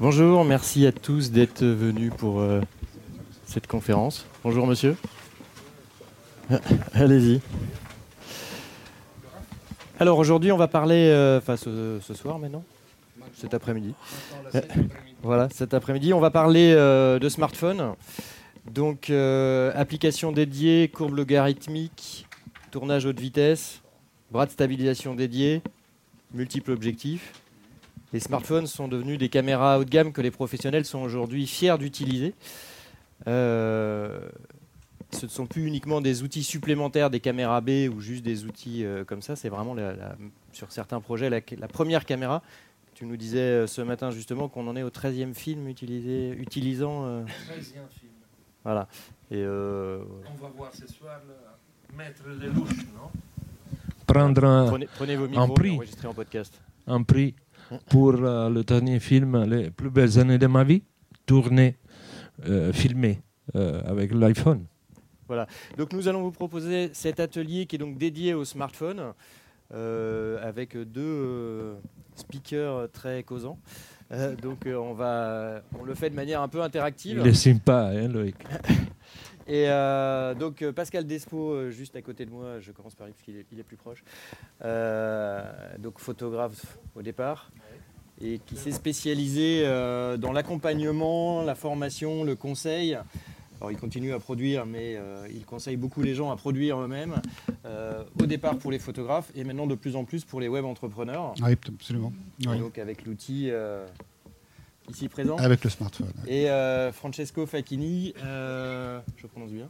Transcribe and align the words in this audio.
Bonjour, 0.00 0.46
merci 0.46 0.86
à 0.86 0.92
tous 0.92 1.30
d'être 1.30 1.62
venus 1.62 2.10
pour 2.16 2.40
euh, 2.40 2.62
cette 3.44 3.66
conférence. 3.66 4.24
Bonjour 4.42 4.66
monsieur. 4.66 4.96
Allez-y. 6.94 7.42
Alors 9.98 10.16
aujourd'hui 10.16 10.52
on 10.52 10.56
va 10.56 10.68
parler, 10.68 11.10
euh, 11.10 11.36
enfin 11.36 11.58
ce, 11.58 12.00
soir 12.14 12.38
maintenant, 12.38 12.64
cet 13.34 13.52
après-midi. 13.52 13.92
Voilà, 15.22 15.50
cet 15.50 15.74
après-midi 15.74 16.14
on 16.14 16.20
va 16.20 16.30
parler 16.30 16.72
euh, 16.74 17.18
de 17.18 17.28
smartphone. 17.28 17.92
Donc 18.72 19.10
euh, 19.10 19.70
application 19.74 20.32
dédiée, 20.32 20.88
courbe 20.88 21.14
logarithmique, 21.14 22.26
tournage 22.70 23.04
haute 23.04 23.20
vitesse, 23.20 23.82
bras 24.30 24.46
de 24.46 24.50
stabilisation 24.50 25.14
dédié, 25.14 25.60
multiples 26.32 26.70
objectifs. 26.70 27.39
Les 28.12 28.20
smartphones 28.20 28.66
sont 28.66 28.88
devenus 28.88 29.18
des 29.18 29.28
caméras 29.28 29.78
haut 29.78 29.84
de 29.84 29.90
gamme 29.90 30.12
que 30.12 30.20
les 30.20 30.30
professionnels 30.30 30.84
sont 30.84 30.98
aujourd'hui 31.00 31.46
fiers 31.46 31.76
d'utiliser. 31.78 32.34
Euh, 33.26 34.20
ce 35.12 35.26
ne 35.26 35.30
sont 35.30 35.46
plus 35.46 35.66
uniquement 35.66 36.00
des 36.00 36.22
outils 36.22 36.44
supplémentaires 36.44 37.10
des 37.10 37.20
caméras 37.20 37.60
B 37.60 37.88
ou 37.92 38.00
juste 38.00 38.24
des 38.24 38.44
outils 38.44 38.84
euh, 38.84 39.04
comme 39.04 39.22
ça. 39.22 39.36
C'est 39.36 39.48
vraiment 39.48 39.74
la- 39.74 39.92
la- 39.94 40.16
sur 40.52 40.70
certains 40.72 41.00
projets 41.00 41.30
la, 41.30 41.40
la 41.58 41.68
première 41.68 42.04
caméra. 42.04 42.42
Tu 42.94 43.06
nous 43.06 43.16
disais 43.16 43.38
euh, 43.38 43.66
ce 43.66 43.80
matin 43.82 44.10
justement 44.10 44.48
qu'on 44.48 44.66
en 44.68 44.76
est 44.76 44.82
au 44.82 44.90
13e 44.90 45.34
film 45.34 45.68
utilisé, 45.68 46.30
utilisant. 46.30 47.04
euh, 47.06 47.22
13e 47.24 47.62
film. 47.98 48.12
voilà. 48.64 48.88
Et 49.30 49.36
euh, 49.36 50.02
On 50.32 50.42
va 50.42 50.48
voir 50.56 50.74
ce 50.74 50.86
soir 50.86 51.20
le 51.26 51.96
Maître 51.96 52.22
de 52.28 52.46
louche, 52.48 52.84
non? 52.94 53.10
Prendre 54.06 54.44
un, 54.44 54.66
prenez, 54.68 54.86
prenez 54.96 55.16
vos 55.16 55.24
un 55.24 55.28
micros 55.28 55.54
prix. 55.54 55.72
et 55.72 55.76
enregistrez 55.76 56.08
en 56.08 56.14
podcast. 56.14 56.60
un 56.86 57.02
prix 57.02 57.34
pour 57.88 58.14
euh, 58.14 58.48
le 58.48 58.64
dernier 58.64 59.00
film, 59.00 59.44
Les 59.44 59.70
plus 59.70 59.90
belles 59.90 60.18
années 60.18 60.38
de 60.38 60.46
ma 60.46 60.64
vie, 60.64 60.82
tourné, 61.26 61.76
euh, 62.46 62.72
filmé 62.72 63.20
euh, 63.54 63.82
avec 63.84 64.12
l'iPhone. 64.12 64.64
Donc 65.78 65.92
nous 65.92 66.08
allons 66.08 66.22
vous 66.22 66.32
proposer 66.32 66.90
cet 66.92 67.20
atelier 67.20 67.66
qui 67.66 67.76
est 67.76 67.78
donc 67.78 67.96
dédié 67.96 68.34
au 68.34 68.44
smartphone 68.44 69.12
avec 69.72 70.76
deux 70.76 71.76
speakers 72.16 72.90
très 72.90 73.22
causants. 73.22 73.60
Donc 74.42 74.66
on 74.66 74.92
va, 74.92 75.62
on 75.78 75.84
le 75.84 75.94
fait 75.94 76.10
de 76.10 76.16
manière 76.16 76.42
un 76.42 76.48
peu 76.48 76.60
interactive. 76.62 77.20
Il 77.24 77.28
est 77.28 77.34
sympa, 77.34 77.92
hein, 77.94 78.08
Loïc 78.08 78.34
Et 79.46 79.68
euh, 79.68 80.34
donc 80.34 80.62
euh, 80.62 80.72
Pascal 80.72 81.06
Despo, 81.06 81.52
euh, 81.52 81.70
juste 81.70 81.96
à 81.96 82.02
côté 82.02 82.24
de 82.24 82.30
moi, 82.30 82.60
je 82.60 82.72
commence 82.72 82.94
par 82.94 83.06
lui 83.06 83.14
parce 83.14 83.24
qu'il 83.24 83.36
est, 83.36 83.46
il 83.52 83.58
est 83.58 83.64
plus 83.64 83.76
proche. 83.76 84.04
Euh, 84.64 85.42
donc 85.78 85.98
photographe 85.98 86.78
au 86.94 87.02
départ 87.02 87.50
et 88.22 88.38
qui 88.44 88.56
s'est 88.56 88.70
spécialisé 88.72 89.62
euh, 89.64 90.18
dans 90.18 90.32
l'accompagnement, 90.32 91.42
la 91.42 91.54
formation, 91.54 92.22
le 92.22 92.36
conseil. 92.36 92.98
Alors 93.60 93.70
il 93.72 93.78
continue 93.78 94.12
à 94.12 94.18
produire, 94.18 94.64
mais 94.64 94.98
il 95.30 95.44
conseille 95.44 95.76
beaucoup 95.76 96.00
les 96.00 96.14
gens 96.14 96.30
à 96.30 96.36
produire 96.36 96.80
eux-mêmes. 96.80 97.20
au 98.18 98.26
départ 98.26 98.56
pour 98.56 98.70
les 98.70 98.78
photographes 98.78 99.30
et 99.34 99.44
maintenant 99.44 99.66
de 99.66 99.74
plus 99.74 99.96
en 99.96 100.04
plus 100.04 100.24
pour 100.24 100.40
les 100.40 100.48
web 100.48 100.64
entrepreneurs. 100.64 101.34
Oui, 101.42 101.52
absolument. 101.52 102.12
Oui. 102.46 102.58
Donc 102.58 102.78
avec 102.78 103.04
l'outil 103.04 103.50
ici 104.90 105.08
présent. 105.08 105.36
Avec 105.36 105.62
le 105.64 105.70
smartphone. 105.70 106.12
Et 106.26 106.48
euh, 106.50 106.92
Francesco 106.92 107.46
Facchini, 107.46 108.12
euh, 108.24 109.00
je 109.16 109.26
prononce 109.26 109.52
bien. 109.52 109.68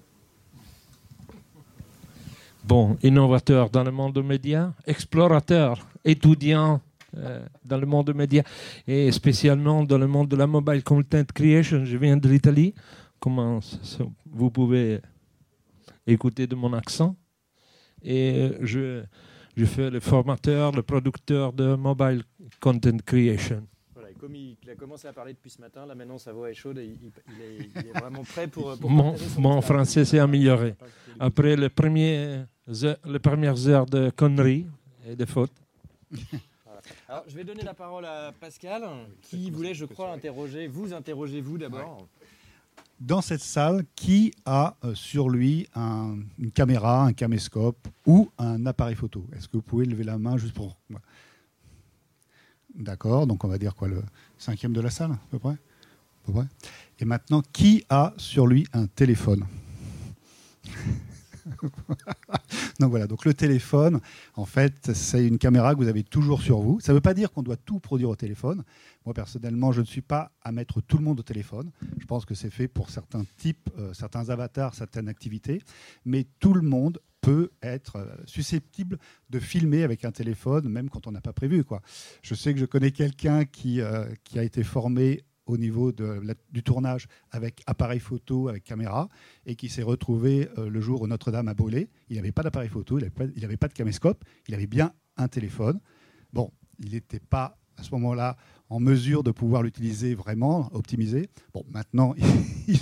Bon, 2.65 2.97
innovateur 3.03 3.71
dans 3.71 3.83
le 3.85 3.91
monde 3.91 4.15
des 4.15 4.23
médias, 4.23 4.73
explorateur, 4.87 5.87
étudiant 6.05 6.81
euh, 7.17 7.45
dans 7.65 7.79
le 7.79 7.87
monde 7.87 8.07
des 8.09 8.13
médias 8.15 8.43
et 8.87 9.11
spécialement 9.13 9.83
dans 9.83 9.99
le 9.99 10.07
monde 10.07 10.29
de 10.29 10.37
la 10.37 10.47
mobile 10.47 10.83
content 10.85 11.25
creation. 11.35 11.85
Je 11.85 11.97
viens 11.97 12.17
de 12.17 12.29
l'Italie, 12.29 12.75
comme 13.19 13.61
ça- 13.63 14.05
vous 14.27 14.51
pouvez 14.51 15.01
écouter 16.07 16.47
de 16.47 16.55
mon 16.55 16.73
accent? 16.75 17.17
Et 18.03 18.51
je, 18.61 19.03
je 19.57 19.65
fais 19.65 19.91
le 19.91 20.01
formateur, 20.01 20.73
le 20.73 20.83
producteur 20.83 21.53
de 21.53 21.75
mobile 21.75 22.23
content 22.61 22.99
creation. 23.05 23.67
Comme 24.21 24.35
il, 24.35 24.57
il 24.63 24.69
a 24.71 24.75
commencé 24.75 25.09
à 25.09 25.13
parler 25.15 25.33
depuis 25.33 25.49
ce 25.51 25.61
matin, 25.61 25.87
là 25.87 25.95
maintenant 25.95 26.19
sa 26.19 26.33
voix 26.33 26.51
est 26.51 26.55
chaude 26.55 26.77
et 26.79 26.85
il, 26.85 27.11
il 27.35 27.41
est, 27.43 27.71
il 27.75 27.87
est 27.89 27.99
vraiment 27.99 28.23
prêt 28.23 28.47
pour. 28.49 28.77
pour 28.79 28.91
Mon, 28.91 29.61
français 29.63 30.05
s'est 30.05 30.19
amélioré. 30.19 30.75
Après 31.19 31.57
les, 31.57 31.71
premiers 31.71 32.45
heures- 32.85 32.99
les 33.07 33.19
premières 33.19 33.67
heures 33.69 33.87
de 33.87 34.11
conneries 34.11 34.67
et 35.09 35.17
de 35.17 35.25
fautes. 35.25 35.53
Alors, 37.09 37.25
je 37.29 37.35
vais 37.37 37.45
donner 37.45 37.63
la 37.63 37.75
parole 37.75 38.05
à 38.05 38.33
Pascal, 38.39 38.83
qui 39.23 39.51
voulait, 39.51 39.75
je 39.75 39.85
crois, 39.85 40.13
interroger, 40.13 40.67
vous 40.67 40.93
interroger 40.93 41.41
vous 41.41 41.57
d'abord. 41.59 42.07
Dans 42.99 43.21
cette 43.23 43.41
salle, 43.41 43.85
qui 43.95 44.33
a 44.45 44.77
euh, 44.85 44.95
sur 44.95 45.31
lui 45.31 45.67
un- 45.75 46.19
une 46.39 46.51
caméra, 46.51 47.05
un 47.05 47.13
caméscope 47.15 47.89
ou 48.07 48.31
un 48.39 48.67
appareil 48.67 48.95
photo? 48.97 49.25
Est-ce 49.35 49.49
que 49.49 49.57
vous 49.57 49.63
pouvez 49.63 49.87
lever 49.87 50.05
la 50.05 50.19
main 50.19 50.37
juste 50.37 50.55
pour. 50.55 50.77
D'accord, 52.75 53.27
donc 53.27 53.45
on 53.45 53.49
va 53.49 53.59
dire 53.59 53.75
quoi, 53.75 53.89
le 53.89 54.03
cinquième 54.39 54.73
de 54.73 54.81
la 54.81 54.91
salle, 54.91 55.13
à 55.13 55.19
peu 55.31 55.39
près, 55.39 55.57
peu 56.25 56.33
près. 56.33 56.47
Et 56.99 57.05
maintenant, 57.05 57.43
qui 57.53 57.85
a 57.89 58.15
sur 58.17 58.47
lui 58.47 58.67
un 58.73 58.87
téléphone? 58.87 59.45
Donc 62.79 62.91
voilà, 62.91 63.07
donc 63.07 63.27
le 63.27 63.35
téléphone, 63.35 64.01
en 64.37 64.47
fait, 64.47 64.93
c'est 64.95 65.27
une 65.27 65.37
caméra 65.37 65.75
que 65.75 65.81
vous 65.81 65.89
avez 65.89 66.03
toujours 66.03 66.41
sur 66.41 66.61
vous. 66.61 66.81
Ça 66.81 66.93
ne 66.93 66.97
veut 66.97 67.03
pas 67.03 67.13
dire 67.13 67.31
qu'on 67.31 67.43
doit 67.43 67.57
tout 67.57 67.79
produire 67.79 68.09
au 68.09 68.17
téléphone. 68.17 68.65
Moi, 69.05 69.15
personnellement, 69.15 69.71
je 69.71 69.83
ne 69.83 69.87
suis 69.87 70.01
pas 70.01 70.33
à 70.43 70.51
mettre 70.51 70.81
tout 70.81 70.97
le 70.97 71.05
monde 71.05 71.21
au 71.21 71.23
téléphone. 71.23 71.71
Je 71.99 72.07
pense 72.07 72.25
que 72.25 72.35
c'est 72.35 72.51
fait 72.51 72.69
pour 72.69 72.89
certains 72.89 73.25
types, 73.37 73.69
euh, 73.79 73.93
certains 73.93 74.31
avatars, 74.31 74.75
certaines 74.75 75.09
activités. 75.09 75.63
Mais 76.07 76.27
tout 76.39 76.55
le 76.55 76.63
monde 76.63 76.99
peut 77.21 77.51
être 77.63 77.97
euh, 77.97 78.07
susceptible 78.27 78.99
de 79.29 79.39
filmer 79.39 79.83
avec 79.83 80.05
un 80.05 80.13
téléphone, 80.13 80.69
même 80.69 80.89
quand 80.89 81.07
on 81.07 81.13
n'a 81.13 81.21
pas 81.21 81.33
prévu. 81.33 81.65
Quoi. 81.65 81.83
Je 82.23 82.35
sais 82.35 82.55
que 82.55 82.61
je 82.61 82.65
connais 82.67 82.91
quelqu'un 82.91 83.45
qui, 83.45 83.81
euh, 83.81 84.07
qui 84.25 84.39
a 84.39 84.43
été 84.43 84.63
formé 84.63 85.23
au 85.47 85.59
niveau 85.59 85.91
de 85.91 86.23
du 86.51 86.63
tournage 86.63 87.09
avec 87.31 87.63
appareil 87.67 87.99
photo, 87.99 88.49
avec 88.49 88.65
caméra, 88.65 89.09
et 89.47 89.57
qui 89.57 89.69
s'est 89.69 89.83
retrouvé 89.83 90.49
euh, 90.59 90.71
le 90.71 90.81
jour 90.81 91.03
où 91.03 91.07
Notre-Dame 91.07 91.49
a 91.49 91.55
brûlé. 91.55 91.91
Il 92.09 92.17
n'avait 92.17 92.33
pas 92.33 92.43
d'appareil 92.43 92.69
photo, 92.69 92.99
il 92.99 93.03
n'avait 93.03 93.57
pas, 93.57 93.67
pas 93.67 93.69
de 93.69 93.75
caméscope, 93.75 94.25
il 94.49 94.55
avait 94.55 94.69
bien 94.69 94.93
un 95.17 95.29
téléphone. 95.29 95.81
Bon, 96.33 96.53
il 96.79 96.93
n'était 96.93 97.21
pas 97.21 97.59
à 97.77 97.83
ce 97.83 97.91
moment-là 97.93 98.37
en 98.71 98.79
mesure 98.79 99.25
de 99.25 99.33
pouvoir 99.33 99.63
l'utiliser 99.63 100.15
vraiment, 100.15 100.71
optimiser. 100.73 101.29
Bon, 101.53 101.65
maintenant, 101.71 102.15
il 102.69 102.79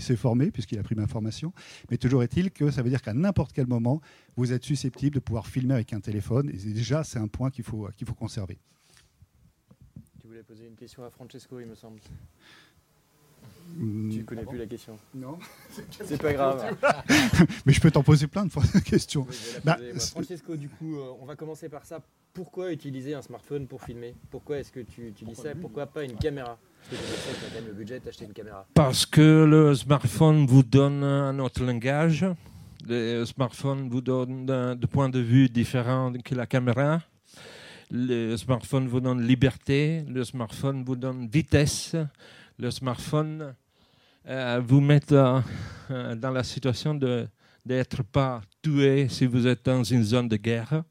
s'est, 0.00 0.16
formé 0.16 0.50
puisqu'il 0.50 0.78
a 0.78 0.82
pris 0.82 0.94
ma 0.94 1.06
formation. 1.06 1.52
Mais 1.90 1.98
toujours 1.98 2.22
est-il 2.22 2.50
que 2.52 2.70
ça 2.70 2.82
veut 2.82 2.90
dire 2.90 3.02
qu'à 3.02 3.12
n'importe 3.12 3.52
quel 3.52 3.66
moment, 3.66 4.00
vous 4.36 4.52
êtes 4.52 4.64
susceptible 4.64 5.16
de 5.16 5.20
pouvoir 5.20 5.46
filmer 5.46 5.74
avec 5.74 5.92
un 5.92 6.00
téléphone. 6.00 6.48
Et 6.50 6.72
déjà, 6.72 7.04
c'est 7.04 7.18
un 7.18 7.28
point 7.28 7.50
qu'il 7.50 7.64
faut, 7.64 7.88
qu'il 7.96 8.06
faut 8.06 8.14
conserver. 8.14 8.58
Tu 10.20 10.28
voulais 10.28 10.44
poser 10.44 10.66
une 10.66 10.76
question 10.76 11.04
à 11.04 11.10
Francesco, 11.10 11.58
il 11.58 11.66
me 11.66 11.74
semble. 11.74 12.00
Tu 13.78 14.18
ne 14.18 14.22
connais 14.22 14.44
plus 14.44 14.58
la 14.58 14.66
question. 14.66 14.98
Non. 15.14 15.38
C'est 16.04 16.20
pas 16.20 16.32
grave. 16.32 16.76
Mais 17.66 17.72
je 17.72 17.80
peux 17.80 17.90
t'en 17.90 18.02
poser 18.02 18.26
plein 18.26 18.44
de 18.46 18.50
fois 18.50 18.62
de 18.74 18.80
questions. 18.80 19.26
Oui, 19.28 19.36
Bah, 19.64 19.78
Francesco, 20.12 20.56
du 20.56 20.68
coup, 20.68 20.96
euh, 20.96 21.12
on 21.20 21.26
va 21.26 21.36
commencer 21.36 21.68
par 21.68 21.84
ça. 21.84 22.00
Pourquoi 22.32 22.72
utiliser 22.72 23.14
un 23.14 23.22
smartphone 23.22 23.66
pour 23.66 23.82
filmer? 23.82 24.14
Pourquoi 24.30 24.58
est-ce 24.58 24.70
que 24.70 24.80
tu 24.80 25.08
utilises 25.08 25.38
ça 25.38 25.54
Pourquoi 25.60 25.86
pas 25.86 26.04
une 26.04 26.16
caméra? 26.16 26.58
Parce 26.88 27.02
que 27.02 27.06
tu 27.06 27.12
sais 27.12 27.32
que 27.32 27.38
tu 27.40 27.44
as 27.44 27.48
quand 27.48 27.54
même 27.56 27.66
le 27.66 27.72
budget 27.74 28.00
d'acheter 28.00 28.24
une 28.24 28.32
caméra. 28.32 28.66
Parce 28.74 29.04
que 29.04 29.44
le 29.44 29.74
smartphone 29.74 30.46
vous 30.46 30.62
donne 30.62 31.02
un 31.02 31.38
autre 31.40 31.64
langage. 31.64 32.24
Le 32.88 33.24
smartphone 33.24 33.88
vous 33.88 34.00
donne 34.00 34.48
un 34.48 34.74
de 34.76 34.86
point 34.86 35.08
de 35.08 35.18
vue 35.20 35.48
différent 35.48 36.12
que 36.24 36.34
la 36.34 36.46
caméra. 36.46 37.00
Le 37.90 38.36
smartphone 38.36 38.86
vous 38.86 39.00
donne 39.00 39.22
liberté. 39.26 40.04
Le 40.08 40.22
smartphone 40.24 40.84
vous 40.84 40.96
donne 40.96 41.26
vitesse. 41.28 41.96
Le 42.58 42.70
smartphone 42.70 43.42
euh, 43.42 43.52
vous 44.24 44.80
met 44.80 45.12
euh, 45.12 45.40
euh, 45.90 46.14
dans 46.14 46.30
la 46.30 46.44
situation 46.44 46.94
d'être 47.64 48.02
pas 48.02 48.40
tué 48.62 49.08
si 49.08 49.26
vous 49.26 49.46
êtes 49.46 49.64
dans 49.64 49.82
une 49.82 50.04
zone 50.04 50.28
de 50.28 50.36
guerre. 50.36 50.84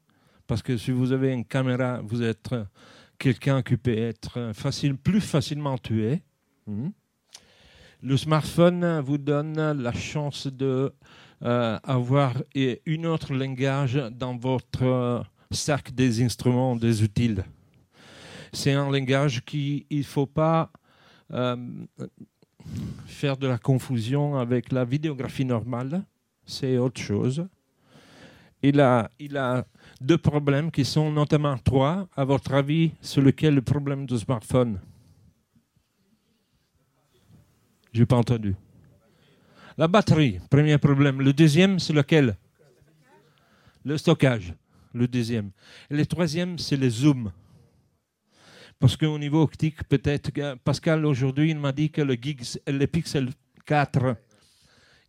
Parce 0.46 0.62
que 0.62 0.76
si 0.76 0.90
vous 0.90 1.12
avez 1.12 1.32
une 1.32 1.44
caméra, 1.44 2.00
vous 2.02 2.22
êtes 2.22 2.52
euh, 2.52 2.64
quelqu'un 3.18 3.62
qui 3.62 3.76
peut 3.76 3.96
être 3.96 4.38
euh, 4.38 4.52
facile, 4.52 4.96
plus 4.96 5.20
facilement 5.20 5.78
tué. 5.78 6.22
Mhm. 6.66 6.92
Le 8.02 8.16
smartphone 8.16 9.00
vous 9.00 9.18
donne 9.18 9.72
la 9.72 9.92
chance 9.92 10.46
de 10.46 10.92
euh, 11.42 11.78
avoir 11.84 12.34
une 12.86 13.06
autre 13.06 13.32
langage 13.32 13.94
dans 14.12 14.36
votre 14.36 14.82
euh, 14.82 15.22
sac 15.50 15.94
des 15.94 16.22
instruments, 16.22 16.76
des 16.76 17.02
outils. 17.02 17.36
C'est 18.52 18.72
un 18.72 18.90
langage 18.90 19.44
qui 19.44 19.86
il 19.90 20.04
faut 20.04 20.26
pas 20.26 20.70
euh, 21.32 21.56
faire 23.06 23.36
de 23.36 23.46
la 23.46 23.58
confusion 23.58 24.36
avec 24.36 24.72
la 24.72 24.84
vidéographie 24.84 25.44
normale. 25.44 26.04
C'est 26.44 26.78
autre 26.78 27.00
chose. 27.00 27.46
Il 28.62 28.80
a, 28.80 29.10
il 29.18 29.36
a 29.36 29.64
deux 30.00 30.18
problèmes 30.18 30.70
qui 30.70 30.84
sont 30.84 31.10
notamment 31.10 31.56
trois. 31.58 32.08
À 32.16 32.24
votre 32.24 32.52
avis, 32.52 32.92
sur 33.00 33.22
lequel 33.22 33.54
le 33.54 33.62
problème 33.62 34.06
du 34.06 34.18
smartphone? 34.18 34.78
J'ai 37.92 38.06
pas 38.06 38.16
entendu. 38.16 38.54
La 39.78 39.88
batterie, 39.88 40.40
premier 40.50 40.78
problème. 40.78 41.20
Le 41.20 41.32
deuxième, 41.32 41.78
c'est 41.78 41.92
lequel? 41.92 42.36
Le 43.84 43.96
stockage, 43.96 44.54
le 44.92 45.08
deuxième. 45.08 45.50
Et 45.90 45.96
le 45.96 46.04
troisième, 46.04 46.58
c'est 46.58 46.76
le 46.76 46.90
zoom. 46.90 47.32
Parce 48.80 48.96
qu'au 48.96 49.18
niveau 49.18 49.42
optique, 49.42 49.84
peut-être 49.84 50.30
Pascal 50.64 51.04
aujourd'hui, 51.04 51.50
il 51.50 51.58
m'a 51.58 51.70
dit 51.70 51.90
que 51.90 52.00
le, 52.00 52.16
le 52.66 52.86
Pixel 52.86 53.28
4, 53.66 54.16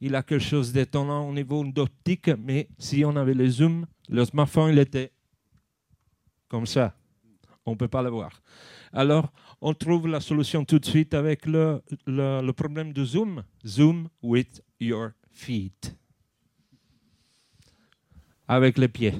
il 0.01 0.13
a 0.13 0.23
quelque 0.23 0.43
chose 0.43 0.73
d'étonnant 0.73 1.29
au 1.29 1.33
niveau 1.33 1.63
d'optique, 1.63 2.29
mais 2.37 2.67
si 2.77 3.05
on 3.05 3.15
avait 3.15 3.33
le 3.33 3.47
zoom, 3.47 3.85
le 4.09 4.25
smartphone, 4.25 4.73
il 4.73 4.79
était 4.79 5.13
comme 6.49 6.65
ça. 6.65 6.93
On 7.65 7.71
ne 7.71 7.75
peut 7.77 7.87
pas 7.87 8.01
le 8.01 8.09
voir. 8.09 8.41
Alors, 8.91 9.31
on 9.61 9.73
trouve 9.73 10.07
la 10.07 10.19
solution 10.19 10.65
tout 10.65 10.79
de 10.79 10.85
suite 10.85 11.13
avec 11.13 11.45
le, 11.45 11.81
le, 12.07 12.51
problème 12.51 12.91
de 12.91 13.05
zoom. 13.05 13.41
Zoom 13.65 14.09
with 14.21 14.61
your 14.81 15.11
feet. 15.29 15.95
Avec 18.49 18.77
les 18.77 18.89
pieds. 18.89 19.13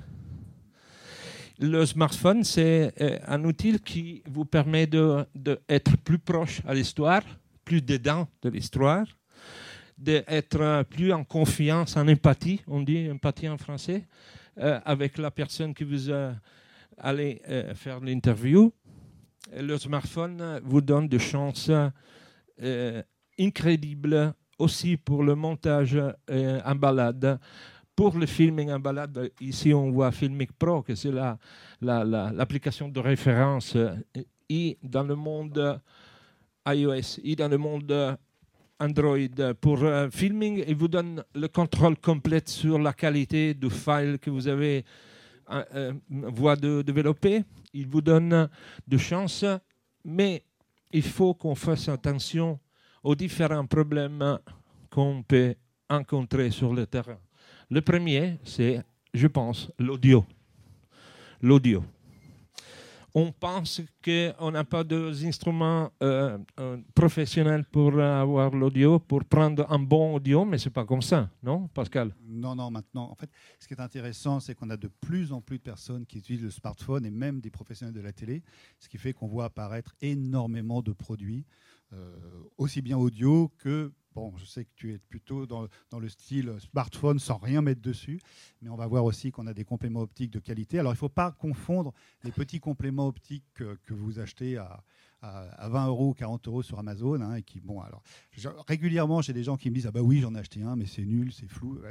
Le 1.61 1.85
smartphone, 1.85 2.43
c'est 2.43 2.93
euh, 2.99 3.19
un 3.27 3.43
outil 3.45 3.79
qui 3.79 4.23
vous 4.27 4.45
permet 4.45 4.87
d'être 4.87 5.27
de, 5.35 5.97
plus 6.03 6.19
proche 6.19 6.61
à 6.67 6.73
l'histoire, 6.73 7.21
plus 7.63 7.81
dedans 7.81 8.27
de 8.41 8.49
l'histoire, 8.49 9.05
d'être 9.97 10.83
plus 10.89 11.13
en 11.13 11.23
confiance, 11.23 11.95
en 11.95 12.07
empathie, 12.07 12.61
on 12.67 12.81
dit 12.81 13.09
empathie 13.11 13.47
en 13.47 13.57
français, 13.57 14.07
euh, 14.57 14.79
avec 14.83 15.17
la 15.19 15.29
personne 15.29 15.73
qui 15.73 15.83
vous 15.83 16.09
allez 16.97 17.41
euh, 17.47 17.75
faire 17.75 17.99
l'interview 17.99 18.73
le 19.59 19.77
smartphone 19.77 20.61
vous 20.63 20.81
donne 20.81 21.07
des 21.07 21.19
chances 21.19 21.71
euh, 22.61 23.03
incroyables 23.39 24.33
aussi 24.57 24.97
pour 24.97 25.23
le 25.23 25.35
montage 25.35 25.97
euh, 26.29 26.61
en 26.63 26.75
balade. 26.75 27.39
Pour 28.01 28.17
le 28.17 28.25
filming 28.25 28.71
en 28.71 28.79
balade, 28.79 29.29
ici 29.39 29.71
on 29.75 29.91
voit 29.91 30.11
Filmic 30.11 30.53
Pro, 30.53 30.81
que 30.81 30.95
c'est 30.95 31.11
l'application 31.79 32.87
la, 32.87 32.91
de 32.93 32.99
référence 32.99 33.77
et 34.49 34.79
dans 34.81 35.03
le 35.03 35.13
monde 35.13 35.79
iOS 36.67 37.19
et 37.23 37.35
dans 37.35 37.47
le 37.47 37.59
monde 37.59 38.17
Android. 38.79 39.53
Pour 39.61 39.83
euh, 39.83 40.09
filming, 40.09 40.63
il 40.67 40.75
vous 40.75 40.87
donne 40.87 41.23
le 41.35 41.47
contrôle 41.47 41.95
complet 41.95 42.41
sur 42.47 42.79
la 42.79 42.91
qualité 42.93 43.53
du 43.53 43.69
file 43.69 44.17
que 44.19 44.31
vous 44.31 44.47
avez 44.47 44.83
euh, 45.51 45.93
voie 46.09 46.55
de 46.55 46.81
développer 46.81 47.43
il 47.71 47.85
vous 47.85 48.01
donne 48.01 48.49
de 48.87 48.97
chance, 48.97 49.45
mais 50.03 50.43
il 50.91 51.03
faut 51.03 51.35
qu'on 51.35 51.53
fasse 51.53 51.87
attention 51.87 52.59
aux 53.03 53.13
différents 53.13 53.67
problèmes 53.67 54.39
qu'on 54.89 55.21
peut 55.21 55.53
rencontrer 55.87 56.49
sur 56.49 56.73
le 56.73 56.87
terrain. 56.87 57.19
Le 57.71 57.81
premier, 57.81 58.37
c'est, 58.43 58.83
je 59.13 59.27
pense, 59.27 59.71
l'audio. 59.79 60.25
L'audio 61.41 61.83
on 63.13 63.31
pense 63.31 63.81
qu'on 64.03 64.51
n'a 64.51 64.63
pas 64.63 64.83
d'instruments 64.83 65.91
euh, 66.01 66.37
professionnels 66.95 67.65
pour 67.65 67.99
avoir 67.99 68.51
l'audio, 68.51 68.99
pour 68.99 69.25
prendre 69.25 69.69
un 69.69 69.79
bon 69.79 70.15
audio, 70.15 70.45
mais 70.45 70.57
ce 70.57 70.69
n'est 70.69 70.73
pas 70.73 70.85
comme 70.85 71.01
ça, 71.01 71.29
non, 71.43 71.67
Pascal? 71.67 72.15
Non, 72.25 72.55
non, 72.55 72.71
maintenant, 72.71 73.09
en 73.11 73.15
fait, 73.15 73.29
ce 73.59 73.67
qui 73.67 73.73
est 73.73 73.81
intéressant, 73.81 74.39
c'est 74.39 74.55
qu'on 74.55 74.69
a 74.69 74.77
de 74.77 74.87
plus 74.87 75.33
en 75.33 75.41
plus 75.41 75.57
de 75.57 75.63
personnes 75.63 76.05
qui 76.05 76.19
utilisent 76.19 76.43
le 76.43 76.51
smartphone 76.51 77.05
et 77.05 77.11
même 77.11 77.41
des 77.41 77.49
professionnels 77.49 77.93
de 77.93 78.01
la 78.01 78.13
télé, 78.13 78.43
ce 78.79 78.87
qui 78.87 78.97
fait 78.97 79.13
qu'on 79.13 79.27
voit 79.27 79.45
apparaître 79.45 79.93
énormément 80.01 80.81
de 80.81 80.93
produits, 80.93 81.45
euh, 81.93 82.15
aussi 82.57 82.81
bien 82.81 82.97
audio 82.97 83.51
que 83.57 83.91
Bon, 84.13 84.33
je 84.35 84.45
sais 84.45 84.65
que 84.65 84.71
tu 84.75 84.93
es 84.93 84.97
plutôt 84.97 85.45
dans, 85.45 85.67
le 85.97 86.09
style 86.09 86.55
smartphone 86.59 87.17
sans 87.17 87.37
rien 87.37 87.61
mettre 87.61 87.81
dessus, 87.81 88.19
mais 88.61 88.69
on 88.69 88.75
va 88.75 88.85
voir 88.85 89.05
aussi 89.05 89.31
qu'on 89.31 89.47
a 89.47 89.53
des 89.53 89.63
compléments 89.63 90.01
optiques 90.01 90.31
de 90.31 90.39
qualité. 90.39 90.79
Alors, 90.79 90.91
il 90.91 90.95
ne 90.95 90.99
faut 90.99 91.09
pas 91.09 91.31
confondre 91.31 91.93
les 92.23 92.31
petits 92.31 92.59
compléments 92.59 93.07
optiques 93.07 93.45
que, 93.53 93.77
que 93.85 93.93
vous 93.93 94.19
achetez 94.19 94.57
à, 94.57 94.83
à, 95.21 95.69
20 95.69 95.87
euros 95.87 96.09
ou 96.09 96.13
40 96.13 96.47
euros 96.47 96.63
sur 96.63 96.79
Amazon. 96.79 97.21
Hein, 97.21 97.35
et 97.35 97.43
qui, 97.43 97.59
bon, 97.59 97.81
alors, 97.81 98.03
régulièrement, 98.67 99.21
j'ai 99.21 99.33
des 99.33 99.43
gens 99.43 99.57
qui 99.57 99.69
me 99.69 99.75
disent 99.75 99.87
Ah 99.87 99.91
bah 99.91 100.01
oui, 100.01 100.19
j'en 100.19 100.33
ai 100.35 100.39
acheté 100.39 100.61
un, 100.61 100.75
mais 100.75 100.85
c'est 100.85 101.05
nul, 101.05 101.31
c'est 101.31 101.47
flou. 101.47 101.79
Bah 101.81 101.89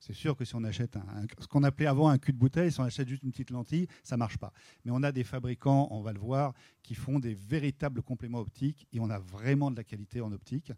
c'est 0.00 0.14
sûr 0.14 0.34
que 0.34 0.46
si 0.46 0.56
on 0.56 0.64
achète 0.64 0.98
ce 1.38 1.46
qu'on 1.46 1.62
appelait 1.62 1.86
avant 1.86 2.08
un 2.08 2.16
cul 2.16 2.32
de 2.32 2.38
bouteille, 2.38 2.72
si 2.72 2.80
on 2.80 2.84
achète 2.84 3.06
juste 3.06 3.22
une 3.22 3.32
petite 3.32 3.50
lentille, 3.50 3.86
ça 4.02 4.16
marche 4.16 4.38
pas. 4.38 4.52
Mais 4.84 4.92
on 4.92 5.02
a 5.02 5.12
des 5.12 5.24
fabricants, 5.24 5.88
on 5.90 6.00
va 6.00 6.14
le 6.14 6.18
voir, 6.18 6.54
qui 6.82 6.94
font 6.94 7.18
des 7.18 7.34
véritables 7.34 8.02
compléments 8.02 8.40
optiques 8.40 8.86
et 8.94 9.00
on 9.00 9.10
a 9.10 9.18
vraiment 9.18 9.70
de 9.70 9.76
la 9.76 9.84
qualité 9.84 10.22
en 10.22 10.32
optique. 10.32 10.72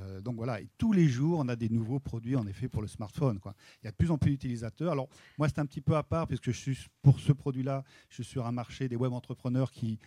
Euh, 0.00 0.20
donc 0.20 0.34
voilà, 0.34 0.60
et 0.60 0.68
tous 0.76 0.92
les 0.92 1.06
jours, 1.06 1.38
on 1.38 1.48
a 1.48 1.54
des 1.54 1.68
nouveaux 1.68 2.00
produits 2.00 2.34
en 2.34 2.48
effet 2.48 2.68
pour 2.68 2.82
le 2.82 2.88
smartphone. 2.88 3.38
Quoi. 3.38 3.54
Il 3.80 3.84
y 3.84 3.88
a 3.88 3.92
de 3.92 3.96
plus 3.96 4.10
en 4.10 4.18
plus 4.18 4.32
d'utilisateurs. 4.32 4.90
Alors 4.90 5.08
moi, 5.38 5.48
c'est 5.48 5.60
un 5.60 5.66
petit 5.66 5.80
peu 5.80 5.96
à 5.96 6.02
part 6.02 6.26
puisque 6.26 6.50
je 6.50 6.58
suis 6.58 6.78
pour 7.00 7.20
ce 7.20 7.32
produit-là, 7.32 7.84
je 8.08 8.14
suis 8.14 8.24
sur 8.24 8.44
un 8.44 8.52
marché 8.52 8.88
des 8.88 8.96
web 8.96 9.12
entrepreneurs 9.12 9.70
qui 9.70 10.00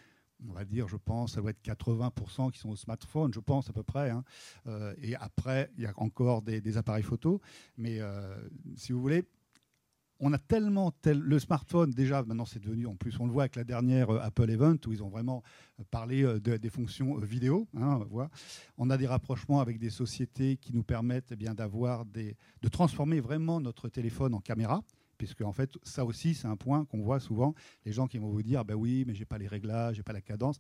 on 0.48 0.54
va 0.54 0.66
dire, 0.66 0.88
je 0.88 0.98
pense, 0.98 1.34
ça 1.34 1.42
doit 1.42 1.51
être 1.51 1.63
80% 1.63 2.51
qui 2.51 2.60
sont 2.60 2.69
au 2.69 2.75
smartphone, 2.75 3.34
je 3.34 3.39
pense 3.39 3.69
à 3.69 3.74
peu 3.74 3.84
près. 3.84 4.10
Hein. 4.10 4.24
Euh, 4.68 4.94
et 5.01 5.16
après, 5.16 5.72
il 5.78 5.84
y 5.84 5.88
a 5.88 5.94
encore 5.98 6.42
des, 6.42 6.78
appareils 6.78 7.04
photo. 7.04 7.42
Mais 7.78 8.00
euh, 8.00 8.38
si 8.75 8.92
vous 8.92 9.01
voulez, 9.01 9.25
on 10.19 10.34
a 10.34 10.38
tellement 10.38 10.92
le 11.06 11.38
smartphone 11.38 11.92
déjà 11.92 12.24
maintenant 12.24 12.45
c'est 12.45 12.57
devenu 12.57 12.88
en 12.88 12.95
plus 12.95 13.19
on 13.19 13.28
le 13.28 13.31
voit 13.31 13.44
avec 13.44 13.56
la 13.56 13.63
dernière 13.63 14.10
euh, 14.10 14.19
Apple 14.19 14.50
Event 14.50 14.78
où 14.88 14.92
ils 14.92 15.04
ont 15.04 15.10
vraiment 15.10 15.44
parlé 15.92 16.40
des 16.40 16.69
fonctions 16.72 17.18
vidéo. 17.19 17.68
Hein, 17.78 18.00
on 18.78 18.90
a 18.90 18.98
des 18.98 19.06
rapprochements 19.06 19.62
avec 19.62 19.78
des 19.78 19.92
sociétés 19.92 20.57
qui 20.57 20.74
nous 20.74 20.83
permettent 20.83 21.31
eh 21.31 21.36
bien 21.36 21.54
d'avoir 21.54 22.04
des 22.06 22.36
de 22.63 22.68
transformer 22.68 23.19
vraiment 23.19 23.60
notre 23.60 23.90
téléphone 23.90 24.33
en 24.33 24.40
caméra 24.40 24.81
puisque 25.18 25.42
en 25.42 25.52
fait, 25.52 25.72
ça 25.84 26.06
aussi, 26.06 26.34
c'est 26.34 26.48
un 26.48 26.56
point 26.56 26.86
qu'on 26.86 27.02
voit 27.02 27.19
souvent. 27.19 27.54
Les 27.86 27.92
gens 27.92 28.08
qui 28.08 28.18
vont 28.18 28.30
vous 28.30 28.44
dire, 28.44 28.66
ben 28.66 28.75
oui, 28.75 29.04
mais 29.08 29.14
j'ai 29.14 29.25
pas 29.25 29.38
les 29.38 29.48
réglages, 29.48 29.96
j'ai 29.96 30.04
pas 30.04 30.14
la 30.14 30.22
cadence. 30.22 30.58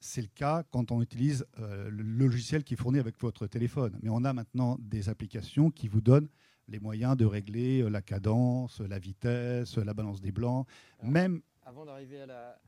C'est 0.00 0.22
le 0.22 0.28
cas 0.28 0.62
quand 0.70 0.92
on 0.92 1.02
utilise 1.02 1.44
euh, 1.58 1.90
le 1.90 2.02
logiciel 2.02 2.62
qui 2.62 2.74
est 2.74 2.76
fourni 2.76 2.98
avec 2.98 3.18
votre 3.20 3.46
téléphone. 3.46 3.98
Mais 4.02 4.10
on 4.10 4.24
a 4.24 4.32
maintenant 4.32 4.76
des 4.80 5.08
applications 5.08 5.70
qui 5.70 5.88
vous 5.88 6.00
donnent 6.00 6.28
les 6.68 6.78
moyens 6.78 7.16
de 7.16 7.24
régler 7.24 7.80
euh, 7.80 7.88
la 7.88 8.02
cadence, 8.02 8.80
la 8.80 8.98
vitesse, 8.98 9.76
la 9.76 9.94
balance 9.94 10.20
des 10.20 10.32
blancs, 10.32 10.66
même. 11.02 11.40
Avant 11.64 11.84
d'arriver 11.84 12.20
à 12.20 12.26
la, 12.26 12.58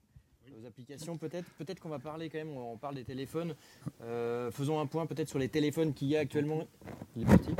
aux 0.58 0.66
applications 0.66 1.16
peut-être. 1.16 1.48
Peut-être 1.58 1.80
qu'on 1.80 1.88
va 1.88 1.98
parler 1.98 2.28
quand 2.28 2.38
même, 2.38 2.56
on 2.56 2.76
parle 2.76 2.94
des 2.96 3.04
téléphones. 3.04 3.54
Euh, 4.02 4.50
faisons 4.50 4.80
un 4.80 4.86
point 4.86 5.06
peut-être 5.06 5.28
sur 5.28 5.38
les 5.38 5.48
téléphones 5.48 5.94
qu'il 5.94 6.08
y 6.08 6.16
a 6.16 6.20
actuellement. 6.20 6.66
Il 7.16 7.22
est 7.22 7.26
parti 7.26 7.50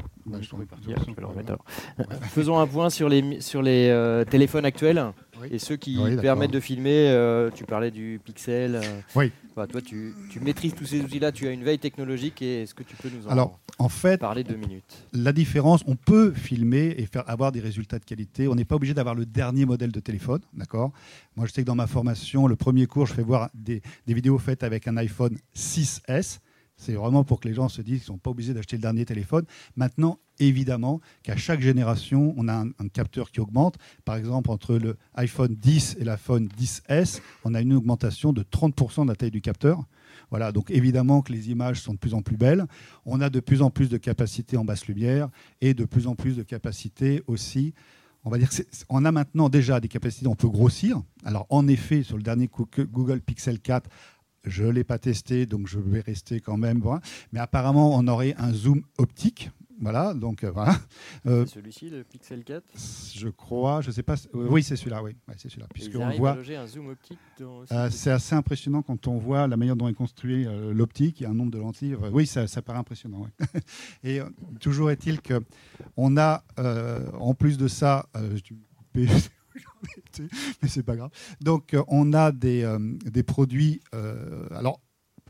Faisons 2.23 2.59
un 2.59 2.67
point 2.67 2.91
sur 2.91 3.09
les, 3.09 3.41
sur 3.41 3.63
les 3.63 3.89
euh, 3.89 4.25
téléphones 4.25 4.65
actuels 4.65 5.13
et 5.51 5.59
ceux 5.59 5.77
qui 5.77 5.99
permettent 6.21 6.51
de 6.51 6.61
filmer. 6.61 7.09
Euh, 7.09 7.51
tu 7.55 7.65
parlais 7.65 7.91
du 7.91 8.21
Pixel. 8.25 8.81
oui. 9.15 9.33
toi, 9.55 9.81
tu, 9.85 10.15
tu, 10.31 10.41
maîtrises 10.41 10.75
tous 10.75 10.87
ces 10.87 11.01
outils-là, 11.01 11.33
tu 11.33 11.47
as 11.47 11.51
une 11.51 11.65
veille 11.65 11.79
technologique 11.79 12.43
et 12.43 12.63
est-ce 12.63 12.75
que 12.75 12.83
tu 12.83 12.97
peux 12.97 13.09
nous 13.09 13.27
en 13.27 13.31
Alors, 13.31 13.59
en 13.79 13.89
fait, 13.89 14.19
parler 14.19 14.45
deux 14.45 14.57
minutes? 14.57 15.07
La 15.13 15.33
différence, 15.33 15.83
on 15.87 15.97
peut 15.97 16.33
filmer 16.33 16.95
et 16.99 17.07
faire 17.07 17.29
avoir 17.29 17.53
des 17.53 17.61
résultats 17.61 17.99
de 17.99 18.05
qualité. 18.05 18.49
On 18.49 18.55
n'est 18.55 18.65
pas 18.65 18.77
obligé 18.77 18.95
d'avoir 18.95 19.15
le 19.15 19.27
dernier 19.27 19.65
modèle 19.65 19.93
de 19.93 20.01
téléphone, 20.01 20.41
d'accord? 20.53 20.93
Moi, 21.37 21.47
je 21.47 21.53
sais 21.53 21.63
que 21.63 21.67
dans 21.67 21.75
ma 21.75 21.87
formation, 21.87 22.47
le 22.47 22.57
premier 22.57 22.87
cours, 22.87 23.07
je 23.07 23.15
fais 23.15 23.23
voir 23.23 23.51
des, 23.55 23.83
des 24.07 24.15
vidéos 24.15 24.39
faites 24.39 24.63
avec 24.63 24.89
un 24.89 24.97
iPhone 24.97 25.39
6S. 25.57 26.41
C'est 26.81 26.95
vraiment 26.95 27.25
pour 27.25 27.41
que 27.41 27.49
les 27.49 27.53
gens 27.53 27.69
se 27.69 27.83
disent 27.83 27.99
qu'ils 27.99 28.13
ne 28.13 28.17
sont 28.17 28.19
pas 28.19 28.31
obligés 28.31 28.55
d'acheter 28.55 28.77
le 28.77 28.81
dernier 28.81 29.05
téléphone. 29.05 29.45
Maintenant, 29.77 30.19
évidemment 30.39 31.03
qu'à 31.23 31.37
chaque 31.37 31.61
génération, 31.61 32.33
on 32.39 32.49
a 32.49 32.55
un, 32.55 32.89
capteur 32.91 33.31
qui 33.31 33.41
augmente. 33.41 33.77
Par 34.07 34.17
exemple, 34.17 34.51
entre 34.51 34.77
le 34.77 34.97
iPhone 35.15 35.55
10 35.55 35.99
et 36.01 36.05
l'iPhone 36.05 36.49
10S, 36.59 37.21
on 37.45 37.53
a 37.53 37.61
une 37.61 37.75
augmentation 37.75 38.33
de 38.33 38.43
30% 38.43 39.03
de 39.03 39.09
la 39.09 39.15
taille 39.15 39.31
du 39.31 39.43
capteur. 39.43 39.85
Voilà, 40.31 40.53
donc 40.53 40.71
évidemment 40.71 41.21
que 41.21 41.33
les 41.33 41.51
images 41.51 41.83
sont 41.83 41.93
de 41.93 41.99
plus 41.99 42.15
en 42.15 42.23
plus 42.23 42.39
belles. 42.39 42.65
On 43.05 43.21
a 43.21 43.29
de 43.29 43.41
plus 43.41 43.61
en 43.61 43.69
plus 43.69 43.91
de 43.91 43.99
capacité 43.99 44.57
en 44.57 44.65
basse 44.65 44.87
lumière 44.87 45.29
et 45.61 45.75
de 45.75 45.85
plus 45.85 46.07
en 46.07 46.15
plus 46.15 46.35
de 46.35 46.43
capacité 46.43 47.23
aussi. 47.27 47.75
On 48.25 48.31
va 48.31 48.39
dire 48.39 48.49
on 48.89 49.05
a 49.05 49.13
maintenant 49.13 49.51
déjà 49.51 49.81
des 49.81 49.89
capacités, 49.89 50.27
on 50.27 50.35
peut 50.35 50.49
grossir. 50.49 51.03
Alors 51.25 51.47
en 51.51 51.69
effet, 51.69 52.03
sur 52.03 52.17
le 52.17 52.23
dernier 52.23 52.49
Google 52.49 53.21
Pixel 53.21 53.61
4, 53.61 53.91
je 54.45 54.65
ne 54.65 54.71
l'ai 54.71 54.85
pas 54.85 54.99
testé, 54.99 55.47
donc 55.47 55.67
je 55.67 55.79
vais 55.79 56.01
rester 56.01 56.41
quand 56.41 56.57
même. 56.57 56.83
Mais 57.33 57.41
apparemment, 57.41 57.97
on 57.97 58.07
aurait 58.09 58.35
un 58.39 58.53
zoom 58.53 58.83
optique. 58.99 59.51
Voilà, 59.83 60.13
donc 60.13 60.45
euh, 60.45 60.51
voilà. 60.51 60.77
Euh, 61.27 61.47
c'est 61.47 61.55
celui-ci, 61.55 61.89
le 61.89 62.05
Pixel 62.05 62.45
4 62.45 62.65
Je 63.15 63.29
crois, 63.29 63.81
je 63.81 63.89
ne 63.89 63.93
sais 63.93 64.03
pas. 64.03 64.15
oui, 64.35 64.63
c'est 64.63 64.77
celui-là, 64.77 65.03
oui. 65.03 65.17
c'est 65.37 65.49
celui-là. 65.49 65.67
Puisqu'on 65.73 66.11
voit. 66.11 66.33
un 66.33 66.67
zoom 66.67 66.89
optique 66.89 67.19
euh, 67.41 67.89
C'est 67.91 68.11
assez 68.11 68.35
impressionnant 68.35 68.83
quand 68.83 69.07
on 69.07 69.17
voit 69.17 69.47
la 69.49 69.57
manière 69.57 69.77
dont 69.77 69.89
est 69.89 69.95
construit 69.95 70.47
l'optique 70.73 71.23
et 71.23 71.27
un 71.27 71.35
nombre 71.35 71.51
de 71.51 71.59
lentilles. 71.59 71.95
oui, 72.13 72.27
ça, 72.27 72.47
ça, 72.47 72.63
paraît 72.63 72.79
impressionnant. 72.79 73.27
et 74.05 74.21
toujours 74.61 74.91
est-il 74.91 75.21
qu'on 75.23 76.17
a, 76.19 76.45
en 77.19 77.35
plus 77.35 77.57
de 77.57 77.69
ça, 77.69 78.07
mais 80.63 80.69
c'est 80.69 80.83
pas 80.83 80.97
grave. 80.97 81.11
Donc, 81.41 81.75
euh, 81.75 81.83
on 81.89 82.13
a 82.13 82.33
des, 82.33 82.63
euh, 82.63 82.79
des 83.05 83.23
produits. 83.23 83.81
Euh, 83.95 84.47
alors, 84.51 84.81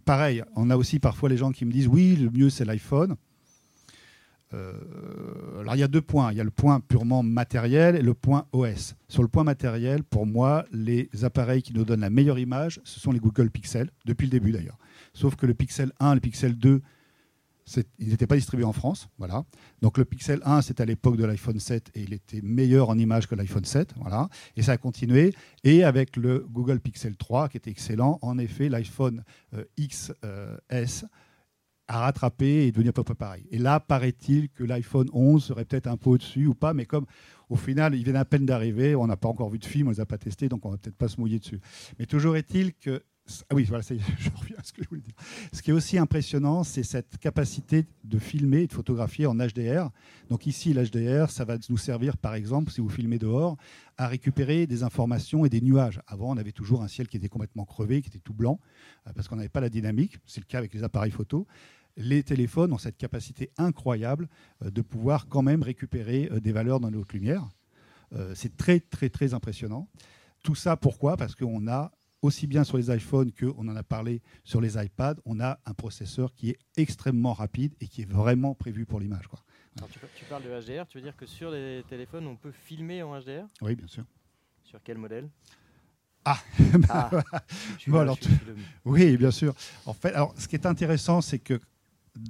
pareil, 0.05 0.43
on 0.57 0.71
a 0.71 0.77
aussi 0.77 0.99
parfois 0.99 1.29
les 1.29 1.37
gens 1.37 1.53
qui 1.53 1.65
me 1.65 1.73
disent 1.73 1.89
oui, 1.89 2.17
le 2.17 2.31
mieux 2.31 2.51
c'est 2.51 2.65
l'iPhone. 2.65 3.17
Alors 4.53 5.77
il 5.77 5.79
y 5.79 5.85
a 5.85 5.89
deux 5.89 6.01
points. 6.01 6.33
Il 6.33 6.39
y 6.39 6.41
a 6.41 6.45
le 6.45 6.51
point 6.51 6.81
purement 6.81 7.23
matériel 7.23 7.95
et 7.95 8.03
le 8.03 8.15
point 8.15 8.47
OS. 8.53 8.97
Sur 9.07 9.23
le 9.23 9.29
point 9.29 9.45
matériel, 9.45 10.03
pour 10.03 10.27
moi, 10.27 10.65
les 10.73 11.09
appareils 11.23 11.63
qui 11.63 11.73
nous 11.73 11.85
donnent 11.85 12.01
la 12.01 12.11
meilleure 12.11 12.41
image, 12.41 12.81
ce 12.83 12.99
sont 12.99 13.13
les 13.13 13.21
Google 13.21 13.49
Pixel, 13.49 13.91
depuis 14.07 14.27
le 14.27 14.33
début 14.33 14.51
d'ailleurs. 14.51 14.77
Sauf 15.15 15.37
que 15.37 15.47
le 15.47 15.55
Pixel 15.55 15.93
1, 16.01 16.17
le 16.17 16.21
Pixel 16.21 16.57
2, 16.59 16.83
ils 17.99 18.09
n'étaient 18.09 18.27
pas 18.27 18.37
distribués 18.37 18.65
en 18.65 18.73
France. 18.73 19.09
Voilà. 19.19 19.45
Donc 19.83 19.99
le 19.99 20.05
Pixel 20.05 20.41
1, 20.45 20.63
c'était 20.63 20.83
à 20.83 20.87
l'époque 20.87 21.17
de 21.17 21.25
l'iPhone 21.25 21.59
7 21.59 21.91
et 21.95 22.03
il 22.03 22.13
était 22.13 22.41
meilleur 22.43 22.89
en 22.89 22.99
image 22.99 23.27
que 23.27 23.35
l'iPhone 23.35 23.65
7. 23.65 23.95
Voilà. 23.97 24.29
Et 24.57 24.63
ça 24.63 24.73
a 24.73 24.77
continué. 24.77 25.35
Et 25.65 25.85
avec 25.85 26.17
le 26.17 26.47
Google 26.51 26.81
Pixel 26.81 27.17
3, 27.17 27.49
qui 27.49 27.57
était 27.57 27.71
excellent, 27.71 28.19
en 28.23 28.39
effet, 28.39 28.69
l'iPhone 28.69 29.25
euh, 29.55 29.65
XS 29.79 31.07
à 31.91 32.01
rattraper 32.01 32.67
et 32.67 32.73
devenir 32.73 32.91
à 32.91 32.93
peu 32.93 33.03
près 33.03 33.17
pareil. 33.17 33.47
Et 33.51 33.59
là, 33.59 33.81
paraît-il 33.81 34.49
que 34.49 34.63
l'iPhone 34.63 35.09
11 35.13 35.43
serait 35.43 35.65
peut-être 35.65 35.89
un 35.89 35.97
peu 35.97 36.11
au-dessus 36.11 36.47
ou 36.47 36.55
pas, 36.55 36.73
mais 36.73 36.87
comme 36.87 37.05
au 37.49 37.57
final, 37.57 37.97
il 37.97 38.05
vient 38.05 38.15
à 38.15 38.25
peine 38.25 38.47
d'arriver, 38.47 38.95
on 38.95 39.09
n'a 39.09 39.17
pas 39.17 39.29
encore 39.29 39.51
vu 39.51 39.59
de 39.59 39.65
film, 39.65 39.89
on 39.89 39.91
ne 39.91 39.97
les 39.97 40.01
a 40.01 40.07
pas 40.07 40.19
testés, 40.19 40.49
donc 40.49 40.65
on 40.65 40.71
va 40.71 40.79
peut-être 40.79 40.97
pas 40.97 41.09
se 41.09 41.21
mouiller 41.21 41.41
dessus. 41.41 41.61
Mais 41.99 42.07
toujours 42.07 42.37
est-il 42.37 42.75
que 42.75 43.03
ah 43.49 43.55
oui, 43.55 43.65
voilà, 43.65 43.83
je 43.89 44.31
reviens 44.35 44.57
à 44.59 44.63
ce 44.63 44.73
que 44.73 44.83
je 44.83 44.89
voulais 44.89 45.01
dire. 45.01 45.15
Ce 45.53 45.63
qui 45.63 45.71
est 45.71 45.75
aussi 45.75 45.99
impressionnant, 45.99 46.65
c'est 46.65 46.83
cette 46.83 47.19
capacité 47.19 47.87
de 48.05 48.19
filmer 48.19 48.63
et 48.63 48.67
de 48.67 48.73
photographier 48.73 49.27
en 49.27 49.35
HDR. 49.35 49.91
Donc 50.29 50.47
ici, 50.47 50.73
l'HDR, 50.73 51.31
ça 51.31 51.45
va 51.45 51.57
nous 51.69 51.77
servir, 51.77 52.17
par 52.17 52.35
exemple, 52.35 52.71
si 52.71 52.81
vous 52.81 52.89
filmez 52.89 53.19
dehors, 53.19 53.57
à 53.97 54.07
récupérer 54.07 54.67
des 54.67 54.83
informations 54.83 55.45
et 55.45 55.49
des 55.49 55.61
nuages. 55.61 56.01
Avant, 56.07 56.31
on 56.31 56.37
avait 56.37 56.53
toujours 56.53 56.83
un 56.83 56.89
ciel 56.89 57.09
qui 57.09 57.17
était 57.17 57.29
complètement 57.29 57.65
crevé, 57.65 58.03
qui 58.03 58.09
était 58.09 58.19
tout 58.19 58.35
blanc, 58.35 58.61
euh, 59.07 59.13
parce 59.15 59.29
qu'on 59.29 59.37
n'avait 59.37 59.49
pas 59.49 59.61
la 59.61 59.69
dynamique. 59.69 60.19
C'est 60.27 60.41
le 60.41 60.47
cas 60.47 60.59
avec 60.59 60.75
les 60.75 60.85
appareils 60.85 61.13
photo 61.13 61.47
les 61.97 62.23
téléphones 62.23 62.73
ont 62.73 62.79
cette 62.79 62.97
capacité 62.97 63.51
incroyable 63.59 64.29
euh, 64.65 64.71
de 64.71 64.81
pouvoir 64.81 65.27
quand 65.29 65.43
même 65.43 65.63
récupérer 65.63 66.29
euh, 66.31 66.41
des 66.41 66.53
valeurs 66.53 66.81
dans 66.81 66.89
les 66.89 66.97
hautes 66.97 67.13
lumières. 67.13 67.49
C'est 68.35 68.57
très, 68.57 68.81
très, 68.81 69.09
très 69.09 69.35
impressionnant. 69.35 69.87
Tout 70.43 70.57
ça, 70.57 70.77
pourquoi? 70.77 71.17
Parce 71.17 71.37
qu'on 71.37 71.69
a, 71.69 71.93
aussi 72.23 72.47
bien 72.47 72.65
sur 72.65 72.77
les 72.77 72.95
iPhones 72.95 73.33
qu'on 73.33 73.69
en 73.69 73.77
a 73.77 73.83
parlé 73.83 74.23
sur 74.45 74.61
les 74.61 74.83
iPads, 74.83 75.17
on 75.25 75.41
a 75.41 75.59
un 75.65 75.75
processeur 75.75 76.35
qui 76.35 76.51
est 76.51 76.59
extrêmement 76.77 77.33
rapide 77.33 77.75
et 77.81 77.89
qui 77.89 78.03
est 78.03 78.11
vraiment 78.11 78.55
prévu 78.55 78.87
pour 78.87 79.01
l'image. 79.01 79.25
Tu, 80.17 80.25
parles 80.29 80.43
de 80.43 80.49
HDR, 80.49 80.87
tu 80.87 80.99
veux 80.99 81.05
dire 81.05 81.17
que 81.17 81.27
sur 81.27 81.51
les 81.51 81.83
téléphones, 81.89 82.27
on 82.27 82.37
peut 82.37 82.53
filmer 82.53 83.03
en 83.03 83.19
HDR 83.19 83.47
Oui, 83.63 83.75
bien 83.77 83.87
sûr. 83.87 84.05
Sur 84.65 84.81
quel 84.83 84.99
modèle? 84.99 85.29
Ah, 86.25 86.39
ah. 86.91 87.11
Oui, 88.85 89.17
bien 89.17 89.31
sûr. 89.31 89.55
En 89.87 89.95
fait, 89.95 90.13
alors, 90.13 90.35
ce 90.37 90.49
qui 90.49 90.57
est 90.57 90.67
intéressant, 90.67 91.21
c'est 91.21 91.39
que 91.39 91.59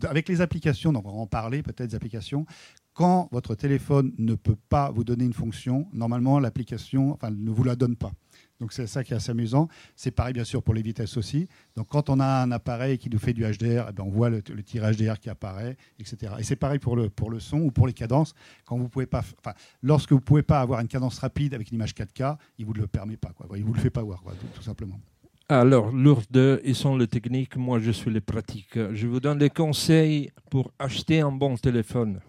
avec 0.03 0.29
les 0.29 0.41
applications, 0.41 0.93
donc 0.93 1.07
on 1.07 1.13
va 1.13 1.19
en 1.19 1.27
parler 1.27 1.63
peut-être 1.63 1.91
des 1.91 1.95
applications, 1.95 2.47
quand 2.93 3.29
votre 3.33 3.55
téléphone 3.55 4.13
ne 4.19 4.35
peut 4.35 4.57
pas 4.69 4.91
vous 4.91 5.05
donner 5.05 5.25
une 5.25 5.33
fonction, 5.33 5.89
normalement 5.93 6.39
l'application 6.39 7.13
enfin, 7.13 7.31
ne 7.31 7.51
vous 7.51 7.65
la 7.65 7.77
donne 7.77 7.97
pas. 7.97 8.13
Donc 8.61 8.73
c'est 8.73 8.87
ça 8.87 9.03
qui 9.03 9.13
est 9.13 9.17
assez 9.17 9.31
amusant. 9.31 9.69
C'est 9.97 10.11
pareil 10.11 10.35
bien 10.35 10.45
sûr 10.45 10.63
pour 10.63 10.75
les 10.75 10.83
vitesses 10.83 11.17
aussi. 11.17 11.49
Donc 11.77 11.89
quand 11.89 12.11
on 12.11 12.21
a 12.21 12.43
un 12.43 12.53
appareil 12.53 12.99
qui 12.99 13.09
nous 13.11 13.19
fait 13.19 13.33
du 13.33 13.43
HDR, 13.43 13.87
eh 13.89 13.93
bien, 13.93 14.05
on 14.05 14.11
voit 14.11 14.31
le, 14.31 14.43
le 14.55 14.63
tir 14.63 14.83
HDR 14.83 15.19
qui 15.19 15.31
apparaît, 15.31 15.77
etc. 15.99 16.35
Et 16.39 16.43
c'est 16.43 16.57
pareil 16.57 16.79
pour 16.79 16.97
le, 16.97 17.09
pour 17.09 17.31
le 17.31 17.41
son 17.41 17.59
ou 17.59 17.71
pour 17.71 17.87
les 17.87 17.93
cadences. 17.93 18.35
Quand 18.67 18.77
vous 18.77 18.89
pouvez 18.89 19.07
pas, 19.07 19.23
enfin, 19.39 19.55
lorsque 19.83 20.13
vous 20.13 20.21
pouvez 20.21 20.43
pas 20.43 20.61
avoir 20.61 20.81
une 20.81 20.89
cadence 20.89 21.19
rapide 21.19 21.55
avec 21.55 21.71
une 21.71 21.77
image 21.77 21.95
4K, 21.95 22.37
il 22.59 22.67
vous 22.67 22.75
le 22.75 22.87
permet 22.87 23.17
pas. 23.17 23.31
Quoi. 23.31 23.47
Il 23.57 23.65
vous 23.65 23.73
le 23.73 23.81
fait 23.81 23.91
pas 23.91 24.03
voir, 24.03 24.23
tout 24.55 24.63
simplement. 24.63 25.01
Alors, 25.49 25.91
lourdes, 25.91 26.61
ils 26.65 26.77
sont 26.77 26.97
les 26.97 27.09
techniques, 27.09 27.57
moi 27.57 27.81
je 27.81 27.91
suis 27.91 28.11
les 28.11 28.21
pratiques. 28.21 28.79
Je 28.93 29.07
vous 29.09 29.19
donne 29.19 29.39
des 29.39 29.51
conseils 29.51 30.31
pour 30.49 30.71
acheter 30.79 31.21
un 31.21 31.33
bon 31.33 31.57
téléphone. 31.57 32.21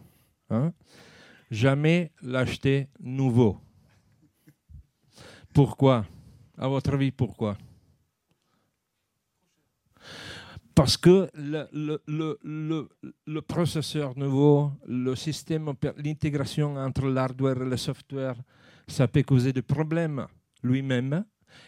Hein. 0.50 0.74
Jamais 1.52 2.12
l'acheter 2.24 2.88
nouveau. 3.00 3.60
Pourquoi? 5.54 6.06
À 6.58 6.67
votre 6.67 6.93
avis, 6.93 7.12
pourquoi? 7.12 7.58
Parce 10.74 10.98
que 10.98 11.29
le, 11.36 13.41
processeur 13.41 14.17
nouveau, 14.17 14.72
le 14.88 15.15
système, 15.15 15.74
l'intégration 15.98 16.75
entre 16.75 17.08
l'hardware 17.08 17.62
et 17.62 17.70
le 17.70 17.77
software, 17.77 18.36
ça 18.88 19.08
peut 19.08 19.24
causer 19.24 19.53
des 19.53 19.62
problèmes 19.62 20.25
lui-même 20.63 21.25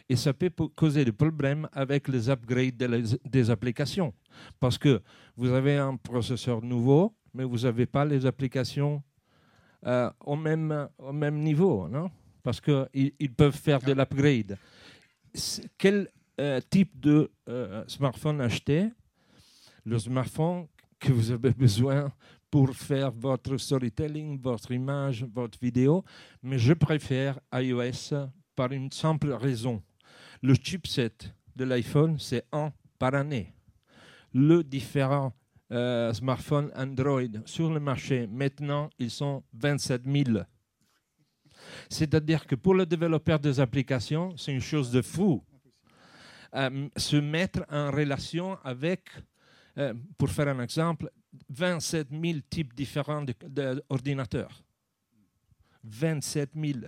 et 0.07 0.15
ça 0.15 0.33
peut 0.33 0.51
causer 0.75 1.03
des 1.03 1.11
problèmes 1.11 1.67
avec 1.73 2.07
les 2.07 2.29
upgrades 2.29 2.77
des, 3.25 3.49
applications. 3.49 4.13
Parce 4.59 4.77
que 4.77 5.01
vous 5.35 5.51
avez 5.51 5.77
un 5.77 5.97
processeur 5.97 6.61
nouveau, 6.61 7.13
mais 7.33 7.43
vous 7.43 7.59
n'avez 7.59 7.85
pas 7.85 8.05
les 8.05 8.25
applications 8.25 9.03
euh, 9.85 10.09
au, 10.21 10.37
même, 10.37 10.87
au 10.97 11.11
même 11.11 11.39
niveau, 11.39 11.89
non? 11.89 12.09
Parce 12.43 12.59
qu'ils 12.61 13.13
ils 13.19 13.33
peuvent 13.33 13.55
faire 13.55 13.79
de 13.79 13.93
l'upgrade. 13.93 14.57
Quel 15.77 16.09
euh, 16.39 16.59
type 16.69 16.99
de 16.99 17.31
euh, 17.49 17.83
smartphone 17.87 18.41
acheter? 18.41 18.89
Le 19.85 19.97
smartphone 19.97 20.67
que 20.99 21.11
vous 21.11 21.31
avez 21.31 21.51
besoin 21.51 22.11
pour 22.51 22.69
faire 22.75 23.11
votre 23.11 23.57
storytelling, 23.57 24.39
votre 24.39 24.71
image, 24.71 25.25
votre 25.33 25.57
vidéo, 25.59 26.03
mais 26.43 26.59
je 26.59 26.73
préfère 26.73 27.39
iOS 27.51 28.29
par 28.55 28.71
une 28.71 28.91
simple 28.91 29.31
raison. 29.31 29.81
Le 30.41 30.53
chipset 30.53 31.15
de 31.55 31.63
l'iPhone, 31.63 32.19
c'est 32.19 32.45
un 32.51 32.71
par 32.99 33.15
année. 33.15 33.53
Le 34.33 34.63
différent 34.63 35.33
euh, 35.71 36.13
smartphone 36.13 36.71
Android 36.75 37.41
sur 37.45 37.71
le 37.71 37.79
marché, 37.79 38.27
maintenant, 38.27 38.89
ils 38.99 39.09
sont 39.09 39.43
27 39.53 40.03
000. 40.05 40.39
C'est-à-dire 41.89 42.45
que 42.45 42.55
pour 42.55 42.73
le 42.73 42.85
développeur 42.85 43.39
des 43.39 43.59
applications, 43.59 44.35
c'est 44.37 44.53
une 44.53 44.61
chose 44.61 44.91
de 44.91 45.01
fou. 45.01 45.43
Euh, 46.55 46.87
se 46.95 47.15
mettre 47.15 47.65
en 47.69 47.89
relation 47.89 48.57
avec, 48.63 49.09
euh, 49.77 49.93
pour 50.17 50.29
faire 50.29 50.47
un 50.49 50.61
exemple, 50.61 51.09
27 51.49 52.09
000 52.11 52.39
types 52.47 52.73
différents 52.75 53.25
d'ordinateurs. 53.47 54.63
27 55.83 56.51
000 56.55 56.79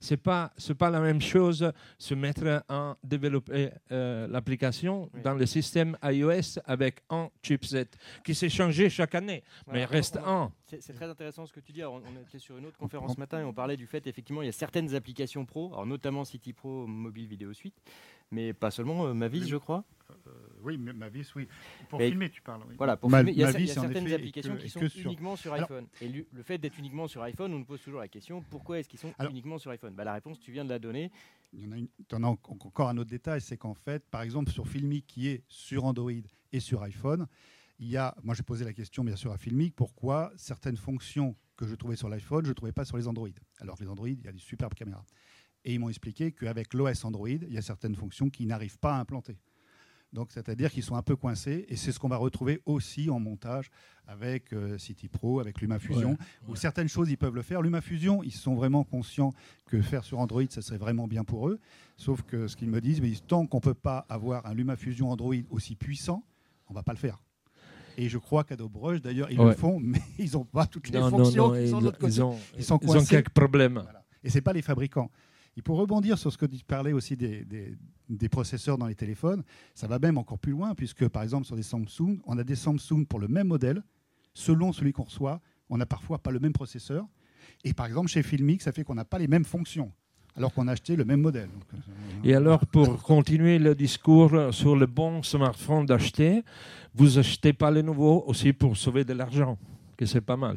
c'est 0.00 0.16
pas 0.16 0.52
c'est 0.56 0.74
pas 0.74 0.90
la 0.90 1.00
même 1.00 1.20
chose 1.20 1.72
se 1.98 2.14
mettre 2.14 2.64
en 2.68 2.96
développer 3.04 3.70
euh, 3.92 4.26
l'application 4.28 5.10
dans 5.22 5.34
le 5.34 5.44
système 5.46 5.96
iOS 6.02 6.58
avec 6.64 7.02
un 7.10 7.28
chipset 7.42 7.88
qui 8.24 8.34
s'est 8.34 8.48
changé 8.48 8.88
chaque 8.88 9.14
année, 9.14 9.44
mais 9.70 9.84
reste 9.84 10.18
un. 10.24 10.50
C'est 10.66 10.94
très 10.94 11.08
intéressant 11.08 11.46
ce 11.46 11.52
que 11.52 11.60
tu 11.60 11.72
dis. 11.72 11.84
on 11.84 12.00
était 12.26 12.38
sur 12.38 12.56
une 12.56 12.66
autre 12.66 12.78
conférence 12.78 13.14
ce 13.14 13.20
matin 13.20 13.40
et 13.40 13.44
on 13.44 13.52
parlait 13.52 13.76
du 13.76 13.86
fait 13.86 14.06
effectivement 14.06 14.42
il 14.42 14.46
y 14.46 14.48
a 14.48 14.52
certaines 14.52 14.94
applications 14.94 15.44
pro, 15.44 15.72
alors 15.72 15.86
notamment 15.86 16.24
City 16.24 16.52
Pro 16.52 16.86
Mobile 16.86 17.26
Vidéo 17.26 17.52
Suite, 17.52 17.76
mais 18.30 18.52
pas 18.52 18.70
seulement 18.70 19.06
euh, 19.06 19.14
Mavis, 19.14 19.46
je 19.48 19.56
crois. 19.56 19.84
Euh, 20.26 20.30
oui, 20.62 20.78
Mavis, 20.78 21.34
oui. 21.34 21.48
Pour 21.88 22.00
filmer, 22.00 22.30
tu 22.30 22.42
parles. 22.42 22.62
Voilà, 22.76 22.96
pour 22.96 23.10
filmer, 23.10 23.32
il 23.32 23.38
y 23.38 23.44
a, 23.44 23.52
certaines 23.52 24.12
applications 24.12 24.56
qui 24.56 24.68
sont 24.68 24.80
uniquement 24.80 25.36
sur, 25.36 25.52
iPhone. 25.52 25.86
et 26.00 26.08
le, 26.08 26.42
fait 26.42 26.58
d'être 26.58 26.78
uniquement 26.78 27.08
sur 27.08 27.22
iPhone, 27.22 27.52
on 27.54 27.58
nous 27.58 27.64
pose 27.64 27.80
toujours 27.80 28.00
la 28.00 28.08
question 28.08 28.42
pourquoi 28.50 28.78
est-ce 28.78 28.88
qu'ils 28.88 28.98
sont 28.98 29.12
uniquement 29.28 29.58
sur 29.58 29.70
iPhone? 29.70 29.94
Bah, 29.94 30.04
La 30.04 30.14
réponse, 30.14 30.40
tu 30.40 30.52
viens 30.52 30.64
de 30.64 30.70
la 30.70 30.78
donner. 30.78 31.10
Il 31.52 31.64
y 31.64 31.66
en 31.66 31.72
a, 31.72 31.78
une, 31.78 31.88
en 32.12 32.22
as 32.22 32.28
encore 32.28 32.88
un 32.88 32.96
autre 32.98 33.10
détail, 33.10 33.40
c'est 33.40 33.56
qu'en 33.56 33.74
fait, 33.74 34.04
par 34.08 34.22
exemple, 34.22 34.50
sur 34.50 34.68
Filmic 34.68 35.06
qui 35.06 35.28
est 35.28 35.42
sur 35.48 35.84
Android 35.84 36.12
et 36.52 36.60
sur 36.60 36.82
iPhone, 36.82 37.26
il 37.78 37.88
y 37.88 37.96
a, 37.96 38.14
moi 38.22 38.34
j'ai 38.34 38.42
posé 38.42 38.64
la 38.64 38.72
question 38.72 39.02
bien 39.02 39.16
sûr 39.16 39.32
à 39.32 39.38
Filmic, 39.38 39.74
pourquoi 39.74 40.32
certaines 40.36 40.76
fonctions 40.76 41.34
que 41.56 41.66
je 41.66 41.74
trouvais 41.74 41.96
sur 41.96 42.08
l'iPhone, 42.08 42.44
je 42.44 42.50
ne 42.50 42.54
trouvais 42.54 42.72
pas 42.72 42.84
sur 42.84 42.96
les 42.96 43.08
Android? 43.08 43.28
Alors 43.58 43.76
les 43.80 43.88
Android, 43.88 44.08
il 44.08 44.22
y 44.22 44.28
a 44.28 44.32
des 44.32 44.38
superbes 44.38 44.74
caméras. 44.74 45.04
Et 45.64 45.74
ils 45.74 45.78
m'ont 45.78 45.88
expliqué 45.88 46.32
qu'avec 46.32 46.72
l'OS 46.74 47.04
Android, 47.04 47.28
il 47.28 47.52
y 47.52 47.58
a 47.58 47.62
certaines 47.62 47.94
fonctions 47.94 48.30
qui 48.30 48.46
n'arrivent 48.46 48.78
pas 48.78 48.96
à 48.96 49.00
implanter. 49.00 49.38
Donc, 50.12 50.32
c'est-à-dire 50.32 50.72
qu'ils 50.72 50.82
sont 50.82 50.96
un 50.96 51.02
peu 51.02 51.14
coincés, 51.14 51.66
et 51.68 51.76
c'est 51.76 51.92
ce 51.92 52.00
qu'on 52.00 52.08
va 52.08 52.16
retrouver 52.16 52.60
aussi 52.66 53.10
en 53.10 53.20
montage 53.20 53.70
avec 54.08 54.52
euh, 54.52 54.76
City 54.76 55.06
Pro, 55.08 55.38
avec 55.38 55.60
LumaFusion, 55.60 56.18
où 56.48 56.56
certaines 56.56 56.88
choses 56.88 57.10
ils 57.10 57.16
peuvent 57.16 57.34
le 57.34 57.42
faire. 57.42 57.62
LumaFusion, 57.62 58.24
ils 58.24 58.32
sont 58.32 58.56
vraiment 58.56 58.82
conscients 58.82 59.32
que 59.66 59.80
faire 59.80 60.02
sur 60.02 60.18
Android, 60.18 60.42
ça 60.48 60.62
serait 60.62 60.78
vraiment 60.78 61.06
bien 61.06 61.22
pour 61.22 61.48
eux. 61.48 61.60
Sauf 61.96 62.22
que 62.22 62.48
ce 62.48 62.56
qu'ils 62.56 62.70
me 62.70 62.80
disent, 62.80 63.00
mais 63.00 63.12
tant 63.26 63.46
qu'on 63.46 63.60
peut 63.60 63.74
pas 63.74 64.04
avoir 64.08 64.46
un 64.46 64.54
LumaFusion 64.54 65.10
Android 65.10 65.34
aussi 65.50 65.76
puissant, 65.76 66.24
on 66.68 66.74
va 66.74 66.82
pas 66.82 66.92
le 66.92 66.98
faire. 66.98 67.22
Et 67.96 68.08
je 68.08 68.18
crois 68.18 68.42
qu'Adobe 68.42 68.76
Rush, 68.76 69.00
d'ailleurs, 69.00 69.30
ils 69.30 69.38
le 69.38 69.52
font, 69.52 69.78
mais 69.82 70.00
ils 70.18 70.32
n'ont 70.32 70.44
pas 70.44 70.66
toutes 70.66 70.88
les 70.88 70.98
fonctions 70.98 71.52
qui 71.52 71.68
sont 71.68 71.80
de 71.80 71.90
côté. 71.90 72.06
Ils, 72.06 72.22
ont, 72.22 72.36
ils, 72.56 72.64
sont 72.64 72.80
ils 72.82 72.96
ont 72.96 73.04
quelques 73.04 73.30
problèmes. 73.30 73.84
Et 74.24 74.30
ce 74.30 74.38
n'est 74.38 74.42
pas 74.42 74.52
les 74.52 74.62
fabricants. 74.62 75.10
Et 75.56 75.62
pour 75.62 75.78
rebondir 75.78 76.18
sur 76.18 76.32
ce 76.32 76.38
que 76.38 76.46
tu 76.46 76.64
parlais 76.64 76.92
aussi 76.92 77.16
des, 77.16 77.44
des, 78.08 78.28
processeurs 78.28 78.78
dans 78.78 78.86
les 78.86 78.94
téléphones, 78.94 79.42
ça 79.74 79.86
va 79.86 79.98
même 79.98 80.16
encore 80.16 80.38
plus 80.38 80.52
loin, 80.52 80.74
puisque 80.74 81.08
par 81.08 81.22
exemple 81.22 81.46
sur 81.46 81.56
des 81.56 81.62
Samsung, 81.62 82.18
on 82.24 82.38
a 82.38 82.44
des 82.44 82.54
Samsung 82.54 83.04
pour 83.08 83.18
le 83.18 83.28
même 83.28 83.48
modèle, 83.48 83.82
selon 84.32 84.72
celui 84.72 84.92
qu'on 84.92 85.02
reçoit, 85.02 85.40
on 85.68 85.76
n'a 85.76 85.86
parfois 85.86 86.18
pas 86.18 86.30
le 86.30 86.38
même 86.38 86.52
processeur. 86.52 87.06
Et 87.64 87.74
par 87.74 87.86
exemple 87.86 88.08
chez 88.08 88.22
Filmic, 88.22 88.62
ça 88.62 88.72
fait 88.72 88.84
qu'on 88.84 88.94
n'a 88.94 89.04
pas 89.04 89.18
les 89.18 89.28
mêmes 89.28 89.44
fonctions. 89.44 89.92
Alors 90.36 90.54
qu'on 90.54 90.68
a 90.68 90.72
acheté 90.72 90.94
le 90.94 91.04
même 91.04 91.20
modèle. 91.20 91.48
Euh, 91.74 91.76
Et 92.22 92.34
alors, 92.34 92.64
pour 92.64 93.02
continuer 93.02 93.58
le 93.58 93.74
discours 93.74 94.54
sur 94.54 94.76
le 94.76 94.86
bon 94.86 95.24
smartphone 95.24 95.86
d'acheter, 95.86 96.44
vous 96.94 97.18
achetez 97.18 97.52
pas 97.52 97.70
les 97.72 97.82
nouveaux 97.82 98.22
aussi 98.26 98.52
pour 98.52 98.76
sauver 98.76 99.04
de 99.04 99.12
l'argent, 99.12 99.58
que 99.96 100.06
c'est 100.06 100.20
pas 100.20 100.36
mal. 100.36 100.56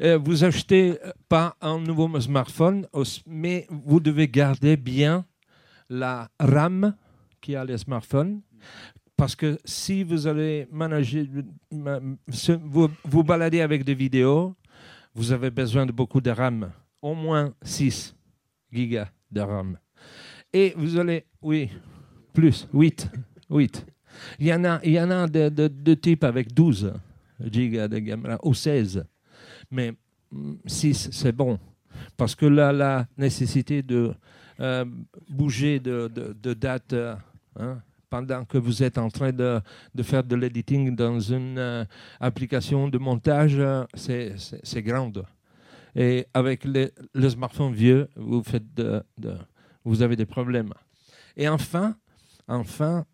Euh, 0.00 0.16
vous 0.18 0.44
achetez 0.44 0.96
pas 1.28 1.56
un 1.60 1.80
nouveau 1.80 2.20
smartphone, 2.20 2.86
mais 3.26 3.66
vous 3.68 3.98
devez 3.98 4.28
garder 4.28 4.76
bien 4.76 5.24
la 5.90 6.30
RAM 6.38 6.94
qui 7.40 7.56
a 7.56 7.64
les 7.64 7.78
smartphones. 7.78 8.40
Parce 9.16 9.34
que 9.34 9.58
si 9.64 10.04
vous 10.04 10.28
allez 10.28 10.68
manager, 10.70 11.24
vous, 12.62 12.88
vous 13.04 13.24
baladez 13.24 13.60
avec 13.60 13.82
des 13.82 13.94
vidéos, 13.94 14.54
vous 15.12 15.32
avez 15.32 15.50
besoin 15.50 15.84
de 15.84 15.90
beaucoup 15.90 16.20
de 16.20 16.30
RAM, 16.30 16.70
au 17.02 17.14
moins 17.14 17.52
6 17.62 18.14
gigas 18.72 19.08
de 19.32 19.40
RAM. 19.40 19.78
Et 20.52 20.72
vous 20.76 20.96
allez, 20.96 21.24
oui, 21.42 21.70
plus, 22.32 22.68
8, 22.72 23.10
8. 23.50 23.86
Il 24.38 24.46
y 24.46 24.54
en 24.54 24.64
a, 24.64 24.80
il 24.84 24.92
y 24.92 25.00
en 25.00 25.10
a 25.10 25.26
de, 25.26 25.48
de, 25.48 25.94
type 25.94 26.22
avec 26.22 26.54
12 26.54 26.92
gigas 27.40 27.88
de 27.88 27.98
caméra, 27.98 28.38
ou 28.44 28.54
16. 28.54 29.04
Mais 29.70 29.92
6, 30.66 31.10
c'est 31.12 31.32
bon. 31.32 31.58
Parce 32.16 32.34
que 32.34 32.46
là, 32.46 32.72
la 32.72 33.06
nécessité 33.16 33.82
de 33.82 34.12
euh, 34.60 34.84
bouger 35.28 35.78
de, 35.78 36.08
date 36.54 36.92
euh, 36.92 37.14
hein, 37.58 37.80
pendant 38.10 38.44
que 38.44 38.58
vous 38.58 38.82
êtes 38.82 38.98
en 38.98 39.08
train 39.08 39.30
de, 39.32 39.60
faire 40.02 40.24
de 40.24 40.34
l'editing 40.34 40.96
dans 40.96 41.20
une 41.20 41.58
euh, 41.58 41.84
application 42.18 42.88
de 42.88 42.98
montage, 42.98 43.60
c'est 43.94 44.82
grande. 44.82 45.24
Et 45.94 46.26
avec 46.34 46.64
les- 46.64 46.90
le 47.14 47.28
smartphone 47.28 47.72
vieux, 47.72 48.08
vous, 48.16 48.42
faites 48.42 48.64
vous 49.84 50.02
avez 50.02 50.16
des 50.16 50.26
problèmes. 50.26 50.72
Et 51.36 51.48
enfin, 51.48 51.96
enfin 52.48 53.04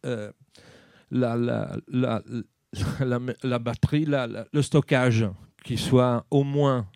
la, 1.10 1.36
la, 1.36 1.76
la, 1.88 2.22
la, 3.42 3.58
batterie, 3.58 4.06
le 4.06 4.62
stockage, 4.62 5.26
qui 5.64 5.76
soit 5.76 6.24
au 6.30 6.44
moins 6.44 6.86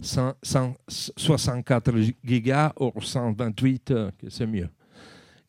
100 0.00 0.34
100 0.42 0.74
64 1.16 1.92
gigas 2.22 2.72
ou 2.78 2.92
128, 3.00 3.90
euh, 3.90 4.10
que 4.16 4.30
c'est 4.30 4.46
mieux. 4.46 4.68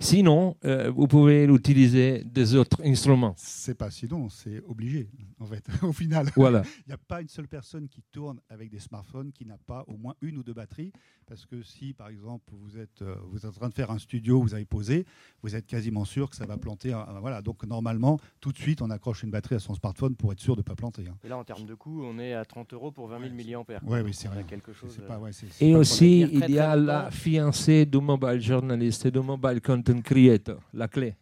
Sinon, 0.09 0.55
euh, 0.63 0.89
vous 0.95 1.07
pouvez 1.07 1.43
utiliser 1.43 2.23
des 2.23 2.55
autres 2.55 2.81
instruments. 2.85 3.33
c'est 3.35 3.75
pas 3.75 3.91
sinon, 3.91 4.29
c'est 4.29 4.63
obligé, 4.65 5.09
en 5.41 5.45
fait, 5.45 5.65
au 5.83 5.91
final. 5.91 6.29
Voilà. 6.37 6.61
Il 6.87 6.89
n'y 6.89 6.93
a 6.93 6.97
pas 6.97 7.21
une 7.21 7.27
seule 7.27 7.49
personne 7.49 7.89
qui 7.89 8.01
tourne 8.09 8.39
avec 8.49 8.69
des 8.69 8.79
smartphones 8.79 9.33
qui 9.33 9.45
n'a 9.45 9.57
pas 9.57 9.83
au 9.87 9.97
moins 9.97 10.15
une 10.21 10.37
ou 10.37 10.43
deux 10.43 10.53
batteries. 10.53 10.93
Parce 11.27 11.45
que 11.45 11.61
si, 11.63 11.93
par 11.93 12.07
exemple, 12.07 12.53
vous 12.53 12.77
êtes, 12.77 13.01
euh, 13.01 13.13
vous 13.29 13.37
êtes 13.39 13.45
en 13.45 13.51
train 13.51 13.67
de 13.67 13.73
faire 13.73 13.91
un 13.91 13.99
studio, 13.99 14.41
vous 14.41 14.53
avez 14.53 14.63
posé, 14.65 15.05
vous 15.43 15.53
êtes 15.53 15.67
quasiment 15.67 16.05
sûr 16.05 16.29
que 16.29 16.35
ça 16.37 16.45
va 16.45 16.55
planter. 16.57 16.93
un- 16.93 17.05
voilà. 17.19 17.41
Donc, 17.41 17.65
normalement, 17.65 18.19
tout 18.39 18.53
de 18.53 18.57
suite, 18.57 18.81
on 18.81 18.89
accroche 18.89 19.23
une 19.23 19.31
batterie 19.31 19.55
à 19.55 19.59
son 19.59 19.75
smartphone 19.75 20.15
pour 20.15 20.31
être 20.31 20.39
sûr 20.39 20.55
de 20.55 20.61
ne 20.61 20.63
pas 20.63 20.75
planter. 20.75 21.03
hein. 21.09 21.17
Et 21.25 21.27
là, 21.27 21.37
en 21.37 21.43
termes 21.43 21.65
de 21.65 21.75
coût, 21.75 22.03
on 22.05 22.17
est 22.19 22.33
à 22.33 22.45
30 22.45 22.73
euros 22.73 22.91
pour 22.91 23.07
20 23.09 23.19
000 23.19 23.33
mAh. 23.67 23.79
Ouais, 23.85 24.01
oui, 24.01 24.13
c'est 24.13 24.29
rien. 24.29 24.43
quelque 24.43 24.71
chose. 24.71 24.97
Euh, 25.03 25.07
pas- 25.07 25.19
ouais, 25.19 25.31
Et 25.59 25.75
aussi, 25.75 26.25
Très, 26.29 26.37
très 26.39 26.47
il 26.49 26.55
y 26.55 26.59
a 26.59 26.75
la 26.77 27.11
fiancée 27.11 27.85
du 27.85 27.99
mobile 27.99 28.39
journalist 28.41 29.05
et 29.05 29.11
du 29.11 29.19
mobile 29.19 29.59
content 29.61 29.88
creator, 29.95 30.61
la 30.73 30.87
clé, 30.87 31.15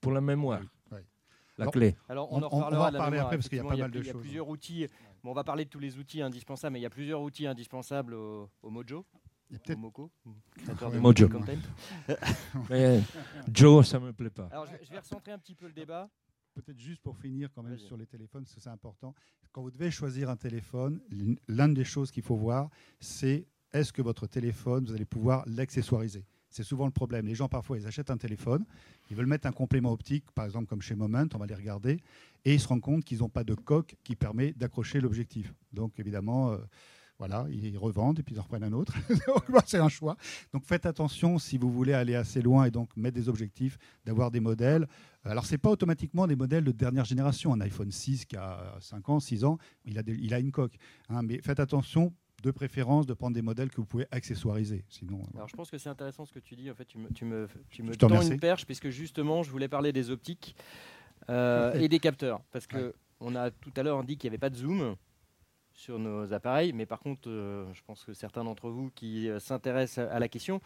pour 0.00 0.12
la 0.12 0.20
mémoire. 0.20 0.60
La 1.58 1.64
Alors, 1.64 1.72
clé. 1.74 1.94
Alors, 2.08 2.32
on, 2.32 2.36
On- 2.38 2.42
en 2.44 2.48
on 2.52 2.60
va 2.60 2.66
en 2.88 2.92
parler 2.92 3.18
après 3.18 3.36
parce 3.36 3.48
qu'il 3.48 3.58
y 3.58 3.60
a 3.60 3.64
pas 3.64 3.76
mal 3.76 3.90
de 3.90 3.98
Il 3.98 4.06
y 4.06 4.08
a 4.08 4.12
choses. 4.12 4.20
plusieurs 4.22 4.48
outils. 4.48 4.86
Bon, 5.22 5.32
on 5.32 5.34
va 5.34 5.44
parler 5.44 5.66
de 5.66 5.68
tous 5.68 5.78
les 5.78 5.98
outils 5.98 6.22
indispensables, 6.22 6.72
mais 6.72 6.78
il 6.78 6.82
y 6.84 6.86
a 6.86 6.90
plusieurs 6.90 7.20
outils 7.20 7.46
indispensables 7.46 8.14
au, 8.14 8.48
au 8.62 8.70
Mojo, 8.70 9.04
peut-être 9.50 9.78
Moco, 9.78 10.10
créateur 10.56 10.90
de 10.90 10.98
Mojo. 10.98 11.28
content. 11.28 11.52
Mais 12.70 13.02
Joe, 13.52 13.86
ça 13.86 13.98
me 14.00 14.12
plaît 14.14 14.30
pas. 14.30 14.48
Alors, 14.50 14.64
je, 14.66 14.72
je 14.86 14.90
vais 14.90 14.98
recentrer 15.00 15.32
un 15.32 15.38
petit 15.38 15.54
peu 15.54 15.66
le 15.66 15.72
débat. 15.74 16.08
Peut-être 16.54 16.78
juste 16.78 17.02
pour 17.02 17.16
finir 17.18 17.50
quand 17.54 17.62
même 17.62 17.78
sur 17.78 17.96
les 17.98 18.06
téléphones, 18.06 18.44
parce 18.44 18.54
que 18.54 18.60
c'est 18.60 18.70
important. 18.70 19.14
Quand 19.52 19.60
vous 19.60 19.70
devez 19.70 19.90
choisir 19.90 20.30
un 20.30 20.36
téléphone, 20.36 21.00
l'une 21.10 21.74
des 21.74 21.84
choses 21.84 22.10
qu'il 22.10 22.22
faut 22.22 22.36
voir, 22.36 22.70
c'est 23.00 23.46
est-ce 23.72 23.92
que 23.92 24.00
votre 24.02 24.26
téléphone, 24.26 24.86
vous 24.86 24.94
allez 24.94 25.04
pouvoir 25.04 25.44
l'accessoiriser? 25.46 26.24
C'est 26.50 26.64
souvent 26.64 26.84
le 26.84 26.90
problème. 26.90 27.26
Les 27.26 27.34
gens, 27.34 27.48
parfois, 27.48 27.78
ils 27.78 27.86
achètent 27.86 28.10
un 28.10 28.16
téléphone, 28.16 28.64
ils 29.10 29.16
veulent 29.16 29.26
mettre 29.26 29.46
un 29.46 29.52
complément 29.52 29.92
optique, 29.92 30.24
par 30.32 30.44
exemple 30.44 30.66
comme 30.66 30.82
chez 30.82 30.94
Moment, 30.96 31.24
on 31.34 31.38
va 31.38 31.46
les 31.46 31.54
regarder, 31.54 32.00
et 32.44 32.54
ils 32.54 32.60
se 32.60 32.68
rendent 32.68 32.80
compte 32.80 33.04
qu'ils 33.04 33.18
n'ont 33.18 33.28
pas 33.28 33.44
de 33.44 33.54
coque 33.54 33.96
qui 34.02 34.16
permet 34.16 34.52
d'accrocher 34.52 35.00
l'objectif. 35.00 35.54
Donc, 35.72 35.98
évidemment, 35.98 36.50
euh, 36.50 36.58
voilà, 37.18 37.46
ils 37.50 37.76
revendent 37.76 38.18
et 38.18 38.22
puis 38.22 38.34
ils 38.34 38.38
en 38.40 38.42
reprennent 38.42 38.64
un 38.64 38.72
autre. 38.72 38.94
C'est 39.66 39.78
un 39.78 39.90
choix. 39.90 40.16
Donc, 40.54 40.64
faites 40.64 40.86
attention 40.86 41.38
si 41.38 41.58
vous 41.58 41.70
voulez 41.70 41.92
aller 41.92 42.14
assez 42.14 42.40
loin 42.40 42.64
et 42.64 42.70
donc 42.70 42.96
mettre 42.96 43.14
des 43.14 43.28
objectifs, 43.28 43.76
d'avoir 44.06 44.30
des 44.30 44.40
modèles. 44.40 44.88
Alors, 45.24 45.44
ce 45.44 45.52
n'est 45.52 45.58
pas 45.58 45.68
automatiquement 45.70 46.26
des 46.26 46.34
modèles 46.34 46.64
de 46.64 46.72
dernière 46.72 47.04
génération. 47.04 47.52
Un 47.52 47.60
iPhone 47.60 47.92
6 47.92 48.24
qui 48.24 48.36
a 48.36 48.74
5 48.80 49.08
ans, 49.10 49.20
6 49.20 49.44
ans, 49.44 49.58
il 49.84 49.98
a, 49.98 50.02
il 50.06 50.32
a 50.32 50.40
une 50.40 50.50
coque. 50.50 50.76
hein. 51.10 51.22
mais 51.22 51.40
faites 51.42 51.60
attention, 51.60 52.14
de 52.42 52.50
préférence, 52.50 53.06
de 53.06 53.14
prendre 53.14 53.34
des 53.34 53.42
modèles 53.42 53.70
que 53.70 53.76
vous 53.76 53.86
pouvez 53.86 54.06
accessoiriser. 54.10 54.84
Sinon, 54.88 55.22
Alors, 55.34 55.48
je 55.48 55.56
pense 55.56 55.70
que 55.70 55.78
c'est 55.78 55.88
intéressant 55.88 56.24
ce 56.24 56.32
que 56.32 56.38
tu 56.38 56.56
dis. 56.56 56.70
En 56.70 56.74
fait, 56.74 56.86
tu 56.86 56.98
me, 56.98 57.08
tu 57.12 57.24
me, 57.24 57.48
tu 57.70 57.82
me 57.82 57.94
tends 57.96 58.20
une 58.22 58.40
perche, 58.40 58.64
puisque 58.66 58.88
justement, 58.88 59.42
je 59.42 59.50
voulais 59.50 59.68
parler 59.68 59.92
des 59.92 60.10
optiques 60.10 60.56
euh, 61.28 61.72
et 61.74 61.88
des 61.88 61.98
capteurs. 61.98 62.40
Parce 62.50 62.66
que 62.66 62.76
Ouais. 62.78 62.92
on 63.20 63.34
a 63.36 63.50
tout 63.50 63.72
à 63.76 63.82
l'heure 63.82 64.02
dit 64.04 64.16
qu'il 64.16 64.30
n'y 64.30 64.34
avait 64.34 64.40
pas 64.40 64.50
de 64.50 64.56
zoom 64.56 64.96
sur 65.72 65.98
nos 65.98 66.32
appareils, 66.32 66.72
mais 66.72 66.86
par 66.86 67.00
contre, 67.00 67.28
euh, 67.28 67.66
je 67.72 67.82
pense 67.86 68.04
que 68.04 68.12
certains 68.12 68.44
d'entre 68.44 68.68
vous 68.70 68.90
qui 68.94 69.28
euh, 69.28 69.38
s'intéressent 69.38 70.06
à 70.10 70.18
la 70.18 70.28
question 70.28 70.60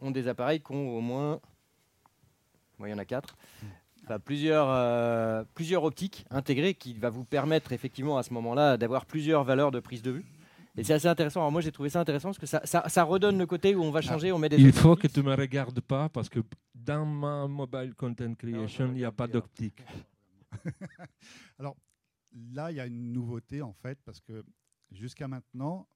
ont 0.00 0.10
des 0.10 0.28
appareils 0.28 0.60
qui 0.60 0.72
ont 0.72 0.96
au 0.96 1.00
moins, 1.00 1.40
moi, 2.78 2.88
il 2.88 2.92
y 2.92 2.94
en 2.94 2.98
a 2.98 3.04
quatre, 3.04 3.36
enfin, 4.04 4.18
plusieurs, 4.18 4.68
euh, 4.70 5.44
plusieurs 5.54 5.84
optiques 5.84 6.24
intégrées 6.30 6.74
qui 6.74 6.94
va 6.94 7.10
vous 7.10 7.24
permettre 7.24 7.72
effectivement 7.72 8.16
à 8.18 8.22
ce 8.22 8.32
moment-là 8.34 8.76
d'avoir 8.76 9.06
plusieurs 9.06 9.44
valeurs 9.44 9.70
de 9.70 9.80
prise 9.80 10.02
de 10.02 10.12
vue. 10.12 10.24
Et 10.76 10.82
c'est 10.82 10.94
assez 10.94 11.06
intéressant. 11.06 11.40
Alors 11.40 11.52
moi, 11.52 11.60
j'ai 11.60 11.70
trouvé 11.70 11.88
ça 11.88 12.00
intéressant 12.00 12.28
parce 12.28 12.38
que 12.38 12.46
ça, 12.46 12.60
ça, 12.64 12.88
ça 12.88 13.04
redonne 13.04 13.38
le 13.38 13.46
côté 13.46 13.74
où 13.76 13.82
on 13.82 13.90
va 13.92 14.00
changer, 14.00 14.32
on 14.32 14.38
met 14.38 14.48
des 14.48 14.56
Il 14.56 14.66
optiques 14.68 14.80
faut 14.80 14.96
que 14.96 15.06
tu 15.06 15.22
me 15.22 15.34
regardes 15.34 15.80
pas 15.80 16.08
parce 16.08 16.28
que 16.28 16.40
dans 16.74 17.06
ma 17.06 17.46
mobile 17.46 17.94
content 17.94 18.34
creation, 18.34 18.88
il 18.88 18.94
n'y 18.94 19.04
a 19.04 19.12
pas 19.12 19.28
d'optique. 19.28 19.82
Là, 22.52 22.72
il 22.72 22.76
y 22.76 22.80
a 22.80 22.86
une 22.86 23.12
nouveauté 23.12 23.62
en 23.62 23.72
fait, 23.72 23.98
parce 24.04 24.20
que 24.20 24.42
jusqu'à 24.90 25.28
maintenant, 25.28 25.86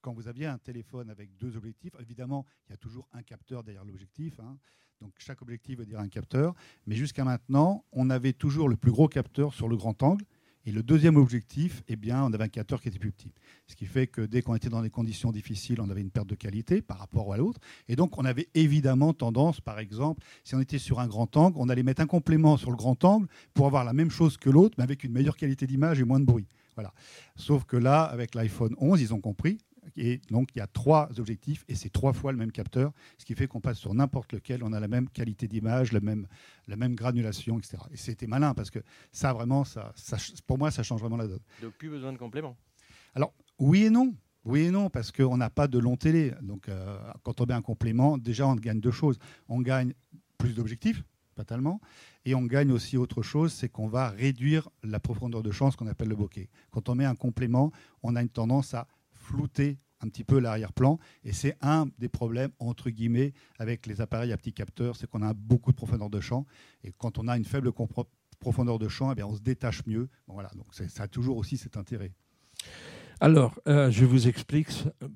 quand 0.00 0.12
vous 0.14 0.26
aviez 0.26 0.46
un 0.46 0.58
téléphone 0.58 1.10
avec 1.10 1.36
deux 1.36 1.56
objectifs, 1.56 1.92
évidemment, 2.00 2.46
il 2.66 2.70
y 2.70 2.74
a 2.74 2.78
toujours 2.78 3.06
un 3.12 3.22
capteur 3.22 3.62
derrière 3.62 3.84
l'objectif. 3.84 4.40
hein. 4.40 4.56
donc 5.00 5.12
chaque 5.18 5.42
objectif 5.42 5.78
veut 5.78 5.86
dire 5.86 6.00
un 6.00 6.08
capteur. 6.08 6.54
Mais 6.86 6.94
jusqu'à 6.94 7.24
maintenant, 7.24 7.84
on 7.92 8.08
avait 8.08 8.32
toujours 8.32 8.68
le 8.68 8.76
plus 8.76 8.90
gros 8.90 9.08
capteur 9.08 9.52
sur 9.52 9.68
le 9.68 9.76
grand 9.76 10.02
angle. 10.02 10.24
Et 10.64 10.70
le 10.70 10.82
deuxième 10.84 11.16
objectif, 11.16 11.82
eh 11.88 11.96
bien, 11.96 12.22
on 12.22 12.32
avait 12.32 12.44
un 12.44 12.48
capteur 12.48 12.80
qui 12.80 12.88
était 12.88 12.98
plus 12.98 13.10
petit. 13.10 13.32
Ce 13.66 13.74
qui 13.74 13.84
fait 13.86 14.06
que 14.06 14.20
dès 14.20 14.42
qu'on 14.42 14.54
était 14.54 14.68
dans 14.68 14.82
des 14.82 14.90
conditions 14.90 15.32
difficiles, 15.32 15.80
on 15.80 15.90
avait 15.90 16.00
une 16.00 16.10
perte 16.10 16.28
de 16.28 16.36
qualité 16.36 16.82
par 16.82 16.98
rapport 16.98 17.32
à 17.32 17.36
l'autre. 17.36 17.60
Et 17.88 17.96
donc, 17.96 18.16
on 18.16 18.24
avait 18.24 18.48
évidemment 18.54 19.12
tendance, 19.12 19.60
par 19.60 19.80
exemple, 19.80 20.22
si 20.44 20.54
on 20.54 20.60
était 20.60 20.78
sur 20.78 21.00
un 21.00 21.08
grand 21.08 21.36
angle, 21.36 21.56
on 21.58 21.68
allait 21.68 21.82
mettre 21.82 22.02
un 22.02 22.06
complément 22.06 22.56
sur 22.56 22.70
le 22.70 22.76
grand 22.76 23.02
angle 23.04 23.26
pour 23.54 23.66
avoir 23.66 23.84
la 23.84 23.92
même 23.92 24.10
chose 24.10 24.36
que 24.36 24.50
l'autre, 24.50 24.76
mais 24.78 24.84
avec 24.84 25.02
une 25.02 25.12
meilleure 25.12 25.36
qualité 25.36 25.66
d'image 25.66 25.98
et 25.98 26.04
moins 26.04 26.20
de 26.20 26.26
bruit. 26.26 26.46
Voilà. 26.76 26.92
Sauf 27.34 27.64
que 27.64 27.76
là, 27.76 28.02
avec 28.04 28.34
l'iPhone 28.34 28.74
11, 28.78 29.00
ils 29.00 29.12
ont 29.12 29.20
compris. 29.20 29.58
Et 29.96 30.20
donc, 30.30 30.50
il 30.54 30.58
y 30.58 30.60
a 30.60 30.66
trois 30.66 31.08
objectifs 31.18 31.64
et 31.68 31.74
c'est 31.74 31.90
trois 31.90 32.12
fois 32.12 32.32
le 32.32 32.38
même 32.38 32.52
capteur, 32.52 32.92
ce 33.18 33.24
qui 33.24 33.34
fait 33.34 33.46
qu'on 33.46 33.60
passe 33.60 33.78
sur 33.78 33.94
n'importe 33.94 34.32
lequel, 34.32 34.62
on 34.64 34.72
a 34.72 34.80
la 34.80 34.88
même 34.88 35.08
qualité 35.08 35.48
d'image, 35.48 35.92
la 35.92 36.00
même, 36.00 36.26
la 36.68 36.76
même 36.76 36.94
granulation, 36.94 37.58
etc. 37.58 37.78
Et 37.90 37.96
c'était 37.96 38.26
malin 38.26 38.54
parce 38.54 38.70
que 38.70 38.80
ça, 39.12 39.32
vraiment, 39.32 39.64
ça, 39.64 39.92
ça, 39.96 40.16
pour 40.46 40.58
moi, 40.58 40.70
ça 40.70 40.82
change 40.82 41.00
vraiment 41.00 41.16
la 41.16 41.26
donne. 41.26 41.42
Donc 41.60 41.72
plus 41.74 41.88
besoin 41.88 42.12
de 42.12 42.18
compléments. 42.18 42.56
Oui 43.58 43.84
et 43.84 43.90
non. 43.90 44.14
Oui 44.44 44.62
et 44.62 44.70
non, 44.70 44.90
parce 44.90 45.12
qu'on 45.12 45.36
n'a 45.36 45.50
pas 45.50 45.68
de 45.68 45.78
long 45.78 45.96
télé. 45.96 46.32
Donc, 46.42 46.68
euh, 46.68 46.98
quand 47.22 47.40
on 47.40 47.46
met 47.46 47.54
un 47.54 47.62
complément, 47.62 48.18
déjà, 48.18 48.46
on 48.46 48.56
gagne 48.56 48.80
deux 48.80 48.90
choses. 48.90 49.18
On 49.48 49.60
gagne 49.60 49.94
plus 50.36 50.54
d'objectifs, 50.54 51.04
fatalement, 51.36 51.80
et 52.24 52.34
on 52.34 52.42
gagne 52.42 52.72
aussi 52.72 52.96
autre 52.96 53.22
chose, 53.22 53.52
c'est 53.52 53.68
qu'on 53.68 53.86
va 53.86 54.10
réduire 54.10 54.68
la 54.82 54.98
profondeur 54.98 55.44
de 55.44 55.52
champ, 55.52 55.70
ce 55.70 55.76
qu'on 55.76 55.86
appelle 55.86 56.08
le 56.08 56.16
bokeh. 56.16 56.48
Quand 56.72 56.88
on 56.88 56.96
met 56.96 57.04
un 57.04 57.14
complément, 57.14 57.70
on 58.02 58.16
a 58.16 58.22
une 58.22 58.28
tendance 58.28 58.74
à 58.74 58.88
flouter 59.32 59.78
un 60.00 60.08
petit 60.08 60.24
peu 60.24 60.40
l'arrière-plan, 60.40 60.98
et 61.22 61.32
c'est 61.32 61.56
un 61.60 61.86
des 61.98 62.08
problèmes, 62.08 62.50
entre 62.58 62.90
guillemets, 62.90 63.32
avec 63.58 63.86
les 63.86 64.00
appareils 64.00 64.32
à 64.32 64.36
petits 64.36 64.52
capteurs, 64.52 64.96
c'est 64.96 65.08
qu'on 65.08 65.22
a 65.22 65.32
beaucoup 65.32 65.70
de 65.70 65.76
profondeur 65.76 66.10
de 66.10 66.20
champ, 66.20 66.44
et 66.82 66.92
quand 66.98 67.18
on 67.18 67.28
a 67.28 67.36
une 67.36 67.44
faible 67.44 67.72
profondeur 68.40 68.78
de 68.78 68.88
champ, 68.88 69.12
eh 69.12 69.14
bien, 69.14 69.26
on 69.26 69.36
se 69.36 69.40
détache 69.40 69.86
mieux. 69.86 70.08
Voilà, 70.26 70.50
donc 70.56 70.66
ça 70.74 71.04
a 71.04 71.08
toujours 71.08 71.36
aussi 71.36 71.56
cet 71.56 71.76
intérêt. 71.76 72.12
Alors, 73.20 73.60
euh, 73.68 73.90
je 73.90 74.04
vous 74.04 74.26
explique. 74.26 74.70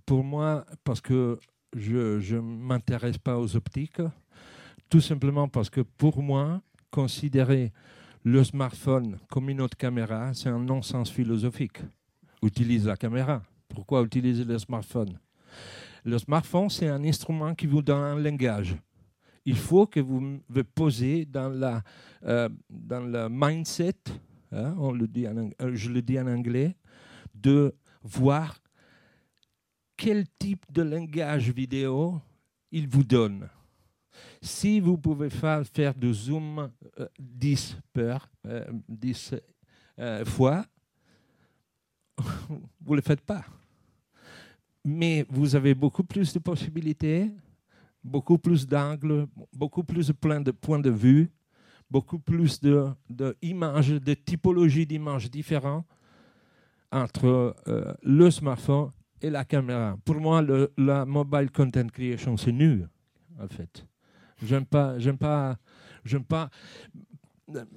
Pour 0.06 0.22
moi, 0.22 0.64
parce 0.84 1.00
que 1.00 1.40
je 1.74 2.36
ne 2.36 2.40
m'intéresse 2.40 3.18
pas 3.18 3.36
aux 3.38 3.56
optiques, 3.56 4.00
tout 4.88 5.00
simplement 5.00 5.48
parce 5.48 5.68
que 5.68 5.80
pour 5.80 6.22
moi, 6.22 6.62
considérer 6.90 7.72
le 8.22 8.44
smartphone 8.44 9.18
comme 9.28 9.50
une 9.50 9.60
autre 9.60 9.76
caméra, 9.76 10.32
c'est 10.34 10.48
un 10.48 10.60
non-sens 10.60 11.10
philosophique. 11.10 11.78
Utilise 12.42 12.86
la 12.86 12.96
caméra. 12.96 13.42
Pourquoi 13.68 14.02
utiliser 14.02 14.44
le 14.44 14.58
smartphone? 14.58 15.18
Le 16.04 16.18
smartphone, 16.18 16.70
c'est 16.70 16.88
un 16.88 17.02
instrument 17.04 17.54
qui 17.54 17.66
vous 17.66 17.82
donne 17.82 18.02
un 18.02 18.18
langage. 18.20 18.76
Il 19.44 19.56
faut 19.56 19.86
que 19.86 20.00
vous 20.00 20.40
vous 20.48 20.64
posez 20.64 21.24
dans, 21.24 21.82
euh, 22.24 22.48
dans 22.70 23.00
le 23.00 23.28
mindset, 23.28 23.96
hein, 24.52 24.76
euh, 24.78 25.70
je 25.74 25.90
le 25.90 26.02
dis 26.02 26.18
en 26.18 26.26
anglais, 26.26 26.76
de 27.34 27.74
voir 28.02 28.56
quel 29.96 30.26
type 30.38 30.64
de 30.70 30.82
langage 30.82 31.50
vidéo 31.50 32.20
il 32.70 32.88
vous 32.88 33.04
donne. 33.04 33.48
Si 34.40 34.80
vous 34.80 34.98
pouvez 34.98 35.30
faire, 35.30 35.64
faire 35.66 35.94
du 35.94 36.12
zoom 36.12 36.70
10, 37.18 37.78
peur, 37.92 38.30
10 38.88 39.34
fois, 40.24 40.64
vous 42.48 42.92
ne 42.92 42.96
le 42.96 43.02
faites 43.02 43.20
pas. 43.20 43.44
Mais 44.84 45.26
vous 45.28 45.54
avez 45.56 45.74
beaucoup 45.74 46.04
plus 46.04 46.32
de 46.32 46.38
possibilités, 46.38 47.30
beaucoup 48.02 48.38
plus 48.38 48.66
d'angles, 48.66 49.26
beaucoup 49.52 49.82
plus 49.82 50.08
de, 50.08 50.12
plein 50.12 50.40
de 50.40 50.52
points 50.52 50.78
de 50.78 50.90
vue, 50.90 51.30
beaucoup 51.90 52.18
plus 52.18 52.60
d'images, 52.60 53.88
de, 53.88 53.98
de 53.98 54.14
typologies 54.14 54.86
d'images 54.86 55.30
différentes 55.30 55.86
entre 56.92 57.56
euh, 57.68 57.94
le 58.02 58.30
smartphone 58.30 58.90
et 59.20 59.30
la 59.30 59.44
caméra. 59.44 59.96
Pour 60.04 60.16
moi, 60.16 60.42
le, 60.42 60.72
la 60.76 61.04
mobile 61.04 61.50
content 61.50 61.86
creation, 61.88 62.36
c'est 62.36 62.52
nul, 62.52 62.88
en 63.40 63.48
fait. 63.48 63.84
J'aime 64.42 64.66
pas, 64.66 64.98
j'aime 64.98 65.18
pas, 65.18 65.56
j'aime 66.04 66.24
pas, 66.24 66.50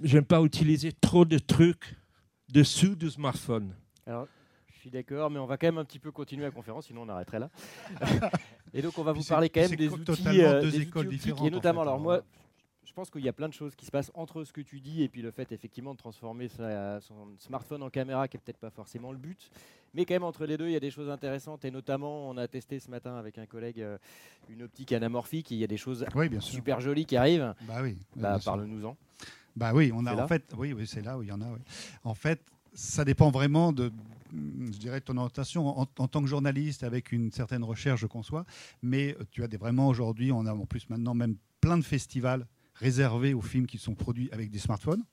j'aime 0.04 0.26
pas 0.26 0.42
utiliser 0.42 0.92
trop 0.92 1.26
de 1.26 1.38
trucs 1.38 1.96
dessous 2.48 2.96
du 2.96 3.10
smartphone. 3.10 3.74
Alors, 4.10 4.28
je 4.74 4.80
suis 4.80 4.90
d'accord, 4.90 5.30
mais 5.30 5.38
on 5.38 5.46
va 5.46 5.58
quand 5.58 5.68
même 5.68 5.78
un 5.78 5.86
petit 5.86 6.00
peu 6.00 6.12
continuer 6.12 6.44
la 6.44 6.52
conférence, 6.52 6.88
sinon 6.88 7.04
on 7.04 7.10
arrêterait 7.10 7.38
là. 7.38 7.50
et 8.74 8.82
donc, 8.82 8.98
on 8.98 9.04
va 9.04 9.12
vous 9.12 9.24
parler 9.24 9.50
quand 9.50 9.62
même 9.62 9.76
des 9.76 9.88
outils, 9.88 10.42
euh, 10.42 10.62
des 10.62 10.82
écoles 10.82 11.08
outils 11.08 11.18
différentes, 11.18 11.46
et 11.48 11.52
notamment, 11.52 11.82
alors 11.82 12.00
moi, 12.00 12.24
je 12.84 12.92
pense 12.92 13.12
qu'il 13.12 13.22
y 13.22 13.30
a 13.30 13.34
plein 13.34 13.48
de 13.48 13.54
choses 13.54 13.76
qui 13.76 13.86
se 13.86 13.92
passent 13.92 14.12
entre 14.16 14.44
ce 14.44 14.52
que 14.52 14.62
tu 14.62 14.80
dis 14.80 15.04
et 15.04 15.10
puis 15.10 15.22
le 15.22 15.30
fait 15.30 15.52
effectivement 15.52 15.94
de 15.94 16.00
transformer 16.00 16.48
sa, 16.48 17.00
son 17.02 17.28
smartphone 17.38 17.84
en 17.84 17.92
caméra, 17.92 18.28
qui 18.28 18.38
est 18.38 18.40
peut-être 18.40 18.58
pas 18.58 18.72
forcément 18.72 19.12
le 19.12 19.20
but, 19.20 19.52
mais 19.94 20.06
quand 20.06 20.16
même 20.16 20.24
entre 20.24 20.48
les 20.48 20.58
deux, 20.58 20.66
il 20.66 20.72
y 20.72 20.76
a 20.76 20.80
des 20.80 20.90
choses 20.90 21.10
intéressantes 21.10 21.66
et 21.66 21.70
notamment, 21.70 22.28
on 22.28 22.36
a 22.38 22.48
testé 22.48 22.80
ce 22.80 22.90
matin 22.90 23.16
avec 23.16 23.38
un 23.38 23.46
collègue 23.46 23.82
euh, 23.82 24.00
une 24.50 24.64
optique 24.64 24.92
anamorphique. 24.92 25.52
Et 25.52 25.56
il 25.56 25.62
y 25.62 25.64
a 25.64 25.68
des 25.68 25.78
choses 25.78 26.04
oui, 26.16 26.30
bien 26.30 26.40
super 26.40 26.82
jolies 26.82 27.06
qui 27.06 27.16
arrivent. 27.16 27.54
Bah 27.68 27.82
oui. 27.84 27.96
Bah, 28.16 28.40
Parle-nous-en. 28.44 28.98
Bah 29.56 29.72
oui, 29.74 29.92
on 29.94 30.06
a 30.08 30.16
en 30.16 30.28
fait, 30.28 30.52
oui, 30.58 30.74
oui 30.74 30.88
c'est 30.88 31.02
là 31.02 31.18
où 31.18 31.22
il 31.22 31.30
y 31.30 31.32
en 31.32 31.42
a. 31.42 31.52
Oui. 31.52 31.60
En 32.04 32.16
fait, 32.16 32.42
ça 32.74 33.06
dépend 33.06 33.32
vraiment 33.32 33.72
de, 33.72 33.92
je 34.34 34.78
dirais, 34.78 35.02
ton 35.02 35.18
orientation 35.18 35.68
en, 35.68 35.88
en, 35.98 36.08
tant 36.08 36.22
que 36.22 36.28
journaliste 36.28 36.84
avec 36.84 37.12
une 37.12 37.32
certaine 37.32 37.64
recherche, 37.64 38.02
je 38.02 38.08
conçois. 38.08 38.46
Mais 38.82 39.18
tu 39.32 39.44
as 39.44 39.48
des, 39.48 39.58
vraiment 39.58 39.88
aujourd'hui, 39.88 40.32
on 40.32 40.46
a 40.46 40.54
en 40.54 40.66
plus 40.66 40.90
maintenant 40.90 41.14
même 41.14 41.36
plein 41.62 41.78
de 41.78 41.84
festivals 41.84 42.48
réservés 42.76 43.34
aux 43.34 43.42
films 43.42 43.68
qui 43.68 43.78
sont 43.78 43.96
produits 43.96 44.30
avec 44.32 44.50
des 44.50 44.60
smartphones. 44.60 45.04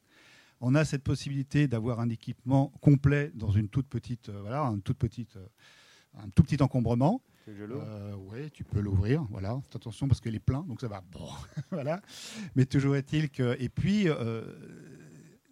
On 0.61 0.75
a 0.75 0.85
cette 0.85 1.03
possibilité 1.03 1.69
d'avoir 1.69 2.01
un 2.01 2.09
équipement 2.09 2.73
complet 2.81 3.31
dans 3.35 3.51
une 3.51 3.69
toute 3.69 3.89
petite, 3.89 4.31
euh, 4.31 4.41
voilà, 4.41 4.63
une 4.63 4.81
toute 4.81 4.97
petite, 4.97 5.37
euh, 5.37 5.47
un 6.19 6.31
tout 6.31 6.43
petit 6.43 6.63
encombrement. 6.63 7.21
Euh, 7.49 8.15
oui, 8.17 8.51
tu 8.51 8.65
peux 8.65 8.81
l'ouvrir. 8.81 9.25
Voilà, 9.31 9.61
attention 9.73 10.09
parce 10.09 10.21
qu'il 10.21 10.35
est 10.35 10.41
plein, 10.41 10.63
donc 10.63 10.81
ça 10.81 10.89
va. 10.89 11.03
Bon, 11.13 11.29
voilà. 11.71 12.01
Mais 12.57 12.67
toujours 12.67 12.97
est-il 12.97 13.31
que. 13.31 13.57
Et 13.61 13.69
puis, 13.69 14.09
euh, 14.09 14.43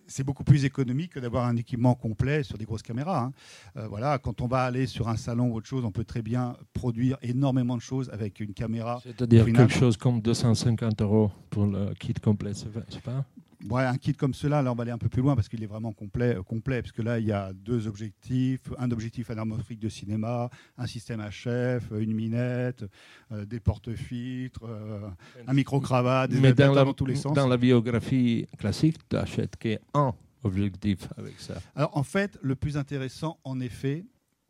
c'est 0.07 0.25
beaucoup 0.25 0.45
plus 0.45 0.65
économique 0.65 1.13
que 1.13 1.21
d'avoir 1.21 1.47
un 1.47 1.57
équipement 1.57 1.95
complet 1.95 2.43
sur 2.43 2.59
des 2.59 2.65
grosses 2.65 2.83
caméras. 2.83 3.25
Hein. 3.25 3.33
Euh, 3.77 3.89
voilà, 3.89 4.19
quand 4.19 4.41
on 4.41 4.47
va 4.47 4.63
aller 4.63 4.87
sur 4.87 5.09
un 5.09 5.17
salon 5.17 5.49
ou 5.49 5.57
autre 5.57 5.67
chose, 5.67 5.85
on 5.85 5.91
peut 5.91 6.05
très 6.05 6.23
bien 6.23 6.57
produire 6.73 7.17
énormément 7.23 7.77
de 7.77 7.83
choses 7.83 8.11
avec 8.11 8.41
une 8.41 8.55
caméra. 8.55 9.01
C'est-à-dire 9.03 9.45
quelque 9.47 9.73
chose 9.73 9.97
comme 9.97 10.21
250 10.21 11.03
euros 11.03 11.31
pour 11.51 11.67
le 11.67 11.95
kit 11.95 12.15
complet, 12.15 12.53
c'est 12.55 13.01
pas 13.03 13.25
Ouais, 13.69 13.85
un 13.85 13.97
kit 13.97 14.13
comme 14.15 14.35
cela, 14.35 14.63
là, 14.63 14.73
on 14.73 14.75
va 14.75 14.83
aller 14.83 14.91
un 14.91 14.99
peu 14.99 15.09
plus 15.09 15.23
loin 15.23 15.35
parce 15.35 15.49
qu'il 15.49 15.63
est 15.63 15.67
vraiment 15.67 15.93
complet, 15.93 16.37
euh, 16.37 16.43
complet, 16.43 16.83
parce 16.83 16.93
que 16.93 17.03
là, 17.03 17.19
il 17.19 17.27
y 17.27 17.33
a 17.33 17.53
deux 17.53 17.87
objectifs, 17.87 18.63
un 18.79 18.91
objectif 18.91 19.31
anamorphique 19.31 19.81
de 19.81 19.89
cinéma, 19.89 20.51
un 20.79 20.87
système 20.87 21.21
HF, 21.21 21.91
une 21.99 22.15
minette, 22.15 22.85
euh, 23.33 23.45
des 23.45 23.61
porte-filtres, 23.61 24.65
euh, 24.65 25.09
un 25.47 25.53
micro-cravate, 25.53 26.31
des 26.31 26.41
Mais 26.41 26.53
dans, 26.53 26.75
dans 26.75 26.93
tous 26.93 27.07
les 27.07 27.17
sens. 27.17 27.35
Dans 27.35 27.49
la 27.49 27.57
biographie 27.57 28.47
classique, 28.59 28.99
tu 29.09 29.17
achètes 29.17 29.57
qu'un 29.57 30.13
objectif 30.43 31.09
avec 31.17 31.41
ça. 31.41 31.55
Alors, 31.75 31.97
en 31.97 32.03
fait, 32.03 32.39
le 32.43 32.55
plus 32.55 32.77
intéressant, 32.77 33.39
en 33.45 33.61
effet, 33.61 34.05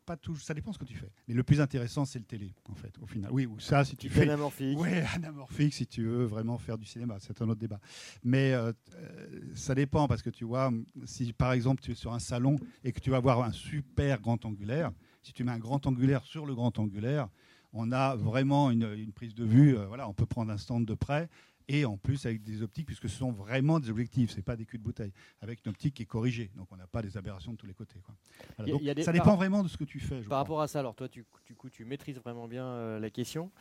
pas 0.05 0.17
tout, 0.17 0.35
ça 0.35 0.53
dépend 0.53 0.71
ce 0.71 0.77
que 0.77 0.85
tu 0.85 0.95
fais. 0.95 1.09
Mais 1.27 1.33
le 1.33 1.43
plus 1.43 1.59
intéressant, 1.59 2.05
c'est 2.05 2.19
le 2.19 2.25
télé, 2.25 2.53
en 2.69 2.75
fait, 2.75 2.93
au 3.01 3.07
final. 3.07 3.31
Oui, 3.31 3.45
ou 3.45 3.59
ça, 3.59 3.83
si 3.83 3.95
tu 3.95 4.09
fais. 4.09 4.23
Anamorphique. 4.23 4.77
Oui, 4.79 4.89
anamorphique, 5.15 5.73
si 5.73 5.87
tu 5.87 6.03
veux 6.05 6.25
vraiment 6.25 6.57
faire 6.57 6.77
du 6.77 6.85
cinéma, 6.85 7.17
c'est 7.19 7.41
un 7.41 7.49
autre 7.49 7.59
débat. 7.59 7.79
Mais 8.23 8.53
euh, 8.53 8.71
euh, 8.95 9.39
ça 9.55 9.75
dépend, 9.75 10.07
parce 10.07 10.21
que 10.21 10.29
tu 10.29 10.45
vois, 10.45 10.71
si 11.05 11.33
par 11.33 11.53
exemple 11.53 11.81
tu 11.81 11.91
es 11.91 11.95
sur 11.95 12.13
un 12.13 12.19
salon 12.19 12.57
et 12.83 12.91
que 12.91 12.99
tu 12.99 13.09
vas 13.09 13.19
voir 13.19 13.41
un 13.43 13.51
super 13.51 14.21
grand 14.21 14.43
angulaire, 14.45 14.91
si 15.21 15.33
tu 15.33 15.43
mets 15.43 15.51
un 15.51 15.59
grand 15.59 15.85
angulaire 15.87 16.23
sur 16.23 16.45
le 16.45 16.53
grand 16.53 16.77
angulaire, 16.79 17.27
on 17.73 17.91
a 17.91 18.15
vraiment 18.15 18.71
une, 18.71 18.93
une 18.93 19.11
prise 19.11 19.35
de 19.35 19.43
vue. 19.43 19.77
Euh, 19.77 19.87
voilà, 19.87 20.07
on 20.07 20.13
peut 20.13 20.25
prendre 20.25 20.51
un 20.51 20.57
stand 20.57 20.85
de 20.85 20.93
près 20.93 21.29
et 21.67 21.85
en 21.85 21.97
plus 21.97 22.25
avec 22.25 22.43
des 22.43 22.61
optiques, 22.61 22.85
puisque 22.85 23.09
ce 23.09 23.17
sont 23.17 23.31
vraiment 23.31 23.79
des 23.79 23.89
objectifs, 23.89 24.31
ce 24.31 24.37
n'est 24.37 24.43
pas 24.43 24.55
des 24.55 24.65
culs 24.65 24.79
de 24.79 24.83
bouteille, 24.83 25.11
avec 25.41 25.65
une 25.65 25.69
optique 25.71 25.95
qui 25.95 26.03
est 26.03 26.07
corrigée, 26.07 26.51
donc 26.55 26.71
on 26.71 26.77
n'a 26.77 26.87
pas 26.87 27.01
des 27.01 27.17
aberrations 27.17 27.51
de 27.53 27.57
tous 27.57 27.65
les 27.67 27.73
côtés. 27.73 27.99
Quoi. 28.05 28.15
Voilà, 28.57 28.71
donc, 28.71 28.81
y 28.81 28.89
a 28.89 28.93
des, 28.93 29.03
ça 29.03 29.11
dépend 29.11 29.35
vraiment 29.35 29.63
de 29.63 29.67
ce 29.67 29.77
que 29.77 29.83
tu 29.83 29.99
fais. 29.99 30.15
par 30.15 30.25
crois. 30.25 30.37
rapport 30.37 30.61
à 30.61 30.67
ça, 30.67 30.79
alors 30.79 30.95
toi, 30.95 31.09
tu, 31.09 31.25
du 31.45 31.55
coup, 31.55 31.69
tu 31.69 31.85
maîtrises 31.85 32.17
vraiment 32.19 32.47
bien 32.47 32.65
euh, 32.65 32.99
la 32.99 33.09
question. 33.09 33.51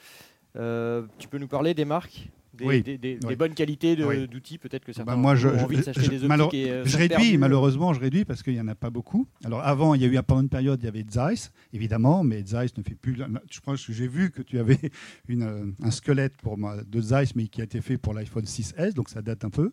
Euh, 0.56 1.02
tu 1.18 1.28
peux 1.28 1.38
nous 1.38 1.48
parler 1.48 1.74
des 1.74 1.84
marques 1.84 2.30
des, 2.54 2.64
oui, 2.64 2.82
des, 2.82 2.98
des, 2.98 3.14
oui. 3.14 3.28
des, 3.28 3.36
bonnes 3.36 3.54
qualités 3.54 3.96
d'outils, 3.96 4.54
oui. 4.54 4.58
peut-être 4.58 4.84
que 4.84 4.92
certains 4.92 5.12
bah 5.12 5.16
moi, 5.16 5.34
je, 5.34 5.48
ont 5.48 5.64
envie 5.64 5.78
de 5.78 5.82
s'acheter 5.82 6.08
des 6.08 6.70
euh, 6.70 6.84
je 6.84 6.96
réduis, 6.96 7.36
malheureusement, 7.36 7.92
je 7.92 8.00
réduis 8.00 8.24
parce 8.24 8.42
qu'il 8.42 8.52
n'y 8.52 8.60
en 8.60 8.68
a 8.68 8.74
pas 8.74 8.90
beaucoup. 8.90 9.26
Alors 9.44 9.60
avant, 9.60 9.94
il 9.94 10.02
y 10.02 10.04
a 10.04 10.08
eu 10.08 10.22
pendant 10.22 10.42
une 10.42 10.48
période, 10.48 10.80
il 10.80 10.84
y 10.84 10.88
avait 10.88 11.04
Zeiss, 11.10 11.52
évidemment, 11.72 12.22
mais 12.22 12.44
Zeiss 12.44 12.76
ne 12.76 12.82
fait 12.82 12.94
plus. 12.94 13.16
Je 13.50 13.60
crois 13.60 13.74
que 13.74 13.92
j'ai 13.92 14.06
vu 14.06 14.30
que 14.30 14.42
tu 14.42 14.58
avais 14.58 14.78
une, 15.28 15.74
un 15.82 15.90
squelette 15.90 16.36
pour 16.42 16.56
moi, 16.56 16.76
de 16.86 17.00
Zeiss, 17.00 17.34
mais 17.34 17.48
qui 17.48 17.60
a 17.60 17.64
été 17.64 17.80
fait 17.80 17.98
pour 17.98 18.14
l'iPhone 18.14 18.44
6S, 18.44 18.92
donc 18.94 19.08
ça 19.08 19.22
date 19.22 19.44
un 19.44 19.50
peu. 19.50 19.72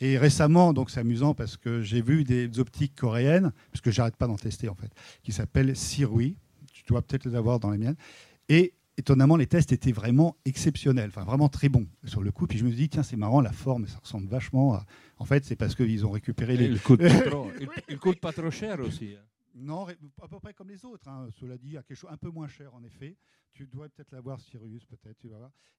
Et 0.00 0.18
récemment, 0.18 0.72
donc 0.72 0.90
c'est 0.90 1.00
amusant 1.00 1.34
parce 1.34 1.56
que 1.56 1.80
j'ai 1.80 2.02
vu 2.02 2.22
des 2.22 2.60
optiques 2.60 2.94
coréennes, 2.94 3.52
parce 3.72 3.80
que 3.80 3.90
j'arrête 3.90 4.16
pas 4.16 4.26
d'en 4.26 4.36
tester 4.36 4.68
en 4.68 4.74
fait, 4.74 4.92
qui 5.22 5.32
s'appellent 5.32 5.74
Sirui. 5.74 6.36
Tu 6.72 6.84
dois 6.86 7.02
peut-être 7.02 7.24
les 7.24 7.34
avoir 7.34 7.58
dans 7.58 7.70
les 7.70 7.78
miennes. 7.78 7.96
Et 8.48 8.74
étonnamment, 8.98 9.36
les 9.36 9.46
tests 9.46 9.72
étaient 9.72 9.92
vraiment 9.92 10.36
exceptionnels, 10.44 11.08
enfin 11.08 11.24
vraiment 11.24 11.48
très 11.48 11.68
bons 11.68 11.86
sur 12.04 12.22
le 12.22 12.32
coup. 12.32 12.46
Puis 12.46 12.58
je 12.58 12.64
me 12.64 12.70
suis 12.70 12.78
dit, 12.78 12.88
tiens, 12.88 13.02
c'est 13.02 13.16
marrant, 13.16 13.40
la 13.40 13.52
forme, 13.52 13.86
ça 13.86 13.98
ressemble 14.02 14.28
vachement 14.28 14.74
à. 14.74 14.86
En 15.18 15.24
fait, 15.24 15.44
c'est 15.44 15.56
parce 15.56 15.74
qu'ils 15.74 16.04
ont 16.06 16.10
récupéré 16.10 16.56
les. 16.56 16.66
Il 16.66 16.80
coûte, 16.80 17.00
pas 17.00 17.20
trop, 17.30 17.50
il, 17.60 17.68
il 17.88 17.98
coûte 17.98 18.20
pas 18.20 18.32
trop 18.32 18.50
cher 18.50 18.80
aussi. 18.80 19.16
Non, 19.58 19.86
à 20.20 20.28
peu 20.28 20.38
près 20.38 20.52
comme 20.52 20.68
les 20.68 20.84
autres. 20.84 21.08
Hein. 21.08 21.28
Cela 21.32 21.56
dit, 21.56 21.78
à 21.78 21.82
quelque 21.82 21.96
chose 21.96 22.10
un 22.10 22.18
peu 22.18 22.28
moins 22.28 22.46
cher 22.46 22.74
en 22.74 22.82
effet. 22.84 23.16
Tu 23.54 23.66
dois 23.66 23.88
peut-être 23.88 24.12
l'avoir 24.12 24.38
Sirius, 24.38 24.84
peut-être. 24.84 25.24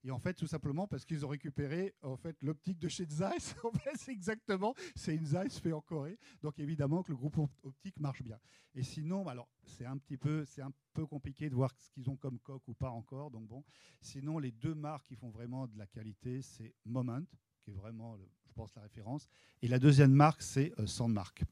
Et 0.02 0.10
en 0.10 0.18
fait, 0.18 0.34
tout 0.34 0.48
simplement 0.48 0.88
parce 0.88 1.04
qu'ils 1.04 1.24
ont 1.24 1.28
récupéré 1.28 1.94
en 2.02 2.16
fait 2.16 2.36
l'optique 2.42 2.80
de 2.80 2.88
chez 2.88 3.06
Zeiss. 3.08 3.54
En 3.64 3.70
fait, 3.70 3.94
c'est 3.94 4.10
exactement, 4.10 4.74
c'est 4.96 5.14
une 5.14 5.26
Zeiss 5.26 5.60
fait 5.60 5.72
en 5.72 5.80
Corée. 5.80 6.18
Donc 6.42 6.58
évidemment 6.58 7.04
que 7.04 7.12
le 7.12 7.16
groupe 7.16 7.38
optique 7.62 8.00
marche 8.00 8.22
bien. 8.22 8.40
Et 8.74 8.82
sinon, 8.82 9.28
alors 9.28 9.48
c'est 9.62 9.86
un 9.86 9.96
petit 9.96 10.16
peu, 10.16 10.44
c'est 10.44 10.62
un 10.62 10.72
peu 10.92 11.06
compliqué 11.06 11.48
de 11.48 11.54
voir 11.54 11.72
ce 11.78 11.88
qu'ils 11.90 12.10
ont 12.10 12.16
comme 12.16 12.40
coque 12.40 12.66
ou 12.66 12.74
pas 12.74 12.90
encore. 12.90 13.30
Donc 13.30 13.46
bon, 13.46 13.64
sinon 14.00 14.40
les 14.40 14.50
deux 14.50 14.74
marques 14.74 15.06
qui 15.06 15.14
font 15.14 15.30
vraiment 15.30 15.68
de 15.68 15.78
la 15.78 15.86
qualité, 15.86 16.42
c'est 16.42 16.74
Moment, 16.84 17.22
qui 17.62 17.70
est 17.70 17.74
vraiment, 17.74 18.16
je 18.16 18.52
pense, 18.54 18.74
la 18.74 18.82
référence, 18.82 19.28
et 19.62 19.68
la 19.68 19.78
deuxième 19.78 20.12
marque, 20.12 20.42
c'est 20.42 20.72
euh, 20.80 20.86
Sandmark. 20.86 21.44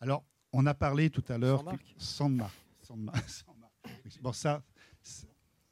Alors 0.00 0.26
on 0.54 0.64
a 0.66 0.74
parlé 0.74 1.10
tout 1.10 1.24
à 1.28 1.36
l'heure. 1.36 1.64
Sandmark. 1.98 2.54
Sandmark. 2.82 3.22
Bon, 4.22 4.32
ça. 4.32 4.62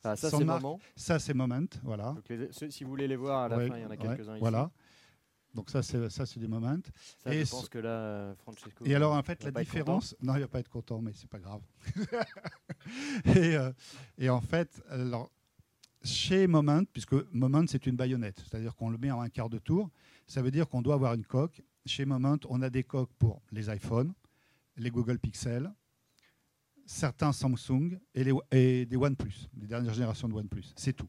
Ah, 0.04 0.16
ça, 0.16 0.30
c'est 0.30 0.44
Moment. 0.44 0.80
Ça, 0.96 1.18
c'est 1.18 1.34
Moment. 1.34 1.66
Voilà. 1.84 2.14
Les, 2.28 2.48
si 2.70 2.82
vous 2.82 2.90
voulez 2.90 3.06
les 3.06 3.16
voir 3.16 3.44
à 3.44 3.48
la 3.48 3.56
ouais, 3.56 3.68
fin, 3.68 3.76
il 3.76 3.82
y 3.82 3.86
en 3.86 3.90
a 3.90 3.96
quelques-uns 3.96 4.32
ouais, 4.32 4.36
ici. 4.36 4.40
Voilà. 4.40 4.70
Donc 5.54 5.70
ça, 5.70 5.82
c'est 5.82 6.08
ça, 6.10 6.26
c'est 6.26 6.40
des 6.40 6.48
moments. 6.48 6.78
Ça, 7.22 7.32
et 7.32 7.44
je 7.44 7.50
pense 7.50 7.68
que 7.68 7.78
là, 7.78 8.34
Francesco. 8.36 8.84
Et 8.84 8.94
alors, 8.94 9.14
en 9.14 9.22
fait, 9.22 9.44
la 9.44 9.50
différence. 9.52 10.16
Non, 10.20 10.34
il 10.34 10.40
va 10.40 10.48
pas 10.48 10.60
être 10.60 10.70
content, 10.70 11.00
mais 11.00 11.12
c'est 11.14 11.28
pas 11.28 11.38
grave. 11.38 11.60
et, 13.26 13.56
euh, 13.56 13.70
et, 14.18 14.30
en 14.30 14.40
fait, 14.40 14.82
alors, 14.88 15.30
chez 16.02 16.46
Moment, 16.46 16.82
puisque 16.90 17.12
Moment, 17.32 17.64
c'est 17.68 17.86
une 17.86 17.96
baïonnette, 17.96 18.40
c'est-à-dire 18.40 18.74
qu'on 18.74 18.90
le 18.90 18.98
met 18.98 19.10
en 19.10 19.20
un 19.20 19.28
quart 19.28 19.50
de 19.50 19.58
tour, 19.58 19.90
ça 20.26 20.40
veut 20.40 20.50
dire 20.50 20.68
qu'on 20.68 20.82
doit 20.82 20.94
avoir 20.94 21.14
une 21.14 21.24
coque. 21.24 21.62
Chez 21.84 22.06
Moment, 22.06 22.38
on 22.48 22.62
a 22.62 22.70
des 22.70 22.82
coques 22.82 23.12
pour 23.18 23.42
les 23.52 23.68
iPhones, 23.68 24.14
les 24.76 24.90
Google 24.90 25.18
Pixel, 25.18 25.72
certains 26.86 27.32
Samsung 27.32 27.98
et, 28.14 28.24
les, 28.24 28.32
et 28.50 28.86
des 28.86 28.96
OnePlus, 28.96 29.48
les 29.60 29.66
dernières 29.66 29.94
générations 29.94 30.28
de 30.28 30.34
OnePlus. 30.34 30.72
C'est 30.76 30.92
tout. 30.92 31.08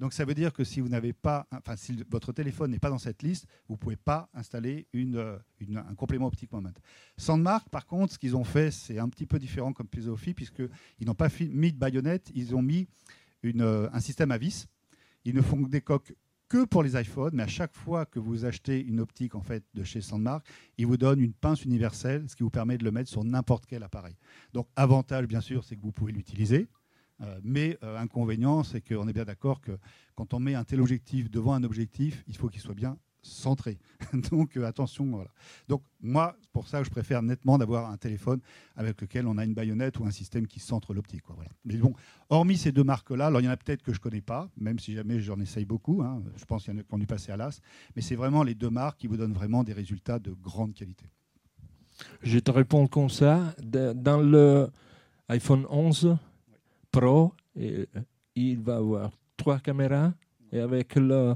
Donc 0.00 0.14
ça 0.14 0.24
veut 0.24 0.32
dire 0.32 0.54
que 0.54 0.64
si 0.64 0.80
vous 0.80 0.88
n'avez 0.88 1.12
pas, 1.12 1.46
enfin 1.52 1.76
si 1.76 2.02
votre 2.08 2.32
téléphone 2.32 2.70
n'est 2.70 2.78
pas 2.78 2.88
dans 2.88 2.98
cette 2.98 3.22
liste, 3.22 3.46
vous 3.68 3.74
ne 3.74 3.78
pouvez 3.78 3.96
pas 3.96 4.30
installer 4.32 4.86
une, 4.94 5.38
une, 5.58 5.76
un 5.76 5.94
complément 5.94 6.26
optique 6.26 6.50
Moment. 6.52 6.70
Sandmark, 7.18 7.68
par 7.68 7.84
contre, 7.84 8.14
ce 8.14 8.18
qu'ils 8.18 8.34
ont 8.34 8.44
fait, 8.44 8.70
c'est 8.70 8.98
un 8.98 9.10
petit 9.10 9.26
peu 9.26 9.38
différent 9.38 9.74
comme 9.74 9.88
philosophie, 9.88 10.32
puisqu'ils 10.32 10.70
n'ont 11.06 11.14
pas 11.14 11.28
mis 11.40 11.72
de 11.72 11.78
baïonnette, 11.78 12.30
ils 12.34 12.54
ont 12.56 12.62
mis 12.62 12.88
euh, 13.44 13.90
un 13.92 14.00
système 14.00 14.30
à 14.30 14.38
vis. 14.38 14.66
Ils 15.26 15.34
ne 15.34 15.42
font 15.42 15.60
des 15.60 15.82
coques 15.82 16.14
que 16.50 16.64
pour 16.64 16.82
les 16.82 17.00
iPhones, 17.00 17.30
mais 17.32 17.44
à 17.44 17.48
chaque 17.48 17.74
fois 17.74 18.04
que 18.04 18.18
vous 18.18 18.44
achetez 18.44 18.80
une 18.80 18.98
optique 18.98 19.36
en 19.36 19.40
fait 19.40 19.64
de 19.72 19.84
chez 19.84 20.00
Sandmark, 20.00 20.44
ils 20.76 20.86
vous 20.86 20.96
donnent 20.96 21.20
une 21.20 21.32
pince 21.32 21.64
universelle, 21.64 22.28
ce 22.28 22.34
qui 22.34 22.42
vous 22.42 22.50
permet 22.50 22.76
de 22.76 22.84
le 22.84 22.90
mettre 22.90 23.08
sur 23.08 23.24
n'importe 23.24 23.66
quel 23.66 23.84
appareil. 23.84 24.16
Donc 24.52 24.66
avantage 24.74 25.26
bien 25.28 25.40
sûr, 25.40 25.62
c'est 25.64 25.76
que 25.76 25.80
vous 25.80 25.92
pouvez 25.92 26.12
l'utiliser, 26.12 26.68
euh, 27.20 27.40
mais 27.44 27.78
euh, 27.84 27.96
inconvénient, 27.96 28.64
c'est 28.64 28.80
qu'on 28.80 29.06
est 29.06 29.12
bien 29.12 29.24
d'accord 29.24 29.60
que 29.60 29.78
quand 30.16 30.34
on 30.34 30.40
met 30.40 30.56
un 30.56 30.64
tel 30.64 30.80
objectif 30.80 31.30
devant 31.30 31.54
un 31.54 31.62
objectif, 31.62 32.24
il 32.26 32.36
faut 32.36 32.48
qu'il 32.48 32.60
soit 32.60 32.74
bien 32.74 32.98
centré. 33.22 33.78
Donc 34.30 34.56
euh, 34.56 34.64
attention, 34.64 35.06
voilà. 35.06 35.30
Donc 35.68 35.82
moi, 36.00 36.36
pour 36.52 36.68
ça, 36.68 36.82
je 36.82 36.90
préfère 36.90 37.22
nettement 37.22 37.58
d'avoir 37.58 37.90
un 37.90 37.96
téléphone 37.96 38.40
avec 38.76 39.00
lequel 39.00 39.26
on 39.26 39.38
a 39.38 39.44
une 39.44 39.54
baïonnette 39.54 39.98
ou 39.98 40.04
un 40.04 40.10
système 40.10 40.46
qui 40.46 40.60
centre 40.60 40.94
l'optique. 40.94 41.24
Voilà. 41.28 41.50
Mais 41.64 41.76
bon, 41.76 41.94
hormis 42.28 42.56
ces 42.56 42.72
deux 42.72 42.84
marques-là, 42.84 43.26
alors 43.26 43.40
il 43.40 43.44
y 43.44 43.48
en 43.48 43.52
a 43.52 43.56
peut-être 43.56 43.82
que 43.82 43.92
je 43.92 44.00
connais 44.00 44.20
pas, 44.22 44.50
même 44.56 44.78
si 44.78 44.94
jamais 44.94 45.20
j'en 45.20 45.38
essaye 45.40 45.64
beaucoup. 45.64 46.02
Hein. 46.02 46.22
je 46.36 46.44
pense 46.44 46.64
qu'il 46.64 46.74
y 46.74 46.76
en 46.76 46.80
a 46.80 46.82
qui 46.82 46.94
ont 46.94 46.98
dû 46.98 47.06
passer 47.06 47.32
à 47.32 47.36
l'as. 47.36 47.60
Mais 47.96 48.02
c'est 48.02 48.16
vraiment 48.16 48.42
les 48.42 48.54
deux 48.54 48.70
marques 48.70 48.98
qui 48.98 49.06
vous 49.06 49.16
donnent 49.16 49.34
vraiment 49.34 49.64
des 49.64 49.72
résultats 49.72 50.18
de 50.18 50.32
grande 50.32 50.74
qualité. 50.74 51.06
Je 52.22 52.38
te 52.38 52.50
réponds 52.50 52.86
comme 52.86 53.10
ça. 53.10 53.54
Dans 53.62 54.20
le 54.20 54.70
iPhone 55.28 55.66
11 55.68 56.16
Pro, 56.90 57.34
il 57.54 58.60
va 58.60 58.76
avoir 58.76 59.10
trois 59.36 59.58
caméras 59.58 60.12
et 60.52 60.60
avec 60.60 60.96
le 60.96 61.34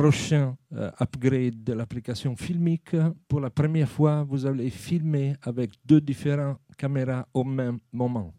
prochain 0.00 0.56
euh, 0.72 0.90
upgrade 0.98 1.62
de 1.62 1.74
l'application 1.74 2.34
filmique, 2.34 2.96
pour 3.28 3.38
la 3.38 3.50
première 3.50 3.86
fois, 3.86 4.22
vous 4.22 4.46
allez 4.46 4.70
filmer 4.70 5.34
avec 5.42 5.72
deux 5.84 6.00
différentes 6.00 6.58
caméras 6.78 7.28
au 7.34 7.44
même 7.44 7.78
moment. 7.92 8.32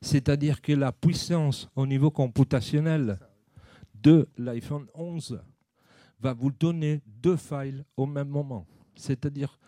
C'est-à-dire 0.00 0.62
que 0.62 0.72
la 0.72 0.92
puissance 0.92 1.68
au 1.74 1.84
niveau 1.84 2.12
computationnel 2.12 3.18
de 3.92 4.28
l'iPhone 4.38 4.86
11 4.94 5.42
va 6.20 6.32
vous 6.32 6.52
donner 6.52 7.00
deux 7.04 7.36
files 7.36 7.84
au 7.96 8.06
même 8.06 8.28
moment. 8.28 8.68
C'est-à-dire 8.94 9.58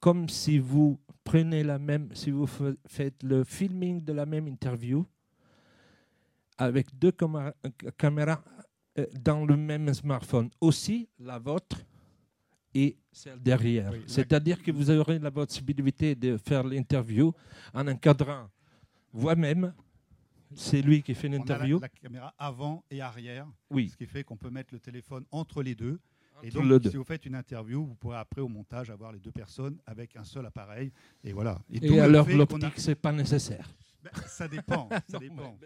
comme 0.00 0.28
si 0.28 0.58
vous 0.58 0.98
prenez 1.22 1.62
la 1.62 1.78
même, 1.78 2.08
si 2.12 2.32
vous 2.32 2.48
faites 2.88 3.22
le 3.22 3.44
filming 3.44 4.02
de 4.02 4.12
la 4.12 4.26
même 4.26 4.48
interview 4.48 5.06
avec 6.58 6.88
deux 6.98 7.12
caméras 7.96 8.42
dans 9.20 9.44
le 9.44 9.56
même 9.56 9.92
smartphone. 9.92 10.50
Aussi 10.60 11.08
la 11.18 11.38
vôtre 11.38 11.84
et 12.74 12.96
celle 13.12 13.40
derrière. 13.40 13.92
C'est-à-dire 14.06 14.62
que 14.62 14.72
vous 14.72 14.90
aurez 14.90 15.18
la 15.18 15.30
possibilité 15.30 16.14
de 16.14 16.36
faire 16.36 16.64
l'interview 16.64 17.32
en 17.72 17.86
encadrant 17.86 18.48
vous-même. 19.12 19.72
C'est 20.56 20.82
lui 20.82 21.02
qui 21.02 21.14
fait 21.14 21.28
l'interview. 21.28 21.78
La, 21.78 21.86
la, 21.86 21.88
caméra 21.88 22.34
avant 22.38 22.84
et 22.90 23.00
arrière. 23.00 23.46
Oui. 23.70 23.88
Ce 23.88 23.96
qui 23.96 24.06
fait 24.06 24.22
qu'on 24.22 24.36
peut 24.36 24.50
mettre 24.50 24.72
le 24.72 24.80
téléphone 24.80 25.24
entre 25.30 25.62
les 25.62 25.74
deux. 25.74 25.98
et 26.42 26.50
donc, 26.50 26.82
si 26.82 26.96
vous 26.96 27.04
faites 27.04 27.26
une 27.26 27.34
interview, 27.34 27.84
vous 27.84 27.94
pourrez 27.94 28.18
après 28.18 28.40
au 28.40 28.48
montage 28.48 28.90
avoir 28.90 29.10
les 29.12 29.18
deux 29.18 29.32
personnes 29.32 29.78
avec 29.86 30.14
un 30.16 30.24
seul 30.24 30.46
appareil. 30.46 30.92
Et 31.24 31.32
voilà. 31.32 31.60
Et, 31.70 31.98
alors 31.98 32.28
l'optique, 32.28 32.78
ce 32.78 32.90
n'est 32.90 32.94
pas 32.94 33.12
nécessaire. 33.12 33.68
Ben, 34.04 34.10
ça 34.26 34.48
dépend. 34.48 34.88
Ça 35.08 35.18
dépend. 35.18 35.58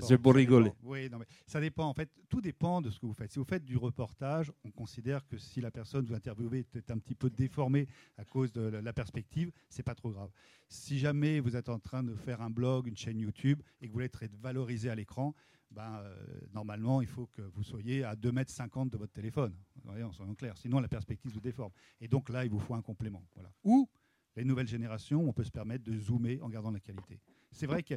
C'est 0.00 0.18
pour 0.18 0.34
rigoler. 0.34 0.72
Oui, 0.82 1.08
non, 1.08 1.18
mais 1.18 1.26
ça 1.46 1.60
dépend. 1.60 1.88
En 1.88 1.94
fait, 1.94 2.10
tout 2.28 2.40
dépend 2.40 2.82
de 2.82 2.90
ce 2.90 3.00
que 3.00 3.06
vous 3.06 3.14
faites. 3.14 3.32
Si 3.32 3.38
vous 3.38 3.44
faites 3.44 3.64
du 3.64 3.76
reportage, 3.76 4.52
on 4.64 4.70
considère 4.70 5.26
que 5.26 5.38
si 5.38 5.60
la 5.60 5.70
personne 5.70 6.04
vous 6.04 6.14
interviewez 6.14 6.66
est 6.74 6.90
un 6.90 6.98
petit 6.98 7.14
peu 7.14 7.30
déformée 7.30 7.86
à 8.18 8.24
cause 8.24 8.52
de 8.52 8.60
la 8.60 8.92
perspective, 8.92 9.50
c'est 9.70 9.82
pas 9.82 9.94
trop 9.94 10.10
grave. 10.10 10.30
Si 10.68 10.98
jamais 10.98 11.40
vous 11.40 11.56
êtes 11.56 11.68
en 11.68 11.78
train 11.78 12.02
de 12.02 12.14
faire 12.14 12.42
un 12.42 12.50
blog, 12.50 12.86
une 12.86 12.96
chaîne 12.96 13.18
YouTube 13.18 13.62
et 13.80 13.86
que 13.86 13.88
vous 13.88 13.94
voulez 13.94 14.06
être 14.06 14.36
valorisé 14.40 14.90
à 14.90 14.94
l'écran, 14.94 15.34
ben, 15.70 16.00
euh, 16.00 16.40
normalement, 16.52 17.00
il 17.00 17.08
faut 17.08 17.26
que 17.26 17.42
vous 17.42 17.62
soyez 17.62 18.04
à 18.04 18.14
2,50 18.14 18.82
m 18.82 18.88
de 18.88 18.96
votre 18.98 19.12
téléphone. 19.12 19.54
Voyons, 19.84 20.12
soyons 20.12 20.34
clairs. 20.34 20.56
Sinon, 20.56 20.80
la 20.80 20.88
perspective 20.88 21.32
vous 21.32 21.40
déforme. 21.40 21.72
Et 22.00 22.08
donc 22.08 22.28
là, 22.28 22.44
il 22.44 22.50
vous 22.50 22.60
faut 22.60 22.74
un 22.74 22.82
complément. 22.82 23.24
Voilà. 23.34 23.50
Ou 23.64 23.88
les 24.36 24.44
nouvelles 24.44 24.68
générations, 24.68 25.26
on 25.26 25.32
peut 25.32 25.44
se 25.44 25.50
permettre 25.50 25.84
de 25.84 25.98
zoomer 25.98 26.40
en 26.42 26.48
gardant 26.48 26.70
la 26.70 26.80
qualité. 26.80 27.20
C'est 27.56 27.66
vrai 27.66 27.82
que 27.82 27.94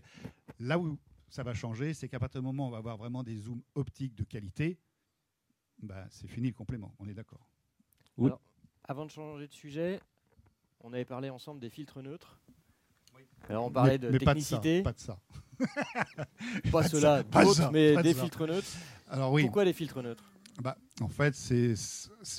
là 0.60 0.80
où 0.80 0.98
ça 1.30 1.44
va 1.44 1.54
changer, 1.54 1.94
c'est 1.94 2.08
qu'à 2.08 2.20
partir 2.20 2.42
du 2.42 2.48
moment 2.48 2.66
où 2.66 2.68
on 2.68 2.72
va 2.72 2.78
avoir 2.78 2.98
vraiment 2.98 3.24
des 3.24 3.38
zooms 3.38 3.62
optiques 3.76 4.16
de 4.16 4.24
qualité, 4.24 4.80
bah, 5.82 6.06
c'est 6.10 6.28
fini 6.28 6.48
le 6.48 6.54
complément, 6.54 6.94
on 7.00 7.08
est 7.08 7.14
d'accord. 7.14 7.48
avant 8.84 9.06
de 9.06 9.12
changer 9.12 9.48
de 9.48 9.54
sujet, 9.54 10.00
on 10.82 10.94
avait 10.94 11.06
parlé 11.06 11.30
ensemble 11.30 11.60
des 11.60 11.70
filtres 11.70 12.02
neutres. 12.02 12.40
Alors 13.48 13.66
on 13.66 13.72
parlait 13.72 13.98
de 13.98 14.18
technicité. 14.18 14.82
Pas 14.82 14.94
de 14.94 15.00
ça. 15.00 15.20
Pas, 16.72 16.84
cela, 16.88 17.24
d'autres, 17.24 17.72
mais 17.72 18.02
des 18.02 18.14
filtres 18.14 18.48
neutres. 18.48 18.68
Alors 19.10 19.32
oui. 19.32 19.44
Pourquoi 19.44 19.66
les 19.66 19.74
filtres 19.74 20.02
neutres? 20.02 20.29
Bah, 20.62 20.78
en 21.02 21.08
fait, 21.08 21.34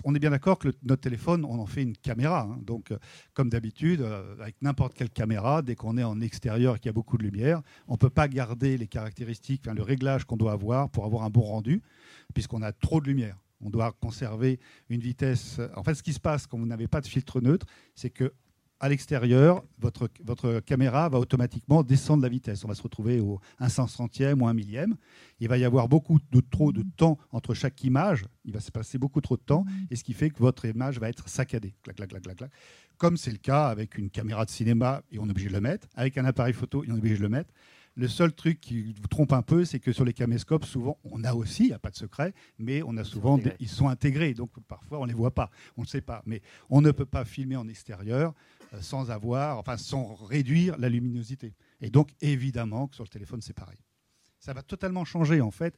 on 0.05 0.15
est 0.15 0.19
bien 0.19 0.31
d'accord 0.31 0.59
que 0.59 0.69
notre 0.83 1.01
téléphone, 1.01 1.45
on 1.45 1.59
en 1.59 1.67
fait 1.67 1.83
une 1.83 1.97
caméra. 1.97 2.43
Hein. 2.43 2.59
Donc, 2.63 2.91
euh, 2.91 2.99
comme 3.33 3.49
d'habitude, 3.49 4.03
euh, 4.03 4.35
avec 4.41 4.57
n'importe 4.61 4.95
quelle 4.95 5.11
caméra, 5.11 5.63
dès 5.63 5.75
qu'on 5.75 5.97
est 5.97 6.05
en 6.05 6.21
extérieur 6.21 6.77
et 6.77 6.79
qu'il 6.79 6.87
y 6.87 6.91
a 6.91 6.93
beaucoup 6.93 7.17
de 7.17 7.23
lumière, 7.23 7.63
on 7.89 7.93
ne 7.93 7.99
peut 7.99 8.11
pas 8.11 8.29
garder 8.29 8.77
les 8.77 8.87
caractéristiques, 8.87 9.67
le 9.67 9.83
réglage 9.83 10.25
qu'on 10.25 10.37
doit 10.37 10.53
avoir 10.53 10.91
pour 10.91 11.07
avoir 11.07 11.25
un 11.25 11.31
bon 11.31 11.43
rendu, 11.43 11.83
puisqu'on 12.35 12.63
a 12.63 12.73
trop 12.73 13.01
de 13.01 13.07
lumière. 13.07 13.39
On 13.63 13.71
doit 13.71 13.93
conserver 13.93 14.59
une 14.89 15.01
vitesse. 15.01 15.61
En 15.77 15.83
fait, 15.83 15.95
ce 15.95 16.03
qui 16.03 16.13
se 16.13 16.21
passe 16.21 16.47
quand 16.47 16.59
vous 16.59 16.67
n'avez 16.67 16.89
pas 16.89 17.01
de 17.01 17.07
filtre 17.07 17.41
neutre, 17.41 17.67
c'est 17.95 18.11
que 18.11 18.33
à 18.81 18.89
l'extérieur, 18.89 19.63
votre, 19.79 20.09
votre 20.25 20.61
caméra 20.61 21.09
va 21.11 21.19
automatiquement 21.19 21.83
descendre 21.83 22.23
la 22.23 22.31
vitesse. 22.31 22.65
On 22.65 22.69
va 22.69 22.75
se 22.75 22.83
retrouver 22.83 23.21
au 23.21 23.39
1 23.59 23.69
centième 23.69 24.41
ou 24.41 24.49
1 24.49 24.55
millième. 24.55 24.97
Il 25.39 25.49
va 25.49 25.59
y 25.59 25.65
avoir 25.65 25.87
beaucoup 25.87 26.19
de 26.33 26.41
trop 26.41 26.73
de 26.73 26.83
temps 26.97 27.19
entre 27.31 27.53
chaque 27.53 27.85
image. 27.85 28.25
Il 28.47 28.55
va 28.55 28.61
se 28.61 28.71
passer 28.71 28.97
beaucoup 28.97 29.21
trop 29.21 29.37
de 29.37 29.43
temps, 29.43 29.67
et 29.91 29.97
ce 29.97 30.03
qui 30.03 30.15
fait 30.15 30.31
que 30.31 30.39
votre 30.39 30.65
image 30.65 30.99
va 30.99 31.11
être 31.11 31.29
saccadée. 31.29 31.75
Clac, 31.83 31.97
clac, 31.97 32.09
clac, 32.09 32.23
clac, 32.23 32.37
clac. 32.37 32.51
Comme 32.97 33.19
c'est 33.19 33.31
le 33.31 33.39
cas 33.39 33.69
avec 33.69 33.99
une 33.99 34.09
caméra 34.09 34.47
de 34.47 34.51
cinéma, 34.51 35.03
et 35.13 35.19
on 35.19 35.27
est 35.27 35.31
obligé 35.31 35.49
de 35.49 35.55
le 35.55 35.61
mettre. 35.61 35.87
Avec 35.95 36.17
un 36.17 36.25
appareil 36.25 36.55
photo, 36.55 36.83
on 36.89 36.95
est 36.95 36.99
obligé 36.99 37.17
de 37.17 37.23
le 37.23 37.29
mettre. 37.29 37.53
Le 37.97 38.09
seul 38.09 38.33
truc 38.33 38.61
qui 38.61 38.95
vous 38.95 39.09
trompe 39.09 39.33
un 39.33 39.43
peu, 39.43 39.67
c'est 39.67 39.81
que 39.81 39.93
sur 39.93 40.07
les 40.07 40.15
caméscopes, 40.15 40.65
souvent, 40.65 40.97
on 41.05 41.23
a 41.25 41.35
aussi, 41.35 41.65
il 41.65 41.69
n'y 41.69 41.73
a 41.75 41.79
pas 41.79 41.91
de 41.91 41.97
secret, 41.97 42.33
mais 42.59 42.83
on 42.83 42.97
a 42.97 43.05
souvent, 43.05 43.39
ils 43.59 43.69
sont 43.69 43.89
intégrés. 43.89 44.33
Donc 44.33 44.53
parfois, 44.69 45.01
on 45.01 45.03
ne 45.03 45.09
les 45.09 45.15
voit 45.15 45.35
pas, 45.35 45.51
on 45.77 45.83
ne 45.83 45.87
sait 45.87 46.01
pas. 46.01 46.23
Mais 46.25 46.41
on 46.71 46.81
ne 46.81 46.93
peut 46.93 47.05
pas 47.05 47.25
filmer 47.25 47.57
en 47.57 47.69
extérieur 47.69 48.33
sans 48.81 49.11
avoir, 49.11 49.59
enfin, 49.59 49.77
sans 49.77 50.15
réduire 50.15 50.79
la 50.79 50.89
luminosité. 50.89 51.55
Et 51.81 51.91
donc, 51.91 52.11
évidemment, 52.21 52.87
que 52.87 52.95
sur 52.95 53.05
le 53.05 53.09
téléphone, 53.09 53.41
c'est 53.41 53.53
pareil. 53.53 53.79
Ça 54.39 54.53
va 54.53 54.63
totalement 54.63 55.05
changer, 55.05 55.41
en 55.41 55.51
fait. 55.51 55.77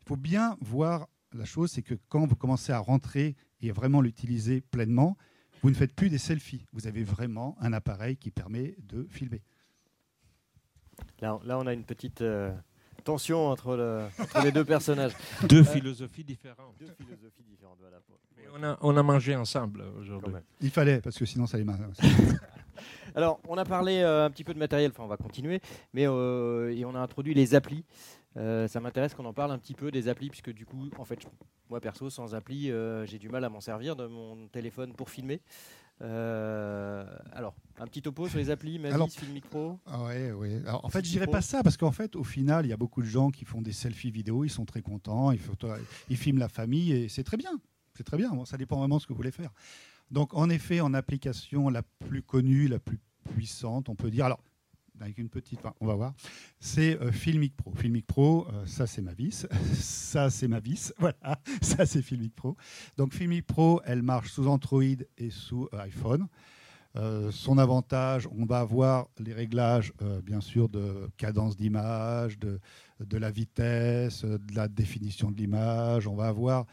Il 0.00 0.08
faut 0.08 0.16
bien 0.16 0.56
voir 0.60 1.08
la 1.32 1.44
chose, 1.44 1.70
c'est 1.70 1.82
que 1.82 1.94
quand 2.08 2.26
vous 2.26 2.36
commencez 2.36 2.72
à 2.72 2.78
rentrer 2.78 3.36
et 3.60 3.70
vraiment 3.70 4.00
l'utiliser 4.00 4.60
pleinement, 4.60 5.16
vous 5.62 5.70
ne 5.70 5.74
faites 5.74 5.94
plus 5.94 6.08
des 6.08 6.18
selfies. 6.18 6.66
Vous 6.72 6.86
avez 6.86 7.04
vraiment 7.04 7.56
un 7.60 7.72
appareil 7.72 8.16
qui 8.16 8.30
permet 8.30 8.74
de 8.78 9.06
filmer. 9.10 9.42
Là, 11.20 11.38
là 11.44 11.58
on 11.58 11.66
a 11.66 11.72
une 11.72 11.84
petite 11.84 12.22
euh, 12.22 12.52
tension 13.00 13.48
entre, 13.48 14.08
les 14.44 14.52
deux 14.52 14.64
personnages. 14.64 15.12
Deux 15.48 15.64
philosophies 15.64 16.24
différentes. 16.24 16.74
Deux 16.78 16.92
philosophies 16.96 17.44
différentes, 17.48 17.78
voilà. 17.80 17.98
on, 18.54 18.62
a, 18.62 18.78
on 18.80 18.96
a 18.96 19.02
mangé 19.02 19.36
ensemble 19.36 19.84
aujourd'hui. 19.98 20.34
Il 20.60 20.70
fallait, 20.70 21.00
parce 21.00 21.18
que 21.18 21.24
sinon 21.24 21.46
ça 21.46 21.56
allait 21.56 21.64
mal. 21.64 21.78
Alors, 23.14 23.40
on 23.48 23.58
a 23.58 23.64
parlé 23.64 23.98
euh, 23.98 24.26
un 24.26 24.30
petit 24.30 24.44
peu 24.44 24.54
de 24.54 24.58
matériel, 24.58 24.92
enfin 24.92 25.02
on 25.02 25.08
va 25.08 25.16
continuer, 25.16 25.60
mais 25.92 26.06
euh, 26.06 26.74
et 26.74 26.84
on 26.84 26.94
a 26.94 27.00
introduit 27.00 27.34
les 27.34 27.54
applis. 27.54 27.84
ça 28.36 28.80
m'intéresse 28.80 29.14
qu'on 29.14 29.24
en 29.24 29.32
parle 29.32 29.50
un 29.50 29.58
petit 29.58 29.74
peu 29.74 29.90
des 29.90 30.08
applis, 30.08 30.28
puisque 30.28 30.52
du 30.52 30.64
coup, 30.64 30.88
en 30.98 31.04
fait, 31.04 31.18
moi 31.68 31.80
perso, 31.80 32.08
sans 32.08 32.34
appli, 32.34 32.72
j'ai 33.04 33.18
du 33.18 33.28
mal 33.28 33.44
à 33.44 33.48
m'en 33.48 33.60
servir 33.60 33.96
de 33.96 34.06
mon 34.06 34.46
téléphone 34.48 34.94
pour 34.94 35.10
filmer. 35.10 35.40
Euh, 36.02 37.04
alors, 37.32 37.54
un 37.78 37.86
petit 37.86 38.02
topo 38.02 38.28
sur 38.28 38.38
les 38.38 38.50
applis, 38.50 38.78
Mavis, 38.78 39.16
Filmic 39.16 39.44
Pro 39.48 39.78
ah 39.86 40.04
ouais, 40.04 40.32
ouais. 40.32 40.62
Alors, 40.66 40.84
En 40.84 40.88
fait, 40.88 41.04
je 41.04 41.10
dirais 41.10 41.26
pas 41.26 41.42
ça 41.42 41.62
parce 41.62 41.76
qu'en 41.76 41.92
fait, 41.92 42.16
au 42.16 42.24
final, 42.24 42.66
il 42.66 42.68
y 42.68 42.72
a 42.72 42.76
beaucoup 42.76 43.02
de 43.02 43.06
gens 43.06 43.30
qui 43.30 43.44
font 43.44 43.60
des 43.60 43.72
selfies 43.72 44.10
vidéo, 44.10 44.44
ils 44.44 44.50
sont 44.50 44.64
très 44.64 44.82
contents, 44.82 45.30
ils, 45.32 45.40
ils 46.08 46.16
filment 46.16 46.38
la 46.38 46.48
famille 46.48 46.92
et 46.92 47.08
c'est 47.08 47.24
très 47.24 47.36
bien. 47.36 47.60
C'est 47.94 48.04
très 48.04 48.16
bien. 48.16 48.32
ça 48.46 48.56
dépend 48.56 48.78
vraiment 48.78 48.96
de 48.96 49.02
ce 49.02 49.06
que 49.06 49.12
vous 49.12 49.18
voulez 49.18 49.30
faire. 49.30 49.50
Donc, 50.10 50.34
en 50.34 50.48
effet, 50.50 50.80
en 50.80 50.94
application 50.94 51.68
la 51.68 51.82
plus 51.82 52.22
connue, 52.22 52.66
la 52.66 52.78
plus 52.78 52.98
puissante, 53.34 53.88
on 53.88 53.94
peut 53.94 54.10
dire. 54.10 54.24
Alors, 54.24 54.40
avec 55.00 55.18
une 55.18 55.28
petite, 55.28 55.60
on 55.80 55.86
va 55.86 55.94
voir, 55.94 56.14
c'est 56.58 57.00
euh, 57.00 57.10
Filmic 57.10 57.56
Pro. 57.56 57.72
Filmic 57.74 58.06
Pro, 58.06 58.46
euh, 58.52 58.66
ça 58.66 58.86
c'est 58.86 59.02
ma 59.02 59.12
vis, 59.12 59.46
ça 59.72 60.30
c'est 60.30 60.48
ma 60.48 60.60
vis, 60.60 60.92
voilà, 60.98 61.40
ça 61.62 61.86
c'est 61.86 62.02
Filmic 62.02 62.34
Pro. 62.34 62.56
Donc 62.96 63.14
Filmic 63.14 63.46
Pro, 63.46 63.80
elle 63.84 64.02
marche 64.02 64.30
sous 64.30 64.46
Android 64.46 64.82
et 65.18 65.30
sous 65.30 65.68
euh, 65.72 65.78
iPhone. 65.80 66.26
son 67.30 67.58
avantage, 67.58 68.28
on 68.36 68.44
va 68.44 68.60
avoir 68.60 69.08
les 69.18 69.32
réglages, 69.32 69.92
bien 70.24 70.40
sûr, 70.40 70.68
de 70.68 71.08
cadence 71.16 71.56
d'image, 71.56 72.36
de, 72.38 72.58
de, 72.98 73.16
la 73.16 73.30
vitesse, 73.30 74.24
de 74.24 74.54
la 74.54 74.66
définition 74.66 75.30
de 75.30 75.36
l'image. 75.36 76.08
On 76.08 76.16
va 76.16 76.26
avoir 76.26 76.66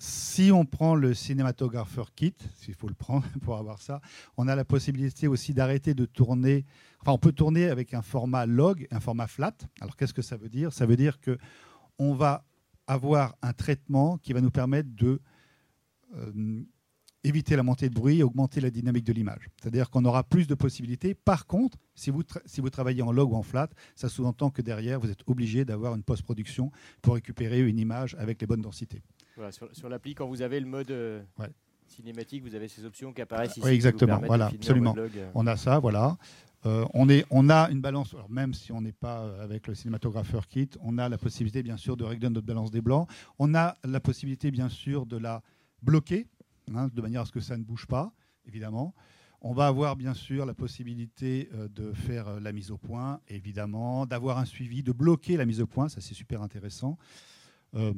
si 0.00 0.50
on 0.50 0.64
prend 0.64 0.94
le 0.94 1.12
cinématographeur 1.12 2.14
kit, 2.14 2.34
s'il 2.56 2.72
faut 2.72 2.88
le 2.88 2.94
prendre 2.94 3.26
pour 3.42 3.58
avoir 3.58 3.82
ça, 3.82 4.00
on 4.38 4.48
a 4.48 4.56
la 4.56 4.64
possibilité 4.64 5.28
aussi 5.28 5.52
d'arrêter 5.52 5.92
de 5.92 6.06
tourner. 6.06 6.64
Enfin, 7.00 7.12
on 7.12 7.18
peut 7.18 7.32
tourner 7.32 7.68
avec 7.68 7.92
un 7.92 8.00
format 8.00 8.46
log, 8.46 8.88
un 8.90 9.00
format 9.00 9.26
flat. 9.26 9.52
Alors, 9.80 9.96
qu'est-ce 9.96 10.14
que 10.14 10.22
ça 10.22 10.38
veut 10.38 10.48
dire? 10.48 10.72
Ça 10.72 10.86
veut 10.86 10.96
dire 10.96 11.20
que 11.20 11.36
on 11.98 12.14
va 12.14 12.46
avoir 12.86 13.36
un 13.42 13.52
traitement 13.52 14.16
qui 14.16 14.32
va 14.32 14.40
nous 14.40 14.50
permettre 14.50 14.88
de 14.96 15.20
euh, 16.16 16.64
la 17.22 17.62
montée 17.62 17.90
de 17.90 17.94
bruit 17.94 18.20
et 18.20 18.22
augmenter 18.22 18.62
la 18.62 18.70
dynamique 18.70 19.04
de 19.04 19.12
l'image. 19.12 19.50
C'est-à-dire 19.60 19.90
qu'on 19.90 20.06
aura 20.06 20.24
plus 20.24 20.46
de 20.46 20.54
possibilités. 20.54 21.14
Par 21.14 21.46
contre, 21.46 21.76
si 21.94 22.08
vous, 22.08 22.22
si 22.46 22.62
vous 22.62 22.70
travaillez 22.70 23.02
en 23.02 23.12
log 23.12 23.32
ou 23.32 23.36
en 23.36 23.42
flat, 23.42 23.68
ça 23.96 24.08
sous-entend 24.08 24.48
que 24.48 24.62
derrière, 24.62 24.98
vous 24.98 25.10
êtes 25.10 25.22
obligé 25.26 25.66
d'avoir 25.66 25.94
une 25.94 26.02
post-production 26.02 26.72
pour 27.02 27.14
récupérer 27.16 27.60
une 27.60 27.78
image 27.78 28.16
avec 28.18 28.40
les 28.40 28.46
bonnes 28.46 28.62
densités. 28.62 29.02
Voilà, 29.40 29.52
sur, 29.52 29.74
sur 29.74 29.88
l'appli, 29.88 30.14
quand 30.14 30.28
vous 30.28 30.42
avez 30.42 30.60
le 30.60 30.66
mode 30.66 30.90
euh, 30.90 31.22
Ouais. 31.38 31.48
cinématique, 31.86 32.42
vous 32.42 32.54
avez 32.54 32.68
ces 32.68 32.84
options 32.84 33.10
qui 33.14 33.22
apparaissent 33.22 33.52
ici. 33.52 33.60
Oui, 33.60 33.62
qui 33.62 33.68
vous 33.70 33.74
exactement. 33.76 34.20
Voilà, 34.26 34.46
absolument. 34.48 34.94
euh. 34.98 35.30
On 35.34 35.46
a 35.46 35.56
ça, 35.56 35.78
voilà. 35.78 36.18
Euh, 36.66 36.84
on, 36.92 37.08
est, 37.08 37.24
on 37.30 37.48
a 37.48 37.70
une 37.70 37.80
balance, 37.80 38.12
alors 38.12 38.28
même 38.28 38.52
si 38.52 38.70
on 38.70 38.82
n'est 38.82 38.92
pas 38.92 39.40
avec 39.40 39.66
le 39.66 39.74
cinématographeur 39.74 40.46
kit, 40.46 40.68
on 40.82 40.98
a 40.98 41.08
la 41.08 41.16
possibilité 41.16 41.62
bien 41.62 41.78
sûr 41.78 41.96
de 41.96 42.04
régler 42.04 42.28
notre 42.28 42.44
balance 42.46 42.70
des 42.70 42.82
blancs. 42.82 43.08
On 43.38 43.54
a 43.54 43.78
la 43.82 43.98
possibilité 43.98 44.50
bien 44.50 44.68
sûr 44.68 45.06
de 45.06 45.16
la 45.16 45.42
bloquer, 45.82 46.26
hein, 46.74 46.88
de 46.92 47.00
manière 47.00 47.22
à 47.22 47.24
ce 47.24 47.32
que 47.32 47.40
ça 47.40 47.56
ne 47.56 47.64
bouge 47.64 47.86
pas, 47.86 48.12
évidemment. 48.46 48.94
On 49.40 49.54
va 49.54 49.68
avoir 49.68 49.96
bien 49.96 50.12
sûr 50.12 50.44
la 50.44 50.52
possibilité 50.52 51.48
de 51.74 51.94
faire 51.94 52.40
la 52.40 52.52
mise 52.52 52.70
au 52.70 52.76
point, 52.76 53.20
évidemment, 53.28 54.04
d'avoir 54.04 54.36
un 54.36 54.44
suivi, 54.44 54.82
de 54.82 54.92
bloquer 54.92 55.38
la 55.38 55.46
mise 55.46 55.62
au 55.62 55.66
point, 55.66 55.88
ça 55.88 56.02
c'est 56.02 56.12
super 56.12 56.42
intéressant. 56.42 56.98
Euh, 57.74 57.94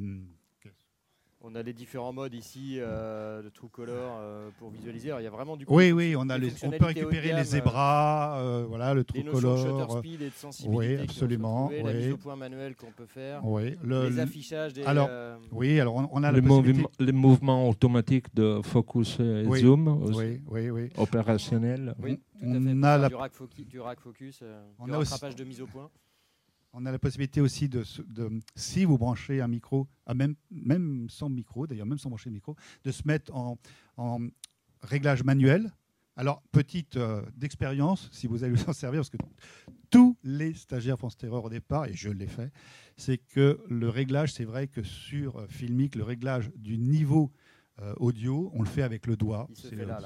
On 1.45 1.55
a 1.55 1.61
les 1.61 1.73
différents 1.73 2.13
modes 2.13 2.33
ici 2.33 2.77
euh, 2.79 3.41
de 3.43 3.49
True 3.49 3.67
Color 3.67 4.15
euh, 4.17 4.49
pour 4.59 4.69
visualiser. 4.69 5.09
Alors, 5.09 5.19
il 5.19 5.25
y 5.25 5.27
a 5.27 5.29
vraiment 5.29 5.57
du 5.57 5.65
oui, 5.67 5.91
oui, 5.91 6.15
on, 6.17 6.29
a 6.29 6.37
les- 6.37 6.53
on 6.63 6.69
peut 6.71 6.85
récupérer 6.85 7.27
gamme, 7.29 7.37
les 7.39 7.43
zébras, 7.43 8.39
euh, 8.39 8.63
voilà, 8.65 8.93
le 8.93 9.03
des 9.03 9.21
true 9.21 9.23
notions 9.25 9.77
de 9.77 9.81
euh, 9.83 9.99
speed 9.99 10.21
et 10.21 10.29
de 10.29 10.33
sensibilité. 10.33 10.77
oui, 10.95 11.03
absolument, 11.03 11.67
retrouver, 11.67 11.83
La 11.83 11.93
mise 11.93 12.05
oui. 12.07 12.11
au 12.13 12.17
point 12.17 12.35
manuelle 12.37 12.75
qu'on 12.77 12.91
peut 12.91 13.05
faire. 13.07 13.45
oui, 13.45 13.75
le- 13.83 14.07
les 14.07 14.19
affichages 14.19 14.71
des. 14.71 14.83
alors, 14.85 15.07
euh, 15.09 15.35
Oui, 15.51 15.77
alors 15.81 15.95
on, 15.95 16.09
on 16.13 16.23
a 16.23 16.31
Les, 16.31 16.39
la 16.39 16.47
possibilité. 16.47 16.73
mouvements- 16.81 16.91
les 16.99 17.11
mouvements 17.11 17.69
automatiques 17.69 18.33
de 18.33 18.61
focus 18.63 19.19
et 19.19 19.43
Oui, 19.45 19.59
zoom, 19.59 19.89
aussi, 20.01 20.17
Oui, 20.17 20.41
oui, 20.49 20.69
oui. 20.69 20.89
opérationnels. 20.95 21.93
oui, 22.01 22.19
tout 22.39 22.45
on 22.45 22.51
à 22.51 22.53
fait. 22.53 22.57
a 22.57 22.61
pour 22.61 22.81
faire 22.81 22.97
la- 22.99 23.09
du 23.09 23.15
rack 23.15 23.33
focus, 23.33 23.67
du 23.67 23.79
rack 23.81 23.99
focus 23.99 24.39
euh, 24.43 24.63
On 24.79 24.85
du 24.85 24.93
a 24.93 24.97
aussi- 24.99 25.11
rattrapage 25.11 25.35
de 25.35 25.43
mise 25.43 25.59
au 25.59 25.65
point. 25.67 25.89
On 26.75 26.87
a 26.87 26.91
la 26.91 26.97
possibilité 26.97 27.39
aussi 27.39 27.69
de, 27.69 27.83
si 28.55 28.83
vous 28.83 28.97
branchez 28.97 29.41
un 29.41 29.47
micro, 29.47 29.87
ah, 30.07 30.15
même, 30.15 30.35
même 30.49 31.07
sans 31.07 31.29
micro, 31.29 31.67
d'ailleurs 31.67 31.85
même 31.85 31.99
sans 31.99 32.09
brancher 32.09 32.31
le 32.31 32.33
micro, 32.33 32.55
de 32.83 32.91
se 32.91 33.03
mettre 33.05 33.33
en, 33.35 33.59
en 33.97 34.19
réglage 34.81 35.23
manuel. 35.23 35.71
Alors, 36.15 36.41
petite 36.51 36.97
euh, 36.97 37.23
d'expérience, 37.35 38.09
si 38.11 38.25
vous 38.25 38.43
allez 38.43 38.53
vous 38.53 38.69
en 38.69 38.73
servir, 38.73 39.01
parce 39.01 39.11
que 39.11 39.17
tous 39.91 40.17
les 40.23 40.55
stagiaires 40.55 40.97
font 40.97 41.09
cette 41.09 41.23
erreur 41.23 41.45
au 41.45 41.49
départ, 41.49 41.85
et 41.85 41.93
je 41.93 42.09
l'ai 42.09 42.27
fait, 42.27 42.51
c'est 42.97 43.17
que 43.17 43.59
le 43.69 43.89
réglage, 43.89 44.33
c'est 44.33 44.45
vrai 44.45 44.67
que 44.67 44.81
sur 44.81 45.37
euh, 45.37 45.47
Filmic, 45.47 45.95
le 45.95 46.03
réglage 46.03 46.51
du 46.55 46.79
niveau 46.79 47.31
euh, 47.81 47.93
audio, 47.97 48.51
on 48.53 48.63
le 48.63 48.67
fait 48.67 48.83
avec 48.83 49.05
le 49.05 49.15
doigt. 49.15 49.47
Il 49.49 49.57
se 49.57 49.67
fait 49.67 49.85
là. 49.85 50.01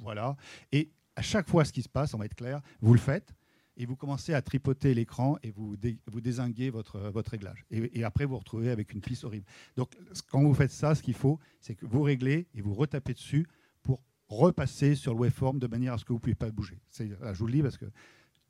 Voilà. 0.00 0.36
Et 0.70 0.90
à 1.16 1.22
chaque 1.22 1.48
fois, 1.48 1.64
ce 1.64 1.72
qui 1.72 1.82
se 1.82 1.88
passe, 1.88 2.14
on 2.14 2.18
va 2.18 2.26
être 2.26 2.34
clair, 2.34 2.60
vous 2.80 2.94
le 2.94 3.00
faites 3.00 3.34
et 3.76 3.86
vous 3.86 3.96
commencez 3.96 4.34
à 4.34 4.42
tripoter 4.42 4.94
l'écran 4.94 5.38
et 5.42 5.50
vous, 5.50 5.76
vous 6.06 6.20
désinguez 6.20 6.70
votre, 6.70 6.98
votre 7.10 7.30
réglage. 7.30 7.64
Et, 7.70 8.04
après, 8.04 8.24
vous 8.24 8.32
vous 8.32 8.38
retrouvez 8.38 8.70
avec 8.70 8.92
une 8.92 9.00
piste 9.00 9.24
horrible. 9.24 9.46
Donc, 9.76 9.96
quand 10.30 10.42
vous 10.42 10.54
faites 10.54 10.70
ça, 10.70 10.94
ce 10.94 11.02
qu'il 11.02 11.14
faut, 11.14 11.38
c'est 11.60 11.74
que 11.74 11.86
vous 11.86 12.02
réglez 12.02 12.48
et 12.54 12.60
vous 12.60 12.74
retapez 12.74 13.14
dessus 13.14 13.46
pour 13.82 14.02
repasser 14.28 14.94
sur 14.94 15.14
le 15.14 15.20
waveform 15.20 15.58
de 15.58 15.66
manière 15.66 15.94
à 15.94 15.98
ce 15.98 16.04
que 16.04 16.12
vous 16.12 16.18
ne 16.18 16.22
pouvez 16.22 16.34
pas 16.34 16.50
bouger. 16.50 16.80
Là, 17.20 17.32
je 17.32 17.38
vous 17.38 17.46
le 17.46 17.52
dis 17.52 17.62
parce 17.62 17.78
que 17.78 17.86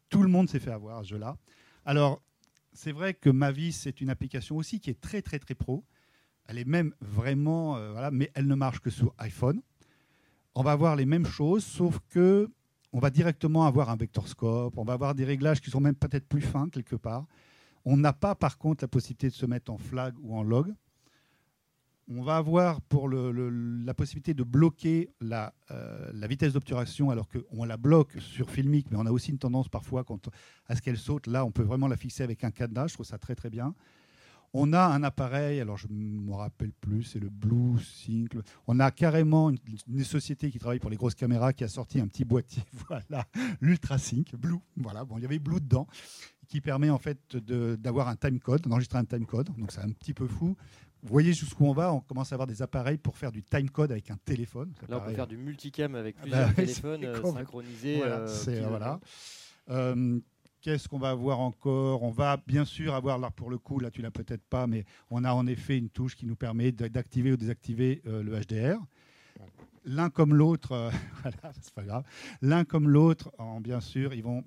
tout 0.08 0.22
le 0.22 0.28
monde 0.28 0.48
s'est 0.48 0.60
fait 0.60 0.72
avoir 0.72 0.98
à 0.98 1.04
ce 1.04 1.10
jeu-là. 1.10 1.36
Alors, 1.84 2.22
c'est 2.72 2.92
vrai 2.92 3.14
que 3.14 3.30
Mavis, 3.30 3.72
c'est 3.72 4.00
une 4.00 4.10
application 4.10 4.56
aussi 4.56 4.80
qui 4.80 4.90
est 4.90 5.00
très, 5.00 5.22
très, 5.22 5.38
très 5.38 5.54
pro. 5.54 5.84
Elle 6.46 6.58
est 6.58 6.64
même 6.64 6.92
vraiment, 7.00 7.76
euh, 7.76 7.92
voilà, 7.92 8.10
mais 8.10 8.30
elle 8.34 8.46
ne 8.46 8.54
marche 8.54 8.80
que 8.80 8.90
sur 8.90 9.14
iPhone. 9.18 9.62
On 10.54 10.62
va 10.62 10.72
avoir 10.72 10.96
les 10.96 11.06
mêmes 11.06 11.26
choses, 11.26 11.64
sauf 11.64 12.00
que 12.10 12.50
on 12.92 12.98
va 12.98 13.10
directement 13.10 13.66
avoir 13.66 13.90
un 13.90 13.96
vector 13.96 14.28
scope, 14.28 14.76
on 14.76 14.84
va 14.84 14.92
avoir 14.92 15.14
des 15.14 15.24
réglages 15.24 15.60
qui 15.60 15.70
sont 15.70 15.80
même 15.80 15.94
peut-être 15.94 16.26
plus 16.26 16.42
fins 16.42 16.68
quelque 16.68 16.96
part. 16.96 17.26
On 17.84 17.96
n'a 17.96 18.12
pas 18.12 18.34
par 18.34 18.58
contre 18.58 18.84
la 18.84 18.88
possibilité 18.88 19.28
de 19.28 19.34
se 19.34 19.46
mettre 19.46 19.72
en 19.72 19.78
flag 19.78 20.14
ou 20.20 20.36
en 20.36 20.42
log. 20.42 20.74
On 22.08 22.22
va 22.22 22.36
avoir 22.36 22.80
pour 22.82 23.08
la 23.08 23.94
possibilité 23.94 24.34
de 24.34 24.42
bloquer 24.42 25.10
la, 25.20 25.54
euh, 25.70 26.10
la 26.12 26.26
vitesse 26.26 26.52
d'obturation 26.52 27.10
alors 27.10 27.28
qu'on 27.28 27.64
la 27.64 27.76
bloque 27.76 28.12
sur 28.20 28.50
Filmic, 28.50 28.90
mais 28.90 28.98
on 28.98 29.06
a 29.06 29.10
aussi 29.10 29.30
une 29.30 29.38
tendance 29.38 29.68
parfois 29.68 30.04
à 30.66 30.76
ce 30.76 30.82
qu'elle 30.82 30.98
saute. 30.98 31.26
Là, 31.26 31.44
on 31.44 31.50
peut 31.50 31.62
vraiment 31.62 31.88
la 31.88 31.96
fixer 31.96 32.22
avec 32.22 32.44
un 32.44 32.50
cadenas, 32.50 32.88
je 32.88 32.94
trouve 32.94 33.06
ça 33.06 33.18
très 33.18 33.34
très 33.34 33.50
bien. 33.50 33.74
On 34.54 34.72
a 34.74 34.82
un 34.84 35.02
appareil, 35.02 35.60
alors 35.60 35.78
je 35.78 35.86
ne 35.88 35.94
me 35.94 36.32
rappelle 36.34 36.72
plus, 36.72 37.04
c'est 37.04 37.18
le 37.18 37.30
Blue 37.30 37.78
Sync. 37.80 38.36
On 38.66 38.80
a 38.80 38.90
carrément 38.90 39.48
une, 39.48 39.56
une 39.88 40.04
société 40.04 40.50
qui 40.50 40.58
travaille 40.58 40.78
pour 40.78 40.90
les 40.90 40.96
grosses 40.96 41.14
caméras 41.14 41.54
qui 41.54 41.64
a 41.64 41.68
sorti 41.68 42.00
un 42.00 42.06
petit 42.06 42.24
boîtier, 42.26 42.62
voilà, 42.88 43.24
l'Ultra 43.62 43.96
Sync, 43.96 44.34
Blue. 44.36 44.58
Voilà, 44.76 45.04
bon, 45.06 45.16
il 45.16 45.22
y 45.22 45.24
avait 45.24 45.38
Blue 45.38 45.58
dedans, 45.60 45.86
qui 46.48 46.60
permet 46.60 46.90
en 46.90 46.98
fait 46.98 47.34
d'avoir 47.34 48.08
un 48.08 48.16
timecode, 48.16 48.60
d'enregistrer 48.62 48.98
un 48.98 49.06
timecode. 49.06 49.48
Donc 49.56 49.72
c'est 49.72 49.80
un 49.80 49.90
petit 49.90 50.12
peu 50.12 50.26
fou. 50.26 50.54
Vous 51.04 51.08
voyez 51.08 51.32
jusqu'où 51.32 51.64
on 51.66 51.72
va, 51.72 51.92
on 51.92 52.00
commence 52.00 52.30
à 52.32 52.34
avoir 52.36 52.46
des 52.46 52.60
appareils 52.62 52.98
pour 52.98 53.16
faire 53.16 53.32
du 53.32 53.42
timecode 53.42 53.90
avec 53.90 54.10
un 54.10 54.16
téléphone. 54.24 54.72
Ça 54.80 54.86
Là, 54.88 54.98
on 55.02 55.08
peut 55.08 55.14
faire 55.14 55.26
du 55.26 55.36
multicam 55.38 55.94
avec 55.94 56.14
bah 56.16 56.20
plusieurs 56.22 56.48
ouais, 56.48 56.54
téléphones 56.54 57.04
euh, 57.04 57.32
synchronisés. 57.32 57.96
voilà, 57.96 58.18
euh, 58.18 58.26
c'est- 58.28 58.52
pilotant. 58.52 58.68
voilà. 58.68 59.00
Euh, 59.70 60.20
Qu'est-ce 60.62 60.88
qu'on 60.88 60.98
va 61.00 61.10
avoir 61.10 61.40
encore? 61.40 62.04
On 62.04 62.10
va 62.12 62.36
bien 62.46 62.64
sûr 62.64 62.94
avoir, 62.94 63.18
là 63.18 63.30
pour 63.30 63.50
le 63.50 63.58
coup, 63.58 63.80
là 63.80 63.90
tu 63.90 64.00
l'as 64.00 64.12
peut-être 64.12 64.44
pas, 64.44 64.68
mais 64.68 64.84
on 65.10 65.24
a 65.24 65.32
en 65.32 65.48
effet 65.48 65.76
une 65.76 65.88
touche 65.90 66.14
qui 66.14 66.24
nous 66.24 66.36
permet 66.36 66.70
d'a- 66.70 66.88
d'activer 66.88 67.32
ou 67.32 67.36
désactiver 67.36 68.00
euh, 68.06 68.22
le 68.22 68.38
HDR. 68.40 68.78
L'un 69.84 70.08
comme 70.08 70.34
l'autre, 70.36 70.70
euh, 70.70 70.90
voilà, 71.22 71.52
c'est 71.60 71.74
pas 71.74 71.82
grave. 71.82 72.04
L'un 72.42 72.64
comme 72.64 72.88
l'autre, 72.88 73.32
en- 73.38 73.60
bien 73.60 73.80
sûr, 73.80 74.14
ils 74.14 74.22
vont, 74.22 74.44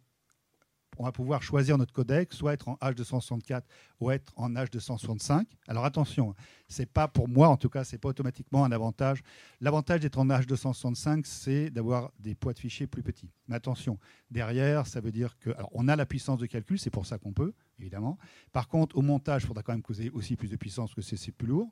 on 0.99 1.03
va 1.03 1.11
pouvoir 1.11 1.43
choisir 1.43 1.77
notre 1.77 1.93
codec, 1.93 2.33
soit 2.33 2.53
être 2.53 2.67
en 2.67 2.75
H264 2.75 3.61
ou 3.99 4.11
être 4.11 4.33
en 4.35 4.51
H265. 4.51 5.45
Alors 5.67 5.85
attention, 5.85 6.35
c'est 6.67 6.85
pas 6.85 7.07
pour 7.07 7.27
moi, 7.27 7.47
en 7.49 7.57
tout 7.57 7.69
cas, 7.69 7.83
c'est 7.83 7.97
pas 7.97 8.09
automatiquement 8.09 8.65
un 8.65 8.71
avantage. 8.71 9.21
L'avantage 9.61 10.01
d'être 10.01 10.17
en 10.17 10.25
H265, 10.25 11.25
c'est 11.25 11.69
d'avoir 11.69 12.11
des 12.19 12.35
poids 12.35 12.53
de 12.53 12.59
fichiers 12.59 12.87
plus 12.87 13.03
petits. 13.03 13.29
Mais 13.47 13.55
attention, 13.55 13.99
derrière, 14.31 14.87
ça 14.87 14.99
veut 15.01 15.11
dire 15.11 15.37
que, 15.39 15.51
alors, 15.51 15.69
on 15.73 15.87
a 15.87 15.95
la 15.95 16.05
puissance 16.05 16.39
de 16.39 16.45
calcul, 16.45 16.79
c'est 16.79 16.89
pour 16.89 17.05
ça 17.05 17.17
qu'on 17.17 17.33
peut, 17.33 17.53
évidemment. 17.79 18.17
Par 18.51 18.67
contre, 18.67 18.97
au 18.97 19.01
montage, 19.01 19.43
il 19.43 19.47
faudra 19.47 19.63
quand 19.63 19.73
même 19.73 19.83
ayez 19.99 20.09
aussi 20.11 20.35
plus 20.35 20.49
de 20.49 20.55
puissance, 20.55 20.93
que 20.93 21.01
c'est 21.01 21.31
plus 21.31 21.47
lourd. 21.47 21.69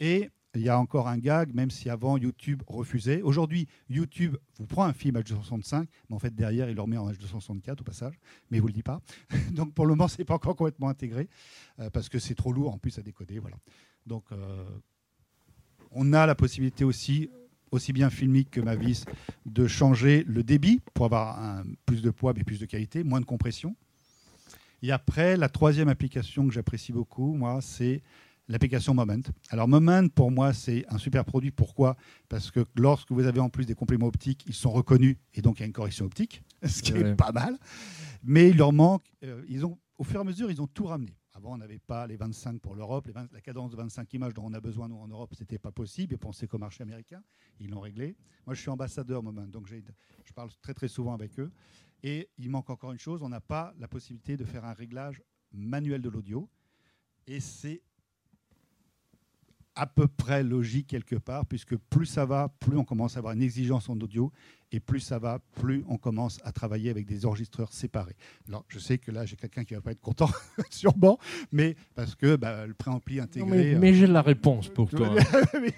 Et 0.00 0.30
il 0.56 0.62
y 0.62 0.68
a 0.68 0.78
encore 0.78 1.08
un 1.08 1.18
gag, 1.18 1.54
même 1.54 1.70
si 1.70 1.90
avant 1.90 2.16
YouTube 2.16 2.62
refusait. 2.66 3.22
Aujourd'hui, 3.22 3.68
YouTube 3.88 4.36
vous 4.58 4.66
prend 4.66 4.84
un 4.84 4.92
film 4.92 5.16
H265, 5.18 5.86
mais 6.08 6.16
en 6.16 6.18
fait 6.18 6.34
derrière, 6.34 6.68
il 6.68 6.76
le 6.76 6.82
remet 6.82 6.96
en 6.96 7.10
H264 7.10 7.80
au 7.80 7.84
passage, 7.84 8.18
mais 8.50 8.58
il 8.58 8.60
vous 8.60 8.66
le 8.66 8.72
dit 8.72 8.82
pas. 8.82 9.00
Donc 9.52 9.74
pour 9.74 9.86
le 9.86 9.90
moment, 9.90 10.08
c'est 10.08 10.24
pas 10.24 10.34
encore 10.34 10.56
complètement 10.56 10.88
intégré 10.88 11.28
euh, 11.78 11.90
parce 11.90 12.08
que 12.08 12.18
c'est 12.18 12.34
trop 12.34 12.52
lourd 12.52 12.74
en 12.74 12.78
plus 12.78 12.98
à 12.98 13.02
décoder. 13.02 13.38
Voilà. 13.38 13.56
Donc 14.06 14.24
euh, 14.32 14.64
on 15.90 16.12
a 16.12 16.26
la 16.26 16.34
possibilité 16.34 16.84
aussi, 16.84 17.30
aussi 17.70 17.92
bien 17.92 18.10
filmique 18.10 18.50
que 18.50 18.60
Mavis, 18.60 19.04
de 19.44 19.66
changer 19.66 20.24
le 20.26 20.42
débit 20.42 20.80
pour 20.94 21.06
avoir 21.06 21.42
un, 21.42 21.64
plus 21.84 22.02
de 22.02 22.10
poids 22.10 22.32
mais 22.34 22.44
plus 22.44 22.60
de 22.60 22.66
qualité, 22.66 23.04
moins 23.04 23.20
de 23.20 23.26
compression. 23.26 23.76
Et 24.82 24.92
après, 24.92 25.36
la 25.36 25.48
troisième 25.48 25.88
application 25.88 26.46
que 26.46 26.52
j'apprécie 26.52 26.92
beaucoup, 26.92 27.34
moi, 27.34 27.60
c'est 27.62 28.02
l'application 28.48 28.94
Moment. 28.94 29.22
Alors 29.50 29.68
Moment, 29.68 30.08
pour 30.08 30.30
moi, 30.30 30.52
c'est 30.52 30.84
un 30.88 30.98
super 30.98 31.24
produit. 31.24 31.50
Pourquoi? 31.50 31.96
Parce 32.28 32.50
que 32.50 32.64
lorsque 32.76 33.12
vous 33.12 33.26
avez 33.26 33.40
en 33.40 33.48
plus 33.48 33.66
des 33.66 33.74
compléments 33.74 34.06
optiques, 34.06 34.44
ils 34.46 34.54
sont 34.54 34.70
reconnus 34.70 35.16
et 35.34 35.42
donc 35.42 35.58
il 35.58 35.60
y 35.60 35.62
a 35.64 35.66
une 35.66 35.72
correction 35.72 36.06
optique, 36.06 36.42
ce 36.66 36.82
qui 36.82 36.92
est 36.92 37.14
pas 37.14 37.32
mal. 37.32 37.58
Mais 38.22 38.50
il 38.50 38.56
leur 38.56 38.72
manque, 38.72 39.04
euh, 39.24 39.44
ils 39.48 39.64
ont, 39.64 39.78
au 39.98 40.04
fur 40.04 40.16
et 40.16 40.20
à 40.20 40.24
mesure, 40.24 40.50
ils 40.50 40.60
ont 40.60 40.66
tout 40.66 40.86
ramené. 40.86 41.16
Avant, 41.36 41.52
on 41.52 41.58
n'avait 41.58 41.78
pas 41.78 42.06
les 42.06 42.16
25 42.16 42.60
pour 42.60 42.74
l'Europe. 42.74 43.06
les 43.06 43.12
20 43.12 43.30
La 43.32 43.42
cadence 43.42 43.70
de 43.70 43.76
25 43.76 44.14
images 44.14 44.32
dont 44.32 44.44
on 44.46 44.54
a 44.54 44.60
besoin, 44.60 44.88
nous, 44.88 44.96
en 44.96 45.06
Europe, 45.06 45.34
ce 45.34 45.42
n'était 45.42 45.58
pas 45.58 45.70
possible. 45.70 46.14
Ils 46.14 46.18
pensaient 46.18 46.46
qu'au 46.46 46.56
marché 46.56 46.82
américain. 46.82 47.22
Ils 47.60 47.68
l'ont 47.68 47.80
réglé. 47.80 48.16
Moi, 48.46 48.54
je 48.54 48.60
suis 48.62 48.70
ambassadeur 48.70 49.22
Moment, 49.22 49.46
donc 49.46 49.66
je 49.66 50.32
parle 50.32 50.48
très, 50.62 50.72
très 50.72 50.88
souvent 50.88 51.12
avec 51.12 51.38
eux. 51.38 51.52
Et 52.02 52.30
il 52.38 52.48
manque 52.48 52.70
encore 52.70 52.92
une 52.92 52.98
chose, 52.98 53.22
on 53.22 53.28
n'a 53.28 53.42
pas 53.42 53.74
la 53.78 53.86
possibilité 53.86 54.38
de 54.38 54.44
faire 54.44 54.64
un 54.64 54.72
réglage 54.72 55.22
manuel 55.52 56.00
de 56.00 56.08
l'audio. 56.08 56.48
Et 57.26 57.40
c'est 57.40 57.82
à 59.76 59.86
peu 59.86 60.08
près 60.08 60.42
logique 60.42 60.88
quelque 60.88 61.16
part, 61.16 61.46
puisque 61.46 61.76
plus 61.76 62.06
ça 62.06 62.24
va, 62.24 62.48
plus 62.60 62.76
on 62.76 62.84
commence 62.84 63.16
à 63.16 63.18
avoir 63.18 63.34
une 63.34 63.42
exigence 63.42 63.88
en 63.88 63.98
audio. 64.00 64.32
Et 64.72 64.80
plus 64.80 64.98
ça 64.98 65.18
va, 65.20 65.38
plus 65.54 65.84
on 65.88 65.96
commence 65.96 66.40
à 66.44 66.50
travailler 66.50 66.90
avec 66.90 67.06
des 67.06 67.24
enregistreurs 67.24 67.72
séparés. 67.72 68.16
Alors, 68.48 68.64
je 68.68 68.80
sais 68.80 68.98
que 68.98 69.12
là, 69.12 69.24
j'ai 69.24 69.36
quelqu'un 69.36 69.62
qui 69.64 69.74
va 69.74 69.80
pas 69.80 69.92
être 69.92 70.00
content, 70.00 70.28
sûrement, 70.70 71.18
mais 71.52 71.76
parce 71.94 72.16
que 72.16 72.34
bah, 72.34 72.66
le 72.66 72.74
préampli 72.74 73.18
Non, 73.18 73.22
intégré. 73.22 73.48
mais 73.50 73.74
euh, 73.74 73.78
mais 73.78 73.94
j'ai 73.94 74.08
la 74.08 74.22
réponse 74.22 74.68
pour 74.68 74.90
toi. 74.90 75.10
mais, 75.62 75.72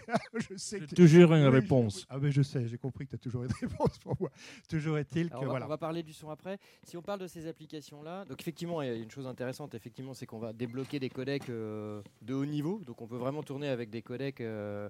je 0.50 0.56
sais 0.56 0.80
J'ai 0.80 0.86
que- 0.86 0.94
toujours 0.94 1.34
une 1.34 1.46
réponse. 1.48 2.06
Ah, 2.08 2.16
mais 2.18 2.30
je 2.32 2.40
sais, 2.40 2.66
j'ai 2.66 2.78
compris 2.78 3.04
que 3.04 3.10
tu 3.10 3.16
as 3.16 3.18
toujours 3.18 3.44
une 3.44 3.52
réponse 3.60 3.98
pour 3.98 4.16
moi. 4.18 4.30
Toujours 4.68 4.96
est-il 4.96 5.28
que 5.28 5.32
Alors, 5.34 5.42
on, 5.42 5.46
va, 5.46 5.50
voilà. 5.50 5.66
on 5.66 5.68
va 5.68 5.78
parler 5.78 6.02
du 6.02 6.14
son 6.14 6.30
après. 6.30 6.58
Si 6.82 6.96
on 6.96 7.02
parle 7.02 7.20
de 7.20 7.26
ces 7.26 7.46
applications-là, 7.46 8.24
donc 8.24 8.40
effectivement, 8.40 8.80
il 8.80 8.88
y 8.88 8.90
a 8.90 8.94
une 8.94 9.10
chose 9.10 9.26
intéressante, 9.26 9.74
effectivement, 9.74 10.14
c'est 10.14 10.24
qu'on 10.24 10.38
va 10.38 10.54
débloquer 10.54 10.98
des 10.98 11.10
codecs 11.10 11.50
euh, 11.50 12.00
de 12.22 12.32
haut 12.32 12.46
niveau. 12.46 12.80
Donc 12.86 13.02
on 13.02 13.06
peut 13.06 13.16
vraiment 13.18 13.42
tourner 13.42 13.68
avec 13.68 13.90
des 13.90 14.00
codecs 14.00 14.40
euh, 14.40 14.88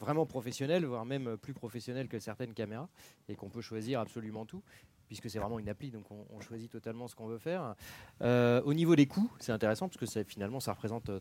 vraiment 0.00 0.26
professionnels, 0.26 0.84
voire 0.84 1.04
même 1.04 1.36
plus 1.36 1.54
professionnels 1.54 2.08
que 2.08 2.18
certaines 2.18 2.52
caméras, 2.54 2.88
et 3.28 3.34
qu'on 3.34 3.48
peut 3.48 3.60
choisir 3.62 4.00
absolument 4.00 4.44
tout, 4.44 4.62
puisque 5.06 5.30
c'est 5.30 5.38
vraiment 5.38 5.58
une 5.58 5.68
appli, 5.68 5.90
donc 5.90 6.10
on, 6.10 6.26
on 6.30 6.40
choisit 6.40 6.70
totalement 6.70 7.08
ce 7.08 7.14
qu'on 7.14 7.26
veut 7.26 7.38
faire. 7.38 7.74
Euh, 8.22 8.60
au 8.64 8.74
niveau 8.74 8.96
des 8.96 9.06
coûts, 9.06 9.30
c'est 9.38 9.52
intéressant, 9.52 9.88
parce 9.88 9.98
que 9.98 10.06
ça, 10.06 10.22
finalement, 10.24 10.60
ça 10.60 10.72
représente 10.72 11.08
euh, 11.10 11.20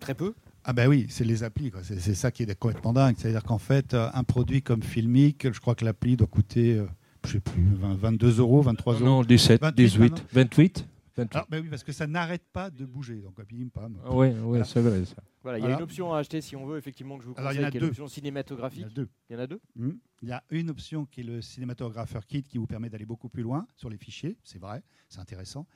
très 0.00 0.14
peu. 0.14 0.34
Ah 0.64 0.72
ben 0.72 0.88
oui, 0.88 1.06
c'est 1.08 1.24
les 1.24 1.44
applis, 1.44 1.70
quoi. 1.70 1.80
C'est, 1.84 2.00
c'est 2.00 2.14
ça 2.14 2.30
qui 2.30 2.42
est 2.42 2.58
complètement 2.58 2.92
dingue. 2.92 3.14
C'est-à-dire 3.16 3.44
qu'en 3.44 3.58
fait, 3.58 3.94
euh, 3.94 4.08
un 4.12 4.24
produit 4.24 4.62
comme 4.62 4.82
Filmic, 4.82 5.52
je 5.52 5.60
crois 5.60 5.74
que 5.74 5.84
l'appli 5.84 6.16
doit 6.16 6.26
coûter, 6.26 6.74
euh, 6.74 6.86
je 7.24 7.32
sais 7.32 7.40
plus, 7.40 7.74
20 7.74 7.94
22 7.94 8.40
euros, 8.40 8.62
23 8.62 8.94
euros. 8.94 9.04
Non, 9.04 9.22
17, 9.22 9.60
28 9.60 9.76
18, 9.76 10.00
maintenant. 10.00 10.16
28. 10.32 10.32
28. 10.32 10.88
Alors, 11.18 11.46
ben 11.48 11.62
oui, 11.62 11.68
parce 11.70 11.82
que 11.84 11.92
ça 11.92 12.06
n'arrête 12.06 12.44
pas 12.52 12.70
de 12.70 12.84
bouger. 12.84 13.16
Donc, 13.22 13.36
bim, 13.50 13.68
pam. 13.72 13.98
Ouais, 14.10 14.32
Voilà. 14.32 14.64
c'est 14.64 14.80
vrai 14.80 15.04
ça. 15.04 15.16
Voilà, 15.42 15.58
il 15.58 15.64
y 15.64 15.66
a 15.66 15.74
une 15.76 15.82
option 15.82 16.12
à 16.12 16.18
acheter 16.18 16.40
si 16.40 16.56
on 16.56 16.66
veut, 16.66 16.76
effectivement, 16.76 17.16
que 17.16 17.22
je 17.24 17.28
vous 17.28 17.34
Alors, 17.36 17.52
il 17.52 17.54
y 17.54 17.58
conseille, 17.58 17.64
en 17.64 17.68
a 17.68 17.70
qui 17.70 17.76
est 17.76 17.80
deux. 17.80 17.86
l'option 17.86 18.04
Il 18.06 18.08
y 18.08 18.12
cinématographique. 18.12 18.84
en 18.84 18.88
a 18.88 18.90
deux. 18.90 19.08
Il 19.30 19.32
y 19.32 19.36
en 19.36 19.42
a 19.42 19.46
deux? 19.46 19.60
Hmm. 19.76 19.90
Il 20.22 20.28
y 20.28 20.32
a 20.32 20.42
une 20.50 20.70
option 20.70 21.06
qui 21.06 21.20
est 21.20 21.24
le 21.24 21.40
cinématographeur 21.40 22.26
kit 22.26 22.42
qui 22.42 22.58
vous 22.58 22.66
permet 22.66 22.90
d'aller 22.90 23.06
beaucoup 23.06 23.28
plus 23.28 23.42
loin 23.42 23.66
sur 23.76 23.88
les 23.88 23.96
fichiers, 23.98 24.36
c'est 24.44 24.58
vrai, 24.58 24.82
c'est 25.08 25.20
intéressant. 25.20 25.66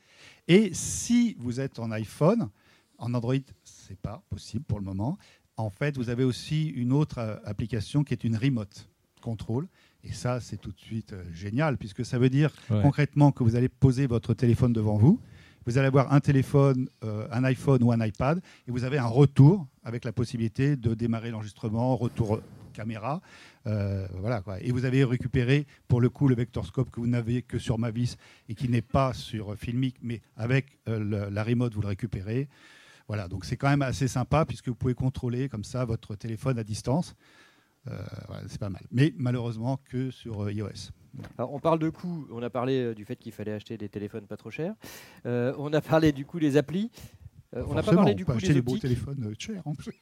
Et 0.49 0.74
si 0.74 1.36
vous 1.38 1.61
êtes 1.61 1.78
en 1.78 1.91
iPhone, 1.93 2.49
en 2.99 3.14
Android, 3.14 3.34
c'est 3.64 3.99
pas 3.99 4.22
possible 4.28 4.64
pour 4.64 4.78
le 4.78 4.84
moment. 4.84 5.16
En 5.57 5.70
fait, 5.70 5.97
vous 5.97 6.11
avez 6.11 6.24
aussi 6.24 6.66
une 6.68 6.93
autre 6.93 7.18
euh, 7.18 7.36
application 7.45 8.03
qui 8.03 8.12
est 8.14 8.24
une 8.24 8.36
remote 8.36 8.88
control. 9.20 9.68
Et 10.03 10.12
ça, 10.12 10.41
c'est 10.41 10.57
tout 10.57 10.72
de 10.72 10.78
suite 10.80 11.12
euh, 11.12 11.22
génial, 11.32 11.76
puisque 11.76 12.05
ça 12.07 12.18
veut 12.18 12.30
dire 12.30 12.51
Ouais. 12.70 12.80
concrètement 12.82 13.32
que 13.32 13.45
vous 13.45 13.55
allez 13.57 13.68
poser 13.68 14.07
votre 14.07 14.32
téléphone 14.32 14.72
devant 14.72 14.97
vous. 14.97 15.20
Vous 15.66 15.78
allez 15.78 15.88
avoir 15.88 16.12
un 16.12 16.20
téléphone, 16.20 16.88
euh, 17.04 17.26
un 17.30 17.44
iPhone 17.44 17.82
ou 17.82 17.92
un 17.92 18.04
iPad, 18.04 18.40
et 18.66 18.70
vous 18.70 18.84
avez 18.84 18.98
un 18.98 19.06
retour 19.06 19.66
avec 19.84 20.04
la 20.04 20.12
possibilité 20.12 20.76
de 20.76 20.94
démarrer 20.94 21.30
l'enregistrement, 21.30 21.96
retour 21.96 22.40
caméra. 22.72 23.20
euh, 23.66 24.06
voilà. 24.20 24.42
Et 24.61 24.72
vous 24.72 24.84
avez 24.84 25.04
récupéré 25.04 25.66
pour 25.88 26.00
le 26.00 26.08
coup 26.08 26.28
le 26.28 26.34
vectorscope 26.34 26.90
que 26.90 27.00
vous 27.00 27.06
n'avez 27.06 27.42
que 27.42 27.58
sur 27.58 27.78
Mavis 27.78 28.16
et 28.48 28.54
qui 28.54 28.68
n'est 28.68 28.82
pas 28.82 29.12
sur 29.12 29.52
euh, 29.52 29.56
Filmic, 29.56 29.96
mais 30.02 30.22
avec 30.36 30.78
la 30.86 31.44
remote 31.44 31.74
vous 31.74 31.82
le 31.82 31.88
récupérez. 31.88 32.48
Voilà, 33.08 33.26
donc 33.26 33.44
c'est 33.44 33.56
quand 33.56 33.68
même 33.68 33.82
assez 33.82 34.06
sympa 34.06 34.44
puisque 34.46 34.68
vous 34.68 34.76
pouvez 34.76 34.94
contrôler 34.94 35.48
comme 35.48 35.64
ça 35.64 35.84
votre 35.84 36.14
téléphone 36.14 36.58
à 36.58 36.64
distance. 36.64 37.16
Euh, 37.89 37.99
voilà, 38.28 38.43
c'est 38.49 38.61
pas 38.61 38.68
mal. 38.68 38.83
Mais 38.91 39.12
malheureusement 39.16 39.78
que 39.85 40.11
sur 40.11 40.45
euh, 40.45 40.53
iOS. 40.53 40.91
Alors, 41.39 41.53
on 41.53 41.59
parle 41.59 41.78
de 41.78 41.89
coûts, 41.89 42.26
on 42.31 42.43
a 42.43 42.51
parlé 42.51 42.81
euh, 42.81 42.95
du 42.95 43.05
fait 43.05 43.16
qu'il 43.16 43.33
fallait 43.33 43.53
acheter 43.53 43.76
des 43.76 43.89
téléphones 43.89 44.26
pas 44.26 44.37
trop 44.37 44.51
chers. 44.51 44.74
Euh, 45.26 45.55
on 45.59 45.72
a 45.72 45.81
parlé 45.81 46.12
du 46.12 46.24
coût 46.24 46.39
des 46.39 46.57
applis. 46.57 46.91
Euh, 47.57 47.64
on 47.68 47.74
n'a 47.74 47.83
pas 47.83 47.93
parlé 47.95 48.12
on 48.12 48.14
du 48.14 48.24
peut 48.24 48.33
coup 48.33 48.37
acheter 48.39 48.49
des 48.49 48.55
des 48.55 48.62
beaux 48.62 48.72
optiques. 48.72 48.83
téléphones 48.83 49.24
euh, 49.24 49.35
chers. 49.39 49.66
en 49.66 49.74
plus. 49.74 49.99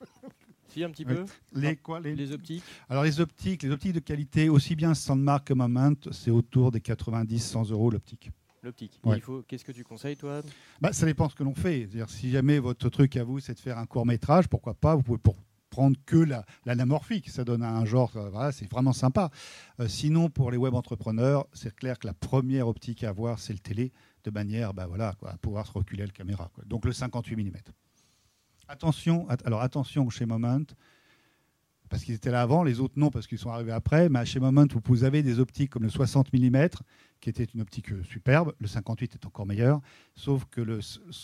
Si, 0.69 0.85
un 0.85 0.91
petit 0.91 1.07
peu. 1.07 1.25
Les 1.55 1.77
quoi 1.77 1.99
les... 2.01 2.15
Les 2.15 2.33
optiques. 2.33 2.63
Alors 2.91 3.05
les 3.05 3.21
optiques, 3.21 3.63
les 3.63 3.71
optiques 3.71 3.95
de 3.95 4.01
qualité, 4.01 4.51
aussi 4.51 4.77
bien 4.77 4.93
Sandmark 4.93 5.47
que 5.47 5.55
Moment, 5.55 5.95
c'est 6.11 6.31
autour 6.31 6.71
des 6.71 6.81
90-100 6.81 7.73
euros 7.73 7.91
l'optique. 7.91 8.31
L'optique. 8.63 9.01
Ouais. 9.03 9.17
Il 9.17 9.23
faut. 9.23 9.43
Qu'est-ce 9.49 9.65
que 9.65 9.73
tu 9.73 9.83
conseilles, 9.83 10.17
toi 10.17 10.43
Bah, 10.83 10.93
ça 10.93 11.07
dépend 11.07 11.29
ce 11.31 11.35
que 11.35 11.43
l'on 11.43 11.55
fait. 11.55 11.87
C'est-à-dire, 11.91 12.11
si 12.11 12.31
jamais 12.31 12.59
votre 12.59 12.91
truc 12.91 13.17
à 13.17 13.25
vous, 13.25 13.41
c'est 13.41 13.55
de 13.55 13.61
faire 13.61 13.79
un 13.79 13.87
court 13.87 14.05
métrage, 14.05 14.47
pourquoi 14.49 14.75
pas 14.75 14.95
Vous 14.95 15.03
pouvez 15.03 15.19
pour 15.19 15.37
prendre 15.71 15.97
que 16.07 16.17
la- 16.17 16.45
l'anamorphique. 16.67 17.29
Ça 17.31 17.45
donne 17.45 17.63
un 17.63 17.85
genre, 17.85 18.17
euh, 18.17 18.31
voilà, 18.31 18.53
c'est 18.53 18.71
vraiment 18.71 18.93
sympa. 18.93 19.31
Euh, 19.81 19.89
sinon, 19.89 20.29
pour 20.31 20.51
les 20.51 20.57
web 20.57 20.75
entrepreneurs, 20.75 21.47
c'est 21.53 21.75
clair 21.75 21.99
que 21.99 22.07
la 22.07 22.15
première 22.15 22.69
optique 22.69 23.05
à 23.05 23.11
avoir, 23.11 23.39
c'est 23.39 23.53
le 23.53 23.59
télé, 23.59 23.93
de 24.25 24.31
manière 24.31 24.75
bah, 24.75 24.87
voilà, 24.87 25.15
quoi, 25.19 25.31
à 25.31 25.37
pouvoir 25.39 25.67
se 25.67 25.73
reculer 25.73 26.05
la 26.07 26.13
caméra. 26.13 26.51
Donc 26.67 26.85
le 26.85 26.93
58 26.93 27.37
mm. 27.37 27.53
Attention, 28.69 29.29
at- 29.31 29.37
alors 29.45 29.63
attention 29.63 30.09
chez 30.11 30.27
Moment, 30.27 30.61
parce 31.89 32.05
qu'ils 32.05 32.15
étaient 32.15 32.31
là 32.31 32.43
avant, 32.43 32.65
les 32.65 32.81
autres 32.81 32.95
non, 32.99 33.09
parce 33.11 33.27
qu'ils 33.27 33.39
sont 33.39 33.51
arrivés 33.51 33.73
après. 33.73 34.11
Mais 34.11 34.27
chez 34.27 34.41
Moment, 34.41 34.67
vous- 34.85 35.05
avez 35.05 35.23
des 35.23 35.39
optiques 35.39 35.71
comme 35.71 35.85
le 35.85 35.89
60 35.89 36.33
mm, 36.35 36.69
qui 37.21 37.31
était 37.31 37.45
une 37.45 37.63
optique 37.63 37.91
euh, 37.93 38.03
superbe. 38.05 38.53
Le 38.59 38.67
58 38.67 39.15
est 39.15 39.27
encore 39.27 39.47
meilleur. 39.47 39.81
Sauf 40.15 40.45
que 40.51 40.61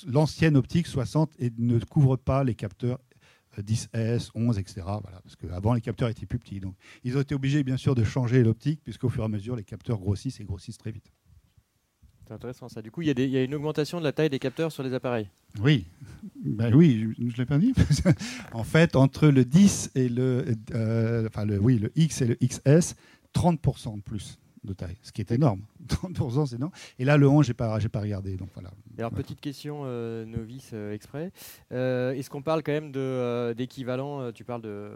l'ancienne 0.07 0.57
optique 0.57 0.87
60 0.87 1.33
et 1.39 1.53
ne 1.59 1.79
couvre 1.81 2.17
pas 2.17 2.45
les 2.45 2.55
capteurs 2.55 2.99
10S, 3.63 4.31
11, 4.35 4.59
etc. 4.59 4.83
Voilà, 4.85 5.21
parce 5.23 5.37
qu'avant, 5.37 5.75
les 5.75 5.81
capteurs 5.81 6.09
étaient 6.09 6.27
plus 6.27 6.39
petits. 6.39 6.61
Donc, 6.61 6.75
ils 7.03 7.17
ont 7.17 7.21
été 7.21 7.35
obligés, 7.35 7.63
bien 7.63 7.77
sûr, 7.77 7.95
de 7.95 8.05
changer 8.05 8.43
l'optique, 8.43 8.81
puisqu'au 8.83 9.09
fur 9.09 9.23
et 9.23 9.27
à 9.27 9.29
mesure, 9.29 9.57
les 9.57 9.65
capteurs 9.65 9.99
grossissent 9.99 10.41
et 10.41 10.45
grossissent 10.45 10.79
très 10.79 10.93
vite. 10.93 11.13
C'est 12.27 12.33
intéressant 12.33 12.69
ça. 12.69 12.81
Du 12.81 12.91
coup, 12.91 13.03
il 13.03 13.19
y, 13.19 13.23
y 13.23 13.37
a 13.37 13.43
une 13.43 13.55
augmentation 13.55 13.99
de 13.99 14.05
la 14.05 14.13
taille 14.13 14.31
des 14.31 14.39
capteurs 14.39 14.73
sur 14.73 14.83
les 14.83 14.95
appareils? 14.95 15.29
Oui, 15.63 15.87
ben 16.43 16.75
oui, 16.75 17.15
je 17.19 17.25
ne 17.25 17.33
l'ai 17.33 17.47
pas 17.47 17.59
dit. 17.59 17.75
en 18.53 18.65
fait, 18.65 18.97
entre 18.97 19.29
le 19.29 19.45
10 19.45 19.91
et 19.95 20.09
le, 20.09 20.45
euh, 20.73 21.27
enfin 21.27 21.45
le, 21.45 21.59
oui, 21.59 21.79
le 21.79 21.93
X 21.97 22.23
et 22.23 22.27
le 22.27 22.37
XS, 22.37 22.97
30% 23.35 23.97
de 23.97 24.01
plus 24.01 24.39
de 24.65 24.73
taille, 24.73 24.97
ce 25.03 25.13
qui 25.13 25.21
est 25.21 25.31
énorme. 25.33 25.63
30%, 25.89 26.47
c'est 26.47 26.57
énorme. 26.57 26.73
Et 26.99 27.05
là, 27.05 27.17
le 27.17 27.29
11, 27.29 27.47
j'ai 27.47 27.55
pas, 27.55 27.79
j'ai 27.79 27.89
pas 27.89 28.01
regardé. 28.01 28.37
Donc 28.37 28.49
voilà. 28.55 28.71
Alors, 28.99 29.11
petite 29.13 29.41
question 29.41 29.83
euh, 29.85 30.25
novice 30.25 30.71
euh, 30.73 30.93
exprès. 30.93 31.33
Euh, 31.73 32.13
Est-ce 32.13 32.31
qu'on 32.31 32.43
parle 32.43 32.63
quand 32.63 32.73
même 32.73 32.93
de, 32.93 33.53
d'équivalent 33.57 34.33
Tu 34.33 34.45
parles 34.45 34.63
de, 34.63 34.91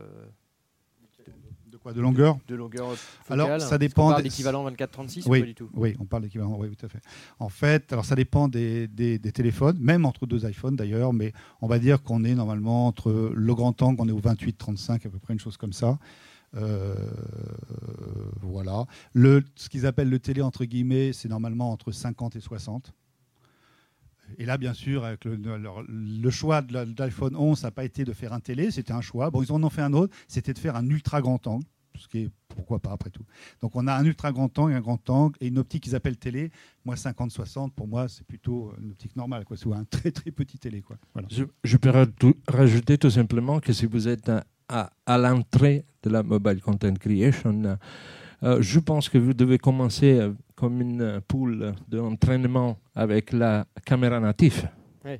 De 1.70 1.76
quoi 1.76 1.92
De 1.92 2.00
longueur 2.00 2.38
de 2.48 2.54
longueur 2.54 2.96
focale? 2.96 3.40
Alors, 3.40 3.60
ça 3.60 3.76
dépend 3.76 4.08
parle 4.08 4.22
des- 4.22 4.28
d'équivalent 4.30 4.68
24-36 4.70 5.26
ou 5.26 5.30
Oui. 5.32 5.40
pas 5.40 5.46
du 5.46 5.54
tout? 5.54 5.68
Oui, 5.74 5.94
on 6.00 6.04
parle 6.06 6.22
d'équivalent, 6.22 6.56
oui, 6.58 6.70
tout 6.74 6.86
à 6.86 6.88
fait. 6.88 7.00
En 7.38 7.48
fait, 7.50 7.92
alors 7.92 8.04
ça 8.06 8.14
dépend 8.14 8.48
des, 8.48 8.88
des- 8.88 9.18
des 9.18 9.32
téléphones, 9.32 9.76
même 9.78 10.06
entre 10.06 10.26
deux 10.26 10.48
iPhones 10.48 10.76
d'ailleurs, 10.76 11.12
mais 11.12 11.32
on 11.60 11.66
va 11.66 11.78
dire 11.78 12.02
qu'on 12.02 12.24
est 12.24 12.34
normalement 12.34 12.86
entre 12.86 13.32
le 13.34 13.54
grand 13.54 13.80
angle, 13.82 14.00
on 14.00 14.08
est 14.08 14.12
au 14.12 14.20
28-35, 14.20 15.06
à 15.06 15.10
peu 15.10 15.18
près 15.18 15.34
une 15.34 15.40
chose 15.40 15.56
comme 15.58 15.74
ça. 15.74 15.98
Euh, 16.54 16.94
voilà. 18.42 18.86
Le, 19.12 19.42
ce 19.56 19.68
qu'ils 19.68 19.86
appellent 19.86 20.08
le 20.10 20.18
télé, 20.18 20.42
entre 20.42 20.64
guillemets, 20.64 21.12
c'est 21.12 21.28
normalement 21.28 21.70
entre 21.70 21.92
50 21.92 22.36
et 22.36 22.40
60. 22.40 22.92
Et 24.36 24.44
là, 24.44 24.58
bien 24.58 24.74
sûr, 24.74 25.04
avec 25.04 25.24
le, 25.24 26.30
choix 26.30 26.60
de 26.60 26.74
l'iPhone 26.98 27.34
11, 27.34 27.58
ça 27.58 27.68
n'a 27.68 27.70
pas 27.70 27.84
été 27.84 28.04
de 28.04 28.12
faire 28.12 28.32
un 28.32 28.40
télé, 28.40 28.70
c'était 28.70 28.92
un 28.92 29.00
choix. 29.00 29.30
Bon, 29.30 29.42
ils 29.42 29.52
en 29.52 29.62
ont 29.62 29.70
fait 29.70 29.80
un 29.82 29.92
autre, 29.94 30.14
c'était 30.28 30.52
de 30.52 30.58
faire 30.58 30.76
un 30.76 30.86
ultra 30.88 31.22
grand 31.22 31.46
angle, 31.46 31.64
ce 31.96 32.06
qui 32.08 32.18
est 32.18 32.30
pourquoi 32.48 32.78
pas 32.78 32.92
après 32.92 33.08
tout. 33.10 33.24
Donc 33.62 33.74
on 33.74 33.86
a 33.86 33.94
un 33.94 34.04
ultra 34.04 34.30
grand 34.30 34.56
angle, 34.58 34.74
un 34.74 34.80
grand 34.80 35.08
angle 35.08 35.36
et 35.40 35.46
une 35.48 35.58
optique 35.58 35.84
qu'ils 35.84 35.94
appellent 35.94 36.18
télé. 36.18 36.50
Moi 36.84 36.94
50-60, 36.96 37.70
pour 37.70 37.88
moi 37.88 38.08
c'est 38.08 38.26
plutôt 38.26 38.72
une 38.82 38.90
optique 38.90 39.16
normale, 39.16 39.44
quoi. 39.46 39.56
C'est 39.56 39.72
un 39.72 39.84
très 39.84 40.10
très 40.10 40.30
petit 40.30 40.58
télé, 40.58 40.82
quoi. 40.82 40.98
Voilà. 41.14 41.28
Je, 41.30 41.44
je 41.64 41.76
peux 41.78 41.90
rajou- 41.90 42.36
rajouter 42.48 42.98
tout 42.98 43.10
simplement 43.10 43.60
que 43.60 43.72
si 43.72 43.86
vous 43.86 44.08
êtes 44.08 44.28
à, 44.28 44.44
à- 44.68 44.90
à 45.06 45.18
l'entrée 45.18 45.84
de 46.02 46.10
la 46.10 46.22
mobile 46.22 46.60
content 46.60 46.94
creation, 46.94 47.62
euh, 48.42 48.62
je 48.62 48.78
pense 48.80 49.08
que 49.08 49.18
vous 49.18 49.34
devez 49.34 49.58
commencer 49.58 50.18
euh, 50.20 50.32
comme 50.54 50.80
une 50.80 51.20
poule 51.26 51.74
d'entraînement 51.88 52.78
avec 52.94 53.32
la 53.32 53.66
caméra 53.84 54.20
native. 54.20 54.68
Oui. 55.04 55.18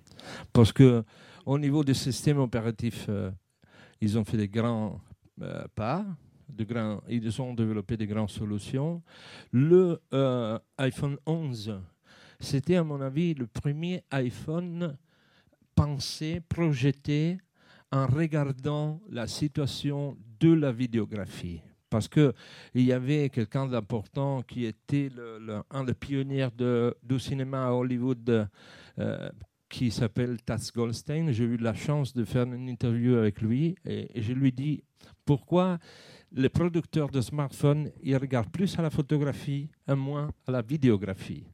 Parce 0.53 0.73
que 0.73 1.03
au 1.47 1.59
niveau 1.59 1.83
des 1.83 1.95
systèmes 1.95 2.39
opératifs, 2.39 3.07
euh, 3.09 3.31
ils 4.01 4.19
ont 4.19 4.25
fait 4.25 4.37
des 4.37 4.49
grands 4.49 5.01
pas. 5.75 6.05
De 6.49 6.65
grands, 6.65 7.01
ils 7.09 7.41
ont 7.43 7.55
développé 7.55 7.97
des 7.97 8.07
grandes 8.07 8.31
solutions. 8.31 9.03
Le 9.53 10.01
iPhone 10.79 11.17
11, 11.27 11.79
c'était 12.41 12.77
à 12.77 12.83
mon 12.85 13.01
avis 13.01 13.35
le 13.35 13.47
premier 13.47 14.03
iPhone 14.11 14.97
pensé, 15.75 16.41
projeté 16.49 17.39
en 17.93 18.07
regardant 18.07 19.01
la 19.11 19.27
situation 19.27 20.17
de 20.41 20.53
la 20.53 20.73
vidéographie. 20.73 21.61
Parce 21.91 22.07
qu'il 22.07 22.33
y 22.75 22.93
avait 22.93 23.31
quelqu'un 23.31 23.67
d'important 23.67 24.43
qui 24.43 24.67
était 24.67 25.09
un 25.71 25.85
des 25.85 25.95
pionniers 25.95 26.49
du 27.03 27.19
cinéma 27.19 27.69
à 27.69 27.73
Hollywood 27.73 28.49
euh, 28.99 29.31
qui 29.71 29.91
s'appelle 29.91 30.43
Taz 30.43 30.71
Goldstein. 30.71 31.33
J'ai 31.33 31.45
eu 31.45 31.57
la 31.57 31.73
chance 31.73 32.13
de 32.13 32.25
faire 32.25 32.45
une 32.45 32.69
interview 32.69 33.17
avec 33.17 33.41
lui 33.41 33.75
et, 33.87 34.19
et 34.19 34.23
je 34.23 34.35
lui 34.35 34.53
dis 34.53 34.83
pourquoi 35.25 35.79
les 36.33 36.49
producteurs 36.49 37.09
de 37.09 37.21
smartphones 37.21 37.91
ils 38.03 38.17
regardent 38.17 38.51
plus 38.51 38.79
à 38.79 38.83
la 38.83 38.91
photographie 38.91 39.69
et 39.89 39.95
moins 39.95 40.31
à 40.47 40.53
la 40.53 40.63
vidéographie. 40.63 41.45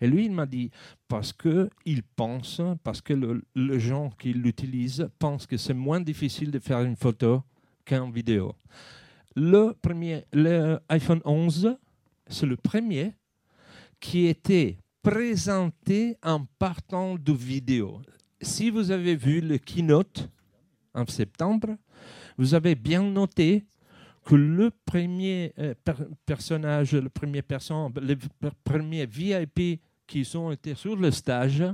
Et 0.00 0.06
lui, 0.06 0.26
il 0.26 0.32
m'a 0.32 0.46
dit 0.46 0.70
parce 1.08 1.32
qu'il 1.32 2.02
pense, 2.16 2.60
parce 2.82 3.00
que 3.00 3.12
le, 3.12 3.42
les 3.54 3.80
gens 3.80 4.10
qui 4.18 4.32
l'utilisent 4.32 5.08
pensent 5.18 5.46
que 5.46 5.56
c'est 5.56 5.74
moins 5.74 6.00
difficile 6.00 6.50
de 6.50 6.58
faire 6.58 6.82
une 6.82 6.96
photo 6.96 7.42
qu'une 7.84 8.12
vidéo. 8.12 8.54
Le 9.36 9.72
premier, 9.80 10.24
le 10.32 10.78
iPhone 10.88 11.20
11 11.24 11.76
c'est 12.26 12.46
le 12.46 12.56
premier 12.56 13.14
qui 14.00 14.26
était 14.26 14.78
présenté 15.02 16.16
en 16.22 16.44
partant 16.58 17.16
de 17.16 17.32
vidéo. 17.32 18.00
Si 18.40 18.70
vous 18.70 18.90
avez 18.90 19.16
vu 19.16 19.40
le 19.40 19.58
keynote 19.58 20.28
en 20.94 21.06
septembre, 21.06 21.76
vous 22.36 22.54
avez 22.54 22.74
bien 22.74 23.02
noté 23.02 23.66
que 24.24 24.34
le 24.34 24.70
premier 24.84 25.52
euh, 25.58 25.74
per- 25.84 26.06
personnage, 26.24 26.94
le 26.94 27.08
premier 27.10 27.42
personne, 27.42 27.92
les 28.02 28.16
premiers 28.64 29.06
VIP 29.06 29.80
qui 30.06 30.26
ont 30.36 30.50
été 30.52 30.74
sur 30.74 30.96
le 30.96 31.10
stage 31.10 31.64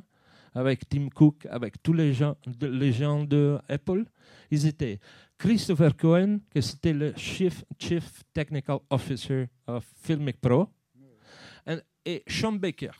avec 0.55 0.89
Tim 0.89 1.09
Cook, 1.15 1.47
avec 1.49 1.81
tous 1.83 1.93
les 1.93 2.13
gens 2.13 2.37
de, 2.47 2.67
les 2.67 2.93
gens 2.93 3.23
de 3.25 3.59
Apple, 3.69 4.05
ils 4.51 4.67
étaient 4.67 4.99
Christopher 5.39 5.97
Cohen, 5.97 6.41
que 6.53 6.61
c'était 6.61 6.93
le 6.93 7.13
chief, 7.17 7.65
chief 7.79 8.23
Technical 8.35 8.79
Officer 8.91 9.47
of 9.67 9.87
Filmic 10.03 10.41
Pro, 10.41 10.69
et- 12.05 12.23
Sean 12.27 12.53
Baker, 12.53 12.91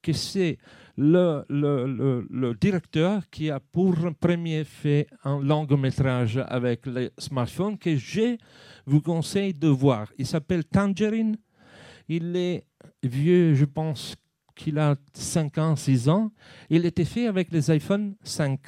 que 0.00 0.12
c'est 0.12 0.58
le, 0.96 1.44
le, 1.48 1.86
le- 1.86 2.26
le 2.30 2.54
directeur 2.54 3.28
qui 3.30 3.50
a 3.50 3.58
pour 3.58 3.96
premier 4.20 4.62
fait 4.64 5.06
un 5.24 5.40
long 5.40 5.66
métrage 5.76 6.36
avec 6.46 6.86
les 6.86 7.10
smartphones 7.18 7.78
que 7.78 7.96
je 7.96 8.36
vous 8.86 9.00
conseille 9.00 9.54
de 9.54 9.68
voir. 9.68 10.12
Il 10.18 10.26
s'appelle 10.26 10.64
Tangerine. 10.64 11.36
Il 12.08 12.34
est 12.36 12.66
vieux, 13.02 13.54
je 13.54 13.64
pense 13.64 14.16
qu'il 14.54 14.78
a 14.78 14.96
5 15.14 15.58
ans, 15.58 15.76
6 15.76 16.08
ans. 16.08 16.32
Il 16.68 16.84
était 16.86 17.04
fait 17.04 17.26
avec 17.26 17.52
les 17.52 17.70
iPhone 17.70 18.14
5. 18.22 18.60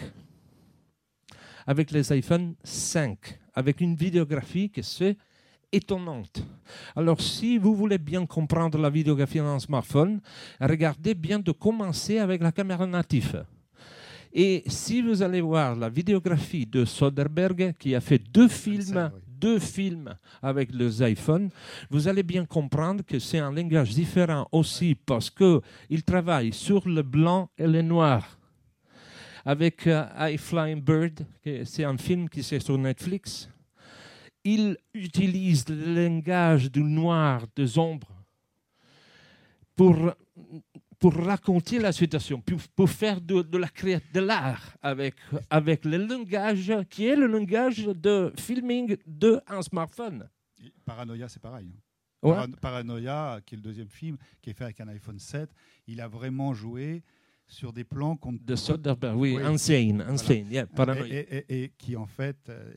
Avec 1.67 1.91
les 1.91 2.13
iPhone 2.13 2.55
5. 2.63 3.19
Avec 3.55 3.81
une 3.81 3.95
vidéographie 3.95 4.71
qui 4.71 4.83
c'est 4.83 5.17
étonnante. 5.73 6.47
Alors, 6.95 7.21
si 7.21 7.59
vous 7.59 7.75
voulez 7.75 7.99
bien 7.99 8.27
comprendre 8.27 8.79
la 8.79 8.91
vidéographie 8.91 9.39
dans 9.39 9.55
un 9.55 9.59
smartphone, 9.59 10.21
regardez 10.61 11.15
bien 11.15 11.39
de 11.39 11.53
commencer 11.53 12.19
avec 12.19 12.43
la 12.43 12.53
caméra 12.53 12.87
native. 12.87 13.45
Et 14.33 14.65
si 14.67 15.03
vous 15.03 15.23
allez 15.23 15.41
voir 15.41 15.77
la 15.77 15.89
vidéographie 15.89 16.67
de 16.67 16.85
Soderbergh, 16.85 17.75
qui 17.79 17.95
a 17.95 18.01
fait 18.01 18.19
deux 18.19 18.49
films, 18.49 19.11
oui. 19.15 19.21
Deux 19.41 19.59
films 19.59 20.17
avec 20.43 20.73
les 20.73 21.03
iPhones, 21.03 21.51
vous 21.91 22.09
allez 22.09 22.23
bien 22.23 22.45
comprendre 22.45 23.05
que 23.05 23.19
c'est 23.19 23.39
un 23.39 23.53
langage 23.53 23.91
différent 23.91 24.49
aussi 24.53 24.95
parce 24.95 25.31
qu'il 25.31 26.03
travaille 26.05 26.53
sur 26.53 26.89
le 26.89 27.03
blanc 27.03 27.51
et 27.59 27.67
le 27.67 27.83
noir. 27.83 28.39
Avec 29.45 29.87
euh, 29.87 30.07
I 30.19 30.39
Flying 30.39 30.81
Bird, 30.81 31.27
c'est 31.65 31.85
un 31.85 31.99
film 31.99 32.29
qui 32.29 32.41
est 32.41 32.59
sur 32.61 32.79
Netflix, 32.79 33.49
il 34.45 34.77
utilise 34.93 35.65
le 35.69 36.07
langage 36.07 36.71
du 36.71 36.83
noir, 36.83 37.47
des 37.57 37.79
ombres, 37.79 38.09
pour, 39.75 40.13
pour 40.99 41.15
raconter 41.15 41.79
la 41.79 41.93
situation, 41.93 42.43
pour, 42.75 42.89
faire 42.89 43.21
de, 43.21 43.43
de 43.43 43.59
la 43.59 43.69
de 44.13 44.21
l'art 44.21 44.77
avec, 44.83 45.15
avec 45.51 45.85
le 45.85 45.99
langage 45.99 46.73
qui 46.91 47.07
est 47.07 47.17
le 47.17 47.27
langage 47.27 47.85
de 47.85 48.33
filming 48.39 48.97
d'un 49.07 49.63
smartphone. 49.63 50.29
Et 50.63 50.73
Paranoia, 50.85 51.29
c'est 51.29 51.43
pareil. 51.43 51.71
Ouais. 52.23 52.37
Paranoia, 52.61 53.41
qui 53.45 53.55
est 53.55 53.59
le 53.59 53.63
deuxième 53.63 53.89
film, 53.89 54.17
qui 54.41 54.51
est 54.51 54.55
fait 54.55 54.65
avec 54.65 54.81
un 54.81 54.89
iPhone 54.89 55.19
7, 55.19 55.51
il 55.87 56.01
a 56.01 56.09
vraiment 56.09 56.55
joué 56.55 57.03
sur 57.47 57.73
des 57.73 57.85
plans 57.85 58.17
qu'on 58.17 58.33
ne 58.33 58.39
De 58.39 58.57
Soderbergh, 58.57 59.17
oui, 59.19 59.37
Oui. 59.37 59.43
insane, 59.43 60.01
insane, 60.01 60.51
yeah, 60.51 60.67
paranoïa. 60.67 61.07
Et, 61.15 61.19
et- 61.21 61.37
et- 61.37 61.65
et 61.65 61.69
qui 61.77 61.95
en 61.97 62.07
fait, 62.07 62.37
euh, 62.49 62.73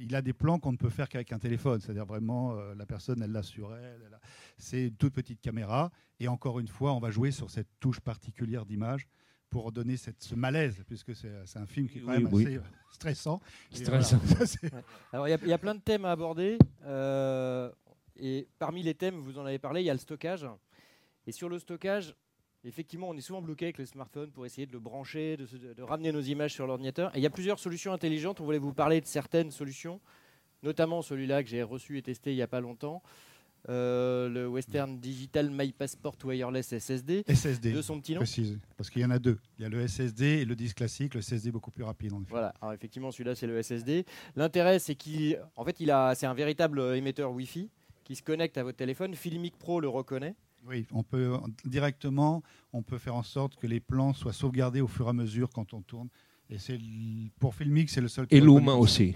il 0.00 0.14
a 0.14 0.22
des 0.22 0.32
plans 0.32 0.58
qu'on 0.58 0.72
ne 0.72 0.76
peut 0.76 0.88
faire 0.90 1.08
qu'avec 1.08 1.32
un 1.32 1.38
téléphone. 1.38 1.80
C'est-à-dire 1.80 2.06
vraiment, 2.06 2.52
euh, 2.56 2.74
la 2.74 2.86
personne, 2.86 3.20
elle 3.22 3.32
l'a 3.32 3.42
sur 3.42 3.74
elle. 3.74 4.00
elle 4.06 4.14
a- 4.14 4.20
C'est 4.58 4.86
une 4.88 4.94
toute 4.96 5.12
petite 5.12 5.40
caméra. 5.40 5.90
Et 6.20 6.28
encore 6.28 6.60
une 6.60 6.68
fois, 6.68 6.92
on 6.94 7.00
va 7.00 7.10
jouer 7.10 7.30
sur 7.32 7.50
cette 7.50 7.68
touche 7.80 8.00
particulière 8.00 8.64
d'image 8.64 9.08
pour 9.50 9.70
donner 9.72 9.96
cette, 9.96 10.22
ce 10.22 10.34
malaise, 10.34 10.82
puisque 10.86 11.14
c'est 11.16 11.58
un 11.58 11.66
film 11.66 11.88
qui 11.88 11.98
est 11.98 12.02
quand 12.02 12.12
Oui, 12.16 12.22
même 12.22 12.32
oui. 12.32 12.46
assez 12.46 12.56
euh, 12.56 12.62
stressant. 12.92 13.40
Voilà. 13.84 14.00
Alors, 15.12 15.28
il 15.28 15.30
y 15.32 15.34
a- 15.34 15.38
il 15.42 15.48
y, 15.48 15.52
a 15.52 15.58
plein 15.58 15.74
de 15.74 15.80
thèmes 15.80 16.04
à 16.04 16.12
aborder. 16.12 16.56
euh, 16.84 17.70
et 18.16 18.46
parmi 18.58 18.82
les 18.82 18.94
thèmes, 18.94 19.16
vous 19.16 19.38
en 19.38 19.44
avez 19.46 19.58
parlé, 19.58 19.80
il 19.82 19.84
y 19.84 19.90
a 19.90 19.94
le 19.94 19.98
stockage. 19.98 20.46
Et 21.26 21.32
sur 21.32 21.48
le 21.48 21.58
stockage, 21.58 22.14
effectivement, 22.64 23.08
on 23.08 23.14
est 23.16 23.20
souvent 23.20 23.42
bloqué 23.42 23.66
avec 23.66 23.78
le 23.78 23.86
smartphone 23.86 24.30
pour 24.30 24.46
essayer 24.46 24.66
de 24.66 24.72
le 24.72 24.80
brancher, 24.80 25.36
de, 25.36 25.46
se- 25.46 25.56
de 25.56 25.82
ramener 25.82 26.12
nos 26.12 26.20
images 26.20 26.52
sur 26.52 26.66
l'ordinateur. 26.66 27.14
Et 27.14 27.18
il 27.18 27.22
y 27.22 27.26
a 27.26 27.30
plusieurs 27.30 27.58
solutions 27.58 27.92
intelligentes. 27.92 28.40
On 28.40 28.44
voulait 28.44 28.58
vous 28.58 28.72
parler 28.74 29.00
de 29.00 29.06
certaines 29.06 29.50
solutions, 29.50 30.00
notamment 30.62 31.02
celui-là 31.02 31.42
que 31.42 31.48
j'ai 31.48 31.62
reçu 31.62 31.98
et 31.98 32.02
testé 32.02 32.32
il 32.32 32.36
n'y 32.36 32.42
a 32.42 32.46
pas 32.48 32.60
longtemps. 32.60 33.02
euh, 33.68 34.28
le 34.28 34.48
Western 34.48 34.98
Digital 34.98 35.48
My 35.50 35.70
Passport 35.72 36.16
Wireless 36.24 36.76
SSD 36.78 37.22
SSD, 37.28 37.72
de 37.72 37.80
son 37.82 38.00
petit 38.00 38.12
nom. 38.14 38.18
précise. 38.18 38.58
Parce 38.76 38.90
qu'il 38.90 39.02
y 39.02 39.04
en 39.04 39.10
a 39.10 39.20
deux. 39.20 39.38
Il 39.58 39.62
y 39.62 39.64
a 39.64 39.68
le 39.68 39.86
SSD 39.86 40.24
et 40.40 40.44
le 40.44 40.56
disque 40.56 40.78
classique. 40.78 41.14
Le 41.14 41.20
SSD 41.20 41.52
beaucoup 41.52 41.70
plus 41.70 41.84
rapide. 41.84 42.12
En 42.12 42.20
effet. 42.22 42.30
Voilà, 42.30 42.52
alors 42.60 42.72
effectivement 42.72 43.12
celui-là 43.12 43.36
c'est 43.36 43.46
le 43.46 43.62
SSD. 43.62 44.04
L'intérêt 44.34 44.80
c'est 44.80 44.96
qu'il 44.96 45.40
en 45.54 45.64
fait 45.64 45.78
il 45.78 45.90
a 45.92 46.14
c'est 46.16 46.26
un 46.26 46.34
véritable 46.34 46.80
émetteur 46.96 47.30
Wi-Fi 47.32 47.70
qui 48.02 48.16
se 48.16 48.22
connecte 48.24 48.58
à 48.58 48.64
votre 48.64 48.78
téléphone. 48.78 49.14
Filmic 49.14 49.56
Pro 49.56 49.78
le 49.80 49.88
reconnaît. 49.88 50.34
Oui, 50.66 50.86
on 50.92 51.02
peut 51.02 51.36
directement, 51.64 52.42
on 52.72 52.82
peut 52.82 52.98
faire 52.98 53.16
en 53.16 53.22
sorte 53.22 53.56
que 53.56 53.66
les 53.66 53.80
plans 53.80 54.12
soient 54.12 54.32
sauvegardés 54.32 54.80
au 54.80 54.86
fur 54.86 55.06
et 55.06 55.10
à 55.10 55.12
mesure 55.12 55.50
quand 55.50 55.74
on 55.74 55.82
tourne. 55.82 56.08
Et 56.50 56.58
c'est 56.58 56.78
pour 57.40 57.54
Filmic, 57.54 57.90
c'est 57.90 58.00
le 58.00 58.08
seul. 58.08 58.26
Et 58.30 58.40
Luma 58.40 58.74
aussi. 58.74 59.14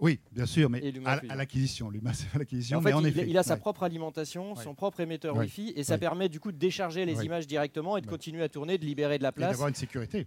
Oui, 0.00 0.18
bien 0.32 0.46
sûr, 0.46 0.70
mais 0.70 0.82
à, 1.04 1.36
l'acquisition. 1.36 1.90
Luma, 1.90 2.12
c'est 2.14 2.34
à 2.34 2.38
l'acquisition, 2.38 2.78
en 2.78 2.80
mais 2.80 2.90
fait, 2.90 2.96
en 2.96 3.00
il, 3.00 3.06
effet. 3.08 3.26
il 3.28 3.36
a 3.36 3.42
sa 3.42 3.54
ouais. 3.54 3.60
propre 3.60 3.82
alimentation, 3.82 4.54
Ouais. 4.54 4.62
son 4.64 4.74
propre 4.74 5.00
émetteur 5.00 5.34
Ouais. 5.36 5.44
Wi-Fi 5.44 5.72
et 5.76 5.84
ça 5.84 5.94
Ouais. 5.94 5.98
permet 6.00 6.28
du 6.30 6.40
coup 6.40 6.52
de 6.52 6.56
décharger 6.56 7.04
les 7.04 7.16
Ouais. 7.18 7.26
images 7.26 7.46
directement 7.46 7.96
et 7.98 8.00
de 8.00 8.06
Ouais. 8.06 8.10
continuer 8.10 8.42
à 8.42 8.48
tourner, 8.48 8.78
de 8.78 8.84
libérer 8.86 9.18
de 9.18 9.22
la 9.22 9.28
Et 9.28 9.32
place. 9.32 9.50
d'avoir 9.52 9.68
une 9.68 9.74
sécurité. 9.74 10.26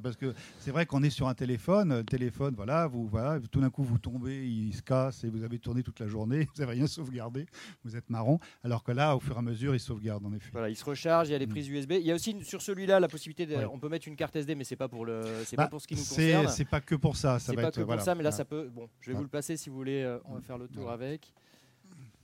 Parce 0.00 0.16
que 0.16 0.34
c'est 0.58 0.70
vrai 0.70 0.86
qu'on 0.86 1.02
est 1.02 1.10
sur 1.10 1.28
un 1.28 1.34
téléphone, 1.34 2.04
téléphone, 2.04 2.54
voilà, 2.56 2.86
vous, 2.86 3.06
voilà, 3.08 3.38
tout 3.50 3.60
d'un 3.60 3.70
coup 3.70 3.82
vous 3.82 3.98
tombez, 3.98 4.46
il 4.48 4.72
se 4.74 4.82
casse 4.82 5.24
et 5.24 5.28
vous 5.28 5.42
avez 5.44 5.58
tourné 5.58 5.82
toute 5.82 6.00
la 6.00 6.06
journée, 6.08 6.48
vous 6.54 6.60
n'avez 6.62 6.72
rien 6.78 6.86
sauvegardé, 6.86 7.46
vous 7.84 7.96
êtes 7.96 8.08
marron. 8.10 8.38
Alors 8.64 8.82
que 8.84 8.92
là, 8.92 9.14
au 9.16 9.20
fur 9.20 9.34
et 9.36 9.38
à 9.38 9.42
mesure, 9.42 9.74
il 9.74 9.80
sauvegarde 9.80 10.24
en 10.24 10.32
effet. 10.32 10.50
Voilà, 10.52 10.68
il 10.70 10.76
se 10.76 10.84
recharge, 10.84 11.28
il 11.28 11.32
y 11.32 11.34
a 11.34 11.38
les 11.38 11.46
Mm. 11.46 11.50
prises 11.50 11.68
USB. 11.68 11.92
Il 11.92 12.06
y 12.06 12.12
a 12.12 12.14
aussi 12.14 12.36
sur 12.44 12.62
celui-là 12.62 13.00
la 13.00 13.08
possibilité 13.08 13.46
de, 13.46 13.56
Ouais. 13.56 13.64
on 13.66 13.78
peut 13.78 13.88
mettre 13.88 14.08
une 14.08 14.16
carte 14.16 14.34
SD 14.36 14.54
mais 14.54 14.64
c'est 14.64 14.76
pas 14.76 14.88
pour 14.88 15.04
le 15.04 15.22
c'est 15.44 15.56
Bah, 15.56 15.64
pas 15.64 15.70
pour 15.70 15.80
ce 15.80 15.86
qui 15.88 15.94
nous 15.94 16.00
concerne. 16.00 16.48
c'est 16.48 16.64
pas 16.64 16.80
que 16.80 16.94
pour 16.94 17.16
ça, 17.16 17.38
ça 17.38 17.52
va 17.52 17.62
pas 17.62 17.68
être 17.68 17.74
que 17.76 17.82
pour 17.82 18.00
ça, 18.00 18.14
mais 18.14 18.22
là, 18.22 18.30
ça 18.32 18.44
peut. 18.44 18.68
Bon, 18.74 18.88
je 19.00 19.10
vais 19.10 19.16
vous 19.16 19.22
le 19.22 19.28
passer 19.28 19.56
si 19.56 19.68
vous 19.70 19.76
voulez. 19.76 20.02
euh, 20.02 20.18
on 20.24 20.34
va 20.34 20.40
faire 20.40 20.58
le 20.58 20.68
tour 20.68 20.84
Voilà. 20.84 20.94
avec. 20.94 21.32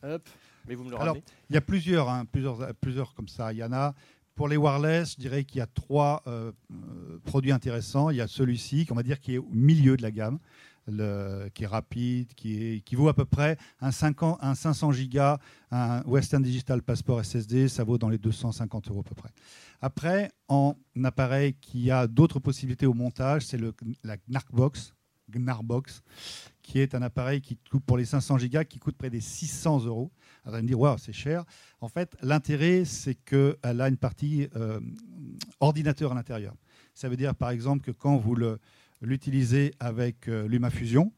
Hop, 0.02 0.28
mais 0.66 0.74
vous 0.74 0.84
me 0.84 0.90
le 0.90 1.00
Alors. 1.00 1.16
Il 1.50 1.54
y 1.54 1.56
a 1.56 1.60
plusieurs, 1.60 2.08
hein, 2.08 2.24
plusieurs, 2.24 2.72
plusieurs 2.80 3.14
comme 3.14 3.26
ça. 3.28 3.52
Il 3.52 3.58
y 3.58 3.64
en 3.64 3.72
a. 3.72 3.94
Pour 4.38 4.46
les 4.46 4.56
wireless, 4.56 5.14
je 5.14 5.16
dirais 5.16 5.42
qu'il 5.42 5.58
y 5.58 5.62
a 5.62 5.66
trois 5.66 6.22
euh, 6.28 6.52
euh, 6.70 7.18
produits 7.24 7.50
intéressants. 7.50 8.10
Il 8.10 8.18
y 8.18 8.20
a 8.20 8.28
celui-ci, 8.28 8.86
qu'on 8.86 8.94
va 8.94 9.02
dire 9.02 9.18
qui 9.18 9.34
est 9.34 9.38
au 9.38 9.48
milieu 9.50 9.96
de 9.96 10.02
la 10.02 10.12
gamme, 10.12 10.38
qui 10.86 11.64
est 11.64 11.66
rapide, 11.66 12.32
qui, 12.34 12.82
vaut 12.92 13.08
à 13.08 13.14
peu 13.14 13.24
près 13.24 13.56
un, 13.80 13.90
50 13.90 14.38
un 14.40 14.54
500 14.54 14.92
gigas, 14.92 15.38
un 15.72 16.02
Western 16.04 16.40
Digital 16.40 16.82
Passport 16.82 17.24
SSD, 17.24 17.66
ça 17.66 17.82
vaut 17.82 17.98
dans 17.98 18.08
les 18.08 18.18
250 18.18 18.88
euros 18.90 19.00
à 19.00 19.02
peu 19.02 19.16
près. 19.16 19.30
Après, 19.80 20.30
en 20.46 20.76
appareil 21.02 21.54
qui 21.54 21.90
a 21.90 22.06
d'autres 22.06 22.38
possibilités 22.38 22.86
au 22.86 22.94
montage, 22.94 23.44
c'est 23.44 23.58
la 24.04 24.16
Gnarbox, 24.28 24.94
qui 26.62 26.78
est 26.78 26.94
un 26.94 27.02
appareil 27.02 27.40
qui 27.40 27.58
pour 27.86 27.98
les 27.98 28.04
500 28.04 28.38
gigas, 28.38 28.62
qui 28.62 28.78
coûte 28.78 28.96
près 28.96 29.10
des 29.10 29.20
600 29.20 29.84
euros. 29.84 30.12
Vous 30.48 30.54
allez 30.54 30.62
me 30.62 30.68
dire, 30.68 30.80
waouh, 30.80 30.96
c'est 30.96 31.12
cher. 31.12 31.44
En 31.82 31.88
fait, 31.88 32.16
l'intérêt, 32.22 32.86
c'est 32.86 33.14
qu'elle 33.14 33.80
a 33.82 33.88
une 33.88 33.98
partie 33.98 34.48
euh, 34.56 34.80
ordinateur 35.60 36.12
à 36.12 36.14
l'intérieur. 36.14 36.54
Ça 36.94 37.10
veut 37.10 37.16
dire, 37.18 37.34
par 37.34 37.50
exemple, 37.50 37.84
que 37.84 37.90
quand 37.90 38.16
vous 38.16 38.34
l'utilisez 39.02 39.74
avec 39.78 40.26
euh, 40.26 40.48
LumaFusion, 40.48 41.12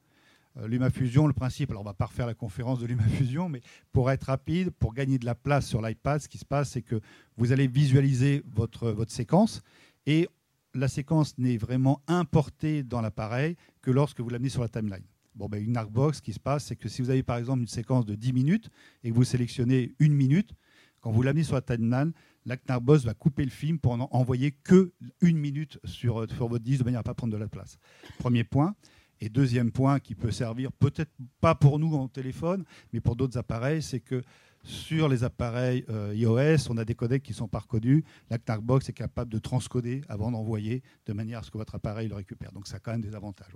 euh, 0.57 0.67
LumaFusion, 0.67 1.29
le 1.29 1.33
principe, 1.33 1.71
alors 1.71 1.83
on 1.83 1.85
va 1.85 1.95
pas 1.95 2.07
refaire 2.07 2.27
la 2.27 2.35
conférence 2.35 2.81
de 2.81 2.87
LumaFusion, 2.87 3.49
mais 3.49 3.61
pour 3.93 4.11
être 4.11 4.25
rapide, 4.25 4.71
pour 4.71 4.95
gagner 4.95 5.17
de 5.17 5.27
la 5.27 5.37
place 5.37 5.65
sur 5.65 5.81
l'iPad, 5.81 6.21
ce 6.21 6.29
qui 6.29 6.39
se 6.39 6.45
passe, 6.45 6.71
c'est 6.71 6.83
que 6.83 7.01
vous 7.37 7.53
allez 7.53 7.69
visualiser 7.69 8.43
votre, 8.53 8.91
votre 8.91 9.13
séquence 9.13 9.63
et 10.07 10.29
la 10.75 10.89
séquence 10.89 11.39
n'est 11.39 11.57
vraiment 11.57 12.01
importée 12.09 12.83
dans 12.83 13.01
l'appareil 13.01 13.57
que 13.81 13.93
lorsque 13.93 14.21
vous 14.21 14.29
l'amenez 14.29 14.49
sur 14.49 14.63
la 14.63 14.69
timeline. 14.69 15.05
Bon, 15.35 15.49
ben, 15.49 15.63
une 15.63 15.77
Arcbox, 15.77 16.19
ce 16.19 16.23
qui 16.23 16.33
se 16.33 16.41
passe, 16.41 16.67
c'est 16.67 16.77
que 16.77 16.89
si 16.89 17.03
vous 17.03 17.11
avez 17.11 17.23
par 17.23 17.37
exemple 17.37 17.61
une 17.61 17.69
séquence 17.69 18.05
de 18.05 18.15
10 18.15 18.33
minutes 18.33 18.71
et 19.05 19.11
que 19.11 19.15
vous 19.15 19.25
sélectionnez 19.25 19.95
une 19.99 20.13
minute, 20.13 20.55
quand 21.01 21.13
vous 21.13 21.23
l'amenez 21.23 21.45
sur 21.45 21.55
la 21.55 21.63
timeline, 21.63 22.13
la 22.45 22.57
Knarbox 22.57 23.05
va 23.05 23.15
couper 23.15 23.45
le 23.45 23.51
film 23.51 23.79
pour 23.79 23.97
n'en 23.97 24.09
envoyer 24.13 24.53
que 24.53 24.93
une 25.21 25.39
minute 25.39 25.79
sur, 25.85 26.23
euh, 26.23 26.27
sur 26.29 26.49
votre 26.49 26.65
disque 26.65 26.81
de 26.81 26.85
manière 26.85 27.01
à 27.01 27.03
ne 27.03 27.05
pas 27.05 27.15
prendre 27.15 27.33
de 27.33 27.39
la 27.39 27.49
place. 27.49 27.79
Premier 28.19 28.45
point. 28.45 28.75
Et 29.23 29.29
deuxième 29.29 29.71
point 29.71 30.01
qui 30.01 30.15
peut 30.15 30.31
servir 30.31 30.73
peut-être 30.73 31.13
pas 31.43 31.55
pour 31.55 31.79
nous 31.79 31.95
en 31.95 32.09
téléphone, 32.09 32.65
mais 32.93 33.01
pour 33.01 33.17
d'autres 33.17 33.37
appareils, 33.37 33.83
c'est 33.83 34.01
que 34.01 34.23
Sur 34.63 35.09
les 35.09 35.25
appareils 35.25 35.85
euh, 35.89 36.13
iOS, 36.15 36.71
on 36.71 36.77
a 36.77 36.85
des 36.85 36.95
codecs 36.95 37.23
qui 37.23 37.33
sont 37.33 37.49
pas 37.49 37.61
reconnus. 37.61 38.05
La 38.29 38.37
Knarkbox 38.39 38.91
est 38.91 38.93
capable 38.93 39.33
de 39.33 39.39
transcoder 39.39 40.03
avant 40.09 40.31
d'envoyer 40.31 40.83
de 41.07 41.13
manière 41.15 41.39
à 41.39 41.43
ce 41.43 41.51
que 41.51 41.57
votre 41.57 41.75
appareil 41.75 42.09
le 42.09 42.15
récupère. 42.15 42.53
Donc 42.53 42.67
ça 42.67 42.77
a 42.77 42.79
quand 42.79 42.93
même 42.93 43.01
des 43.01 43.15
avantages. 43.15 43.53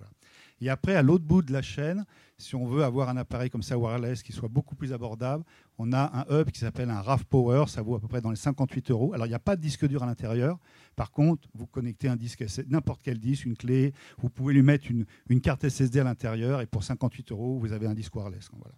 Et 0.62 0.70
après, 0.70 0.94
à 0.94 1.02
l'autre 1.02 1.24
bout 1.24 1.42
de 1.42 1.52
la 1.52 1.61
chaîne, 1.61 2.07
si 2.38 2.55
on 2.55 2.66
veut 2.66 2.84
avoir 2.84 3.11
un 3.11 3.18
appareil 3.18 3.50
comme 3.50 3.62
ça 3.62 3.76
wireless 3.76 4.22
qui 4.22 4.32
soit 4.32 4.48
beaucoup 4.48 4.74
plus 4.74 4.94
abordable, 4.94 5.44
on 5.76 5.92
a 5.92 6.26
un 6.26 6.40
hub 6.40 6.50
qui 6.50 6.61
s'appelle 6.61 6.88
un 6.88 7.02
RAV 7.02 7.26
Power. 7.26 7.64
Ça 7.68 7.82
vaut 7.82 7.96
à 7.96 8.00
peu 8.00 8.09
près 8.09 8.22
dans 8.22 8.30
les 8.30 8.36
58 8.36 8.90
euros. 8.90 9.12
Alors 9.12 9.26
il 9.26 9.30
n'y 9.30 9.34
a 9.34 9.40
pas 9.40 9.57
de 9.57 9.61
disque 9.61 9.86
dur 9.86 10.02
à 10.02 10.07
l'intérieur. 10.07 10.59
Par 10.96 11.11
contre, 11.11 11.48
vous 11.55 11.66
connectez 11.66 12.09
un 12.09 12.16
disque, 12.16 12.44
n'importe 12.68 13.02
quel 13.02 13.18
disque, 13.18 13.44
une 13.44 13.57
clé. 13.57 13.92
Vous 14.18 14.30
pouvez 14.30 14.55
lui 14.55 14.62
mettre 14.62 14.90
une, 14.90 15.05
une 15.28 15.42
carte 15.42 15.68
SSD 15.68 16.00
à 16.00 16.05
l'intérieur 16.05 16.62
et 16.62 16.66
pour 16.66 16.82
58 16.82 17.30
euros, 17.32 17.59
vous 17.59 17.72
avez 17.72 17.86
un 17.86 17.94
disque 17.94 18.14
wireless. 18.14 18.48
Voilà. 18.52 18.74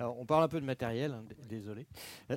Alors, 0.00 0.18
on 0.18 0.24
parle 0.24 0.42
un 0.44 0.48
peu 0.48 0.60
de 0.60 0.64
matériel, 0.66 1.12
hein, 1.12 1.22
désolé. 1.48 1.86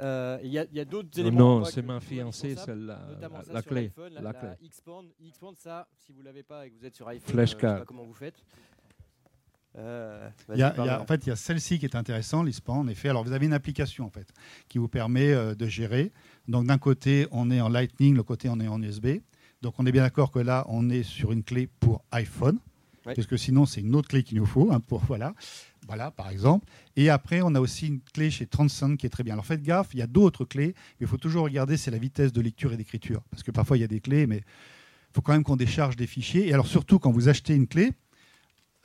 Euh, 0.00 0.40
Il 0.42 0.50
y 0.50 0.58
a, 0.58 0.64
il 0.72 0.76
y 0.76 0.80
a 0.80 0.84
d'autres 0.84 1.16
éléments. 1.20 1.60
non, 1.60 1.64
c'est 1.64 1.80
ma 1.82 2.00
fiancée, 2.00 2.56
celle-là, 2.56 2.98
la- 3.20 3.62
clé, 3.62 3.92
La, 4.20 4.32
clé. 4.32 4.48
X-Band, 4.62 5.04
ça, 5.56 5.86
si 6.04 6.12
vous 6.12 6.20
l'avez 6.22 6.42
pas 6.42 6.66
et 6.66 6.70
que 6.70 6.76
vous 6.80 6.84
êtes 6.84 6.96
sur 6.96 7.06
iPhone, 7.06 7.32
Flashcard. 7.32 7.70
euh, 7.70 7.74
je 7.74 7.78
sais 7.78 7.80
pas 7.82 7.86
comment 7.86 8.02
vous 8.02 8.12
faites. 8.12 8.34
Euh, 9.76 10.28
y 10.48 10.62
a- 10.64 10.74
y 10.84 10.88
a- 10.88 11.00
en 11.00 11.06
fait, 11.06 11.24
il 11.26 11.28
y 11.28 11.32
a 11.32 11.36
celle-ci 11.36 11.78
qui 11.78 11.84
est 11.84 11.94
intéressante, 11.94 12.44
l'ISPAN, 12.44 12.78
en 12.80 12.88
effet. 12.88 13.08
Alors, 13.08 13.22
vous 13.22 13.30
avez 13.32 13.46
une 13.46 13.52
application, 13.52 14.04
en 14.04 14.10
fait, 14.10 14.26
qui 14.68 14.78
vous 14.78 14.88
permet 14.88 15.32
euh, 15.32 15.54
de 15.54 15.66
gérer. 15.66 16.10
Donc, 16.48 16.66
d'un 16.66 16.78
côté, 16.78 17.28
on 17.30 17.48
est 17.52 17.60
en 17.60 17.68
Lightning, 17.68 18.16
l'autre 18.16 18.26
côté, 18.26 18.48
on 18.48 18.58
est 18.58 18.66
en 18.66 18.82
USB. 18.82 19.20
Donc, 19.62 19.74
on 19.78 19.86
est 19.86 19.92
bien 19.92 20.02
d'accord 20.02 20.32
que 20.32 20.40
là, 20.40 20.64
on 20.68 20.90
est 20.90 21.04
sur 21.04 21.30
une 21.30 21.44
clé 21.44 21.68
pour 21.78 22.04
iPhone, 22.10 22.58
Ouais. 23.06 23.14
parce 23.14 23.26
que 23.28 23.36
sinon, 23.36 23.64
c'est 23.66 23.80
une 23.82 23.94
autre 23.94 24.08
clé 24.08 24.22
qu'il 24.24 24.38
nous 24.38 24.46
faut, 24.46 24.72
hein, 24.72 24.80
pour, 24.80 25.00
voilà. 25.04 25.34
Voilà, 25.86 26.10
par 26.10 26.30
exemple. 26.30 26.66
Et 26.96 27.10
après, 27.10 27.40
on 27.42 27.54
a 27.54 27.60
aussi 27.60 27.88
une 27.88 28.00
clé 28.00 28.30
chez 28.30 28.46
Transcend 28.46 28.96
qui 28.96 29.06
est 29.06 29.10
très 29.10 29.22
bien. 29.22 29.34
Alors, 29.34 29.46
faites 29.46 29.62
gaffe, 29.62 29.88
il 29.92 29.98
y 29.98 30.02
a 30.02 30.06
d'autres 30.06 30.44
clés, 30.44 30.74
mais 30.98 31.06
il 31.06 31.06
faut 31.06 31.18
toujours 31.18 31.44
regarder, 31.44 31.76
c'est 31.76 31.90
la 31.90 31.98
vitesse 31.98 32.32
de 32.32 32.40
lecture 32.40 32.72
et 32.72 32.76
d'écriture. 32.76 33.22
Parce 33.30 33.42
que 33.42 33.50
parfois, 33.50 33.76
il 33.76 33.80
y 33.80 33.84
a 33.84 33.88
des 33.88 34.00
clés, 34.00 34.26
mais 34.26 34.38
il 34.38 35.14
faut 35.14 35.20
quand 35.20 35.32
même 35.32 35.44
qu'on 35.44 35.56
décharge 35.56 35.96
des 35.96 36.06
fichiers. 36.06 36.48
Et 36.48 36.54
alors, 36.54 36.66
surtout, 36.66 36.98
quand 36.98 37.10
vous 37.10 37.28
achetez 37.28 37.54
une 37.54 37.66
clé, 37.66 37.92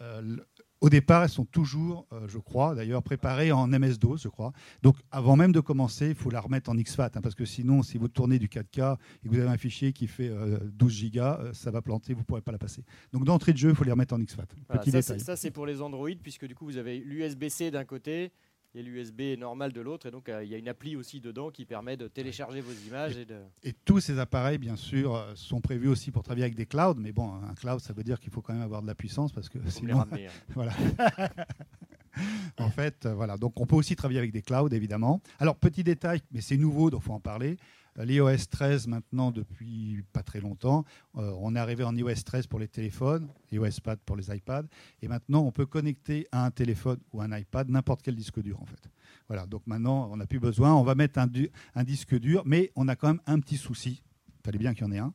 euh, 0.02 0.38
au 0.82 0.90
départ, 0.90 1.24
elles 1.24 1.30
sont 1.30 1.46
toujours, 1.46 2.08
euh, 2.14 2.28
je 2.28 2.38
crois, 2.38 2.74
d'ailleurs, 2.74 3.04
préparées 3.04 3.52
en 3.52 3.68
MS-DOS, 3.68 4.18
je 4.18 4.30
crois. 4.30 4.54
Donc, 4.82 4.96
avant 5.12 5.36
même 5.36 5.52
de 5.52 5.60
commencer, 5.60 6.08
il 6.10 6.16
faut 6.16 6.30
la 6.30 6.40
remettre 6.40 6.70
en 6.70 6.76
XFAT, 6.76 7.12
hein, 7.16 7.22
parce 7.22 7.36
que 7.36 7.44
sinon, 7.46 7.84
si 7.84 7.98
vous 7.98 8.08
tournez 8.08 8.40
du 8.40 8.48
4K 8.48 8.98
et 9.24 9.28
que 9.28 9.34
vous 9.34 9.40
avez 9.40 9.50
un 9.50 9.58
fichier 9.58 9.92
qui 9.92 10.08
fait 10.08 10.30
euh, 10.30 10.58
12 10.74 10.92
gigas, 10.94 11.40
euh, 11.42 11.54
ça 11.54 11.70
va 11.72 11.82
planter, 11.82 12.14
vous 12.14 12.22
ne 12.22 12.26
pourrez 12.26 12.42
pas 12.42 12.52
la 12.54 12.58
passer. 12.58 12.84
Donc, 13.12 13.26
d'entrée 13.26 13.52
de 13.54 13.58
jeu, 13.58 13.70
il 13.70 13.76
faut 13.76 13.84
les 13.84 13.92
remettre 13.92 14.14
en 14.14 14.20
XFAT. 14.20 14.46
Voilà, 14.68 14.82
Petit 14.82 14.92
ça, 14.92 15.00
détail. 15.00 15.20
c'est- 15.20 15.26
ça, 15.26 15.36
c'est 15.36 15.52
pour 15.52 15.66
les 15.66 15.82
Android, 15.82 16.10
puisque 16.24 16.46
du 16.46 16.56
coup, 16.56 16.66
vous 16.66 16.78
avez 16.78 17.00
l'USB-C 17.00 17.72
d'un 17.72 17.84
côté 17.86 18.32
et 18.76 18.84
l'USB 18.84 19.38
normal 19.38 19.74
de 19.74 19.82
l'autre. 19.82 20.08
Et 20.08 20.12
donc, 20.12 20.30
euh, 20.30 20.44
il 20.44 20.50
y 20.50 20.56
a 20.56 20.58
une 20.58 20.68
appli 20.68 20.96
aussi 20.96 21.20
dedans 21.20 21.50
qui 21.50 21.66
permet 21.66 21.98
de 21.98 22.08
télécharger 22.08 22.62
vos 22.62 22.74
images. 22.88 23.18
Et 23.18 23.26
de... 23.26 23.38
Et 23.64 23.74
tous 23.74 24.00
ces 24.00 24.20
appareils, 24.20 24.58
bien 24.58 24.76
sûr, 24.76 25.16
euh, 25.16 25.32
sont 25.36 25.62
prévus 25.62 25.88
aussi 25.88 26.12
pour 26.12 26.24
travailler 26.24 26.46
avec 26.46 26.56
des 26.56 26.66
clouds. 26.66 26.96
Mais 26.98 27.12
bon, 27.12 27.34
un 27.34 27.54
cloud, 27.56 27.80
ça 27.80 27.94
veut 27.94 28.04
dire 28.04 28.20
qu'il 28.20 28.32
faut 28.32 28.42
quand 28.42 28.54
même 28.54 28.62
avoir 28.62 28.82
de 28.82 28.88
la 28.88 28.96
puissance, 28.96 29.32
parce 29.32 29.50
que 29.50 29.60
Faut 29.60 29.66
les 29.66 29.72
sinon, 29.72 29.98
ramener, 29.98 30.28
hein. 30.28 30.32
Voilà. 30.50 30.74
en 32.58 32.70
fait, 32.70 33.06
euh, 33.06 33.14
voilà. 33.14 33.38
Donc, 33.38 33.60
on 33.60 33.66
peut 33.66 33.76
aussi 33.76 33.96
travailler 33.96 34.20
avec 34.20 34.32
des 34.32 34.42
clouds, 34.42 34.70
évidemment. 34.70 35.22
Alors, 35.40 35.56
petit 35.56 35.84
détail, 35.84 36.22
mais 36.32 36.42
c'est 36.42 36.58
nouveau, 36.58 36.90
donc 36.90 37.02
il 37.02 37.06
faut 37.06 37.14
en 37.14 37.20
parler. 37.20 37.58
L'iOS 38.00 38.46
13, 38.50 38.88
maintenant, 38.88 39.32
depuis 39.32 40.04
pas 40.14 40.24
très 40.24 40.40
longtemps, 40.40 40.86
euh, 41.18 41.34
on 41.40 41.56
est 41.56 41.60
arrivé 41.60 41.84
en 41.84 41.96
iOS 41.96 42.24
13 42.26 42.48
pour 42.48 42.60
les 42.60 42.68
téléphones, 42.68 43.28
iOS 43.52 43.82
Pad 43.84 44.00
pour 44.06 44.16
les 44.16 44.34
iPads. 44.34 44.68
Et 45.02 45.08
maintenant, 45.08 45.42
on 45.42 45.52
peut 45.52 45.66
connecter 45.66 46.26
à 46.32 46.46
un 46.46 46.52
téléphone 46.52 47.00
ou 47.12 47.22
un 47.22 47.38
iPad 47.38 47.70
n'importe 47.70 48.02
quel 48.02 48.16
disque 48.16 48.42
dur, 48.42 48.62
en 48.62 48.66
fait. 48.66 48.90
Voilà. 49.28 49.46
Donc, 49.46 49.68
maintenant, 49.68 50.10
on 50.12 50.18
n'a 50.18 50.26
plus 50.26 50.40
besoin. 50.40 50.74
On 50.74 50.84
va 50.84 50.96
mettre 50.96 51.20
un, 51.20 51.28
un 51.76 51.84
disque 51.84 52.18
dur, 52.18 52.44
mais 52.46 52.72
on 52.76 52.88
a 52.88 52.96
quand 52.96 53.10
même 53.10 53.22
un 53.28 53.40
petit 53.40 53.58
souci. 53.58 54.02
Il 54.28 54.46
fallait 54.46 54.60
bien 54.60 54.74
qu'il 54.74 54.86
y 54.86 54.90
en 54.90 54.92
ait 54.92 55.00
un. 55.00 55.14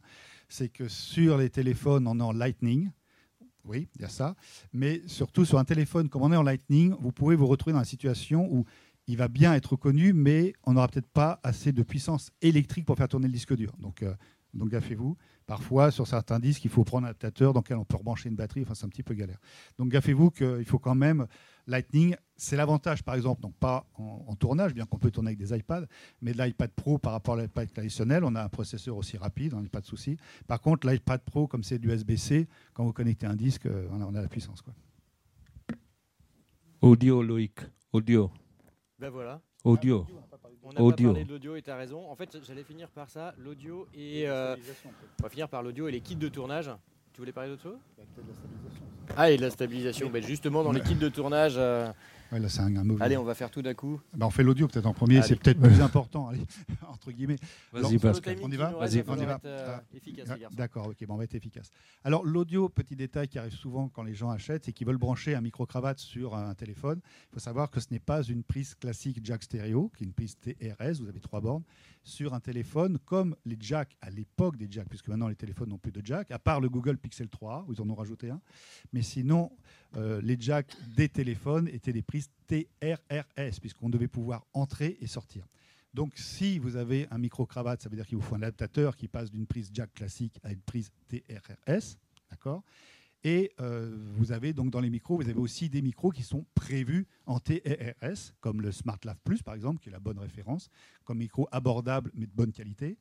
C'est 0.49 0.69
que 0.69 0.89
sur 0.89 1.39
les 1.39 1.49
téléphones, 1.49 2.07
on 2.07 2.21
est 2.21 2.23
en 2.23 2.33
Lightning. 2.33 2.91
Oui, 3.65 3.89
il 3.97 4.03
y 4.03 4.05
a 4.05 4.11
ça. 4.11 4.37
Mais 4.75 5.03
surtout 5.07 5.47
sur 5.47 5.59
un 5.59 5.65
téléphone, 5.65 6.11
comme 6.11 6.23
on 6.23 6.33
est 6.33 6.37
en 6.37 6.43
Lightning, 6.43 6.95
vous 7.01 7.13
pouvez 7.13 7.35
vous 7.35 7.47
retrouver 7.47 7.73
dans 7.73 7.79
la 7.79 7.87
situation 7.87 8.47
où 8.53 8.67
il 9.07 9.17
va 9.17 9.29
bien 9.29 9.55
être 9.55 9.77
connu, 9.77 10.13
mais 10.13 10.55
on 10.65 10.75
n'aura 10.75 10.89
peut-être 10.89 11.09
pas 11.09 11.41
assez 11.43 11.73
de 11.73 11.83
puissance 11.83 12.31
électrique 12.41 12.87
pour 12.87 12.97
faire 12.97 13.09
tourner 13.09 13.27
le 13.27 13.33
disque 13.33 13.55
dur. 13.55 13.73
Donc, 13.79 14.03
euh, 14.03 14.15
donc 14.55 14.71
gaffez-vous. 14.71 15.17
Parfois, 15.47 15.91
sur 15.91 16.07
certains 16.07 16.39
disques, 16.39 16.65
il 16.65 16.71
faut 16.71 16.85
prendre 16.85 17.07
un 17.07 17.11
adaptateur 17.11 17.53
dans 17.53 17.61
lequel 17.61 17.77
on 17.77 17.85
peut 17.85 17.97
rebrancher 17.97 18.31
une 18.31 18.37
batterie. 18.37 18.63
Enfin, 18.63 18.75
c'est 18.75 18.87
un 18.87 18.89
petit 18.89 19.03
peu 19.03 19.15
galère. 19.15 19.39
Donc 19.79 19.91
gaffez-vous 19.91 20.31
qu'il 20.31 20.65
faut 20.65 20.79
quand 20.79 20.95
même 20.95 21.27
Lightning. 21.67 22.17
C'est 22.37 22.57
l'avantage, 22.57 23.03
par 23.03 23.15
exemple, 23.15 23.41
donc 23.43 23.55
pas 23.55 23.87
en, 23.95 24.35
tournage, 24.35 24.75
bien 24.75 24.87
qu'on 24.87 24.99
peut 24.99 25.11
tourner 25.11 25.29
avec 25.29 25.39
des 25.39 25.57
iPads, 25.57 25.87
mais 26.21 26.33
de 26.33 26.43
l'iPad 26.43 26.71
Pro 26.73 26.99
par 26.99 27.13
rapport 27.13 27.35
à 27.35 27.43
l'iPad 27.43 27.73
traditionnel, 27.73 28.25
on 28.25 28.35
a 28.35 28.43
un 28.43 28.49
processeur 28.49 28.97
aussi 28.97 29.17
rapide, 29.17 29.55
on 29.55 29.61
n'a 29.61 29.69
pas 29.69 29.81
de 29.81 29.87
souci. 29.87 30.17
Par 30.49 30.61
contre, 30.61 30.89
l'iPad 30.89 31.21
Pro, 31.23 31.47
comme 31.47 31.63
c'est 31.63 31.79
du 31.79 31.93
USB-C, 31.93 32.49
quand 32.73 32.85
vous 32.85 32.93
connectez 32.93 33.27
un 33.27 33.37
disque, 33.37 33.67
euh, 33.67 33.87
on 33.93 34.15
a, 34.15 34.21
la 34.21 34.29
puissance. 34.29 34.65
Audio, 36.81 37.23
Loïc. 37.23 37.61
Audio. 37.93 38.31
Ben 39.05 39.11
voilà. 39.11 39.39
Audio. 39.65 40.07
On 40.63 40.73
n'a 40.73 40.81
Audio. 40.81 41.09
pas 41.09 41.13
parlé 41.13 41.25
de 41.27 41.31
l'audio 41.33 41.57
et 41.57 41.61
tu 41.61 41.69
as 41.71 41.77
raison. 41.77 42.11
En 42.11 42.17
fait, 42.17 42.39
j'allais 42.43 42.65
finir 42.65 42.89
par 42.89 43.11
ça, 43.11 43.35
l'audio 43.37 43.87
et... 43.93 44.27
euh, 44.27 44.57
on 45.21 45.23
va 45.25 45.29
finir 45.29 45.47
par 45.47 45.63
l'audio 45.63 45.89
et 45.89 45.93
les 45.93 46.01
kits 46.01 46.17
de 46.17 46.27
tournage. 46.31 46.71
Tu 47.13 47.21
voulais 47.21 47.31
parler 47.33 47.51
d'autre 47.51 47.65
chose? 47.65 47.79
Ah, 49.17 49.31
et 49.31 49.37
de 49.37 49.43
la 49.43 49.51
stabilisation. 49.51 50.11
Ben 50.11 50.23
justement, 50.23 50.63
dans 50.63 50.73
kits 50.81 50.95
de 50.95 51.09
tournage, 51.09 51.55
euh, 51.57 51.91
Ouais, 52.33 52.41
là, 52.41 52.49
c'est 52.49 52.61
un, 52.63 52.75
un 52.75 52.83
mauvais. 52.85 53.05
allez, 53.05 53.17
on 53.17 53.23
va 53.23 53.35
faire 53.35 53.51
tout 53.51 53.63
d'un 53.63 53.75
coup. 53.75 54.01
Ben, 54.15 54.27
on 54.27 54.31
fait 54.31 54.43
l'audio 54.43 54.67
peut-être 54.67 54.87
en 54.87 54.95
premier, 54.95 55.19
Allez. 55.19 55.27
c'est 55.29 55.37
peut-être 55.37 55.61
plus 55.61 55.81
important, 55.83 56.29
allez, 56.29 56.41
entre 56.89 57.13
guillemets. 57.13 57.37
Alors, 57.73 57.91
Vas-y, 57.93 58.21
timing 58.21 58.39
On 58.43 58.51
y 58.51 58.57
va 58.57 58.71
Vas-y, 58.73 59.05
on 59.07 59.17
y 59.17 59.25
va. 59.25 59.35
être, 59.35 59.45
euh, 59.45 59.77
Ah, 59.79 59.83
efficace, 59.95 60.27
Ah, 60.31 60.35
les 60.35 60.41
garçons. 60.41 60.57
D'accord, 60.57 60.87
ok, 60.89 61.07
bon, 61.07 61.15
on 61.15 61.17
va 61.19 61.25
être 61.25 61.35
efficace. 61.35 61.71
Alors 62.03 62.25
l'audio, 62.25 62.69
petit 62.69 62.97
détail 62.97 63.29
qui 63.29 63.39
arrive 63.39 63.53
souvent 63.53 63.89
quand 63.89 64.03
les 64.03 64.15
gens 64.15 64.31
achètent, 64.31 64.65
c'est 64.65 64.73
qu'ils 64.73 64.87
veulent 64.87 64.97
brancher 64.99 65.35
un 65.37 65.43
micro-cravate 65.43 65.99
sur 66.01 66.35
un 66.35 66.55
téléphone. 66.55 67.01
Il 67.31 67.35
faut 67.35 67.41
savoir 67.41 67.71
que 67.71 67.79
ce 67.79 67.87
n'est 67.93 68.01
pas 68.01 68.23
une 68.23 68.43
prise 68.43 68.75
classique 68.75 69.21
jack 69.23 69.43
stéréo, 69.45 69.93
qui 69.97 70.03
est 70.03 70.07
une 70.07 70.13
prise 70.15 70.37
TRS, 70.39 71.01
vous 71.03 71.09
avez 71.09 71.21
trois 71.21 71.41
bornes, 71.41 71.63
sur 72.03 72.35
un 72.35 72.41
téléphone 72.41 72.99
comme 73.05 73.37
les 73.47 73.57
jacks 73.61 73.97
à 74.01 74.11
l'époque 74.11 74.57
des 74.57 74.67
jacks, 74.69 74.89
puisque 74.89 75.09
maintenant 75.09 75.29
les 75.29 75.37
téléphones 75.37 75.69
n'ont 75.69 75.79
plus 75.79 75.93
de 75.93 76.05
jack, 76.05 76.31
à 76.33 76.39
part 76.39 76.61
le 76.61 76.69
Google 76.69 76.97
Pixel 76.99 77.29
3, 77.29 77.67
où 77.69 77.73
ils 77.75 77.81
en 77.81 77.89
ont 77.89 77.95
rajouté 77.95 78.31
un. 78.31 78.41
Mais 78.95 79.03
sinon, 79.03 79.51
euh, 79.97 80.21
les 80.23 80.37
jacks 80.41 80.73
des 80.97 81.09
téléphones 81.09 81.67
étaient 81.67 81.93
des 81.93 82.01
prises 82.01 82.31
TRRS, 82.47 83.59
puisqu'on 83.61 83.91
devait 83.91 84.07
pouvoir 84.07 84.47
entrer 84.53 84.97
et 85.01 85.09
sortir. 85.09 85.45
Donc, 85.95 86.13
si 86.15 86.61
vous 86.61 86.77
avez 86.77 87.09
un 87.11 87.19
micro-cravate, 87.19 87.83
ça 87.83 87.89
veut 87.89 87.97
dire 87.97 88.07
qu'il 88.07 88.19
vous 88.19 88.23
faut 88.23 88.37
un 88.37 88.43
adaptateur 88.43 88.97
qui 88.97 89.09
passe 89.09 89.33
d'une 89.33 89.47
prise 89.47 89.71
jack 89.73 89.93
classique 89.95 90.39
à 90.45 90.53
une 90.53 90.61
prise 90.61 90.93
TRRS. 91.09 91.97
D'accord? 92.31 92.63
Et 93.25 93.51
euh, 93.61 93.97
vous 94.15 94.31
avez 94.31 94.53
donc 94.53 94.71
dans 94.71 94.81
les 94.81 94.91
micros, 94.91 95.17
vous 95.17 95.29
avez 95.29 95.41
aussi 95.41 95.69
des 95.69 95.83
micros 95.83 96.11
qui 96.11 96.23
sont 96.23 96.47
prévus 96.55 97.09
en 97.27 97.41
TRRS, 97.41 98.33
comme 98.41 98.61
le 98.61 98.71
SmartLav 98.71 99.17
Plus, 99.25 99.43
par 99.43 99.55
exemple, 99.55 99.81
qui 99.81 99.89
est 99.89 99.93
la 99.93 99.99
bonne 99.99 100.21
référence, 100.21 100.71
comme 101.05 101.19
micro 101.19 101.49
abordable 101.51 102.13
mais 102.15 102.27
de 102.27 102.33
bonne 102.33 102.53
qualité. 102.53 102.97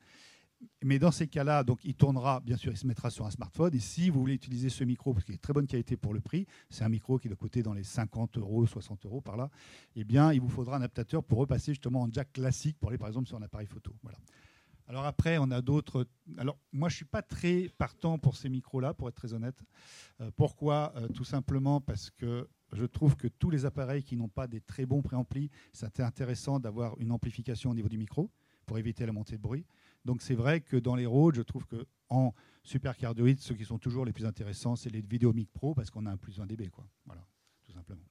Mais 0.84 1.00
dans 1.00 1.12
ces 1.12 1.28
cas-là, 1.28 1.64
donc 1.64 1.80
il 1.84 1.96
tournera, 1.96 2.40
bien 2.42 2.58
sûr, 2.58 2.72
il 2.72 2.78
se 2.78 2.88
mettra 2.88 3.10
sur 3.10 3.26
un 3.26 3.32
smartphone. 3.32 3.74
Et 3.76 3.80
si 3.80 4.10
vous 4.10 4.20
voulez 4.20 4.34
utiliser 4.34 4.70
ce 4.70 4.84
micro, 4.84 5.14
parce 5.14 5.26
qu'il 5.26 5.34
est 5.34 5.38
de 5.38 5.42
très 5.42 5.54
bonne 5.54 5.68
qualité 5.68 5.98
pour 5.98 6.14
le 6.14 6.22
prix, 6.22 6.46
c'est 6.70 6.84
un 6.84 6.90
micro 6.90 7.20
qui 7.20 7.28
doit 7.28 7.38
coûter 7.38 7.64
dans 7.64 7.74
les 7.74 7.84
50 7.84 8.38
euros, 8.38 8.66
60 8.66 9.06
euros 9.06 9.22
par 9.22 9.38
là, 9.38 9.50
eh 9.96 10.04
bien, 10.04 10.34
il 10.34 10.42
vous 10.42 10.50
faudra 10.50 10.76
un 10.76 10.80
adaptateur 10.80 11.24
pour 11.24 11.40
repasser 11.40 11.72
justement 11.72 12.02
en 12.02 12.12
jack 12.12 12.34
classique 12.34 12.78
pour 12.80 12.90
aller 12.90 12.98
par 12.98 13.08
exemple 13.08 13.28
sur 13.28 13.38
un 13.38 13.42
appareil 13.42 13.68
photo. 13.68 13.96
Voilà. 14.04 14.18
Alors 14.88 15.06
après, 15.06 15.38
on 15.38 15.50
a 15.52 15.62
d'autres. 15.62 16.06
Alors 16.38 16.58
moi, 16.72 16.90
je 16.90 16.98
suis 16.98 17.06
pas 17.06 17.22
très 17.22 17.70
partant 17.78 18.18
pour 18.18 18.36
ces 18.36 18.50
micros-là, 18.50 18.94
pour 18.94 19.08
être 19.08 19.16
très 19.16 19.34
honnête. 19.34 19.64
Euh, 20.22 20.30
pourquoi? 20.36 20.94
Euh, 20.98 21.08
Tout 21.08 21.24
simplement 21.24 21.80
parce 21.80 22.10
que 22.12 22.50
je 22.74 22.86
trouve 22.86 23.16
que 23.16 23.28
tous 23.28 23.50
les 23.50 23.66
appareils 23.66 24.04
qui 24.04 24.18
n'ont 24.18 24.28
pas 24.28 24.48
des 24.48 24.62
très 24.62 24.86
bons 24.86 25.02
préamplis, 25.02 25.50
c'est 25.72 26.00
intéressant 26.00 26.60
d'avoir 26.60 26.98
une 27.00 27.12
amplification 27.12 27.70
au 27.72 27.76
niveau 27.76 27.90
du 27.90 27.98
micro 27.98 28.30
pour 28.66 28.78
éviter 28.78 29.06
la 29.06 29.14
montée 29.14 29.38
de 29.38 29.42
bruit. 29.42 29.66
Donc 30.06 30.22
c'est 30.22 30.36
vrai 30.36 30.62
que 30.62 30.78
dans 30.78 30.96
les 30.96 31.06
Rhodes, 31.06 31.36
je 31.36 31.42
trouve 31.42 31.66
que 31.66 31.86
en 32.10 32.34
supercardioïde, 32.64 33.40
ceux 33.40 33.56
qui 33.56 33.66
sont 33.66 33.78
toujours 33.78 34.06
les 34.06 34.14
plus 34.14 34.26
intéressants, 34.26 34.76
c'est 34.76 34.90
les 34.90 35.02
Videomic 35.02 35.52
Pro 35.52 35.74
parce 35.74 35.90
qu'on 35.90 36.06
a 36.06 36.12
un 36.12 36.18
plus 36.18 36.40
1 36.40 36.46
dB, 36.46 36.70
quoi. 36.70 36.86
Voilà, 37.06 37.26
tout 37.66 37.72
simplement. 37.72 38.02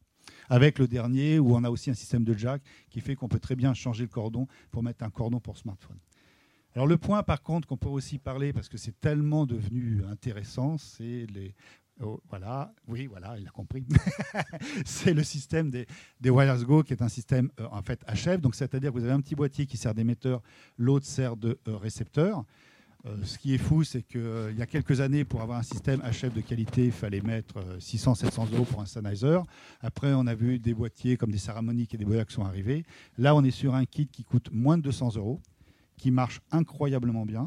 Avec 0.48 0.78
le 0.78 0.88
dernier, 0.88 1.38
où 1.38 1.54
on 1.54 1.64
a 1.64 1.70
aussi 1.70 1.90
un 1.90 1.94
système 1.94 2.24
de 2.24 2.34
jack 2.34 2.62
qui 2.90 3.00
fait 3.00 3.14
qu'on 3.14 3.28
peut 3.28 3.38
très 3.38 3.56
bien 3.56 3.74
changer 3.74 4.04
le 4.04 4.10
cordon 4.10 4.46
pour 4.70 4.82
mettre 4.82 5.04
un 5.04 5.10
cordon 5.10 5.40
pour 5.40 5.56
smartphone. 5.56 5.98
Alors 6.74 6.86
le 6.86 6.96
point 6.96 7.22
par 7.22 7.42
contre 7.42 7.68
qu'on 7.68 7.76
peut 7.76 7.88
aussi 7.88 8.18
parler, 8.18 8.52
parce 8.52 8.68
que 8.68 8.78
c'est 8.78 8.98
tellement 8.98 9.46
devenu 9.46 10.02
intéressant, 10.06 10.78
c'est 10.78 11.26
les... 11.26 11.54
oh, 12.00 12.20
voilà, 12.28 12.72
oui, 12.88 13.06
voilà, 13.06 13.36
il 13.38 13.46
a 13.46 13.50
compris. 13.50 13.84
c'est 14.84 15.14
le 15.14 15.22
système 15.22 15.70
des, 15.70 15.86
des 16.20 16.30
Wireless 16.30 16.64
Go 16.64 16.82
qui 16.82 16.92
est 16.92 17.02
un 17.02 17.08
système 17.08 17.50
euh, 17.60 17.66
en 17.70 17.82
fait 17.82 18.00
HF, 18.06 18.40
donc 18.40 18.54
c'est-à-dire 18.54 18.92
que 18.92 18.98
vous 18.98 19.04
avez 19.04 19.12
un 19.12 19.20
petit 19.20 19.34
boîtier 19.34 19.66
qui 19.66 19.76
sert 19.76 19.94
d'émetteur, 19.94 20.42
l'autre 20.78 21.06
sert 21.06 21.36
de 21.36 21.58
euh, 21.68 21.76
récepteur. 21.76 22.44
Euh, 23.04 23.16
ce 23.24 23.36
qui 23.36 23.52
est 23.52 23.58
fou, 23.58 23.82
c'est 23.82 24.02
qu'il 24.02 24.54
y 24.56 24.62
a 24.62 24.66
quelques 24.66 25.00
années, 25.00 25.24
pour 25.24 25.42
avoir 25.42 25.58
un 25.58 25.64
système 25.64 26.00
HF 26.00 26.32
de 26.32 26.40
qualité, 26.40 26.86
il 26.86 26.92
fallait 26.92 27.20
mettre 27.20 27.56
600-700 27.78 28.52
euros 28.54 28.64
pour 28.64 28.80
un 28.80 28.86
Sennheiser. 28.86 29.40
Après, 29.80 30.12
on 30.14 30.26
a 30.28 30.34
vu 30.36 30.60
des 30.60 30.72
boîtiers 30.72 31.16
comme 31.16 31.32
des 31.32 31.38
Saramonic 31.38 31.92
et 31.94 31.98
des 31.98 32.04
Boya 32.04 32.24
qui 32.24 32.32
sont 32.32 32.44
arrivés. 32.44 32.84
Là, 33.18 33.34
on 33.34 33.42
est 33.42 33.50
sur 33.50 33.74
un 33.74 33.84
kit 33.86 34.06
qui 34.06 34.22
coûte 34.22 34.50
moins 34.52 34.78
de 34.78 34.82
200 34.82 35.16
euros 35.16 35.40
qui 36.02 36.10
marche 36.10 36.40
incroyablement 36.50 37.24
bien. 37.24 37.44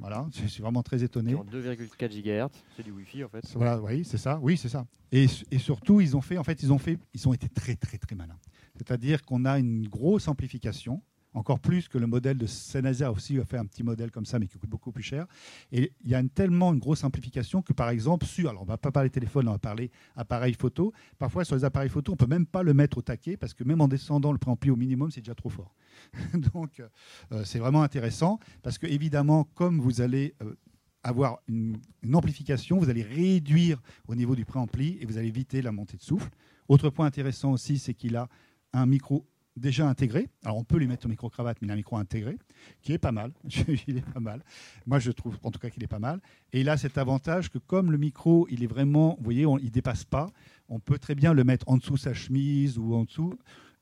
Voilà, 0.00 0.26
je 0.30 0.46
suis 0.48 0.60
vraiment 0.60 0.82
très 0.82 1.02
étonné. 1.02 1.32
2,4 1.32 2.10
GHz, 2.10 2.50
c'est 2.76 2.82
du 2.82 2.90
Wi-Fi 2.90 3.24
en 3.24 3.28
fait. 3.30 3.40
Voilà, 3.54 3.80
oui, 3.80 4.04
c'est 4.04 4.18
ça. 4.18 4.38
Oui, 4.42 4.58
c'est 4.58 4.68
ça. 4.68 4.84
Et, 5.12 5.24
et, 5.50 5.58
surtout, 5.58 6.02
ils 6.02 6.14
ont 6.14 6.20
fait, 6.20 6.36
en 6.36 6.44
fait, 6.44 6.62
ils 6.62 6.70
ont 6.74 6.78
fait, 6.78 6.98
ils 7.14 7.26
ont 7.26 7.32
été 7.32 7.48
très, 7.48 7.74
très, 7.74 7.96
très 7.96 8.14
malins. 8.14 8.36
C'est-à-dire 8.76 9.22
qu'on 9.22 9.46
a 9.46 9.58
une 9.58 9.88
grosse 9.88 10.28
amplification 10.28 11.00
encore 11.36 11.60
plus 11.60 11.86
que 11.88 11.98
le 11.98 12.06
modèle 12.06 12.38
de 12.38 12.46
Sennheiser 12.46 13.06
aussi 13.06 13.38
a 13.38 13.44
fait 13.44 13.58
un 13.58 13.66
petit 13.66 13.82
modèle 13.82 14.10
comme 14.10 14.24
ça, 14.24 14.38
mais 14.38 14.46
qui 14.46 14.56
coûte 14.56 14.70
beaucoup 14.70 14.90
plus 14.90 15.02
cher. 15.02 15.26
Et 15.70 15.92
il 16.02 16.10
y 16.10 16.14
a 16.14 16.22
tellement 16.34 16.72
une 16.72 16.78
grosse 16.78 17.00
simplification 17.00 17.60
que, 17.60 17.74
par 17.74 17.90
exemple, 17.90 18.24
sur, 18.24 18.48
alors 18.48 18.62
on 18.62 18.64
va 18.64 18.78
pas 18.78 18.90
parler 18.90 19.10
téléphone, 19.10 19.46
on 19.48 19.52
va 19.52 19.58
parler 19.58 19.90
appareil 20.16 20.54
photo. 20.54 20.92
Parfois, 21.18 21.44
sur 21.44 21.54
les 21.54 21.64
appareils 21.64 21.90
photo, 21.90 22.12
on 22.12 22.16
peut 22.16 22.26
même 22.26 22.46
pas 22.46 22.62
le 22.62 22.72
mettre 22.72 22.98
au 22.98 23.02
taquet 23.02 23.36
parce 23.36 23.52
que 23.52 23.64
même 23.64 23.82
en 23.82 23.88
descendant 23.88 24.32
le 24.32 24.38
préampli 24.38 24.70
au 24.70 24.76
minimum, 24.76 25.10
c'est 25.10 25.20
déjà 25.20 25.34
trop 25.34 25.50
fort. 25.50 25.74
Donc, 26.54 26.80
euh, 26.80 27.44
c'est 27.44 27.58
vraiment 27.58 27.82
intéressant 27.82 28.40
parce 28.62 28.78
que, 28.78 28.86
évidemment, 28.86 29.44
comme 29.44 29.78
vous 29.78 30.00
allez 30.00 30.34
euh, 30.42 30.54
avoir 31.02 31.40
une, 31.48 31.76
une, 32.02 32.16
amplification, 32.16 32.78
vous 32.78 32.88
allez 32.88 33.02
réduire 33.02 33.82
au 34.08 34.14
niveau 34.14 34.34
du 34.34 34.46
préampli 34.46 34.96
et 35.02 35.04
vous 35.04 35.18
allez 35.18 35.28
éviter 35.28 35.60
la 35.60 35.70
montée 35.70 35.98
de 35.98 36.02
souffle. 36.02 36.30
Autre 36.68 36.88
point 36.88 37.04
intéressant 37.04 37.52
aussi, 37.52 37.78
c'est 37.78 37.92
qu'il 37.92 38.16
a 38.16 38.28
un 38.72 38.86
micro 38.86 39.26
déjà 39.56 39.88
intégré. 39.88 40.28
Alors 40.44 40.56
on 40.56 40.64
peut 40.64 40.78
lui 40.78 40.86
mettre 40.86 41.06
au 41.06 41.08
micro-cravate, 41.08 41.58
mais 41.60 41.66
il 41.66 41.70
a 41.70 41.74
un 41.74 41.76
micro 41.76 41.96
intégré, 41.96 42.38
qui 42.82 42.92
est 42.92 42.98
pas 42.98 43.12
mal. 43.12 43.32
il 43.86 43.98
est 43.98 44.12
pas 44.12 44.20
mal. 44.20 44.44
Moi 44.86 44.98
je 44.98 45.10
trouve 45.10 45.38
en 45.42 45.50
tout 45.50 45.58
cas 45.58 45.70
qu'il 45.70 45.82
est 45.82 45.88
pas 45.88 45.98
mal. 45.98 46.20
Et 46.52 46.60
il 46.60 46.68
a 46.68 46.76
cet 46.76 46.98
avantage 46.98 47.50
que 47.50 47.58
comme 47.58 47.90
le 47.90 47.98
micro, 47.98 48.46
il 48.50 48.62
est 48.62 48.68
vraiment, 48.68 49.16
vous 49.18 49.24
voyez, 49.24 49.46
on, 49.46 49.58
il 49.58 49.70
dépasse 49.70 50.04
pas, 50.04 50.30
on 50.68 50.78
peut 50.78 50.98
très 50.98 51.14
bien 51.14 51.32
le 51.32 51.44
mettre 51.44 51.68
en 51.68 51.76
dessous 51.76 51.96
sa 51.96 52.14
chemise 52.14 52.78
ou 52.78 52.94
en 52.94 53.04
dessous. 53.04 53.34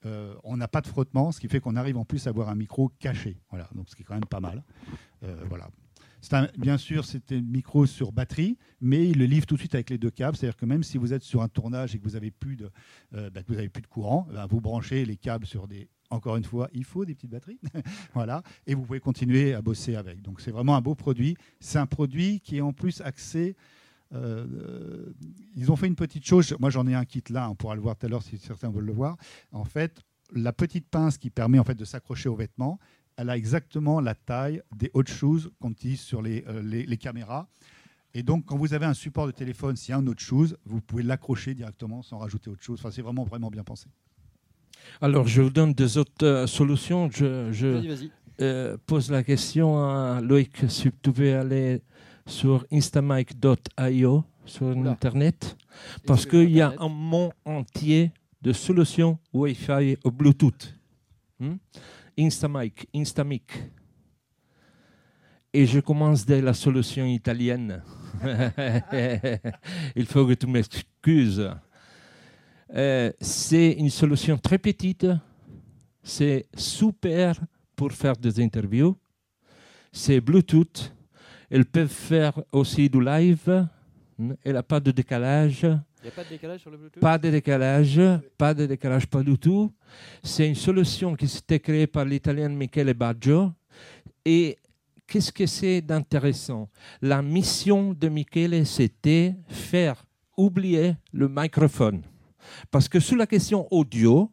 Euh, 0.06 0.34
on 0.44 0.56
n'a 0.56 0.68
pas 0.68 0.82
de 0.82 0.86
frottement, 0.86 1.32
ce 1.32 1.40
qui 1.40 1.48
fait 1.48 1.60
qu'on 1.60 1.76
arrive 1.76 1.96
en 1.96 2.04
plus 2.04 2.26
à 2.26 2.30
avoir 2.30 2.50
un 2.50 2.54
micro 2.54 2.90
caché. 2.98 3.38
Voilà, 3.48 3.68
donc 3.74 3.88
ce 3.88 3.96
qui 3.96 4.02
est 4.02 4.04
quand 4.04 4.14
même 4.14 4.26
pas 4.26 4.40
mal. 4.40 4.62
Euh, 5.22 5.36
voilà 5.48 5.68
bien 6.56 6.78
sûr, 6.78 7.04
c'était 7.04 7.40
micro 7.40 7.86
sur 7.86 8.12
batterie, 8.12 8.56
mais 8.80 9.08
il 9.08 9.18
le 9.18 9.26
livre 9.26 9.46
tout 9.46 9.54
de 9.54 9.60
suite 9.60 9.74
avec 9.74 9.90
les 9.90 9.98
deux 9.98 10.10
câbles. 10.10 10.36
C'est-à-dire 10.36 10.56
que 10.56 10.66
même 10.66 10.82
si 10.82 10.98
vous 10.98 11.12
êtes 11.12 11.22
sur 11.22 11.42
un 11.42 11.48
tournage 11.48 11.94
et 11.94 11.98
que 11.98 12.04
vous 12.04 12.14
n'avez 12.14 12.30
plus, 12.30 12.56
de, 12.56 12.70
euh, 13.14 13.30
bah, 13.30 13.42
plus 13.42 13.56
de 13.56 13.86
courant, 13.86 14.26
bah, 14.32 14.46
vous 14.48 14.60
branchez 14.60 15.04
les 15.04 15.16
câbles 15.16 15.46
sur 15.46 15.66
des. 15.66 15.88
Encore 16.10 16.36
une 16.36 16.44
fois, 16.44 16.68
il 16.72 16.84
faut 16.84 17.04
des 17.04 17.14
petites 17.14 17.30
batteries. 17.30 17.58
voilà. 18.14 18.42
Et 18.66 18.74
vous 18.74 18.82
pouvez 18.82 19.00
continuer 19.00 19.54
à 19.54 19.62
bosser 19.62 19.96
avec. 19.96 20.22
Donc 20.22 20.40
c'est 20.40 20.50
vraiment 20.50 20.76
un 20.76 20.80
beau 20.80 20.94
produit. 20.94 21.36
C'est 21.60 21.78
un 21.78 21.86
produit 21.86 22.40
qui 22.40 22.58
est 22.58 22.60
en 22.60 22.72
plus 22.72 23.00
axé. 23.00 23.56
Euh, 24.12 25.12
ils 25.56 25.72
ont 25.72 25.76
fait 25.76 25.86
une 25.86 25.96
petite 25.96 26.24
chose. 26.24 26.54
Moi, 26.60 26.70
j'en 26.70 26.86
ai 26.86 26.94
un 26.94 27.04
kit 27.04 27.22
là. 27.30 27.50
On 27.50 27.54
pourra 27.54 27.74
le 27.74 27.80
voir 27.80 27.96
tout 27.96 28.06
à 28.06 28.08
l'heure 28.08 28.22
si 28.22 28.38
certains 28.38 28.70
veulent 28.70 28.84
le 28.84 28.92
voir. 28.92 29.16
En 29.50 29.64
fait, 29.64 30.02
la 30.32 30.52
petite 30.52 30.88
pince 30.88 31.18
qui 31.18 31.30
permet 31.30 31.58
en 31.58 31.64
fait 31.64 31.74
de 31.74 31.84
s'accrocher 31.84 32.28
aux 32.28 32.36
vêtements, 32.36 32.78
elle 33.16 33.30
a 33.30 33.36
exactement 33.36 34.00
la 34.00 34.14
taille 34.14 34.62
des 34.76 34.90
hot 34.94 35.04
shoes 35.06 35.50
qu'on 35.60 35.70
utilise 35.70 36.00
sur 36.00 36.20
euh, 36.20 36.62
les, 36.62 36.86
les, 36.86 36.96
caméras. 36.96 37.48
Et 38.12 38.22
donc, 38.22 38.46
quand 38.46 38.56
vous 38.56 38.74
avez 38.74 38.86
un 38.86 38.94
support 38.94 39.26
de 39.26 39.32
téléphone, 39.32 39.76
s'il 39.76 39.90
y 39.90 39.94
a 39.94 39.98
un 39.98 40.06
autre 40.06 40.22
chose, 40.22 40.56
vous 40.64 40.80
pouvez 40.80 41.02
l'accrocher 41.02 41.54
directement 41.54 42.02
sans 42.02 42.18
rajouter 42.18 42.50
autre 42.50 42.62
chose. 42.62 42.78
Enfin, 42.80 42.90
c'est 42.90 43.02
vraiment, 43.02 43.24
vraiment 43.24 43.50
bien 43.50 43.64
pensé. 43.64 43.88
Alors, 45.00 45.26
je 45.26 45.42
vous 45.42 45.50
donne 45.50 45.72
des 45.72 45.98
autres 45.98 46.24
euh, 46.24 46.46
solutions. 46.46 47.10
Je, 47.10 47.50
je 47.52 48.08
euh, 48.40 48.76
pose 48.86 49.10
la 49.10 49.22
question 49.22 49.78
à 49.78 50.20
Loïc 50.20 50.64
si 50.68 50.88
vous 50.88 50.94
pouvez 51.02 51.34
aller 51.34 51.82
sur 52.26 52.66
instamic.io 52.72 54.24
sur 54.46 54.68
Internet, 54.68 55.56
parce 56.06 56.26
qu'il 56.26 56.50
y 56.50 56.60
a 56.60 56.74
un 56.78 56.88
monde 56.88 57.32
entier 57.44 58.12
de 58.42 58.52
solutions 58.52 59.18
Wi-Fi 59.32 59.96
ou 60.04 60.10
Bluetooth. 60.10 60.74
Hmm? 61.40 61.54
Instamic, 62.18 62.88
Instamic. 62.94 63.52
Et 65.52 65.66
je 65.66 65.80
commence 65.80 66.26
dès 66.26 66.40
la 66.40 66.52
solution 66.52 67.04
italienne. 67.06 67.82
Il 69.96 70.06
faut 70.06 70.26
que 70.26 70.34
tu 70.34 70.46
m'excuses. 70.46 71.50
Euh, 72.74 73.12
c'est 73.20 73.72
une 73.72 73.90
solution 73.90 74.36
très 74.36 74.58
petite. 74.58 75.06
C'est 76.02 76.46
super 76.56 77.40
pour 77.76 77.92
faire 77.92 78.16
des 78.16 78.42
interviews. 78.42 78.96
C'est 79.92 80.20
Bluetooth. 80.20 80.92
Elles 81.50 81.66
peuvent 81.66 81.88
faire 81.88 82.40
aussi 82.50 82.88
du 82.88 83.00
live. 83.00 83.68
Elle 84.44 84.54
n'a 84.54 84.62
pas 84.62 84.80
de 84.80 84.90
décalage. 84.90 85.66
Pas 86.10 86.24
de 87.18 87.30
décalage 87.30 88.00
Pas 88.36 88.54
de 88.54 88.66
décalage, 88.66 89.06
pas 89.06 89.22
du 89.22 89.38
tout. 89.38 89.72
C'est 90.22 90.46
une 90.46 90.54
solution 90.54 91.14
qui 91.14 91.26
s'était 91.28 91.60
créée 91.60 91.86
par 91.86 92.04
l'italien 92.04 92.48
Michele 92.50 92.92
Baggio. 92.92 93.52
Et 94.24 94.58
qu'est-ce 95.06 95.32
que 95.32 95.46
c'est 95.46 95.80
d'intéressant? 95.80 96.68
La 97.00 97.22
mission 97.22 97.94
de 97.94 98.08
Michele, 98.08 98.66
c'était 98.66 99.34
faire 99.48 100.04
oublier 100.36 100.96
le 101.12 101.28
microphone. 101.28 102.02
Parce 102.70 102.88
que 102.88 103.00
sur 103.00 103.16
la 103.16 103.26
question 103.26 103.66
audio, 103.70 104.30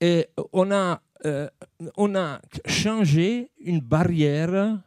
a, 0.00 1.00
euh, 1.24 1.48
on 1.96 2.14
a 2.14 2.40
changé 2.66 3.50
une 3.58 3.80
barrière 3.80 4.80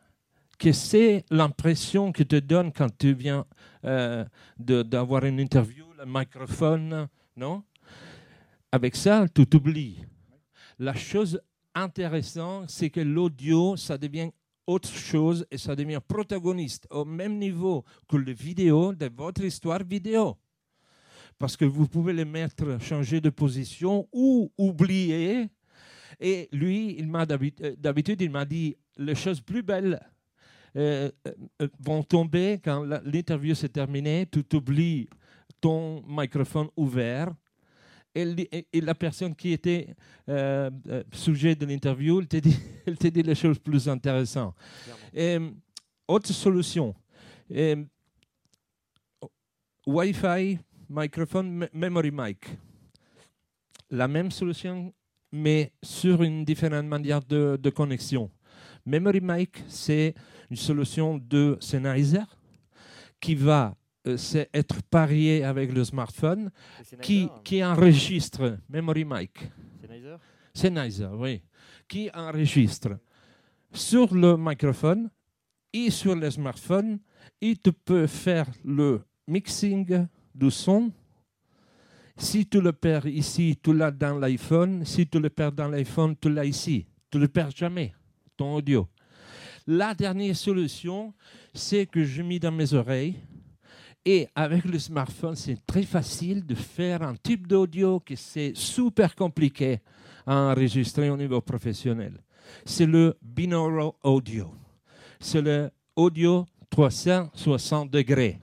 que 0.58 0.72
c'est 0.72 1.26
l'impression 1.30 2.12
que 2.12 2.24
te 2.24 2.38
donne 2.38 2.72
quand 2.72 2.96
tu 2.98 3.14
viens 3.14 3.46
euh, 3.84 4.26
d'avoir 4.58 5.26
une 5.26 5.40
interview, 5.40 5.86
le 5.98 6.06
microphone, 6.06 7.08
non? 7.36 7.64
Avec 8.72 8.96
ça, 8.96 9.26
tu 9.34 9.46
t'oublies. 9.46 10.04
La 10.80 10.94
chose 10.94 11.40
intéressante, 11.74 12.70
c'est 12.70 12.90
que 12.90 13.00
l'audio, 13.00 13.78
ça 13.78 13.98
devient 13.98 14.32
autre 14.68 14.90
chose 14.90 15.46
et 15.52 15.58
ça 15.58 15.76
devient 15.76 16.00
protagoniste 16.06 16.88
au 16.90 17.06
même 17.06 17.38
niveau 17.38 17.86
que 18.08 18.18
le 18.18 18.32
vidéo 18.34 18.94
de 18.94 19.10
votre 19.16 19.44
histoire 19.44 19.84
vidéo. 19.84 20.38
Parce 21.38 21.56
que 21.56 21.66
vous 21.66 21.88
pouvez 21.88 22.14
le 22.14 22.26
mettre, 22.26 22.82
changer 22.82 23.22
de 23.22 23.30
position 23.30 24.08
ou 24.12 24.52
oublier. 24.58 25.50
Et 26.20 26.48
lui, 26.52 27.02
m'a 27.04 27.26
d'habitude, 27.26 28.22
il 28.22 28.32
m'a 28.32 28.46
dit 28.46 28.76
les 28.98 29.16
choses 29.16 29.42
plus 29.42 29.62
belles 29.62 30.00
euh, 30.00 30.06
euh, 30.06 30.15
vont 31.80 32.04
tomber 32.04 32.60
quand 32.64 32.84
l'interview 33.04 33.56
s'est 33.56 33.70
terminée, 33.70 34.28
tu 34.30 34.44
oublies 34.56 35.08
ton 35.62 36.04
microphone 36.08 36.68
ouvert 36.76 37.34
et, 38.14 38.68
et, 38.72 38.82
la 38.82 38.96
personne 38.96 39.36
qui 39.36 39.52
était 39.52 39.94
euh, 40.30 40.70
sujet 41.12 41.54
de 41.56 41.66
l'interview, 41.66 42.22
elle 42.22 42.28
t'a 42.28 42.40
dit, 42.40 42.58
dit, 43.12 43.24
les 43.24 43.36
choses 43.36 43.60
plus 43.60 43.90
intéressantes. 43.90 44.56
autre 46.08 46.32
solution, 46.32 46.96
Wi-Fi, 49.86 50.60
microphone, 50.90 51.68
memory 51.74 52.12
mic. 52.12 52.46
La 53.92 54.08
même 54.08 54.32
solution, 54.32 54.94
mais 55.32 55.72
sur 55.84 56.24
une 56.24 56.44
différente 56.44 56.86
manière 56.86 57.22
de, 57.22 57.58
de 57.62 57.70
connexion. 57.70 58.32
Memory 58.86 59.20
mic, 59.22 59.64
c'est 59.68 60.16
une 60.50 60.58
solution 60.58 61.18
de 61.18 61.58
Sennheiser 61.60 62.24
qui 63.20 63.36
va 63.36 63.76
euh, 64.08 64.18
être 64.54 64.82
pariée 64.84 65.44
avec 65.44 65.74
le 65.74 65.84
smartphone, 65.84 66.52
qui, 67.02 67.28
qui 67.44 67.64
enregistre 67.64 68.60
Memory 68.70 69.06
Mic. 69.06 69.32
Sennheiser 69.82 70.16
Sennheiser, 70.54 71.10
oui. 71.14 71.42
Qui 71.88 72.10
enregistre 72.14 72.98
sur 73.74 74.14
le 74.14 74.38
microphone 74.38 75.10
et 75.74 75.90
sur 75.90 76.16
le 76.16 76.30
smartphone 76.32 77.00
et 77.42 77.56
tu 77.56 77.74
peux 77.74 78.08
faire 78.08 78.48
le 78.64 79.02
mixing 79.28 80.08
du 80.34 80.52
son. 80.52 80.92
Si 82.18 82.46
tu 82.48 82.62
le 82.62 82.72
perds 82.72 83.08
ici, 83.08 83.60
tu 83.62 83.74
l'as 83.74 83.92
dans 83.92 84.18
l'iPhone. 84.18 84.86
Si 84.86 85.08
tu 85.08 85.20
le 85.20 85.30
perds 85.30 85.52
dans 85.52 85.68
l'iPhone, 85.68 86.16
tu 86.20 86.30
l'as 86.30 86.46
ici. 86.46 86.86
Tu 87.12 87.18
ne 87.18 87.24
le 87.24 87.28
perds 87.28 87.52
jamais, 87.52 87.94
ton 88.38 88.56
audio. 88.56 88.88
La 89.68 89.96
dernière 89.96 90.36
solution, 90.36 91.14
c'est 91.54 91.88
que 91.88 92.04
je 92.04 92.22
mets 92.22 92.40
dans 92.40 92.52
mes 92.52 92.74
oreilles. 92.74 93.16
Et 94.08 94.28
avec 94.36 94.66
le 94.66 94.78
smartphone, 94.78 95.36
c'est 95.36 95.66
très 95.66 95.82
facile 95.82 96.46
de 96.46 96.54
faire 96.54 97.02
un 97.02 97.16
type 97.16 97.48
d'audio 97.48 98.00
qui 98.00 98.16
c'est 98.16 98.56
super 98.56 99.16
compliqué 99.16 99.80
à 100.28 100.52
enregistrer 100.52 101.10
au 101.10 101.18
niveau 101.18 101.42
professionnel. 101.42 102.22
C'est 102.64 102.86
le 102.86 103.18
binaural 103.24 103.92
audio. 104.04 104.54
C'est 105.20 105.42
le 105.42 105.72
audio 105.96 106.46
360 106.70 107.90
degrés. 107.90 108.40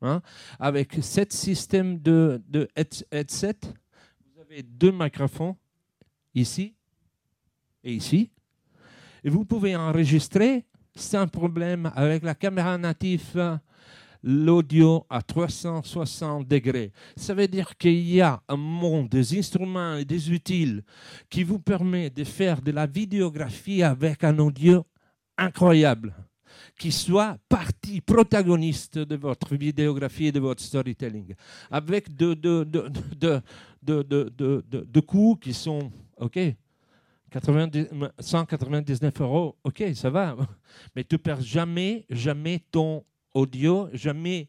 Hein. 0.00 0.22
Avec 0.58 0.94
ce 1.02 1.24
système 1.28 1.98
de 1.98 2.40
headset, 2.74 3.58
vous 4.24 4.40
avez 4.40 4.62
deux 4.62 4.92
microphones 4.92 5.54
ici 6.34 6.74
et 7.84 7.92
ici 7.92 8.30
et 9.24 9.30
vous 9.30 9.44
pouvez 9.44 9.76
enregistrer 9.76 10.64
sans 10.94 11.26
problème 11.26 11.90
avec 11.94 12.22
la 12.22 12.34
caméra 12.34 12.76
native 12.76 13.60
l'audio 14.22 15.04
à 15.10 15.20
360 15.20 16.46
degrés. 16.46 16.92
Ça 17.16 17.34
veut 17.34 17.48
dire 17.48 17.76
qu'il 17.76 18.08
y 18.08 18.20
a 18.20 18.40
un 18.48 18.56
monde 18.56 19.08
des 19.08 19.38
instruments 19.38 19.96
et 19.96 20.04
des 20.04 20.30
outils 20.30 20.80
qui 21.28 21.42
vous 21.42 21.58
permet 21.58 22.10
de 22.10 22.24
faire 22.24 22.62
de 22.62 22.70
la 22.70 22.86
vidéographie 22.86 23.82
avec 23.82 24.22
un 24.22 24.38
audio 24.38 24.84
incroyable, 25.36 26.14
qui 26.78 26.92
soit 26.92 27.36
partie 27.48 28.00
protagoniste 28.00 28.98
de 28.98 29.16
votre 29.16 29.56
vidéographie 29.56 30.26
et 30.26 30.32
de 30.32 30.40
votre 30.40 30.62
storytelling, 30.62 31.34
avec 31.70 32.14
de, 32.14 32.34
de, 32.34 33.40
coûts 35.00 35.38
qui 35.40 35.52
sont, 35.52 35.90
OK, 36.18 36.38
199 37.40 39.20
euros, 39.20 39.56
ok, 39.64 39.84
ça 39.94 40.10
va. 40.10 40.36
Mais 40.96 41.04
tu 41.04 41.18
perds 41.18 41.40
jamais, 41.40 42.04
jamais 42.10 42.60
ton 42.70 43.04
audio, 43.34 43.88
jamais 43.92 44.48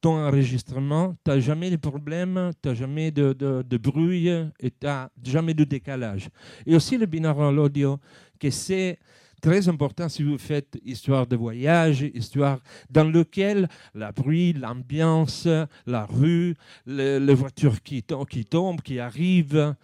ton 0.00 0.26
enregistrement, 0.26 1.16
tu 1.24 1.30
n'as 1.30 1.40
jamais 1.40 1.70
de 1.70 1.76
problèmes, 1.76 2.50
tu 2.62 2.68
n'as 2.68 2.74
jamais 2.74 3.10
de, 3.10 3.32
de, 3.32 3.76
bruit 3.76 4.28
et 4.28 4.70
tu 4.70 4.86
n'as 4.86 5.08
jamais 5.22 5.54
de 5.54 5.64
décalage. 5.64 6.28
Et 6.66 6.74
aussi 6.74 6.98
le 6.98 7.06
binaural 7.06 7.58
audio, 7.58 7.98
que 8.38 8.50
c'est 8.50 8.98
très 9.40 9.68
important 9.68 10.08
si 10.08 10.22
vous 10.22 10.38
faites 10.38 10.78
histoire 10.84 11.26
de 11.26 11.36
voyage, 11.36 12.02
histoire 12.02 12.58
dans 12.90 13.04
lequel 13.04 13.68
la 13.94 14.12
bruit, 14.12 14.52
l'ambiance, 14.52 15.48
la 15.86 16.06
rue, 16.06 16.54
les, 16.86 17.34
voitures 17.34 17.80
qui 17.82 18.02
tombent, 18.02 18.82
qui 18.82 18.98
arrivent, 18.98 19.74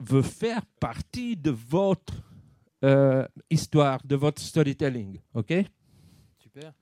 veut 0.00 0.22
faire 0.22 0.64
partie 0.80 1.36
de 1.36 1.50
votre 1.50 2.14
euh, 2.84 3.26
histoire, 3.50 4.00
de 4.04 4.16
votre 4.16 4.40
storytelling. 4.40 5.20
OK? 5.34 5.52
Super. 6.38 6.72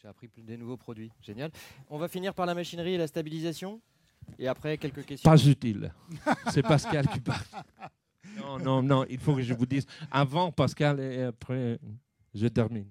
J'ai 0.00 0.08
appris 0.08 0.28
plus 0.28 0.42
des 0.42 0.56
nouveaux 0.56 0.76
produits. 0.76 1.12
Génial. 1.20 1.50
On 1.88 1.98
va 1.98 2.08
finir 2.08 2.34
par 2.34 2.46
la 2.46 2.54
machinerie 2.54 2.94
et 2.94 2.98
la 2.98 3.06
stabilisation. 3.06 3.80
Et 4.38 4.48
après, 4.48 4.78
quelques 4.78 5.04
questions. 5.04 5.30
Pas 5.30 5.44
utile. 5.44 5.92
C'est 6.50 6.62
Pascal 6.62 7.08
qui 7.08 7.20
parle. 7.20 7.44
Non, 8.36 8.58
non, 8.58 8.82
non. 8.82 9.04
Il 9.08 9.18
faut 9.18 9.34
que 9.34 9.42
je 9.42 9.54
vous 9.54 9.66
dise 9.66 9.86
avant 10.10 10.52
Pascal 10.52 11.00
et 11.00 11.22
après, 11.22 11.80
je 12.34 12.46
termine. 12.46 12.86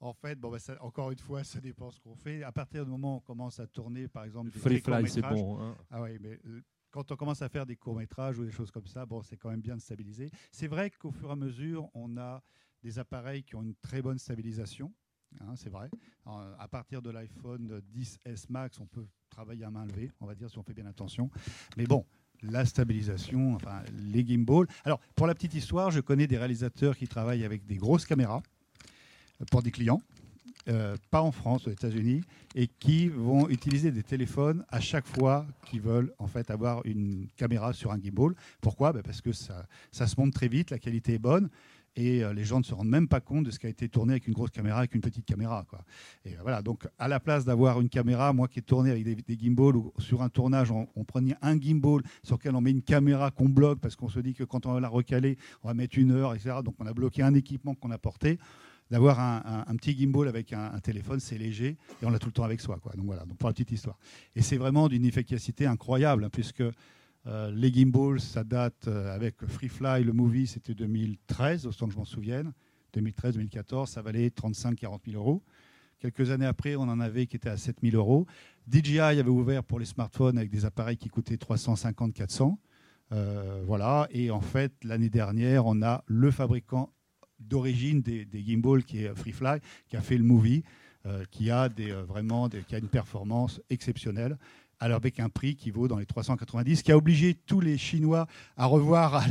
En 0.00 0.12
fait, 0.12 0.38
bon, 0.38 0.50
bah, 0.50 0.58
encore 0.80 1.10
une 1.10 1.18
fois, 1.18 1.42
ça 1.44 1.60
dépend 1.60 1.90
ce 1.90 1.98
qu'on 1.98 2.14
fait. 2.14 2.42
À 2.42 2.52
partir 2.52 2.84
du 2.84 2.90
moment 2.90 3.14
où 3.14 3.16
on 3.16 3.20
commence 3.20 3.58
à 3.58 3.66
tourner, 3.66 4.06
par 4.06 4.24
exemple, 4.24 4.50
Free 4.50 4.80
Fly, 4.80 5.08
c'est 5.08 5.22
bon. 5.22 5.58
Hein. 5.60 5.76
Ah 5.90 6.02
oui, 6.02 6.18
mais 6.20 6.38
euh, 6.46 6.62
quand 6.94 7.10
on 7.10 7.16
commence 7.16 7.42
à 7.42 7.48
faire 7.48 7.66
des 7.66 7.74
courts-métrages 7.74 8.38
ou 8.38 8.44
des 8.44 8.52
choses 8.52 8.70
comme 8.70 8.86
ça, 8.86 9.04
bon, 9.04 9.20
c'est 9.20 9.36
quand 9.36 9.50
même 9.50 9.60
bien 9.60 9.74
de 9.74 9.80
stabiliser. 9.80 10.30
C'est 10.52 10.68
vrai 10.68 10.90
qu'au 10.90 11.10
fur 11.10 11.28
et 11.28 11.32
à 11.32 11.34
mesure, 11.34 11.90
on 11.92 12.16
a 12.16 12.40
des 12.84 13.00
appareils 13.00 13.42
qui 13.42 13.56
ont 13.56 13.64
une 13.64 13.74
très 13.74 14.00
bonne 14.00 14.16
stabilisation. 14.16 14.92
Hein, 15.40 15.54
c'est 15.56 15.70
vrai. 15.70 15.90
à 16.24 16.68
partir 16.68 17.02
de 17.02 17.10
l'iPhone 17.10 17.82
10S 17.92 18.44
Max, 18.48 18.78
on 18.78 18.86
peut 18.86 19.08
travailler 19.28 19.64
à 19.64 19.70
main 19.72 19.84
levée, 19.84 20.12
on 20.20 20.26
va 20.26 20.36
dire, 20.36 20.48
si 20.48 20.56
on 20.56 20.62
fait 20.62 20.72
bien 20.72 20.86
attention. 20.86 21.28
Mais 21.76 21.84
bon, 21.84 22.06
la 22.42 22.64
stabilisation, 22.64 23.56
enfin, 23.56 23.82
les 23.96 24.24
gimbals. 24.24 24.68
Alors, 24.84 25.00
pour 25.16 25.26
la 25.26 25.34
petite 25.34 25.54
histoire, 25.54 25.90
je 25.90 25.98
connais 25.98 26.28
des 26.28 26.38
réalisateurs 26.38 26.96
qui 26.96 27.08
travaillent 27.08 27.44
avec 27.44 27.66
des 27.66 27.76
grosses 27.76 28.06
caméras 28.06 28.40
pour 29.50 29.64
des 29.64 29.72
clients. 29.72 30.00
Euh, 30.70 30.96
pas 31.10 31.20
en 31.20 31.30
France, 31.30 31.66
aux 31.66 31.70
États-Unis, 31.70 32.22
et 32.54 32.68
qui 32.68 33.08
vont 33.08 33.50
utiliser 33.50 33.90
des 33.90 34.02
téléphones 34.02 34.64
à 34.70 34.80
chaque 34.80 35.06
fois 35.06 35.46
qu'ils 35.66 35.82
veulent 35.82 36.14
en 36.18 36.26
fait 36.26 36.50
avoir 36.50 36.80
une 36.86 37.26
caméra 37.36 37.74
sur 37.74 37.92
un 37.92 38.00
gimbal. 38.00 38.32
Pourquoi? 38.62 38.94
Ben, 38.94 39.02
Parce 39.02 39.20
que 39.20 39.32
ça, 39.32 39.66
se 39.92 40.14
monte 40.18 40.32
très 40.32 40.48
vite, 40.48 40.70
la 40.70 40.78
qualité 40.78 41.14
est 41.14 41.18
bonne. 41.18 41.50
Et 41.96 42.24
euh, 42.24 42.32
les 42.32 42.44
gens 42.44 42.58
ne 42.58 42.64
se 42.64 42.74
rendent 42.74 42.88
même 42.88 43.06
pas 43.08 43.20
compte 43.20 43.44
de 43.44 43.50
ce 43.50 43.58
qui 43.58 43.66
a 43.66 43.68
été 43.68 43.90
tourné 43.90 44.14
avec 44.14 44.26
une 44.26 44.32
grosse 44.32 44.50
caméra, 44.50 44.78
avec 44.78 44.94
une 44.94 45.02
petite 45.02 45.26
caméra. 45.26 45.64
Quoi. 45.68 45.80
Et 46.24 46.32
euh, 46.32 46.38
voilà, 46.40 46.62
donc 46.62 46.88
à 46.98 47.08
la 47.08 47.20
place 47.20 47.44
d'avoir 47.44 47.80
une 47.80 47.90
caméra, 47.90 48.32
moi 48.32 48.48
qui 48.48 48.60
ai 48.60 48.62
tourné 48.62 48.90
avec 48.90 49.04
des, 49.04 49.38
gimbals, 49.38 49.76
ou 49.76 49.92
sur 49.98 50.22
un 50.22 50.30
tournage, 50.30 50.72
on, 50.72 51.04
prenait 51.04 51.36
un 51.42 51.60
gimbal 51.60 52.00
sur 52.22 52.36
lequel 52.36 52.56
on 52.56 52.62
met 52.62 52.70
une 52.70 52.82
caméra 52.82 53.30
qu'on 53.30 53.50
bloque 53.50 53.80
parce 53.80 53.96
qu'on 53.96 54.08
se 54.08 54.18
dit 54.18 54.32
que 54.32 54.44
quand 54.44 54.64
on 54.64 54.72
va 54.72 54.80
la 54.80 54.88
recaler, 54.88 55.36
on 55.62 55.68
va 55.68 55.74
mettre 55.74 55.98
une 55.98 56.10
heure, 56.10 56.34
etc. 56.34 56.56
Donc 56.64 56.74
on 56.78 56.86
a 56.86 56.94
bloqué 56.94 57.22
un 57.22 57.34
équipement 57.34 57.74
qu'on 57.74 57.90
a 57.90 57.98
porté 57.98 58.38
d'avoir 58.90 59.18
un, 59.20 59.76
petit 59.76 59.96
gimbal 59.96 60.28
avec 60.28 60.52
un, 60.52 60.78
téléphone, 60.80 61.20
c'est 61.20 61.38
léger 61.38 61.76
et 62.02 62.06
on 62.06 62.10
l'a 62.10 62.18
tout 62.18 62.28
le 62.28 62.32
temps 62.32 62.44
avec 62.44 62.60
soi. 62.60 62.78
Quoi. 62.78 62.92
Donc 62.96 63.06
voilà, 63.06 63.24
donc 63.24 63.38
pour 63.38 63.48
la 63.48 63.52
petite 63.52 63.72
histoire. 63.72 63.98
Et 64.36 64.42
c'est 64.42 64.56
vraiment 64.56 64.88
d'une 64.88 65.04
efficacité 65.04 65.66
incroyable, 65.66 66.24
hein, 66.24 66.30
puisque 66.30 66.62
euh, 67.26 67.50
les 67.52 67.72
gimbals, 67.72 68.20
ça 68.20 68.44
date 68.44 68.86
euh, 68.86 69.14
avec 69.14 69.44
FreeFly, 69.46 70.04
le 70.04 70.12
movie, 70.12 70.46
c'était 70.46 70.74
2013, 70.74 71.66
autant 71.66 71.86
que 71.86 71.92
je 71.92 71.98
m'en 71.98 72.04
souvienne. 72.04 72.52
2013-2014, 72.94 73.86
ça 73.86 74.02
valait 74.02 74.28
35-40 74.28 75.10
000 75.10 75.20
euros. 75.20 75.42
Quelques 75.98 76.30
années 76.30 76.46
après, 76.46 76.76
on 76.76 76.82
en 76.82 77.00
avait 77.00 77.26
qui 77.26 77.36
étaient 77.36 77.48
à 77.48 77.56
7 77.56 77.78
000 77.82 77.96
euros. 77.96 78.26
DJI 78.70 79.00
avait 79.00 79.28
ouvert 79.28 79.64
pour 79.64 79.78
les 79.78 79.86
smartphones 79.86 80.36
avec 80.36 80.50
des 80.50 80.64
appareils 80.66 80.98
qui 80.98 81.08
coûtaient 81.08 81.36
350-400. 81.36 82.56
Euh, 83.12 83.62
voilà. 83.66 84.06
Et 84.10 84.30
en 84.30 84.40
fait, 84.40 84.72
l'année 84.84 85.08
dernière, 85.08 85.66
on 85.66 85.82
a 85.82 86.04
le 86.06 86.30
fabricant 86.30 86.92
d'origine 87.40 88.00
des, 88.00 88.24
des, 88.24 88.42
gimbals 88.42 88.84
qui 88.84 89.04
est 89.04 89.14
FreeFly, 89.14 89.60
qui 89.88 89.96
a 89.96 90.00
fait 90.00 90.16
le 90.16 90.24
movie, 90.24 90.62
euh, 91.06 91.22
qui 91.30 91.50
a 91.50 91.68
euh, 91.80 92.02
vraiment 92.08 92.48
qui 92.48 92.74
a 92.74 92.78
une 92.78 92.88
performance 92.88 93.60
exceptionnelle. 93.68 94.38
Alors 94.80 94.96
avec 94.96 95.20
un 95.20 95.28
prix 95.28 95.54
qui 95.54 95.70
vaut 95.70 95.86
dans 95.86 95.98
les 95.98 96.06
390, 96.06 96.82
qui 96.82 96.92
a 96.92 96.96
obligé 96.96 97.34
tous 97.34 97.60
les 97.60 97.76
Chinois 97.76 98.26
à 98.56 98.64
revoir 98.64 99.26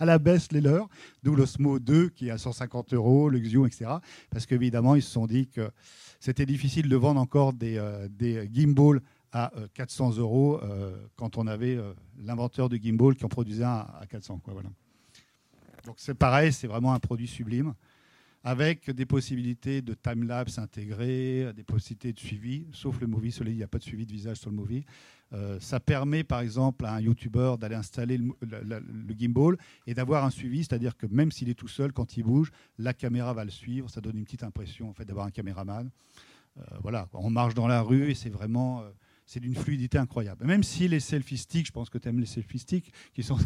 à, 0.00 0.04
la 0.06 0.18
baisse 0.18 0.50
les 0.52 0.62
leurs, 0.62 0.88
d'où 1.22 1.36
l'Osmo 1.36 1.80
2 1.80 2.08
qui 2.08 2.28
est 2.28 2.30
à 2.30 2.38
150 2.38 2.94
euros, 2.94 3.28
le 3.28 3.40
etc. 3.40 3.90
Parce 4.30 4.46
qu'évidemment, 4.46 4.94
ils 4.94 5.02
se 5.02 5.10
sont 5.10 5.26
dit 5.26 5.48
que 5.48 5.70
c'était 6.18 6.46
difficile 6.46 6.88
de 6.88 6.96
vendre 6.96 7.20
encore 7.20 7.52
des, 7.52 7.76
euh, 7.76 8.08
gimbals 8.50 9.02
à 9.30 9.52
400 9.74 10.16
euros 10.16 10.58
quand 11.16 11.36
on 11.36 11.46
avait 11.46 11.78
l'inventeur 12.16 12.70
de 12.70 12.78
gimbal 12.78 13.14
qui 13.14 13.26
en 13.26 13.28
produisait 13.28 13.64
un 13.64 13.86
à 14.00 14.06
400. 14.08 14.40
Quoi, 14.42 14.54
voilà. 14.54 14.70
Donc 15.88 15.96
c'est 16.00 16.12
pareil, 16.12 16.52
c'est 16.52 16.66
vraiment 16.66 16.92
un 16.92 16.98
produit 16.98 17.26
sublime, 17.26 17.72
avec 18.44 18.90
des 18.90 19.06
possibilités 19.06 19.80
de 19.80 19.94
time-lapse 19.94 20.58
intégrées, 20.58 21.50
des 21.56 21.64
possibilités 21.64 22.12
de 22.12 22.18
suivi, 22.18 22.66
sauf 22.72 23.00
le 23.00 23.06
movie, 23.06 23.30
il 23.30 23.56
n'y 23.56 23.62
a 23.62 23.68
pas 23.68 23.78
de 23.78 23.84
suivi 23.84 24.04
de 24.04 24.12
visage 24.12 24.36
sur 24.36 24.50
le 24.50 24.56
movie. 24.56 24.84
Euh, 25.32 25.58
ça 25.60 25.80
permet 25.80 26.24
par 26.24 26.40
exemple 26.40 26.84
à 26.84 26.92
un 26.92 27.00
YouTuber 27.00 27.54
d'aller 27.58 27.74
installer 27.74 28.18
le, 28.18 29.14
gimbal 29.18 29.56
et 29.86 29.94
d'avoir 29.94 30.26
un 30.26 30.30
suivi, 30.30 30.58
c'est-à-dire 30.58 30.94
que 30.94 31.06
même 31.06 31.32
s'il 31.32 31.48
est 31.48 31.54
tout 31.54 31.68
seul, 31.68 31.90
quand 31.94 32.18
il 32.18 32.22
bouge, 32.22 32.52
la 32.76 32.92
caméra 32.92 33.32
va 33.32 33.46
le 33.46 33.50
suivre, 33.50 33.88
ça 33.88 34.02
donne 34.02 34.18
une 34.18 34.24
petite 34.24 34.42
impression 34.42 34.90
en 34.90 34.92
fait, 34.92 35.06
d'avoir 35.06 35.24
un 35.24 35.30
caméraman. 35.30 35.88
Euh, 36.58 36.62
voilà, 36.82 37.08
on 37.14 37.30
marche 37.30 37.54
dans 37.54 37.66
la 37.66 37.80
rue 37.80 38.10
et 38.10 38.14
c'est 38.14 38.28
vraiment... 38.28 38.82
Euh, 38.82 38.90
c'est 39.28 39.40
d'une 39.40 39.54
fluidité 39.54 39.98
incroyable. 39.98 40.46
Même 40.46 40.62
si 40.62 40.88
les 40.88 41.00
selfie 41.00 41.36
sticks, 41.36 41.66
je 41.66 41.72
pense 41.72 41.90
que 41.90 41.98
tu 41.98 42.08
aimes 42.08 42.18
les 42.18 42.26
selfie 42.26 42.58
sticks, 42.58 42.90
qui 43.12 43.22
sont 43.22 43.36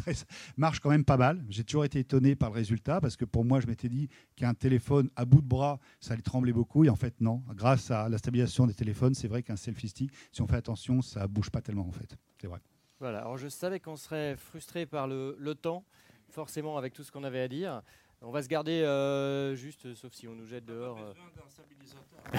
marchent 0.56 0.78
quand 0.78 0.90
même 0.90 1.04
pas 1.04 1.16
mal. 1.16 1.44
J'ai 1.48 1.64
toujours 1.64 1.84
été 1.84 1.98
étonné 1.98 2.36
par 2.36 2.50
le 2.50 2.54
résultat 2.54 3.00
parce 3.00 3.16
que 3.16 3.24
pour 3.24 3.44
moi, 3.44 3.60
je 3.60 3.66
m'étais 3.66 3.88
dit 3.88 4.08
qu'un 4.36 4.54
téléphone 4.54 5.10
à 5.16 5.24
bout 5.24 5.42
de 5.42 5.46
bras, 5.46 5.80
ça 6.00 6.14
allait 6.14 6.22
trembler 6.22 6.52
beaucoup. 6.52 6.84
Et 6.84 6.88
en 6.88 6.94
fait, 6.94 7.20
non. 7.20 7.42
Grâce 7.54 7.90
à 7.90 8.08
la 8.08 8.16
stabilisation 8.16 8.68
des 8.68 8.74
téléphones, 8.74 9.14
c'est 9.14 9.26
vrai 9.26 9.42
qu'un 9.42 9.56
selfie 9.56 9.88
stick, 9.88 10.12
si 10.30 10.40
on 10.40 10.46
fait 10.46 10.56
attention, 10.56 11.02
ça 11.02 11.26
bouge 11.26 11.50
pas 11.50 11.60
tellement 11.60 11.88
en 11.88 11.92
fait. 11.92 12.16
C'est 12.40 12.46
vrai. 12.46 12.60
Voilà. 13.00 13.18
Alors 13.18 13.36
je 13.36 13.48
savais 13.48 13.80
qu'on 13.80 13.96
serait 13.96 14.36
frustré 14.36 14.86
par 14.86 15.08
le, 15.08 15.34
le 15.36 15.56
temps, 15.56 15.84
forcément 16.28 16.78
avec 16.78 16.92
tout 16.92 17.02
ce 17.02 17.10
qu'on 17.10 17.24
avait 17.24 17.40
à 17.40 17.48
dire. 17.48 17.82
On 18.24 18.30
va 18.30 18.42
se 18.42 18.48
garder 18.48 18.82
euh, 18.82 19.56
juste, 19.56 19.94
sauf 19.94 20.12
si 20.12 20.28
on 20.28 20.34
nous 20.34 20.46
jette 20.46 20.64
dehors. 20.64 20.98
Euh. 20.98 22.38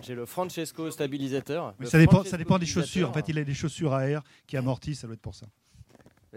J'ai 0.00 0.14
le 0.14 0.24
Francesco 0.24 0.90
stabilisateur. 0.90 1.74
ça, 1.84 1.98
dépend, 1.98 2.24
ça 2.24 2.36
dépend 2.36 2.58
des 2.58 2.66
chaussures. 2.66 3.10
En 3.10 3.12
fait, 3.12 3.28
il 3.28 3.38
a 3.38 3.44
des 3.44 3.54
chaussures 3.54 3.92
à 3.92 4.08
air 4.08 4.22
qui 4.46 4.56
amortissent, 4.56 5.00
ça 5.00 5.06
doit 5.06 5.14
être 5.14 5.20
pour 5.20 5.34
ça. 5.34 5.46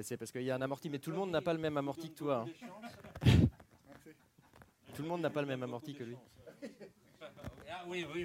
C'est 0.02 0.18
parce 0.18 0.32
qu'il 0.32 0.44
y 0.44 0.52
a 0.52 0.56
un 0.56 0.62
amorti, 0.62 0.89
mais 0.89 1.00
tout 1.00 1.12
le 1.12 1.18
monde 1.18 1.32
n'a 1.32 1.42
pas 1.42 1.54
le 1.54 1.60
même 1.60 1.78
amorti 1.78 2.10
que 2.10 2.18
toi. 2.18 2.46
Hein. 3.26 3.32
tout 4.96 5.04
le 5.04 5.08
monde 5.08 5.22
n'a 5.22 5.30
pas 5.30 5.42
le 5.42 5.48
même 5.48 5.62
amorti 5.64 5.94
que 5.94 6.04
lui. 6.04 6.16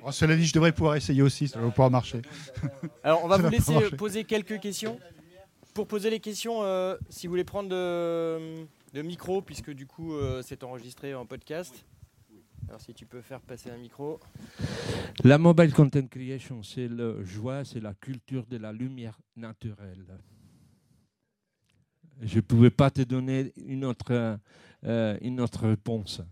Oh, 0.03 0.13
cela 0.13 0.37
dit, 0.37 0.45
je 0.45 0.53
devrais 0.53 0.73
pouvoir 0.73 0.97
essayer 0.97 1.23
aussi, 1.23 1.49
ça 1.49 1.61
va 1.61 1.69
pouvoir 1.71 1.91
marcher. 1.91 2.23
Alors, 3.03 3.25
on 3.25 3.29
va 3.29 3.37
vous 3.37 3.49
laisser 3.49 3.91
poser 3.97 4.25
quelques 4.25 4.61
questions. 4.61 4.99
Pour 5.75 5.87
poser 5.87 6.09
les 6.09 6.21
questions, 6.21 6.63
euh, 6.63 6.97
si 7.11 7.27
vous 7.27 7.33
voulez 7.33 7.45
prendre 7.45 7.69
de, 7.69 8.67
micro, 9.03 9.43
puisque 9.43 9.71
du 9.71 9.87
coup, 9.87 10.15
euh, 10.15 10.43
c'est 10.43 10.63
enregistré 10.65 11.15
en 11.15 11.27
podcast. 11.27 11.85
Alors 12.69 12.81
si 12.81 12.93
tu 12.95 13.07
peux 13.07 13.21
faire 13.21 13.41
passer 13.41 13.71
un 13.71 13.77
micro. 13.77 14.19
La 15.23 15.39
mobile 15.39 15.73
content 15.73 16.07
creation, 16.09 16.63
c'est 16.63 16.89
le 16.89 17.25
joie, 17.25 17.65
c'est 17.65 17.81
la 17.81 17.95
culture 17.95 18.45
de 18.47 18.57
la 18.57 18.73
lumière 18.73 19.19
naturelle. 19.37 20.19
Je 22.21 22.37
ne 22.37 22.41
pouvais 22.41 22.71
pas 22.71 22.91
te 22.91 23.03
donner 23.03 23.53
une 23.57 23.85
autre, 23.85 24.39
euh, 24.85 25.19
une 25.21 25.41
autre 25.41 25.69
réponse. 25.69 26.23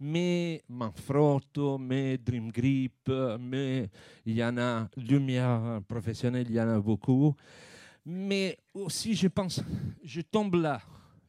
Mais 0.00 0.62
Manfrotto, 0.68 1.78
mais 1.78 2.18
Dream 2.18 2.50
Grip, 2.50 3.10
mais 3.38 3.88
il 4.24 4.34
y 4.34 4.44
en 4.44 4.58
a, 4.58 4.88
lumière 4.96 5.80
professionnelle, 5.86 6.46
il 6.48 6.56
y 6.56 6.60
en 6.60 6.68
a 6.68 6.80
beaucoup. 6.80 7.34
Mais 8.04 8.58
aussi, 8.74 9.14
je 9.14 9.28
pense, 9.28 9.62
je 10.02 10.20
tombe 10.20 10.54
là. 10.56 10.80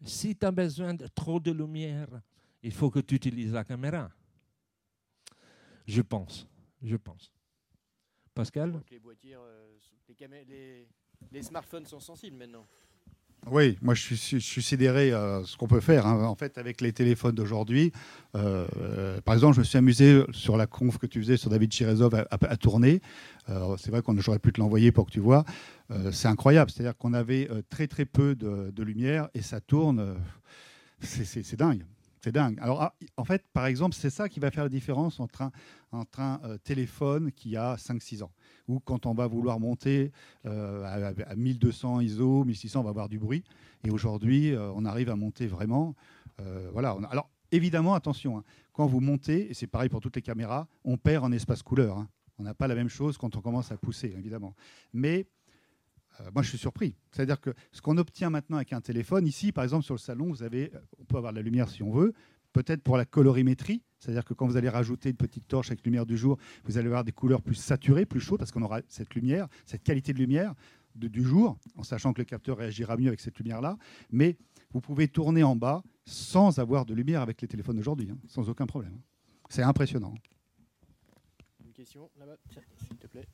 Si 0.04 0.36
tu 0.36 0.46
as 0.46 0.52
besoin 0.52 0.94
de 0.94 1.08
trop 1.08 1.40
de 1.40 1.52
lumière, 1.52 2.08
il 2.62 2.72
faut 2.74 2.90
que 2.90 3.00
tu 3.00 3.16
utilises 3.16 3.54
la 3.54 3.64
caméra. 3.64 4.10
Je 5.86 6.02
pense. 6.02 6.48
Je 6.82 6.96
pense. 6.96 7.32
Pascal 8.34 8.82
euh, 9.26 9.78
les- 10.48 10.88
les 11.32 11.42
smartphones 11.44 11.86
sont 11.86 12.00
sensibles 12.00 12.38
maintenant. 12.38 12.66
Oui, 13.50 13.78
moi 13.82 13.94
je 13.94 14.14
suis, 14.16 14.62
sidéré 14.62 15.14
à 15.14 15.42
ce 15.46 15.56
qu'on 15.56 15.68
peut 15.68 15.80
faire. 15.80 16.06
hein. 16.06 16.26
En 16.26 16.36
fait, 16.36 16.58
avec 16.58 16.82
les 16.82 16.92
téléphones 16.92 17.36
d'aujourd'hui, 17.36 17.94
euh, 18.36 18.68
euh, 18.82 19.22
par 19.22 19.36
exemple, 19.36 19.56
je 19.56 19.60
me 19.60 19.64
suis 19.64 19.78
amusé 19.78 20.24
sur 20.32 20.58
la 20.58 20.68
conf 20.68 20.98
que 20.98 21.06
tu 21.06 21.22
faisais 21.22 21.38
sur 21.38 21.50
David 21.50 21.72
Chirezov 21.72 22.26
à, 22.30 22.58
tourner. 22.58 23.02
Euh, 23.50 23.78
c'est 23.78 23.90
vrai 23.90 24.02
qu'on 24.02 24.20
j'aurais 24.20 24.40
pu 24.40 24.52
te 24.52 24.60
l'envoyer 24.60 24.92
pour 24.92 25.06
que 25.06 25.12
tu 25.12 25.22
vois. 25.22 25.46
Euh, 25.92 26.12
c'est 26.12 26.28
incroyable. 26.28 26.72
C'est-à-dire 26.72 26.98
qu'on 26.98 27.14
avait 27.14 27.50
euh, 27.50 27.62
très 27.70 27.88
très 27.88 28.06
peu 28.06 28.36
de, 28.36 28.84
lumière 28.84 29.30
et 29.34 29.42
ça 29.42 29.62
tourne. 29.62 30.00
euh, 30.00 30.16
c'est 31.02 31.56
dingue. 31.56 31.84
Dingue. 32.32 32.60
Alors, 32.62 32.82
ah, 32.82 32.96
en 33.18 33.24
fait, 33.26 33.44
par 33.54 33.66
exemple, 33.66 33.96
c'est 33.96 34.10
ça 34.10 34.30
qui 34.30 34.40
va 34.40 34.52
faire 34.52 34.64
la 34.64 34.70
différence 34.70 35.20
entre 35.20 35.42
un, 35.42 35.52
entre 35.92 36.20
euh, 36.44 36.58
téléphone 36.58 37.32
qui 37.32 37.56
a 37.56 37.76
5-6 37.76 38.24
ans 38.24 38.32
ou 38.68 38.80
quand 38.80 39.06
on 39.06 39.14
va 39.14 39.28
vouloir 39.28 39.60
monter 39.60 40.12
euh, 40.46 40.84
à, 40.84 41.30
à 41.30 41.36
1200 41.36 42.02
ISO, 42.02 42.44
1600, 42.44 42.82
on 42.82 42.84
va 42.84 42.90
avoir 42.90 43.10
du 43.10 43.18
bruit. 43.20 43.44
Et 43.84 43.90
aujourd'hui, 43.90 44.54
euh, 44.54 44.72
on 44.76 44.86
arrive 44.86 45.10
à 45.10 45.16
monter 45.16 45.48
vraiment. 45.48 45.96
voilà. 46.74 46.98
alors, 47.10 47.30
évidemment, 47.52 47.94
attention, 47.96 48.38
hein, 48.38 48.44
quand 48.74 48.86
vous 48.86 49.00
montez, 49.00 49.50
et 49.50 49.54
c'est 49.54 49.68
pareil 49.68 49.90
pour 49.90 50.02
toutes 50.02 50.16
les 50.16 50.22
caméras, 50.22 50.68
on 50.84 50.98
perd 50.98 51.24
en 51.24 51.32
espace 51.32 51.64
couleur. 51.64 51.98
hein. 51.98 52.08
On 52.40 52.44
n'a 52.44 52.54
pas 52.54 52.68
la 52.68 52.76
même 52.76 52.90
chose 52.90 53.18
quand 53.18 53.36
on 53.36 53.42
commence 53.42 53.72
à 53.72 53.78
pousser, 53.78 54.14
évidemment. 54.16 54.54
Mais 54.94 55.26
moi, 56.34 56.44
je 56.44 56.50
suis 56.50 56.58
surpris. 56.58 56.96
C'est-à-dire 57.12 57.40
que 57.40 57.54
ce 57.72 57.82
qu'on 57.82 57.98
obtient 57.98 58.30
maintenant 58.30 58.58
avec 58.58 58.74
un 58.74 58.82
téléphone, 58.82 59.28
ici, 59.28 59.52
par 59.52 59.64
exemple, 59.64 59.84
sur 59.84 59.94
le 59.94 60.00
salon, 60.00 60.28
vous 60.28 60.44
avez, 60.44 60.74
euh, 60.74 60.80
on 61.00 61.06
peut 61.06 61.18
avoir 61.18 61.32
de 61.32 61.38
la 61.38 61.44
lumière 61.44 61.70
si 61.70 61.84
on 61.84 61.92
veut, 61.92 62.14
peut-être 62.54 62.82
pour 62.82 62.98
la 62.98 63.06
colorimétrie, 63.06 63.84
c'est-à-dire 64.00 64.26
que 64.26 64.34
quand 64.34 64.48
vous 64.48 64.58
allez 64.58 64.70
rajouter 64.70 65.10
une 65.10 65.16
petite 65.16 65.48
torche 65.48 65.68
avec 65.68 65.86
lumière 65.86 66.06
du 66.06 66.18
jour, 66.18 66.38
vous 66.66 66.78
allez 66.78 66.88
avoir 66.88 67.04
des 67.04 67.12
couleurs 67.12 67.42
plus 67.42 67.56
saturées, 67.56 68.06
plus 68.06 68.20
chaudes, 68.20 68.40
parce 68.40 68.52
qu'on 68.52 68.62
aura 68.62 68.82
cette 68.88 69.14
lumière, 69.16 69.48
cette 69.66 69.84
qualité 69.84 70.14
de 70.14 70.20
lumière 70.20 70.54
du 70.96 71.24
jour, 71.24 71.58
en 71.76 71.84
sachant 71.84 72.14
que 72.14 72.22
le 72.22 72.26
capteur 72.26 72.58
réagira 72.58 72.98
mieux 72.98 73.08
avec 73.08 73.20
cette 73.20 73.38
lumière-là. 73.38 73.78
Mais 74.12 74.38
vous 74.72 74.82
pouvez 74.82 75.08
tourner 75.08 75.44
en 75.44 75.56
bas 75.56 75.84
sans 76.06 76.58
avoir 76.58 76.86
de 76.86 76.94
lumière 76.94 77.22
avec 77.22 77.42
les 77.42 77.48
téléphones 77.48 77.78
d'aujourd'hui, 77.78 78.10
hein, 78.12 78.18
sans 78.28 78.50
aucun 78.50 78.66
problème. 78.66 79.00
C'est 79.50 79.62
impressionnant. 79.62 80.16
Une 81.64 81.72
question 81.74 82.10
là-bas, 82.18 82.38
s'il 82.88 82.98
te 82.98 83.08
plaît. 83.08 83.28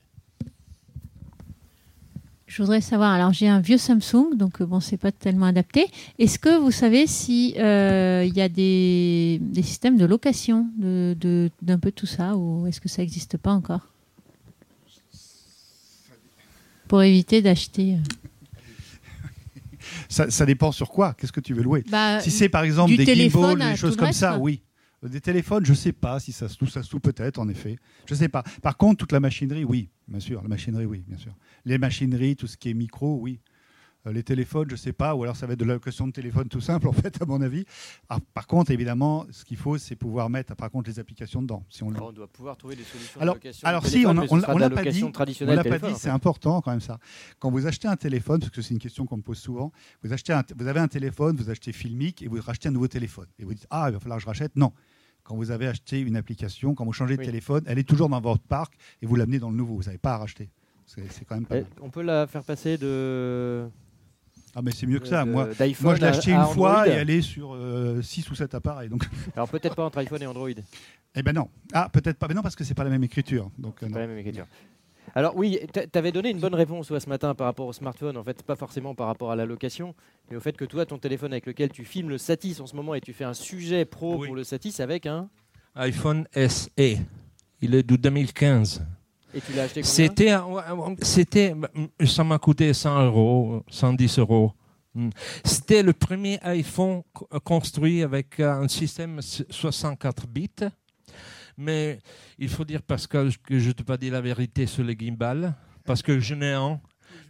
Je 2.55 2.61
voudrais 2.61 2.81
savoir, 2.81 3.11
alors 3.13 3.33
j'ai 3.33 3.47
un 3.47 3.59
vieux 3.59 3.79
Samsung, 3.79 4.35
donc 4.35 4.61
euh, 4.61 4.65
bon, 4.67 4.79
c'est 4.79 4.97
pas 4.97 5.11
tellement 5.11 5.47
adapté. 5.47 5.87
Est-ce 6.19 6.37
que 6.37 6.59
vous 6.59 6.69
savez 6.69 7.07
si 7.07 7.55
euh, 7.57 8.23
il 8.27 8.35
y 8.37 8.41
a 8.41 8.47
des, 8.47 9.39
des 9.41 9.63
systèmes 9.63 9.97
de 9.97 10.05
location 10.05 10.67
de- 10.77 11.17
de- 11.19 11.49
d'un 11.63 11.79
peu 11.79 11.91
tout 11.91 12.05
ça, 12.05 12.35
ou 12.37 12.67
est-ce 12.67 12.79
que 12.79 12.87
ça 12.87 13.01
n'existe 13.01 13.37
pas 13.37 13.51
encore? 13.51 13.79
Pour 16.87 17.01
éviter 17.01 17.41
d'acheter. 17.41 17.95
euh, 17.95 17.97
Ça, 20.07 20.29
ça 20.29 20.45
dépend 20.45 20.71
sur 20.71 20.91
quoi 20.91 21.15
Qu'est-ce 21.17 21.31
que 21.31 21.39
tu 21.39 21.55
veux 21.55 21.63
louer? 21.63 21.83
Bah, 21.89 22.19
Si 22.19 22.29
c'est 22.29 22.49
par 22.49 22.63
exemple 22.65 22.95
des 22.95 23.03
gimbals, 23.03 23.57
des 23.71 23.75
choses 23.75 23.95
comme 23.95 24.05
reste, 24.09 24.19
ça, 24.19 24.37
oui. 24.37 24.61
Des 25.03 25.21
téléphones, 25.21 25.65
je 25.65 25.73
sais 25.73 25.91
pas 25.91 26.19
si 26.19 26.31
ça 26.31 26.47
se 26.47 26.57
tout 26.57 26.65
ça 26.67 26.81
se 26.83 26.89
trouve 26.89 27.01
peut-être 27.01 27.39
en 27.39 27.49
effet. 27.49 27.77
Je 28.07 28.15
sais 28.15 28.29
pas. 28.29 28.43
Par 28.61 28.77
contre, 28.77 28.97
toute 28.97 29.11
la 29.11 29.19
machinerie, 29.19 29.65
oui, 29.65 29.89
bien 30.07 30.19
sûr. 30.19 30.41
La 30.41 30.47
machinerie, 30.47 30.85
oui, 30.85 31.03
bien 31.07 31.17
sûr. 31.17 31.33
Les 31.65 31.77
machineries, 31.77 32.35
tout 32.35 32.47
ce 32.47 32.57
qui 32.57 32.69
est 32.69 32.73
micro, 32.73 33.17
oui. 33.19 33.39
Euh, 34.05 34.11
les 34.11 34.23
téléphones, 34.23 34.69
je 34.69 34.75
sais 34.75 34.91
pas, 34.91 35.15
ou 35.15 35.23
alors 35.23 35.37
ça 35.37 35.47
va 35.47 35.53
être 35.53 35.59
de 35.59 35.65
la 35.65 35.75
location 35.75 36.05
de 36.07 36.11
téléphone 36.11 36.49
tout 36.49 36.59
simple 36.59 36.87
en 36.89 36.91
fait, 36.91 37.21
à 37.21 37.25
mon 37.25 37.41
avis. 37.41 37.63
Ah, 38.09 38.17
par 38.33 38.47
contre, 38.47 38.71
évidemment, 38.71 39.25
ce 39.31 39.45
qu'il 39.45 39.55
faut, 39.55 39.77
c'est 39.77 39.95
pouvoir 39.95 40.29
mettre 40.29 40.55
par 40.57 40.69
contre 40.69 40.89
les 40.89 40.99
applications 40.99 41.41
dedans, 41.41 41.65
si 41.69 41.83
on 41.83 41.91
doit 41.91 42.27
pouvoir 42.27 42.57
trouver 42.57 42.75
des 42.75 42.83
solutions 42.83 43.21
Alors- 43.21 43.35
de 43.35 43.39
location. 43.39 43.65
alors 43.67 43.85
si, 43.85 44.05
on 44.05 44.13
de 44.13 44.19
l'a 44.59 44.69
pas 44.69 44.83
dit, 44.83 45.03
On 45.03 45.45
l'a 45.55 45.63
pas 45.63 45.79
dit, 45.79 45.93
c'est 45.95 46.09
important 46.09 46.61
quand 46.61 46.71
même 46.71 46.81
ça. 46.81 46.99
Quand 47.39 47.49
vous 47.49 47.65
achetez 47.65 47.87
un 47.87 47.95
téléphone, 47.95 48.39
parce 48.41 48.51
que 48.51 48.61
c'est 48.61 48.73
une 48.73 48.79
question 48.79 49.05
qu'on 49.05 49.17
me 49.17 49.21
pose 49.21 49.37
souvent, 49.39 49.71
vous, 50.03 50.11
achetez 50.11 50.33
un- 50.33 50.43
vous 50.57 50.67
avez 50.67 50.81
un 50.81 50.89
téléphone, 50.89 51.37
vous 51.37 51.49
achetez 51.49 51.71
Filmic 51.71 52.21
et 52.21 52.27
vous 52.27 52.41
rachetez 52.41 52.67
un 52.67 52.71
nouveau 52.71 52.89
téléphone. 52.89 53.27
Et 53.39 53.45
vous 53.45 53.53
dites, 53.53 53.67
ah, 53.69 53.85
il 53.87 53.93
va 53.93 53.99
falloir 54.01 54.17
que 54.17 54.23
je 54.23 54.27
rachète. 54.27 54.53
Non. 54.57 54.73
Quand 55.23 55.35
vous 55.35 55.51
avez 55.51 55.67
acheté 55.67 55.99
une 56.01 56.15
application, 56.17 56.75
quand 56.75 56.83
vous 56.85 56.91
changez 56.93 57.15
de 57.15 57.21
Oui. 57.21 57.25
téléphone, 57.25 57.63
elle 57.65 57.79
est 57.79 57.87
toujours 57.87 58.09
dans 58.09 58.19
votre 58.19 58.43
parc 58.43 58.73
et 59.01 59.05
vous 59.05 59.15
l'amenez 59.15 59.39
dans 59.39 59.49
le 59.49 59.55
nouveau. 59.55 59.75
Vous 59.75 59.83
n'avez 59.83 59.97
pas 59.97 60.15
à 60.15 60.17
racheter. 60.17 60.49
C'est 60.85 61.09
c'est 61.11 61.23
quand 61.25 61.35
même 61.35 61.45
pas 61.45 61.55
mal. 61.55 61.65
On 61.81 61.89
peut 61.89 62.01
la 62.01 62.27
faire 62.27 62.43
passer 62.43 62.77
de. 62.77 63.67
Ah, 64.55 64.61
mais 64.61 64.71
c'est 64.71 64.85
mieux 64.85 64.99
que 64.99 65.07
ça. 65.07 65.23
de- 65.25 65.31
Moi, 65.31 65.49
je 65.53 66.01
l'ai 66.01 66.03
acheté 66.07 66.33
à 66.33 66.41
une 66.45 66.53
fois 66.53 66.87
et 66.87 66.91
elle 66.91 67.09
est 67.09 67.21
sur 67.21 67.57
6 68.03 68.29
ou 68.29 68.35
7 68.35 68.53
appareils. 68.53 68.89
Donc, 68.89 69.03
Alors 69.35 69.47
peut-être 69.49 69.75
pas 69.75 69.85
entre 69.85 69.97
iPhone 69.99 70.21
et 70.21 70.27
Android. 70.27 70.49
eh 71.15 71.23
ben 71.23 71.33
non. 71.33 71.49
Ah, 71.73 71.89
peut-être 71.91 72.17
pas. 72.19 72.27
Mais 72.27 72.33
non, 72.33 72.41
parce 72.43 72.55
que 72.55 72.63
c'est 72.65 72.73
pas 72.75 72.83
la 72.83 72.89
même 72.91 73.03
écriture. 73.03 73.49
Donc, 73.57 73.81
euh, 73.81 73.89
pas 73.89 73.99
la 73.99 74.07
même 74.07 74.17
écriture. 74.17 74.45
Alors 75.15 75.35
oui, 75.35 75.59
tu 75.73 75.97
avais 75.97 76.11
donné 76.11 76.31
une 76.31 76.39
bonne 76.39 76.55
réponse 76.55 76.87
toi, 76.87 76.99
ce 76.99 77.07
matin 77.07 77.35
par 77.35 77.45
rapport 77.45 77.67
au 77.67 77.73
smartphone. 77.73 78.17
En 78.17 78.23
fait, 78.23 78.41
pas 78.43 78.55
forcément 78.55 78.95
par 78.95 79.07
rapport 79.07 79.31
à 79.31 79.35
la 79.35 79.45
location, 79.45 79.93
mais 80.29 80.37
au 80.37 80.39
fait 80.39 80.57
que 80.57 80.65
toi, 80.65 80.85
ton 80.85 80.97
téléphone 80.97 81.33
avec 81.33 81.45
lequel 81.45 81.69
tu 81.71 81.85
filmes 81.85 82.09
le 82.09 82.17
Satis 82.17 82.59
en 82.59 82.65
ce 82.65 82.75
moment 82.75 82.95
et 82.95 83.01
tu 83.01 83.13
fais 83.13 83.23
un 83.23 83.33
sujet 83.35 83.85
pro 83.85 84.17
Oui. 84.17 84.27
pour 84.27 84.35
le 84.35 84.43
Satis 84.43 84.79
avec 84.79 85.05
un. 85.05 85.29
iPhone 85.75 86.25
SE. 86.33 86.69
Il 87.61 87.75
est 87.75 87.83
de 87.83 87.95
2015. 87.95 88.83
Et 89.35 89.41
tu 89.41 89.53
l'as 89.53 89.63
acheté 89.63 89.81
C'était, 89.83 90.33
c'était, 91.01 91.55
ça 92.05 92.23
m'a 92.23 92.37
coûté 92.37 92.71
100 92.73 93.05
euros, 93.05 93.63
110 93.69 94.19
euros. 94.19 94.51
Hmm. 94.95 95.09
C'était 95.43 95.81
le 95.81 95.93
premier 95.93 96.37
iPhone 96.43 97.01
co- 97.13 97.27
construit 97.43 98.03
avec 98.03 98.39
un 98.39 98.67
système 98.67 99.17
s- 99.19 99.43
64 99.49 100.27
bits. 100.27 100.49
Mais 101.57 101.99
il 102.37 102.49
faut 102.49 102.65
dire, 102.65 102.81
Pascal, 102.81 103.29
que 103.37 103.59
je 103.59 103.67
ne 103.67 103.73
t'ai 103.73 103.83
pas 103.83 103.97
dit 103.97 104.09
la 104.09 104.21
vérité 104.21 104.65
sur 104.65 104.83
les 104.83 104.95
gimbals, 104.97 105.53
parce 105.85 106.01
que 106.01 106.19
je 106.19 106.35
n'ai 106.35 106.53
un, 106.53 106.79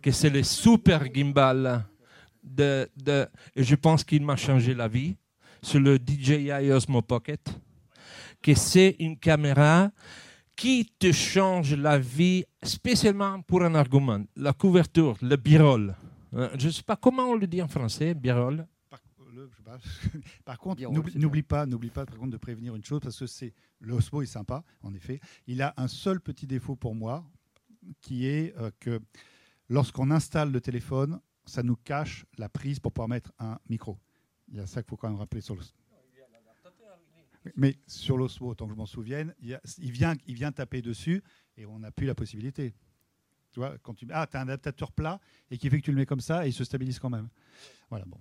que 0.02 0.12
c'est 0.12 0.30
le 0.30 0.44
super 0.44 1.06
gimbal. 1.14 1.86
De, 2.44 2.90
de, 2.98 3.26
et 3.56 3.64
je 3.64 3.76
pense 3.76 4.04
qu'il 4.04 4.22
m'a 4.24 4.36
changé 4.36 4.74
la 4.74 4.88
vie. 4.90 5.16
C'est 5.62 5.80
le 5.80 5.98
DJI 5.98 6.72
Osmo 6.74 7.02
Pocket, 7.02 7.40
que 8.42 8.54
c'est 8.54 8.98
une 9.00 9.18
caméra 9.18 9.90
qui 10.56 10.92
te 11.00 11.12
change 11.12 11.74
la 11.74 11.98
vie, 11.98 12.44
spécialement 12.62 13.42
pour 13.42 13.64
un 13.64 13.74
argument. 13.76 14.24
La 14.36 14.52
couverture, 14.54 15.18
le 15.22 15.36
birol. 15.38 15.96
Euh, 16.36 16.50
Je 16.58 16.68
ne 16.68 16.72
sais 16.72 16.84
pas 16.84 16.96
comment 16.96 17.24
on 17.24 17.36
le 17.36 17.48
dit 17.48 17.62
en 17.62 17.68
français, 17.68 18.14
birol. 18.14 18.66
Par, 19.44 19.46
le- 19.46 19.52
je 19.52 19.58
sais 19.58 19.64
pas. 19.64 20.20
Par 20.46 20.58
contre, 20.58 20.82
n'oublie 21.20 21.44
pas, 21.44 21.66
n'oublie 21.66 21.89
pas 21.89 22.06
par 22.06 22.18
contre 22.18 22.32
de 22.32 22.38
prévenir 22.38 22.76
une 22.76 22.84
chose 22.84 23.00
parce 23.02 23.18
que 23.20 23.28
c'est 23.28 23.54
l'Osmo 23.80 24.22
est 24.22 24.26
sympa, 24.26 24.64
en 24.82 24.94
effet. 24.94 25.20
Il 25.48 25.62
a 25.62 25.74
un 25.78 25.88
seul 25.88 26.20
petit 26.20 26.48
défaut 26.48 26.76
pour 26.76 26.96
moi, 26.96 27.26
qui 28.02 28.26
est 28.28 28.56
euh, 28.58 28.72
que 28.80 29.00
lorsqu'on 29.70 30.12
installe 30.12 30.52
le 30.52 30.62
téléphone, 30.62 31.20
ça 31.46 31.64
nous 31.64 31.76
cache 31.76 32.26
la 32.38 32.48
prise 32.50 32.80
pour 32.80 32.91
pouvoir 32.94 33.10
mettre 33.10 33.32
un 33.39 33.60
micro. 33.70 34.00
Il 34.50 34.56
y 34.58 34.60
a 34.60 34.68
ça 34.68 34.82
qu'il 34.82 34.89
faut 34.89 34.98
quand 34.98 35.10
même 35.10 35.18
rappeler 35.18 35.41
sur 35.41 35.56
l'Osmo. 35.56 35.78
Mais 37.58 37.78
sur 37.88 38.18
l'Osmo, 38.18 38.50
autant 38.50 38.68
que 38.68 38.72
je 38.74 38.78
m'en 38.78 38.86
souvienne, 38.86 39.34
il, 39.39 39.50
y 39.50 39.54
a- 39.54 39.62
il 39.80 39.91
vient, 39.91 40.16
il 40.28 40.36
vient 40.36 40.52
taper 40.54 40.82
dessus 40.82 41.22
et 41.58 41.66
on 41.66 41.80
n'a 41.80 41.91
plus 41.91 42.08
la 42.08 42.16
possibilité. 42.16 42.74
Tu 43.52 43.60
vois, 43.60 43.78
quand 43.80 43.94
tu 43.94 44.08
ah, 44.12 44.28
as 44.32 44.39
un 44.39 44.44
adaptateur 44.44 44.91
plat 44.91 45.20
et 45.52 45.58
qui 45.58 45.70
fait 45.70 45.80
que 45.80 45.86
tu 45.86 45.91
le 45.91 45.98
mets 45.98 46.06
comme 46.06 46.22
ça 46.22 46.46
et 46.46 46.50
il 46.50 46.54
se 46.54 46.64
stabilise 46.64 47.00
quand 47.00 47.10
même. 47.10 47.28
Voilà, 47.89 48.06
bon. 48.06 48.20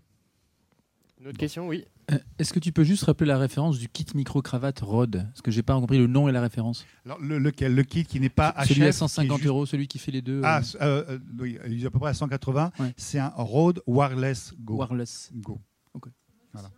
Une 1.22 1.28
autre 1.28 1.38
question, 1.38 1.68
oui. 1.68 1.84
Euh, 2.10 2.18
Est-ce 2.40 2.52
que 2.52 2.58
tu 2.58 2.72
peux 2.72 2.82
juste 2.82 3.04
rappeler 3.04 3.28
la 3.28 3.38
référence 3.38 3.78
du 3.78 3.88
kit 3.88 4.04
micro-cravate 4.12 4.80
Rode 4.80 5.24
Parce 5.28 5.40
que 5.40 5.52
j'ai 5.52 5.62
pas 5.62 5.74
compris 5.74 5.96
le 5.98 6.08
nom 6.08 6.28
et 6.28 6.32
la 6.32 6.40
référence? 6.40 6.84
Alors, 7.06 7.20
le, 7.20 7.38
lequel? 7.38 7.76
Le 7.76 7.84
kit 7.84 8.04
qui 8.04 8.18
n'est 8.18 8.28
pas 8.28 8.52
HF 8.58 8.68
celui 8.70 8.82
à 8.82 8.84
qui 8.86 8.88
est 8.88 8.92
150 8.92 9.36
juste- 9.38 9.46
euros, 9.46 9.64
celui 9.64 9.86
qui 9.86 10.00
fait 10.00 10.10
les 10.10 10.20
deux. 10.20 10.40
Ah, 10.42 10.58
euh, 10.58 10.62
c- 10.62 10.78
euh, 10.80 11.18
oui, 11.38 11.58
il 11.68 11.80
est 11.84 11.86
à 11.86 11.90
peu 11.92 12.00
près 12.00 12.10
à 12.10 12.14
180. 12.14 12.72
Ouais. 12.80 12.92
C'est 12.96 13.20
un 13.20 13.28
Rode 13.36 13.80
Wireless 13.86 14.52
Go. 14.64 14.78
wireless. 14.78 15.30
Go. 15.32 15.60
Ok. 15.94 16.06
Voilà. 16.52 16.70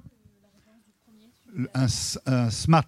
Le- 1.54 1.68
Un, 1.72 1.86
un 2.26 2.50
Smart 2.50 2.84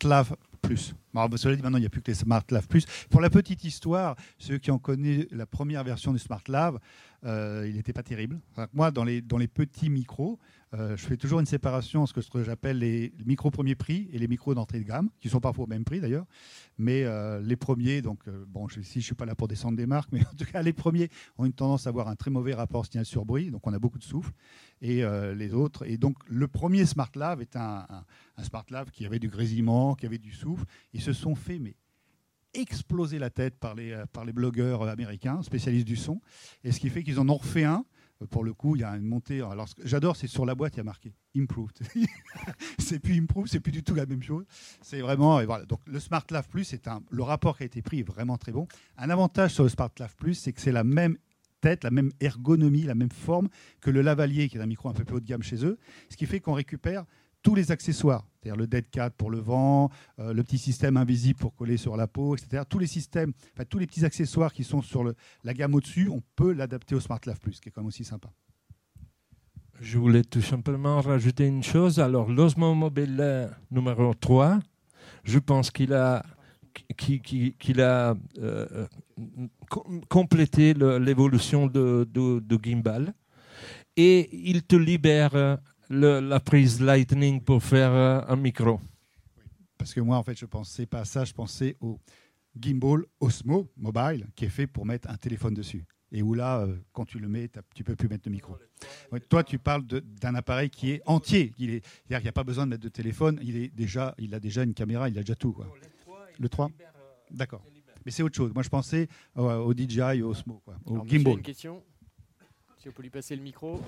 Plus. 0.67 0.95
Bah, 1.15 1.29
cela 1.37 1.57
dit, 1.57 1.63
maintenant, 1.63 1.79
il 1.79 1.83
n'y 1.83 1.87
a 1.87 1.91
plus 1.91 2.03
que 2.03 2.11
les 2.11 2.15
Smart 2.15 2.45
Plus. 2.69 2.85
Pour 3.09 3.21
la 3.21 3.31
petite 3.31 3.65
histoire, 3.65 4.17
ceux 4.39 4.59
qui 4.59 4.71
ont 4.71 4.79
connu 4.79 5.27
la 5.31 5.47
première 5.47 5.83
version 5.83 6.13
du 6.13 6.19
Smart 6.19 6.43
euh, 7.25 7.67
il 7.69 7.77
n'était 7.77 7.93
pas 7.93 8.03
terrible. 8.03 8.39
Moi, 8.73 8.91
dans 8.91 9.03
les, 9.03 9.23
dans 9.23 9.39
les 9.39 9.49
petits 9.49 9.89
micros, 9.89 10.39
euh, 10.75 10.97
je 10.97 11.07
fais 11.07 11.17
toujours 11.17 11.41
une 11.41 11.47
séparation 11.47 12.03
entre 12.03 12.21
ce 12.21 12.31
que 12.31 12.45
j'appelle 12.45 12.79
les 12.79 13.13
micros 13.25 13.51
premier 13.51 13.75
prix 13.75 14.09
et 14.13 14.19
les 14.19 14.29
micros 14.29 14.55
d'entrée 14.55 14.79
de 14.79 14.85
gamme, 14.85 15.09
qui 15.21 15.29
sont 15.29 15.41
parfois 15.41 15.65
au 15.65 15.69
même 15.69 15.85
prix 15.85 16.01
d'ailleurs. 16.01 16.27
Mais 16.79 17.05
euh, 17.05 17.41
les 17.41 17.57
premiers, 17.57 18.03
donc, 18.03 18.21
bon, 18.49 18.69
je, 18.69 18.83
si 18.83 18.95
je 18.95 18.99
ne 18.99 19.03
suis 19.03 19.15
pas 19.15 19.25
là 19.25 19.35
pour 19.35 19.49
descendre 19.49 19.77
des 19.77 19.87
marques, 19.87 20.11
mais 20.13 20.21
en 20.21 20.35
tout 20.37 20.45
cas, 20.45 20.63
les 20.63 20.73
premiers 20.75 21.09
ont 21.39 21.47
une 21.47 21.53
tendance 21.53 21.87
à 21.87 21.91
avoir 21.91 22.09
un 22.09 22.17
très 22.17 22.31
mauvais 22.31 22.55
rapport 22.55 22.85
signal 22.85 23.07
sur 23.07 23.25
bruit, 23.25 23.51
donc 23.51 23.67
on 23.67 23.73
a 23.73 23.79
beaucoup 23.79 23.99
de 23.99 24.05
souffle. 24.05 24.33
Et 24.83 25.03
euh, 25.05 25.35
les 25.35 25.55
autres, 25.55 25.87
et 25.89 25.97
donc 25.97 26.17
le 26.29 26.49
premier 26.49 26.85
Smart 26.85 27.11
Lave 27.15 27.41
est 27.41 27.57
un, 27.57 27.87
un- 28.37 28.43
Smart 28.43 28.67
Lave 28.71 28.91
qui 28.91 29.07
avait 29.07 29.19
du 29.19 29.29
grésillement, 29.29 29.95
qui 29.95 30.05
avait 30.07 30.19
du 30.19 30.33
souffle. 30.33 30.65
Ils 30.93 31.01
se 31.01 31.13
sont 31.15 31.35
fait, 31.35 31.59
mais 31.59 31.77
exploser 32.53 33.19
la 33.19 33.31
tête 33.31 33.59
par 33.59 33.75
les, 33.75 33.93
euh, 33.93 34.07
par 34.13 34.25
les 34.25 34.33
blogueurs 34.33 34.83
américains, 34.83 35.43
spécialistes 35.43 35.87
du 35.87 35.97
son. 35.97 36.21
Et 36.65 36.73
ce 36.73 36.81
qui 36.81 36.91
fait 36.91 37.03
qu'ils 37.03 37.21
en 37.21 37.29
ont 37.29 37.37
refait 37.37 37.65
un 37.65 37.85
euh, 38.23 38.27
pour 38.27 38.45
le 38.45 38.55
coup, 38.55 38.77
il 38.77 38.81
y 38.81 38.85
a 38.85 38.97
une 38.97 39.05
montée. 39.07 39.41
Alors, 39.41 39.69
j'adore, 39.85 40.17
c'est 40.17 40.27
sur 40.27 40.47
la 40.47 40.55
boîte, 40.55 40.75
il 40.75 40.79
y 40.79 40.81
a 40.81 40.85
marqué 40.85 41.15
Improved. 41.37 41.77
c'est 42.79 42.99
plus 42.99 43.15
Improved, 43.19 43.49
c'est 43.51 43.61
plus 43.61 43.73
du 43.73 43.83
tout 43.83 43.95
la 43.95 44.07
même 44.07 44.23
chose. 44.23 44.45
C'est 44.83 45.01
vraiment. 45.01 45.41
Et 45.41 45.47
voilà. 45.47 45.65
Donc, 45.67 45.81
le 45.87 46.01
Smart 46.01 46.25
Lav 46.31 46.49
Plus, 46.49 46.65
c'est 46.65 46.89
un, 46.89 47.03
le 47.11 47.23
rapport 47.23 47.57
qui 47.59 47.63
a 47.65 47.67
été 47.67 47.83
pris 47.83 48.01
est 48.01 48.09
vraiment 48.09 48.39
très 48.39 48.53
bon. 48.53 48.67
Un 48.97 49.11
avantage 49.11 49.53
sur 49.55 49.63
le 49.65 49.69
Smart 49.69 49.91
Lav 49.99 50.15
Plus, 50.17 50.35
c'est 50.35 50.53
que 50.53 50.61
c'est 50.61 50.73
la 50.73 50.85
même 50.85 51.17
la 51.83 51.91
même 51.91 52.11
ergonomie, 52.21 52.83
la 52.83 52.95
même 52.95 53.11
forme 53.11 53.49
que 53.81 53.91
le 53.91 54.03
lavalier, 54.03 54.49
qui 54.49 54.57
est 54.57 54.61
un 54.61 54.67
micro 54.67 54.89
un 54.89 54.93
peu 54.93 55.05
plus 55.05 55.17
haut 55.17 55.21
de 55.21 55.27
gamme 55.27 55.43
chez 55.43 55.65
eux. 55.65 55.79
Ce 56.09 56.17
qui 56.17 56.27
fait 56.27 56.41
qu'on 56.41 56.55
récupère 56.55 57.05
tous 57.43 57.55
les 57.55 57.71
accessoires, 57.71 58.27
c'est-à-dire 58.43 58.57
le 58.57 58.67
dead 58.67 58.91
cat 58.91 59.11
pour 59.11 59.31
le 59.31 59.39
vent, 59.39 59.91
euh, 60.19 60.33
le 60.33 60.43
petit 60.43 60.59
système 60.59 60.97
invisible 60.97 61.39
pour 61.39 61.55
coller 61.55 61.77
sur 61.77 61.97
la 61.97 62.09
peau, 62.09 62.35
etc. 62.35 62.65
Tous 62.69 62.79
les 62.79 62.89
systèmes, 62.89 63.33
enfin, 63.55 63.65
tous 63.65 63.79
les 63.79 63.87
petits 63.87 64.05
accessoires 64.05 64.53
qui 64.53 64.65
sont 64.65 64.83
sur 64.83 65.05
la 65.45 65.55
gamme 65.55 65.75
au-dessus, 65.75 66.09
on 66.09 66.23
peut 66.35 66.53
l'adapter 66.53 66.95
au 66.95 67.01
Smart 67.01 67.21
Lav 67.25 67.39
Plus, 67.39 67.61
qui 67.61 67.69
est 67.69 67.73
quand 67.73 67.83
même 67.83 67.89
aussi 67.89 68.05
sympa. 68.05 68.31
Je 69.81 69.99
voulais 69.99 70.25
tout 70.25 70.43
simplement 70.43 71.01
rajouter 71.01 71.47
une 71.47 71.63
chose. 71.63 72.01
Alors, 72.01 72.31
l'Osmo 72.31 72.75
Mobile 72.75 73.19
euh, 73.21 73.47
numéro 73.71 74.15
3, 74.15 74.59
je 75.23 75.39
pense 75.39 75.71
qu'il 75.71 75.93
a, 75.93 76.25
qu'il, 76.97 77.21
qu'il 77.57 77.81
a 77.81 78.15
euh, 78.39 78.87
com- 79.69 80.01
complété 80.09 80.75
l'évolution 80.75 81.67
de, 81.67 82.07
Gimbal. 82.63 83.15
Et 83.97 84.29
il 84.51 84.63
te 84.63 84.77
libère 84.77 85.35
euh, 85.35 85.57
la 85.89 86.41
prise 86.41 86.81
Lightning 86.81 87.41
pour 87.41 87.63
faire 87.63 87.93
euh, 87.93 88.21
un 88.29 88.37
micro. 88.37 88.81
Parce 89.79 89.95
que 89.95 90.01
moi, 90.01 90.19
en 90.19 90.23
fait, 90.23 90.39
je 90.39 90.47
pensais 90.47 90.87
pas 90.87 91.01
à 91.01 91.05
ça, 91.05 91.25
je 91.25 91.33
pensais 91.33 91.77
au 91.81 91.99
gimbal 92.59 93.05
Osmo 93.21 93.71
Mobile, 93.77 94.27
qui 94.35 94.47
est 94.47 94.51
fait 94.51 94.67
pour 94.67 94.85
mettre 94.87 95.09
un 95.11 95.17
téléphone 95.17 95.55
dessus. 95.55 95.85
Et 96.13 96.23
où 96.23 96.35
là, 96.35 96.61
euh, 96.61 96.77
quand 96.93 97.05
tu 97.05 97.19
le 97.19 97.29
mets, 97.29 97.51
tu 97.75 97.85
peux 97.85 97.97
plus 97.97 98.09
mettre 98.09 98.25
de 98.25 98.31
micro. 98.31 98.57
Toi, 99.29 99.43
tu 99.43 99.59
parles 99.59 99.85
d'un 99.85 100.35
appareil 100.35 100.71
qui 100.71 100.93
est 100.93 101.03
entier. 101.07 101.53
Il 101.59 101.81
n'y 102.09 102.15
a 102.15 102.33
pas 102.33 102.45
besoin 102.45 102.65
de 102.65 102.71
mettre 102.71 102.85
de 102.85 102.89
téléphone. 102.89 103.41
Il 103.43 104.35
a 104.35 104.41
déjà 104.41 104.63
une 104.63 104.75
caméra, 104.75 105.09
il 105.09 105.19
a 105.19 105.23
déjà 105.23 105.35
tout. 105.35 105.57
Le 106.39 106.49
3 106.49 106.71
D'accord. 107.31 107.63
Mais 108.05 108.13
c'est 108.13 108.23
autre 108.23 108.37
chose. 108.37 108.53
Moi, 108.55 108.63
je 108.63 108.69
pensais 108.69 109.09
au, 109.35 109.43
au 109.43 109.73
DJI, 109.75 110.23
au 110.23 110.31
Osmo, 110.31 110.61
quoi, 110.65 110.75
au 110.87 110.95
Alors, 110.95 111.09
gimbal. 111.09 111.35
une 111.35 111.43
question 111.43 111.83
Si 112.79 112.89
on 112.89 112.93
peut 112.93 113.03
lui 113.03 113.11
passer 113.11 113.35
le 113.35 113.43
micro. 113.43 113.81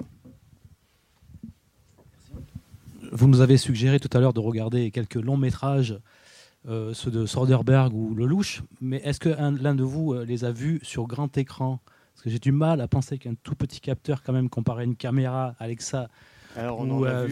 Vous 3.13 3.29
nous 3.29 3.41
avez 3.41 3.57
suggéré 3.57 4.01
tout 4.01 4.11
à 4.17 4.21
l'heure 4.21 4.33
de 4.33 4.41
regarder 4.41 4.91
quelques 4.91 5.15
longs 5.15 5.37
métrages, 5.37 5.99
euh, 6.67 6.93
ceux 6.93 7.11
de 7.11 7.27
Soderbergh 7.27 7.95
ou 7.95 8.15
Lelouch, 8.15 8.63
mais 8.81 8.97
est-ce 9.05 9.21
que 9.21 9.29
un- 9.31 9.53
l'un 9.53 9.75
de 9.75 9.85
vous 9.85 10.13
euh, 10.13 10.25
les 10.25 10.45
a 10.45 10.51
vus 10.53 10.81
sur 10.83 11.07
grand 11.07 11.37
écran? 11.39 11.81
Parce 12.15 12.25
que 12.25 12.31
j'ai 12.31 12.41
du 12.41 12.51
mal 12.53 12.81
à 12.81 12.89
penser 12.89 13.17
qu'un 13.19 13.35
tout 13.35 13.55
petit 13.55 13.81
capteur, 13.81 14.23
quand 14.23 14.33
même, 14.33 14.51
comparé 14.51 14.83
à 14.83 14.85
une 14.85 14.97
caméra 14.97 15.55
Alexa 15.61 16.09
Alors, 16.59 16.81
on 16.81 17.05
a 17.05 17.09
euh, 17.09 17.27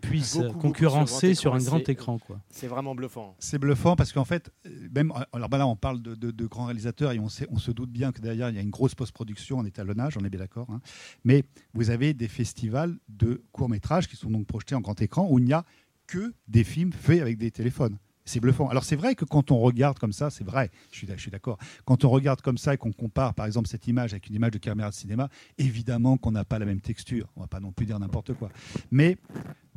puisse 0.00 0.36
beaucoup, 0.36 0.46
beaucoup 0.46 0.58
concurrencer 0.68 1.34
sur 1.34 1.54
un 1.54 1.58
grand 1.58 1.88
écran. 1.88 2.18
Quoi. 2.18 2.40
C'est 2.50 2.66
vraiment 2.66 2.94
bluffant. 2.94 3.36
C'est 3.38 3.58
bluffant 3.58 3.96
parce 3.96 4.12
qu'en 4.12 4.24
fait, 4.24 4.50
euh, 4.66 4.88
même 4.94 5.12
alors 5.32 5.48
bah 5.48 5.58
là, 5.58 5.66
on 5.66 5.76
parle 5.76 6.00
de, 6.02 6.14
de- 6.14 6.30
de 6.30 6.46
grands 6.46 6.64
réalisateurs 6.64 7.12
et 7.12 7.18
on, 7.20 7.28
sait, 7.28 7.46
on 7.50 7.58
se 7.58 7.70
doute 7.70 7.90
bien 7.90 8.12
que 8.12 8.20
derrière 8.20 8.48
il 8.48 8.56
y 8.56 8.58
a 8.58 8.62
une 8.62 8.70
grosse 8.70 8.94
post-production 8.94 9.58
en 9.58 9.64
étalonnage, 9.64 10.16
on 10.16 10.24
est 10.24 10.30
bien 10.30 10.40
d'accord. 10.40 10.68
hein. 10.70 10.80
Mais 11.24 11.44
vous 11.74 11.90
avez 11.90 12.14
des 12.14 12.28
festivals 12.28 12.96
de 13.08 13.42
courts 13.52 13.68
métrages 13.68 14.08
qui 14.08 14.16
sont 14.16 14.30
donc 14.30 14.46
projetés 14.46 14.74
en 14.74 14.80
grand 14.80 15.00
écran 15.02 15.26
où 15.30 15.38
il 15.38 15.44
n'y 15.44 15.52
a 15.52 15.64
que 16.06 16.32
des 16.48 16.64
films 16.64 16.92
faits 16.92 17.20
avec 17.20 17.36
des 17.38 17.50
téléphones. 17.50 17.98
C'est 18.24 18.40
bluffant. 18.40 18.68
Alors 18.68 18.84
c'est 18.84 18.96
vrai 18.96 19.14
que 19.14 19.24
quand 19.24 19.50
on 19.50 19.58
regarde 19.58 19.98
comme 19.98 20.12
ça, 20.12 20.30
c'est 20.30 20.44
vrai, 20.44 20.70
je 20.92 20.98
suis, 20.98 21.30
d'accord. 21.30 21.58
Quand 21.84 22.04
on 22.04 22.10
regarde 22.10 22.40
comme 22.42 22.58
ça 22.58 22.74
et 22.74 22.76
qu'on 22.76 22.92
compare 22.92 23.34
par 23.34 23.46
exemple 23.46 23.68
cette 23.68 23.86
image 23.88 24.12
avec 24.12 24.28
une 24.28 24.34
image 24.34 24.52
de 24.52 24.58
caméra 24.58 24.90
de 24.90 24.94
cinéma, 24.94 25.28
évidemment 25.58 26.16
qu'on 26.16 26.32
n'a 26.32 26.44
pas 26.44 26.58
la 26.58 26.66
même 26.66 26.80
texture. 26.80 27.28
On 27.36 27.40
va 27.40 27.46
pas 27.46 27.60
non 27.60 27.72
plus 27.72 27.86
dire 27.86 27.98
n'importe 27.98 28.34
quoi. 28.34 28.50
Mais 28.90 29.16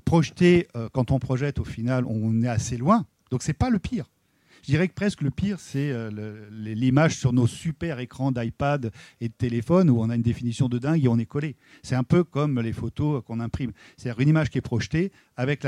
projeter, 0.05 0.67
euh, 0.75 0.89
quand 0.91 1.11
on 1.11 1.19
projette, 1.19 1.59
au 1.59 1.63
final, 1.63 2.05
on 2.05 2.41
est 2.43 2.47
assez 2.47 2.77
loin. 2.77 3.05
Donc 3.31 3.43
c'est 3.43 3.53
pas 3.53 3.69
le 3.69 3.79
pire. 3.79 4.09
Je 4.63 4.71
dirais 4.71 4.87
que 4.87 4.93
presque 4.93 5.21
le 5.21 5.29
pire, 5.29 5.59
c'est 5.59 5.91
euh, 5.91 6.47
l'image 6.49 7.17
sur 7.17 7.33
nos 7.33 7.47
super 7.47 7.99
écrans 7.99 8.31
d'iPad 8.31 8.91
et 9.19 9.27
de 9.27 9.33
téléphone 9.33 9.89
où 9.89 9.99
on 9.99 10.09
a 10.09 10.15
une 10.15 10.21
définition 10.21 10.69
de 10.69 10.77
dingue 10.79 11.03
et 11.03 11.09
on 11.09 11.19
est 11.19 11.25
collé. 11.25 11.57
C'est 11.81 11.95
un 11.95 12.05
peu 12.05 12.23
comme 12.23 12.61
les 12.61 12.71
photos 12.71 13.21
qu'on 13.25 13.41
imprime. 13.41 13.73
C'est-à-dire 13.97 14.21
une 14.21 14.29
image 14.29 14.49
qui 14.49 14.59
est 14.59 14.61
projetée 14.61 15.11
avec, 15.35 15.65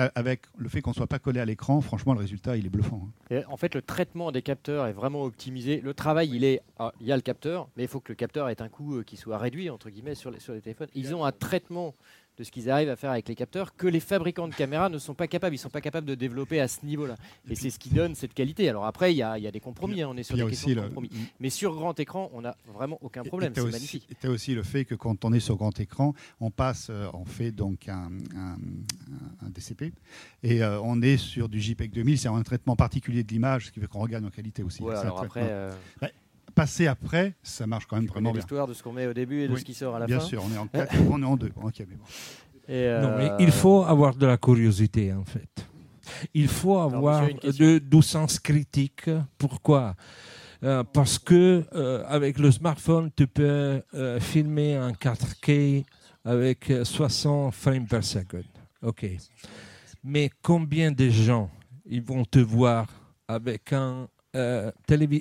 le 0.57 0.69
fait 0.69 0.79
qu'on 0.79 0.91
ne 0.91 0.95
soit 0.95 1.07
pas 1.07 1.19
collé 1.19 1.41
à 1.41 1.45
l'écran. 1.45 1.81
Franchement, 1.81 2.13
le 2.13 2.19
résultat, 2.19 2.55
il 2.55 2.67
est 2.67 2.69
bluffant. 2.69 3.09
hein. 3.31 3.41
En 3.49 3.57
fait, 3.57 3.75
le 3.75 3.81
traitement 3.81 4.31
des 4.31 4.41
capteurs 4.41 4.85
est 4.85 4.93
vraiment 4.93 5.23
optimisé. 5.23 5.81
Le 5.81 5.93
travail, 5.93 6.29
il 6.33 6.45
est, 6.45 6.61
ah, 6.79 6.93
il 7.01 7.07
y 7.07 7.11
a 7.11 7.17
le 7.17 7.21
capteur, 7.21 7.67
mais 7.75 7.83
il 7.83 7.89
faut 7.89 7.99
que 7.99 8.13
le 8.13 8.15
capteur 8.15 8.47
ait 8.47 8.61
un 8.61 8.69
coût 8.69 8.95
euh, 8.95 9.03
qui 9.03 9.17
soit 9.17 9.37
réduit 9.37 9.69
entre 9.69 9.89
guillemets 9.89 10.15
sur 10.15 10.31
les 10.31 10.39
téléphones. 10.39 10.87
Ils 10.95 11.13
ont 11.13 11.25
un 11.25 11.33
traitement 11.33 11.95
de 12.37 12.43
ce 12.43 12.51
qu'ils 12.51 12.69
arrivent 12.69 12.89
à 12.89 12.95
faire 12.95 13.11
avec 13.11 13.27
les 13.29 13.35
capteurs 13.35 13.75
que 13.75 13.87
les 13.87 13.99
fabricants 13.99 14.47
de 14.47 14.53
caméras 14.55 14.89
ne 14.89 14.97
sont 14.97 15.13
pas 15.13 15.27
capables. 15.27 15.55
Ils 15.55 15.59
sont 15.59 15.69
pas 15.69 15.81
capables 15.81 16.07
de 16.07 16.15
développer 16.15 16.59
à 16.59 16.67
ce 16.67 16.85
niveau-là. 16.85 17.15
Et 17.49 17.55
c'est 17.55 17.69
ce 17.69 17.79
qui 17.79 17.89
donne 17.89 18.13
cette 18.15 18.33
qualité. 18.33 18.67
Alors 18.69 18.85
après, 18.85 19.13
il 19.13 19.17
y 19.17 19.23
a, 19.23 19.37
il 19.37 19.43
y 19.43 19.47
a 19.47 19.51
des 19.51 19.59
compromis. 19.59 20.01
hein, 20.01 20.09
on 20.11 20.17
est 20.17 20.23
sur 20.23 20.35
des 20.35 20.45
questions 20.45 20.69
de 20.69 20.75
le- 20.75 20.81
compromis. 20.83 21.09
Mais 21.39 21.49
sur 21.49 21.73
grand 21.75 21.97
écran, 21.99 22.29
on 22.33 22.41
n'a 22.41 22.55
vraiment 22.73 22.97
aucun 23.01 23.23
problème. 23.23 23.53
C'est 23.55 23.61
magnifique. 23.71 24.07
et 24.11 24.15
t'as 24.15 24.29
aussi 24.29 24.53
le 24.53 24.63
fait 24.63 24.85
que 24.85 24.95
quand 24.95 25.23
on 25.25 25.31
est 25.33 25.39
sur 25.39 25.55
grand 25.55 25.79
écran, 25.79 26.13
on 26.39 26.51
passe, 26.51 26.87
euh, 26.89 27.07
on 27.13 27.25
fait 27.25 27.51
donc 27.51 27.87
un, 27.87 28.09
un- 28.35 28.57
un 29.45 29.49
DCP 29.49 29.93
et 30.43 30.61
euh, 30.63 30.79
on 30.81 31.01
est 31.01 31.17
sur 31.17 31.47
du 31.49 31.59
JPEG 31.61 31.91
2000, 31.91 32.17
c'est 32.17 32.27
un 32.27 32.41
traitement 32.43 32.75
particulier 32.75 33.23
de 33.23 33.31
l'image, 33.31 33.67
ce 33.67 33.71
qui 33.71 33.79
fait 33.79 33.87
qu'on 33.87 33.99
regagne 33.99 34.25
en 34.25 34.29
qualité 34.29 34.63
aussi. 34.63 34.81
Ouais, 34.83 34.95
alors 34.95 35.21
après, 35.23 35.41
euh, 35.43 35.71
passer 36.55 36.87
après, 36.87 37.35
ça 37.43 37.67
marche 37.67 37.85
quand 37.85 37.97
même 37.97 38.05
tu 38.05 38.11
vraiment 38.11 38.31
bien. 38.31 38.39
l'histoire 38.39 38.67
de 38.67 38.73
ce 38.73 38.81
qu'on 38.81 38.93
met 38.93 39.05
au 39.07 39.13
début 39.13 39.41
et 39.41 39.47
de 39.47 39.53
Oui, 39.53 39.59
ce 39.59 39.65
qui 39.65 39.73
sort 39.73 39.95
à 39.95 39.99
la 39.99 40.05
Bien 40.07 40.19
fin. 40.19 40.25
sûr, 40.25 40.43
on 40.43 40.51
est 40.53 40.57
en 40.57 40.67
quatre, 40.73 40.95
on 41.11 41.21
est 41.21 41.25
en 41.25 41.35
deux. 41.37 41.51
Ok, 41.61 41.75
mais 41.79 41.95
bon. 41.95 42.05
Et, 42.67 42.87
Non, 43.01 43.17
mais 43.17 43.29
euh, 43.31 43.37
il 43.39 43.51
faut 43.51 43.83
avoir 43.83 44.15
de 44.15 44.25
la 44.25 44.37
curiosité, 44.37 45.13
en 45.13 45.25
fait. 45.25 45.67
Il 46.33 46.47
faut 46.47 46.77
avoir 46.79 47.27
de, 47.27 47.77
du 47.79 48.01
sens 48.01 48.39
critique. 48.39 49.09
Pourquoi? 49.37 49.95
Euh, 50.63 50.83
Parce 50.83 51.19
que 51.19 51.63
euh, 51.73 52.03
avec 52.07 52.39
le 52.39 52.49
smartphone, 52.51 53.11
tu 53.15 53.27
peux 53.27 53.81
euh, 53.93 54.19
filmer 54.19 54.79
en 54.79 54.91
4K 54.91 55.83
avec 56.23 56.71
euh, 56.71 56.83
60 56.85 57.53
frames 57.53 57.85
per 57.87 58.01
second. 58.01 58.43
OK. 58.81 59.05
Mais 60.03 60.29
combien 60.41 60.91
de 60.91 61.09
gens 61.09 61.49
ils 61.85 62.01
vont 62.01 62.23
te 62.25 62.39
voir 62.39 62.87
avec 63.27 63.73
un, 63.73 64.07
euh, 64.35 64.71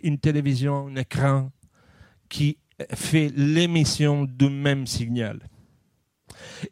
une 0.02 0.18
télévision, 0.18 0.88
un 0.88 0.96
écran 0.96 1.50
qui 2.28 2.58
fait 2.94 3.30
l'émission 3.36 4.24
du 4.24 4.50
même 4.50 4.86
signal. 4.86 5.38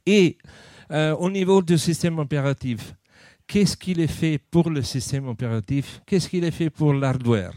Et 0.04 0.36
euh, 0.90 1.14
au 1.16 1.30
niveau 1.30 1.62
du 1.62 1.78
système 1.78 2.18
opératif, 2.18 2.94
qu'est-ce 3.46 3.76
qu'il 3.76 4.00
est 4.00 4.06
fait 4.06 4.38
pour 4.38 4.70
le 4.70 4.82
système 4.82 5.28
opératif? 5.28 6.00
Qu'est-ce 6.06 6.28
qu'il 6.28 6.44
est 6.44 6.50
fait 6.50 6.70
pour 6.70 6.92
l'hardware? 6.92 7.54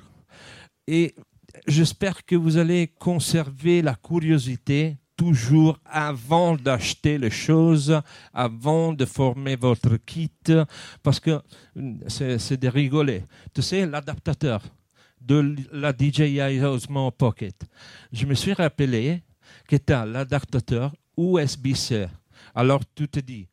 Et 0.87 1.15
j'espère 1.67 2.25
que 2.25 2.35
vous 2.35 2.57
allez 2.57 2.87
conserver 2.99 3.81
la 3.81 3.95
curiosité 3.95 4.97
toujours 5.17 5.79
avant 5.85 6.55
d'acheter 6.55 7.17
les 7.17 7.29
choses, 7.29 8.01
avant 8.33 8.93
de 8.93 9.05
former 9.05 9.55
votre 9.55 9.97
kit, 9.97 10.29
parce 11.01 11.19
que 11.19 11.41
c'est 12.07 12.37
c'est 12.37 12.57
de 12.57 12.67
rigoler. 12.67 13.23
Tu 13.53 13.61
sais, 13.61 13.85
l'adaptateur 13.85 14.61
de 15.25 15.55
la 15.71 15.91
DJI 15.91 16.61
Osmo 16.63 17.11
Pocket, 17.11 17.65
je 18.11 18.25
me 18.25 18.35
suis 18.35 18.53
rappelé 18.53 19.23
que 19.67 19.75
tu 19.75 19.91
as 19.91 20.05
l'adaptateur 20.05 20.93
USB-C. 21.17 22.07
Alors 22.53 22.81
tu 22.93 23.07
te 23.07 23.19
dis 23.19 23.47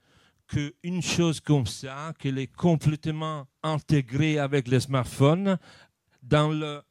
qu'une 0.46 1.02
chose 1.02 1.40
comme 1.40 1.66
ça, 1.66 2.12
qu'elle 2.18 2.38
est 2.38 2.54
complètement 2.54 3.46
intégrée 3.62 4.38
avec 4.38 4.68
le 4.68 4.80
smartphone, 4.80 5.58
dans 6.22 6.50
le 6.50 6.82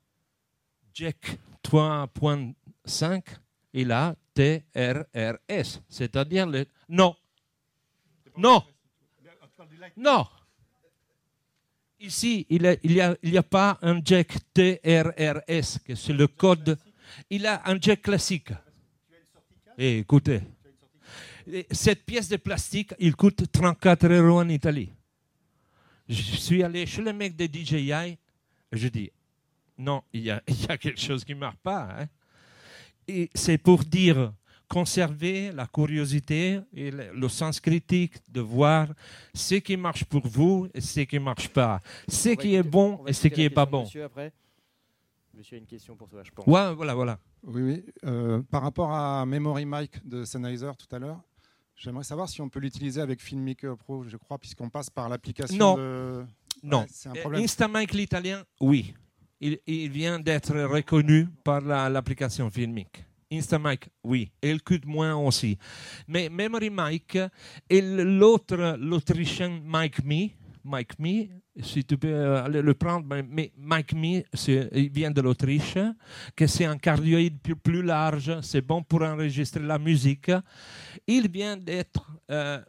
jack 0.94 1.38
3.5, 1.64 3.22
il 3.74 3.92
a 3.92 4.16
TRRS, 4.34 5.82
c'est-à-dire 5.88 6.48
le... 6.48 6.66
Non. 6.90 7.16
Non. 8.36 8.64
Non. 9.96 10.26
Ici, 12.02 12.48
il 12.50 12.78
n'y 13.24 13.38
a, 13.38 13.44
pas 13.44 13.78
un 13.84 14.02
jack 14.04 14.36
TRRS, 14.56 15.80
que 15.86 15.94
c'est 15.94 16.14
le 16.14 16.28
code. 16.28 16.76
Il 17.30 17.46
a 17.46 17.62
un 17.70 17.80
jack 17.80 18.02
classique. 18.02 18.50
Eh, 19.78 20.00
écoutez, 20.00 20.42
et 21.48 21.68
cette 21.70 22.04
pièce 22.04 22.28
de 22.28 22.38
plastique, 22.38 22.94
il 22.98 23.16
coûte 23.16 23.52
34 23.52 24.08
euros 24.08 24.40
en 24.40 24.50
Italie. 24.50 24.92
Je 26.10 26.22
suis 26.22 26.64
allé 26.64 26.88
chez 26.88 27.04
le 27.04 27.14
mec 27.14 27.36
de 27.36 27.46
DJI 27.46 27.92
et 27.92 28.18
je 28.72 28.88
dis, 28.88 29.12
non, 29.78 30.04
il 30.12 30.24
y 30.24 30.32
a, 30.32 30.42
il 30.48 30.60
y 30.60 30.72
a 30.72 30.78
quelque 30.78 31.00
chose 31.00 31.24
qui 31.24 31.36
ne 31.36 31.40
marche 31.40 31.58
pas. 31.62 31.88
hein. 32.00 32.08
Et 33.08 33.30
c'est 33.36 33.58
pour 33.58 33.84
dire, 33.84 34.34
conserver 34.72 35.52
la 35.52 35.68
curiosité 35.68 36.62
et 36.74 36.92
le, 36.92 37.28
sens 37.28 37.60
critique 37.60 38.14
de 38.30 38.40
voir 38.40 38.88
ce 39.34 39.56
qui 39.56 39.76
marche 39.76 40.06
pour 40.06 40.26
vous 40.26 40.70
et 40.74 40.80
ce 40.80 41.02
qui 41.02 41.18
ne 41.20 41.26
marche 41.26 41.50
pas, 41.50 41.82
ce 42.08 42.30
on 42.30 42.36
qui 42.38 42.56
est 42.56 42.64
bon 42.64 43.04
et 43.06 43.12
ce 43.12 43.28
qui 43.28 43.42
n'est 43.42 43.50
pas 43.50 43.66
bon. 43.66 43.82
monsieur 43.84 44.06
après. 44.06 44.32
monsieur 45.34 45.58
a 45.58 45.60
une 45.60 45.66
question 45.66 45.94
pour 45.98 46.08
toi, 46.08 46.22
je 46.24 46.32
pense. 46.32 46.48
Ouais, 46.48 46.74
voilà, 46.74 46.94
voilà. 46.94 47.20
Oui, 47.44 47.62
oui. 47.64 47.84
Euh, 48.06 48.42
par 48.50 48.62
rapport 48.62 48.94
à 48.94 49.26
Memory 49.26 49.66
Mic 49.66 50.08
de 50.08 50.24
Sennheiser 50.24 50.72
tout 50.80 50.96
à 50.96 51.00
l'heure, 51.00 51.20
j'aimerais 51.76 52.06
savoir 52.06 52.30
si 52.30 52.40
on 52.40 52.48
peut 52.48 52.62
l'utiliser 52.62 53.02
avec 53.02 53.22
Filmmaker 53.22 53.76
Pro, 53.76 54.06
je 54.08 54.16
crois, 54.16 54.38
puisqu'on 54.38 54.70
passe 54.70 54.90
par 54.90 55.10
l'application 55.10 55.58
Non. 55.58 55.76
de... 55.76 56.26
Non. 56.64 56.82
Ouais, 56.82 56.88
c'est 56.90 57.10
un 57.10 57.14
problème. 57.14 57.44
Instamic 57.44 57.92
l'italien, 57.94 58.44
oui. 58.62 58.94
Il, 59.42 59.60
il 59.68 59.90
vient 59.90 60.18
d'être 60.20 60.56
reconnu 60.62 61.28
par 61.44 61.60
la- 61.60 61.90
l'application 61.90 62.50
Filmic. 62.50 63.04
Instamic, 63.32 63.90
oui. 64.04 64.32
Et 64.42 64.54
le 64.54 64.60
coûte 64.60 64.86
moins 64.86 65.16
aussi. 65.16 65.58
Mais 66.08 66.30
Memory 66.30 66.70
Mic 66.70 67.18
et 67.70 67.82
l'autre, 67.82 68.78
l'autrichien 68.80 69.62
Mike 69.64 70.04
Me, 70.04 70.30
Mike 70.64 71.00
si 71.62 71.84
tu 71.84 71.98
peux 71.98 72.08
euh, 72.08 72.44
aller 72.44 72.62
le 72.62 72.74
prendre, 72.74 73.06
mais- 73.08 73.52
Mike 73.58 73.94
Me, 73.94 74.24
il 74.74 74.90
vient 74.92 75.12
de 75.12 75.22
l'Autriche, 75.22 75.78
que 76.36 76.48
c'est 76.48 76.66
un 76.66 76.78
cardioïde 76.78 77.40
plus, 77.42 77.82
large, 77.82 78.40
c'est 78.42 78.62
bon 78.62 78.82
pour 78.84 79.02
enregistrer 79.02 79.62
la 79.64 79.78
musique. 79.80 80.32
Il 81.08 81.30
vient 81.30 81.58
d'être 81.58 82.06
euh, 82.30 82.60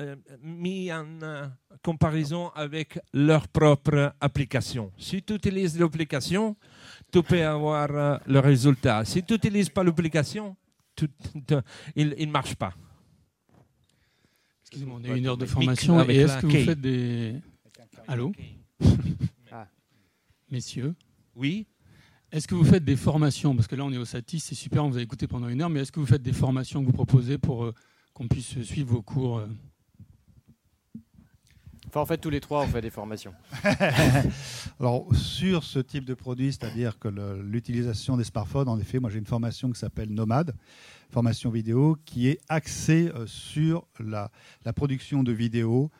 euh, 0.00 0.16
mis 0.42 0.92
en 0.92 1.06
comparaison 1.82 2.50
avec 2.54 2.98
leur 3.12 3.48
propre 3.48 4.14
application. 4.20 4.92
Si 4.96 5.22
tu 5.22 5.34
utilises 5.34 5.78
l'application, 5.78 6.56
tu 7.12 7.22
peux 7.22 7.44
avoir 7.44 7.90
euh, 7.90 8.18
le 8.26 8.38
résultat. 8.38 9.04
Si 9.04 9.22
tu 9.22 9.34
n'utilises 9.34 9.68
pas 9.68 9.82
l'application, 9.84 10.56
il 11.96 12.14
ne 12.18 12.26
marche 12.26 12.54
pas. 12.54 12.74
Excusez-moi, 14.62 15.00
on 15.02 15.04
a 15.10 15.16
une 15.16 15.26
heure 15.26 15.36
de 15.36 15.46
formation. 15.46 16.08
Et 16.08 16.16
est-ce 16.16 16.34
la 16.34 16.40
que 16.40 16.46
vous 16.46 16.52
key. 16.52 16.64
faites 16.64 16.80
des. 16.80 17.34
Allô 18.08 18.32
Ah. 19.52 19.66
Messieurs 20.50 20.94
Oui. 21.36 21.66
Est-ce 22.30 22.48
que 22.48 22.54
vous 22.54 22.64
faites 22.64 22.84
des 22.84 22.96
formations? 22.96 23.54
Parce 23.54 23.68
que 23.68 23.76
là, 23.76 23.84
on 23.84 23.92
est 23.92 23.98
au 23.98 24.06
Satis, 24.06 24.40
c'est 24.40 24.54
super, 24.54 24.82
on 24.84 24.88
vous 24.88 24.96
a 24.96 25.02
écouté 25.02 25.26
pendant 25.26 25.48
une 25.48 25.60
heure, 25.60 25.68
mais 25.68 25.80
est-ce 25.80 25.92
que 25.92 26.00
vous 26.00 26.06
faites 26.06 26.22
des 26.22 26.32
formations 26.32 26.80
que 26.80 26.86
vous 26.86 26.92
proposez 26.92 27.36
pour 27.36 27.64
euh, 27.64 27.74
qu'on 28.14 28.26
puisse 28.26 28.62
suivre 28.62 28.90
vos 28.90 29.02
cours 29.02 29.38
euh? 29.38 29.46
En 31.94 32.06
fait, 32.06 32.16
tous 32.18 32.30
les 32.30 32.40
trois, 32.40 32.62
on 32.62 32.66
fait 32.66 32.80
des 32.80 32.90
formations. 32.90 33.34
Alors, 34.80 35.06
sur 35.14 35.62
ce 35.62 35.78
type 35.78 36.04
de 36.04 36.14
produit, 36.14 36.52
c'est-à-dire 36.52 36.98
que 36.98 37.08
l'utilisation 37.42 38.16
des 38.16 38.24
smartphones, 38.24 38.68
en 38.68 38.78
effet, 38.78 38.98
moi 38.98 39.10
j'ai 39.10 39.18
une 39.18 39.26
formation 39.26 39.70
qui 39.70 39.78
s'appelle 39.78 40.08
Nomade, 40.10 40.54
formation 41.10 41.50
vidéo, 41.50 41.96
qui 42.06 42.28
est 42.28 42.40
axée 42.48 43.10
euh, 43.14 43.26
sur 43.26 43.86
la 44.00 44.30
production 44.74 45.22
de 45.22 45.32
vidéos, 45.32 45.90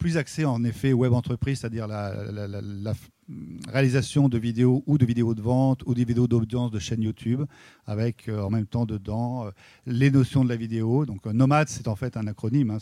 plus 0.00 0.16
axée 0.16 0.46
en 0.46 0.64
effet 0.64 0.92
web 0.92 1.12
entreprise, 1.12 1.60
c'est-à-dire 1.60 1.86
la, 1.86 2.94
réalisation 3.68 4.28
de 4.28 4.38
vidéos 4.38 4.82
ou 4.86 4.98
de 4.98 5.06
vidéos 5.06 5.34
de 5.36 5.42
vente 5.42 5.84
ou 5.86 5.94
des 5.94 6.04
vidéos 6.04 6.26
d'audience 6.26 6.72
de 6.72 6.80
chaînes 6.80 7.02
YouTube, 7.02 7.42
avec 7.86 8.28
euh, 8.28 8.42
en 8.42 8.50
même 8.50 8.66
temps 8.66 8.86
dedans 8.86 9.46
euh, 9.46 9.50
les 9.86 10.10
notions 10.10 10.42
de 10.42 10.48
la 10.48 10.56
vidéo. 10.56 11.06
Donc, 11.06 11.24
euh, 11.26 11.32
Nomade, 11.32 11.68
c'est 11.68 11.86
en 11.86 11.94
fait 11.94 12.16
un 12.16 12.26
acronyme. 12.26 12.70
hein, 12.70 12.78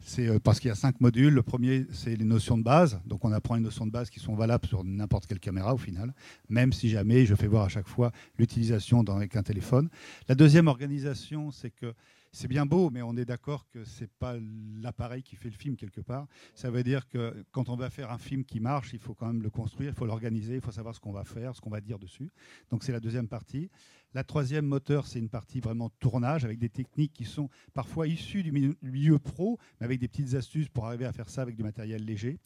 c'est 0.00 0.38
parce 0.38 0.58
qu'il 0.58 0.68
y 0.68 0.72
a 0.72 0.76
cinq 0.76 1.02
modules. 1.02 1.34
Le 1.34 1.42
premier, 1.42 1.86
c'est 1.92 2.16
les 2.16 2.24
notions 2.24 2.56
de 2.56 2.62
base. 2.62 2.98
Donc, 3.04 3.26
on 3.26 3.32
apprend 3.32 3.56
les 3.56 3.60
notions 3.60 3.84
de 3.84 3.90
base 3.90 4.08
qui 4.08 4.20
sont 4.20 4.34
valables 4.34 4.66
sur 4.66 4.84
n'importe 4.84 5.26
quelle 5.26 5.40
caméra 5.40 5.74
au 5.74 5.78
final, 5.78 6.14
même 6.48 6.72
si 6.72 6.88
jamais 6.88 7.26
je 7.26 7.34
fais 7.34 7.48
voir 7.48 7.64
à 7.64 7.68
chaque 7.68 7.88
fois 7.88 8.10
l'utilisation 8.38 9.00
avec 9.00 9.36
un 9.36 9.42
téléphone. 9.42 9.90
La 10.28 10.34
deuxième 10.34 10.68
organisation, 10.68 11.50
c'est 11.50 11.70
que 11.70 11.92
c'est 12.32 12.48
bien 12.48 12.64
beau, 12.64 12.90
mais 12.90 13.02
on 13.02 13.16
est 13.16 13.24
d'accord 13.24 13.68
que 13.70 13.84
c'est 13.84 14.10
pas 14.10 14.36
l'appareil 14.80 15.22
qui 15.22 15.36
fait 15.36 15.48
le 15.48 15.56
film 15.56 15.76
quelque 15.76 16.00
part. 16.00 16.26
Ça 16.54 16.70
veut 16.70 16.82
dire 16.82 17.08
que 17.08 17.44
quand 17.50 17.68
on 17.68 17.76
va 17.76 17.90
faire 17.90 18.12
un 18.12 18.18
film 18.18 18.44
qui 18.44 18.60
marche, 18.60 18.92
il 18.92 19.00
faut 19.00 19.14
quand 19.14 19.26
même 19.26 19.42
le 19.42 19.50
construire, 19.50 19.90
il 19.90 19.94
faut 19.96 20.06
l'organiser, 20.06 20.54
il 20.54 20.60
faut 20.60 20.70
savoir 20.70 20.94
ce 20.94 21.00
qu'on 21.00 21.12
va 21.12 21.24
faire, 21.24 21.56
ce 21.56 21.60
qu'on 21.60 21.70
va 21.70 21.80
dire 21.80 21.98
dessus. 21.98 22.30
Donc 22.70 22.84
c'est 22.84 22.92
la 22.92 23.00
deuxième 23.00 23.26
partie. 23.28 23.68
La 24.14 24.24
troisième 24.24 24.66
moteur, 24.66 25.06
c'est 25.06 25.18
une 25.18 25.28
partie 25.28 25.60
vraiment 25.60 25.88
tournage 26.00 26.44
avec 26.44 26.58
des 26.58 26.68
techniques 26.68 27.12
qui 27.12 27.24
sont 27.24 27.48
parfois 27.74 28.06
issues 28.06 28.42
du 28.42 28.52
milieu, 28.52 29.18
pro, 29.18 29.58
mais 29.80 29.84
avec 29.86 29.98
des 30.00 30.08
petites 30.08 30.34
astuces 30.34 30.68
pour 30.68 30.86
arriver 30.86 31.06
à 31.06 31.12
faire 31.12 31.28
ça 31.28 31.42
avec 31.42 31.56
du 31.56 31.62
matériel 31.62 32.04
léger. 32.04 32.38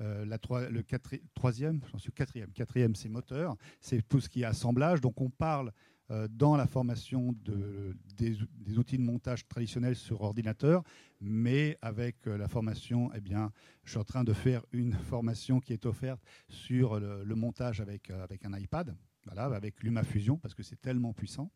Euh, 0.00 0.24
la 0.24 0.38
le 0.70 0.82
quatri- 0.82 1.20
troisième, 1.34 1.80
j'en 1.92 1.98
suis 1.98 2.10
quatrième. 2.10 2.50
Quatrième, 2.52 2.94
c'est 2.94 3.10
moteur, 3.10 3.56
c'est 3.80 4.06
tout 4.08 4.20
ce 4.20 4.28
qui 4.28 4.42
est 4.42 4.46
assemblage. 4.46 5.00
Donc 5.00 5.20
on 5.20 5.30
parle 5.30 5.72
dans 6.28 6.56
la 6.56 6.66
formation 6.66 7.34
de, 7.44 7.96
des, 8.16 8.42
ou- 8.42 8.46
des 8.58 8.78
outils 8.78 8.98
de 8.98 9.02
montage 9.02 9.46
traditionnels 9.46 9.96
sur 9.96 10.22
ordinateur, 10.22 10.82
mais 11.20 11.78
avec 11.82 12.26
euh, 12.26 12.36
la 12.36 12.48
formation, 12.48 13.10
eh 13.14 13.20
bien, 13.20 13.52
je 13.84 13.90
suis 13.90 13.98
en 13.98 14.04
train 14.04 14.24
de 14.24 14.32
faire 14.32 14.64
une 14.72 14.92
formation 15.10 15.60
qui 15.60 15.72
est 15.72 15.86
offerte 15.86 16.22
sur 16.48 16.98
le, 16.98 17.34
montage 17.34 17.80
avec, 17.80 18.10
euh, 18.10 18.24
avec 18.24 18.44
un 18.44 18.56
iPad, 18.58 18.96
voilà, 19.26 19.44
avec 19.44 19.82
LumaFusion, 19.82 20.36
parce 20.38 20.54
que 20.54 20.62
c'est 20.62 20.80
tellement 20.80 21.12
puissant. 21.12 21.50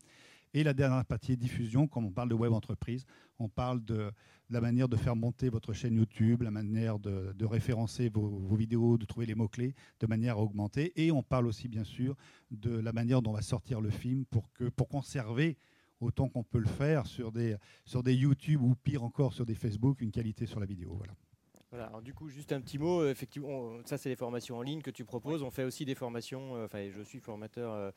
Et 0.53 0.63
la 0.63 0.73
dernière 0.73 1.03
partie 1.03 1.35
diffusion, 1.35 1.87
comme 1.87 2.05
on 2.05 2.11
parle 2.11 2.29
de 2.29 2.33
web 2.35 2.53
entreprise, 2.53 3.05
on 3.39 3.49
parle 3.49 3.83
de 3.83 4.09
la 4.49 4.61
manière 4.61 4.87
de 4.87 4.95
faire 4.95 5.15
monter 5.15 5.49
votre 5.49 5.73
chaîne 5.73 5.95
YouTube, 5.95 6.43
la 6.43 6.51
manière 6.51 6.99
de, 6.99 7.33
de 7.33 7.45
référencer 7.45 8.09
vos, 8.09 8.27
vos 8.27 8.55
vidéos, 8.55 8.97
de 8.97 9.05
trouver 9.05 9.25
les 9.25 9.35
mots-clés 9.35 9.73
de 9.99 10.07
manière 10.07 10.37
à 10.37 10.41
augmenter. 10.41 10.91
Et 10.95 11.11
on 11.11 11.23
parle 11.23 11.47
aussi, 11.47 11.67
bien 11.67 11.83
sûr, 11.83 12.15
de 12.51 12.71
la 12.79 12.93
manière 12.93 13.21
dont 13.21 13.31
on 13.31 13.33
va 13.33 13.41
sortir 13.41 13.81
le 13.81 13.89
film 13.89 14.25
pour, 14.25 14.51
que, 14.53 14.65
pour 14.65 14.87
conserver 14.87 15.57
autant 15.99 16.29
qu'on 16.29 16.43
peut 16.43 16.59
le 16.59 16.67
faire 16.67 17.07
sur 17.07 17.31
des, 17.31 17.55
sur 17.85 18.03
des 18.03 18.13
YouTube 18.13 18.61
ou 18.61 18.75
pire 18.75 19.03
encore 19.03 19.33
sur 19.33 19.45
des 19.45 19.55
Facebook, 19.55 20.01
une 20.01 20.11
qualité 20.11 20.45
sur 20.45 20.59
la 20.59 20.65
vidéo. 20.65 20.93
Voilà. 20.95 21.13
Voilà, 21.71 21.87
alors 21.87 22.01
du 22.01 22.13
coup, 22.13 22.29
juste 22.29 22.53
un 22.53 22.61
petit 22.61 22.77
mot. 22.77 23.05
Effectivement, 23.07 23.77
ça, 23.85 23.97
c'est 23.97 24.07
les 24.09 24.15
formations 24.15 24.57
en 24.57 24.61
ligne 24.61 24.81
que 24.81 24.91
tu 24.91 25.03
proposes. 25.03 25.41
On 25.41 25.51
fait 25.51 25.63
aussi 25.63 25.83
des 25.83 25.95
formations. 25.95 26.55
euh, 26.55 26.65
Enfin, 26.65 26.87
je 26.89 27.01
suis 27.01 27.19
formateur 27.19 27.73
euh, 27.73 27.91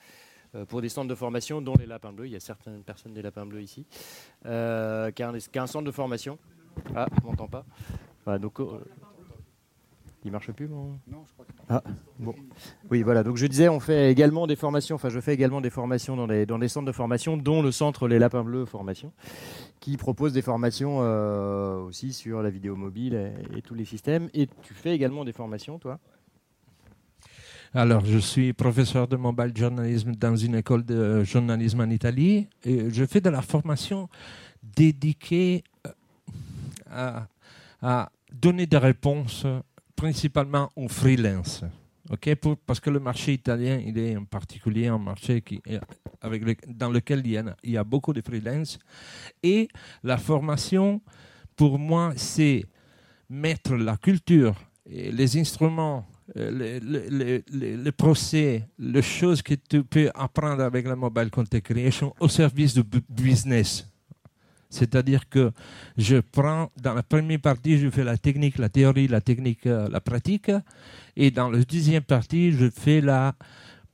pour 0.69 0.81
des 0.81 0.89
centres 0.89 1.09
de 1.09 1.15
formation, 1.15 1.61
dont 1.61 1.75
les 1.79 1.87
Lapins 1.87 2.13
Bleus. 2.13 2.27
Il 2.27 2.33
y 2.33 2.37
a 2.37 2.41
certaines 2.41 2.83
personnes 2.83 3.15
des 3.15 3.23
Lapins 3.23 3.47
Bleus 3.47 3.63
ici, 3.63 3.87
euh, 4.47 5.11
qui, 5.11 5.23
a 5.23 5.31
un, 5.31 5.39
qui 5.39 5.59
a 5.59 5.63
un 5.63 5.67
centre 5.67 5.85
de 5.85 5.91
formation. 5.91 6.39
Ah, 6.95 7.07
on 7.23 7.29
m'entend 7.29 7.49
pas. 7.49 7.65
Voilà, 8.25 8.39
donc, 8.39 8.61
euh, 8.61 8.79
il 10.25 10.33
marche 10.33 10.51
plus, 10.53 10.69
mon. 10.69 10.99
Non, 11.07 11.25
je 11.27 11.33
crois 11.33 11.45
que 11.45 11.53
Ah, 11.69 11.83
bon. 12.19 12.35
Oui, 12.91 13.03
voilà. 13.03 13.23
Donc 13.23 13.37
je 13.37 13.47
disais, 13.47 13.69
on 13.69 13.81
fait 13.81 14.11
également 14.11 14.47
des 14.47 14.57
formations. 14.57 14.97
Enfin, 14.97 15.09
je 15.09 15.21
fais 15.21 15.33
également 15.33 15.61
des 15.61 15.71
formations 15.71 16.17
dans 16.17 16.27
des 16.27 16.45
dans 16.45 16.59
des 16.59 16.69
centres 16.69 16.87
de 16.87 16.93
formation, 16.93 17.37
dont 17.37 17.63
le 17.63 17.71
centre 17.71 18.09
Les 18.09 18.19
Lapins 18.19 18.45
Bleus 18.45 18.67
Formation, 18.67 19.13
qui 19.81 19.97
propose 19.97 20.33
des 20.33 20.43
formations 20.43 20.99
euh, 21.01 21.79
aussi 21.81 22.13
sur 22.13 22.43
la 22.43 22.51
vidéo 22.51 22.75
mobile 22.75 23.15
et, 23.15 23.59
et 23.59 23.63
tous 23.63 23.75
les 23.75 23.85
systèmes. 23.85 24.29
Et 24.35 24.49
tu 24.63 24.75
fais 24.75 24.93
également 24.95 25.25
des 25.25 25.33
formations, 25.33 25.79
toi? 25.79 25.99
Alors, 27.75 28.05
je 28.05 28.19
suis 28.19 28.53
professeur 28.55 29.07
de 29.07 29.17
mobile 29.17 29.53
journalisme 29.55 30.13
dans 30.15 30.35
une 30.37 30.55
école 30.55 30.85
de 30.85 31.23
journalisme 31.25 31.81
en 31.81 31.91
Italie 31.91 32.49
et 32.65 32.89
je 32.91 33.05
fais 33.05 33.21
de 33.21 33.29
la 33.29 33.43
formation 33.43 34.09
dédiée 34.63 35.63
euh, 36.91 37.21
à, 37.83 38.11
donner 38.33 38.67
des 38.67 38.79
réponses 38.79 39.47
principalement 39.95 40.71
aux 40.77 40.89
freelance. 40.89 41.63
ok 42.11 42.35
Pour- 42.37 42.57
parce 42.57 42.81
que 42.81 42.89
le 42.91 43.01
marché 43.01 43.35
italien, 43.35 43.81
il 43.85 43.99
est 43.99 44.17
en 44.17 44.25
particulier 44.25 44.87
un 44.89 44.99
marché 44.99 45.43
qui, 45.43 45.61
dans 46.69 46.91
lequel 46.91 47.21
il 47.27 47.33
y, 47.33 47.37
a, 47.37 47.57
il 47.63 47.71
y 47.73 47.77
a 47.77 47.85
beaucoup 47.85 48.13
de 48.15 48.23
freelance. 48.23 48.79
Et 49.43 49.69
la 50.03 50.17
formation, 50.17 51.03
pour 51.55 51.79
moi, 51.79 52.13
c'est 52.17 52.65
mettre 53.29 53.75
la 53.77 53.97
culture 53.99 54.55
et 54.87 55.13
les 55.13 55.37
instruments 55.39 56.07
les, 56.35 56.81
les, 57.51 57.93
procès, 57.93 58.69
les 58.79 59.03
choses 59.03 59.43
que 59.43 59.55
tu 59.55 59.83
peux 59.83 60.11
apprendre 60.15 60.63
avec 60.63 60.87
la 60.87 60.97
mobile 60.97 61.31
content 61.31 61.61
creation 61.61 62.15
au 62.21 62.29
service 62.29 62.75
du 62.75 62.83
bu- 62.83 63.03
business. 63.09 63.89
C'est-à-dire 64.71 65.29
que 65.29 65.51
je 65.97 66.17
prends, 66.19 66.71
dans 66.77 66.93
la 66.93 67.03
première 67.03 67.41
partie, 67.41 67.79
je 67.79 67.89
fais 67.89 68.05
la 68.05 68.19
technique, 68.19 68.59
la 68.59 68.69
théorie, 68.69 69.09
la 69.09 69.23
technique, 69.23 69.67
euh, 69.67 69.89
la 69.89 70.01
pratique. 70.01 70.51
Et 71.17 71.31
dans 71.31 71.49
la 71.51 71.63
deuxième 71.65 72.03
partie, 72.03 72.53
je 72.53 72.69
fais 72.69 73.01
la 73.01 73.35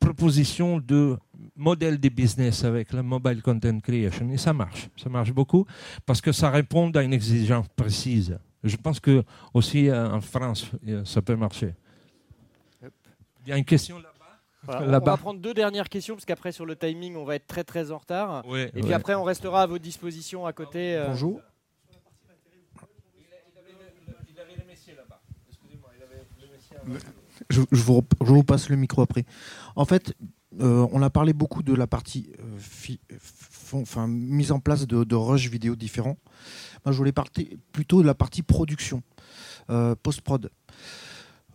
proposition 0.01 0.81
de 0.81 1.17
modèle 1.57 1.99
de 2.01 2.09
business 2.09 2.65
avec 2.65 2.93
la 2.93 3.03
mobile 3.05 3.41
content 3.43 3.79
creation. 3.79 4.29
Et 4.31 4.37
ça 4.37 4.53
marche. 4.53 4.89
Ça 4.97 5.09
marche 5.09 5.33
beaucoup 5.33 5.65
parce 6.05 6.21
que 6.21 6.33
ça 6.33 6.51
répond 6.51 6.91
à 6.91 7.03
une 7.05 7.13
exigence 7.13 7.67
précise. 7.77 8.37
Je 8.65 8.77
pense 8.77 8.99
que 8.99 9.23
aussi 9.53 9.89
euh, 9.89 10.11
en 10.11 10.21
France, 10.21 10.71
euh, 10.89 11.05
ça 11.05 11.23
peut 11.23 11.37
marcher. 11.37 11.75
Il 13.47 13.51
y 13.51 13.53
a 13.53 13.57
une 13.59 13.65
question 13.65 13.99
là-bas. 13.99 14.11
Voilà, 14.63 14.99
on- 14.99 15.05
va 15.05 15.17
prendre 15.19 15.41
deux 15.41 15.53
dernières 15.53 15.89
quesons, 15.91 16.15
parce 16.15 16.25
qu'après, 16.25 16.51
sur 16.53 16.65
le 16.65 16.75
timing, 16.77 17.17
on 17.17 17.25
va 17.25 17.35
être 17.37 17.47
très 17.47 17.65
très 17.65 17.91
en 17.91 17.99
retard. 17.99 18.43
Et 18.75 18.81
puis 18.81 18.93
après, 18.95 19.15
on 19.15 19.23
restera 19.25 19.63
à 19.63 19.67
votre 19.67 19.83
disposition 19.85 20.47
à 20.47 20.53
côté. 20.55 20.97
euh, 20.97 21.09
Bonjour. 21.09 21.41
Je, 27.51 27.61
je 27.73 27.83
vous, 27.83 28.03
je 28.21 28.27
vous 28.27 28.45
passe 28.45 28.69
le 28.69 28.77
micro 28.77 29.03
après. 29.03 29.25
En 29.77 29.85
fait, 29.85 30.15
euh, 30.61 30.87
on 30.93 31.03
a 31.03 31.11
parlé 31.11 31.33
beaucoup 31.33 31.63
de 31.63 31.75
la 31.75 31.87
partie 31.87 32.31
euh, 32.39 32.43
fi- 32.59 33.01
fon- 33.19 33.83
enfin, 33.83 34.07
mise 34.07 34.53
en 34.53 34.61
place 34.61 34.87
de, 34.87 35.03
de 35.05 35.15
rush 35.15 35.49
vidéo 35.49 35.75
différents. 35.75 36.17
Moi, 36.85 36.93
je 36.93 36.97
voulais 36.99 37.13
parler 37.13 37.59
plutôt 37.73 38.03
de 38.03 38.07
la 38.07 38.15
partie 38.15 38.43
production, 38.43 39.03
euh, 39.71 39.95
post-prod. 40.01 40.51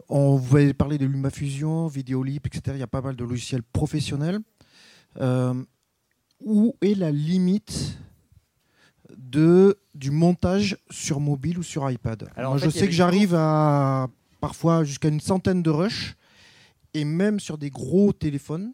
On 0.09 0.35
vous 0.35 0.57
avez 0.57 0.73
parlé 0.73 0.97
de 0.97 1.05
LumaFusion, 1.05 1.87
Videolip, 1.87 2.45
etc. 2.47 2.75
Il 2.75 2.79
y 2.79 2.83
a 2.83 2.87
pas 2.87 3.01
mal 3.01 3.15
de 3.15 3.23
logiciels 3.23 3.63
professionnels. 3.63 4.39
Euh, 5.19 5.53
où 6.41 6.75
est 6.81 6.95
la 6.95 7.11
limite 7.11 7.97
de, 9.17 9.77
du 9.95 10.11
montage 10.11 10.77
sur 10.89 11.19
mobile 11.19 11.59
ou 11.59 11.63
sur 11.63 11.89
iPad? 11.89 12.29
Alors, 12.35 12.51
Moi, 12.53 12.57
en 12.57 12.59
fait, 12.59 12.65
je 12.71 12.77
sais 12.79 12.85
que 12.85 12.91
j'arrive 12.93 13.33
à 13.35 14.07
parfois 14.39 14.83
jusqu'à 14.83 15.09
une 15.09 15.19
centaine 15.19 15.61
de 15.63 15.69
rushs, 15.69 16.15
et 16.93 17.03
même 17.05 17.39
sur 17.39 17.57
des 17.57 17.69
gros 17.69 18.13
téléphones, 18.13 18.73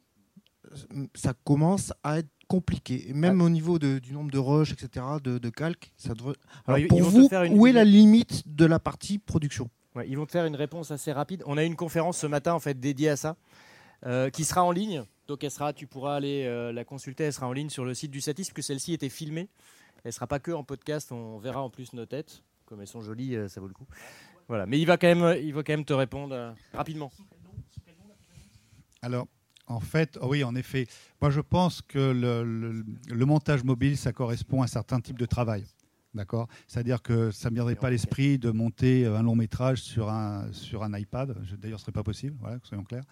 ça 1.16 1.34
commence 1.44 1.91
à 2.03 2.20
être 2.20 2.30
compliqué. 2.48 3.10
Et 3.10 3.14
même 3.14 3.41
au 3.41 3.49
niveau 3.49 3.80
de- 3.80 3.98
du 3.99 4.14
nombre 4.14 4.30
de 4.30 4.38
rushs, 4.38 4.72
etc., 4.72 5.03
de, 5.24 5.38
de 5.40 5.49
calques, 5.49 5.91
ça 5.98 6.14
devrait... 6.14 6.36
Alors, 6.68 6.80
Ah. 6.84 6.88
pour 6.88 7.02
vous, 7.02 7.28
faire 7.28 7.44
une- 7.44 7.57
où 7.57 7.66
est 7.66 7.72
la 7.72 7.84
limite 7.84 8.44
de 8.45 8.66
la 8.66 8.78
partie 8.80 9.18
production? 9.18 9.70
Ils 10.03 10.17
vont 10.17 10.26
te 10.26 10.31
faire 10.31 10.45
une 10.45 10.55
réponse 10.55 10.91
assez 10.91 11.11
rapide. 11.11 11.43
On 11.45 11.57
a 11.57 11.63
une 11.63 11.76
conférence 11.76 12.17
ce 12.17 12.27
matin 12.27 12.53
en 12.53 12.59
fait 12.59 12.80
dédiée 12.80 13.09
à 13.09 13.15
ça, 13.15 13.38
euh, 14.05 14.30
qui 14.30 14.43
sera 14.43 14.63
en 14.63 14.72
ligne. 14.72 15.03
Donc 15.27 15.43
elle 15.43 15.51
sera, 15.51 15.73
tu 15.73 15.88
pourras 15.88 16.15
aller 16.15 16.43
euh, 16.45 16.72
la 16.73 16.84
consulter. 16.84 17.23
Elle 17.26 17.34
sera 17.34 17.47
en 17.47 17.53
ligne 17.53 17.69
sur 17.69 17.85
le 17.85 17.93
site 17.93 18.11
du 18.11 18.22
Satis, 18.22 18.51
que 18.53 18.61
celle-ci 18.61 18.93
était 18.93 19.09
filmée. 19.09 19.47
Elle 20.03 20.13
sera 20.13 20.27
pas 20.27 20.39
que 20.39 20.51
en 20.51 20.63
podcast. 20.63 21.11
On 21.11 21.38
verra 21.39 21.61
en 21.61 21.69
plus 21.69 21.93
nos 21.93 22.05
têtes, 22.05 22.43
comme 22.65 22.81
elles 22.81 22.88
sont 22.88 23.01
jolies, 23.01 23.35
euh, 23.35 23.47
ça 23.47 23.61
vaut 23.61 23.67
le 23.67 23.73
coup. 23.73 23.88
Voilà. 24.47 24.65
Mais 24.65 24.80
il 24.80 24.85
va 24.85 24.97
quand 24.97 25.07
même, 25.07 25.38
il 25.41 25.53
va 25.53 25.63
quand 25.63 25.73
même 25.73 25.85
te 25.85 25.93
répondre 25.93 26.53
rapidement. 26.73 27.11
Alors, 29.01 29.27
en 29.67 29.80
fait, 29.80 30.17
oh 30.22 30.27
oui, 30.30 30.43
en 30.43 30.55
effet, 30.55 30.88
moi 31.22 31.31
je 31.31 31.41
pense 31.41 31.81
que 31.81 31.97
le, 31.97 32.43
le- 32.43 32.85
le 33.09 33.26
montage 33.26 33.63
mobile, 33.63 33.97
ça 33.97 34.13
correspond 34.13 34.61
à 34.61 34.65
un 34.65 34.67
certain 34.67 34.99
type 34.99 35.17
de 35.17 35.26
travail. 35.26 35.65
D'accord 36.16 36.48
C'est-à-dire 36.66 37.02
que 37.02 37.30
ça 37.30 37.50
ne 37.50 37.52
me 37.52 37.56
viendrait 37.56 37.76
pas 37.76 37.88
à 37.88 37.90
l'esprit 37.90 38.40
de 38.40 38.50
monter 38.50 39.06
euh, 39.06 39.18
un 39.18 39.24
long 39.24 39.36
métrage 39.36 39.82
sur 39.82 40.10
un, 40.10 40.48
sur 40.54 40.82
un 40.84 40.98
iPad. 40.98 41.36
D'ailleurs, 41.60 41.78
ce 41.80 41.84
ne 41.84 41.86
serait 41.88 41.92
pas 41.92 42.04
possible, 42.04 42.38
voilà, 42.40 42.58
soyons 42.64 42.86
clairs. 42.86 43.04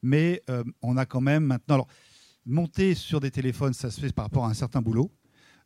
Mais 0.00 0.42
euh, 0.48 0.62
on 0.80 0.96
a 0.96 1.04
quand 1.04 1.20
même 1.20 1.44
maintenant. 1.44 1.74
Alors, 1.74 1.88
monter 2.46 2.94
sur 2.94 3.18
des 3.18 3.32
téléphones, 3.32 3.72
ça 3.74 3.90
se 3.90 4.00
fait 4.00 4.12
par 4.12 4.26
rapport 4.26 4.44
à 4.44 4.48
un 4.48 4.54
certain 4.54 4.80
boulot. 4.80 5.10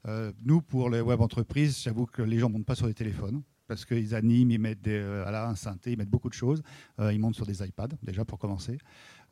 Euh, 0.08 0.32
nous, 0.42 0.62
pour 0.62 0.88
les 0.88 1.02
web 1.02 1.20
entreprises, 1.20 1.82
j'avoue 1.82 2.06
que 2.06 2.22
les 2.22 2.38
gens 2.38 2.48
ne 2.48 2.54
montent 2.54 2.66
pas 2.66 2.74
sur 2.74 2.86
des 2.86 2.94
téléphones 2.94 3.42
parce 3.66 3.84
qu'ils 3.84 4.14
animent, 4.14 4.50
ils 4.50 4.58
mettent 4.58 4.82
des, 4.82 4.98
euh, 4.98 5.22
voilà, 5.22 5.48
un 5.48 5.54
synthé, 5.54 5.92
ils 5.92 5.98
mettent 5.98 6.10
beaucoup 6.10 6.28
de 6.28 6.34
choses. 6.34 6.62
Euh, 7.00 7.12
ils 7.12 7.18
montent 7.18 7.34
sur 7.34 7.46
des 7.46 7.62
iPads, 7.62 7.96
déjà 8.02 8.24
pour 8.24 8.38
commencer. 8.38 8.78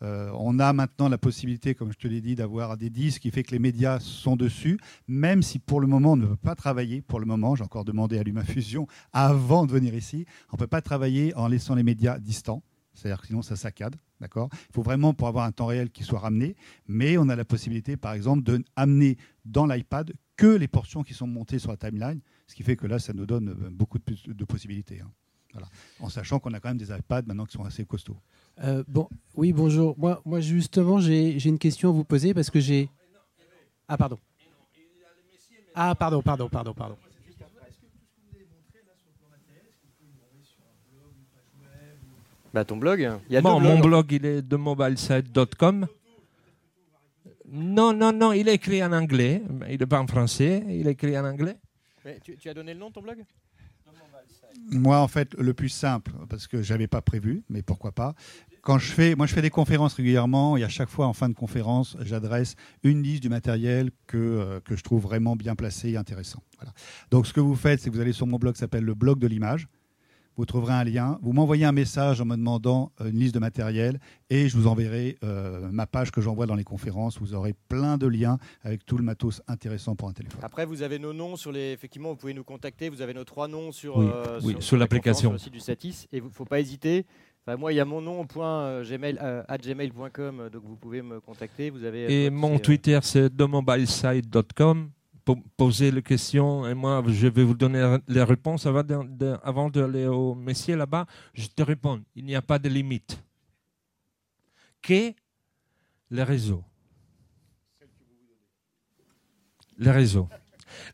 Euh, 0.02 0.30
on 0.34 0.58
a 0.58 0.72
maintenant 0.72 1.08
la 1.08 1.18
possibilité, 1.18 1.74
comme 1.74 1.92
je 1.92 1.98
te 1.98 2.08
l'ai 2.08 2.20
dit, 2.20 2.34
d'avoir 2.34 2.76
des 2.76 2.90
disques 2.90 3.22
qui 3.22 3.30
fait 3.30 3.42
que 3.42 3.52
les 3.52 3.58
médias 3.58 4.00
sont 4.00 4.36
dessus, 4.36 4.78
même 5.06 5.42
si 5.42 5.58
pour 5.58 5.80
le 5.80 5.86
moment 5.86 6.12
on 6.12 6.16
ne 6.16 6.26
peut 6.26 6.36
pas 6.36 6.54
travailler. 6.54 7.00
Pour 7.00 7.20
le 7.20 7.26
moment, 7.26 7.54
j'ai 7.54 7.64
encore 7.64 7.84
demandé 7.84 8.18
à 8.18 8.22
LumaFusion 8.22 8.86
avant 9.12 9.66
de 9.66 9.72
venir 9.72 9.94
ici, 9.94 10.26
on 10.52 10.56
ne 10.56 10.58
peut 10.58 10.66
pas 10.66 10.82
travailler 10.82 11.34
en 11.36 11.48
laissant 11.48 11.74
les 11.74 11.84
médias 11.84 12.18
distants. 12.18 12.62
C'est-à-dire 12.92 13.20
que 13.20 13.26
sinon 13.26 13.42
ça 13.42 13.56
saccade, 13.56 13.96
d'accord? 14.20 14.48
Il 14.52 14.72
faut 14.72 14.82
vraiment 14.82 15.14
pour 15.14 15.26
avoir 15.26 15.44
un 15.44 15.52
temps 15.52 15.66
réel 15.66 15.90
qui 15.90 16.04
soit 16.04 16.20
ramené, 16.20 16.54
mais 16.86 17.18
on 17.18 17.28
a 17.28 17.34
la 17.34 17.44
possibilité, 17.44 17.96
par 17.96 18.12
exemple, 18.12 18.44
de 18.44 18.62
amener 18.76 19.16
dans 19.44 19.66
l'iPad 19.66 20.12
que 20.36 20.46
les 20.46 20.68
portions 20.68 21.02
qui 21.02 21.14
sont 21.14 21.26
montées 21.26 21.58
sur 21.58 21.70
la 21.70 21.76
timeline, 21.76 22.20
ce 22.46 22.54
qui 22.54 22.62
fait 22.62 22.76
que 22.76 22.86
là, 22.86 22.98
ça 22.98 23.12
nous 23.12 23.26
donne 23.26 23.48
euh, 23.50 23.70
beaucoup 23.70 23.98
de, 23.98 24.04
plus- 24.04 24.22
de 24.26 24.44
possibilités. 24.44 25.00
hein. 25.00 25.10
Voilà. 25.52 25.68
En 26.00 26.08
sachant 26.08 26.40
qu'on 26.40 26.52
a 26.52 26.58
quand 26.60 26.68
même 26.70 26.78
des 26.78 26.90
iPads 26.90 27.22
maintenant 27.26 27.46
qui 27.46 27.52
sont 27.52 27.64
assez 27.64 27.84
costauds. 27.84 28.16
Euh, 28.64 28.82
bon, 28.88 29.08
oui, 29.36 29.52
bonjour. 29.52 29.94
Moi, 29.96 30.20
moi 30.24 30.40
justement, 30.40 30.98
j'ai 30.98 31.38
j'ai 31.38 31.48
une 31.48 31.60
question 31.60 31.90
à 31.90 31.92
vous 31.92 32.02
poser 32.04 32.34
parce 32.34 32.50
que 32.50 32.58
j'ai. 32.58 32.90
Ah, 33.86 33.96
pardon. 33.96 34.18
Ah, 35.76 35.94
pardon, 35.94 36.22
pardon, 36.22 36.48
pardon, 36.48 36.74
pardon. 36.74 36.96
Bah 42.52 42.64
ton 42.64 42.76
blog, 42.76 43.00
il 43.28 43.32
y 43.32 43.36
a 43.36 43.40
Bon, 43.40 43.60
deux 43.60 43.66
mon 43.66 43.80
blog, 43.80 44.12
il 44.12 44.24
est 44.24 44.42
de 44.42 44.56
mobilesite.com. 44.56 45.86
Non, 47.50 47.92
non, 47.92 48.12
non, 48.12 48.32
il 48.32 48.48
est 48.48 48.54
écrit 48.54 48.82
en 48.82 48.92
anglais. 48.92 49.42
Il 49.68 49.78
n'est 49.80 49.86
pas 49.86 50.00
en 50.00 50.06
français, 50.06 50.64
il 50.68 50.86
est 50.86 50.92
écrit 50.92 51.18
en 51.18 51.24
anglais. 51.24 51.56
Tu, 52.38 52.48
as 52.48 52.54
donné 52.54 52.74
le 52.74 52.80
nom 52.80 52.88
de 52.88 52.94
ton 52.94 53.02
blog? 53.02 53.24
Moi, 54.70 54.98
en 54.98 55.08
fait, 55.08 55.34
le 55.34 55.54
plus 55.54 55.68
simple, 55.68 56.12
parce 56.28 56.46
que 56.46 56.62
j'avais 56.62 56.86
pas 56.86 57.02
prévu, 57.02 57.42
mais 57.48 57.62
pourquoi 57.62 57.92
pas. 57.92 58.14
Quand 58.62 58.78
je 58.78 58.90
fais, 58.90 59.14
moi, 59.14 59.26
je 59.26 59.34
fais 59.34 59.42
des 59.42 59.50
conférences 59.50 59.94
régulièrement, 59.94 60.56
et 60.56 60.64
à 60.64 60.68
chaque 60.68 60.88
fois, 60.88 61.06
en 61.06 61.12
fin 61.12 61.28
de 61.28 61.34
conférence, 61.34 61.96
j'adresse 62.00 62.56
une 62.82 63.02
liste 63.02 63.22
du 63.22 63.28
matériel 63.28 63.90
que, 64.06 64.16
euh, 64.16 64.60
que 64.60 64.76
je 64.76 64.82
trouve 64.82 65.02
vraiment 65.02 65.36
bien 65.36 65.54
placé 65.54 65.90
et 65.90 65.96
intéressant. 65.96 66.42
Voilà. 66.58 66.72
Donc, 67.10 67.26
ce 67.26 67.32
que 67.32 67.40
vous 67.40 67.56
faites, 67.56 67.80
c'est 67.80 67.90
que 67.90 67.94
vous 67.94 68.00
allez 68.00 68.12
sur 68.12 68.26
mon 68.26 68.38
blog, 68.38 68.54
qui 68.54 68.60
s'appelle 68.60 68.84
le 68.84 68.94
blog 68.94 69.18
de 69.18 69.26
l'image. 69.26 69.68
Vous 70.36 70.46
trouverez 70.46 70.74
un 70.74 70.84
lien. 70.84 71.18
Vous 71.22 71.32
m'envoyez 71.32 71.64
un 71.64 71.72
message 71.72 72.20
en 72.20 72.24
me 72.24 72.36
demandant 72.36 72.92
euh, 73.00 73.10
une 73.10 73.18
liste 73.18 73.34
de 73.34 73.38
matériel 73.38 74.00
et 74.30 74.48
je 74.48 74.56
vous 74.56 74.66
enverrai 74.66 75.16
euh, 75.22 75.68
ma 75.70 75.86
page 75.86 76.10
que 76.10 76.20
j'envoie 76.20 76.46
dans 76.46 76.54
les 76.54 76.64
conférences. 76.64 77.18
Vous 77.18 77.34
aurez 77.34 77.54
plein 77.68 77.98
de 77.98 78.06
liens 78.06 78.38
avec 78.62 78.84
tout 78.84 78.96
le 78.96 79.04
matos 79.04 79.42
intéressant 79.46 79.94
pour 79.94 80.08
un 80.08 80.12
téléphone. 80.12 80.40
Après, 80.42 80.66
vous 80.66 80.82
avez 80.82 80.98
nos 80.98 81.12
noms 81.12 81.36
sur 81.36 81.52
les. 81.52 81.72
Effectivement, 81.72 82.10
vous 82.10 82.16
pouvez 82.16 82.34
nous 82.34 82.44
contacter. 82.44 82.88
Vous 82.88 83.00
avez 83.00 83.14
nos 83.14 83.24
trois 83.24 83.48
noms 83.48 83.72
sur, 83.72 83.98
Oui, 83.98 84.06
euh, 84.12 84.40
oui, 84.42 84.52
sur, 84.52 84.62
sur 84.62 84.76
la 84.76 84.80
l'application. 84.80 85.30
Sur 85.30 85.32
le 85.32 85.38
site 85.38 85.52
du 85.52 85.60
Satis. 85.60 86.06
Et 86.12 86.18
il 86.18 86.24
ne 86.24 86.28
faut 86.30 86.44
pas 86.44 86.60
hésiter. 86.60 87.06
Enfin, 87.46 87.58
moi, 87.58 87.72
il 87.72 87.76
y 87.76 87.80
a 87.80 87.84
mon 87.84 88.00
nom 88.00 88.20
au 88.20 88.24
point 88.24 88.62
euh, 88.62 88.84
gmail, 88.84 89.18
euh, 89.20 89.42
at 89.48 89.58
gmail.com, 89.58 90.48
donc 90.50 90.62
vous 90.64 90.76
pouvez 90.76 91.02
me 91.02 91.20
contacter. 91.20 91.68
Vous 91.68 91.84
avez. 91.84 92.24
Et 92.24 92.30
mon 92.30 92.48
c'est, 92.48 92.54
euh, 92.54 92.58
Twitter, 92.58 92.98
c'est 93.02 93.36
demobilesite.com. 93.36 94.90
Po- 95.24 95.38
Posez 95.56 95.90
les 95.90 96.02
questions 96.02 96.66
et 96.68 96.74
moi, 96.74 97.02
je 97.06 97.26
vais 97.28 97.44
vous 97.44 97.54
donner 97.54 97.98
les 98.08 98.22
réponses. 98.22 98.66
Avant 98.66 99.70
d'aller 99.70 100.06
au 100.06 100.34
messieurs 100.34 100.76
là-bas, 100.76 101.06
je 101.32 101.46
te 101.48 101.62
réponds. 101.62 102.02
Il 102.14 102.24
n'y 102.26 102.34
a 102.36 102.42
pas 102.42 102.58
de 102.58 102.68
limite. 102.68 103.22
Que 104.82 105.12
les 106.10 106.22
réseaux. 106.22 106.62
Les 109.78 109.90
réseaux. 109.90 110.28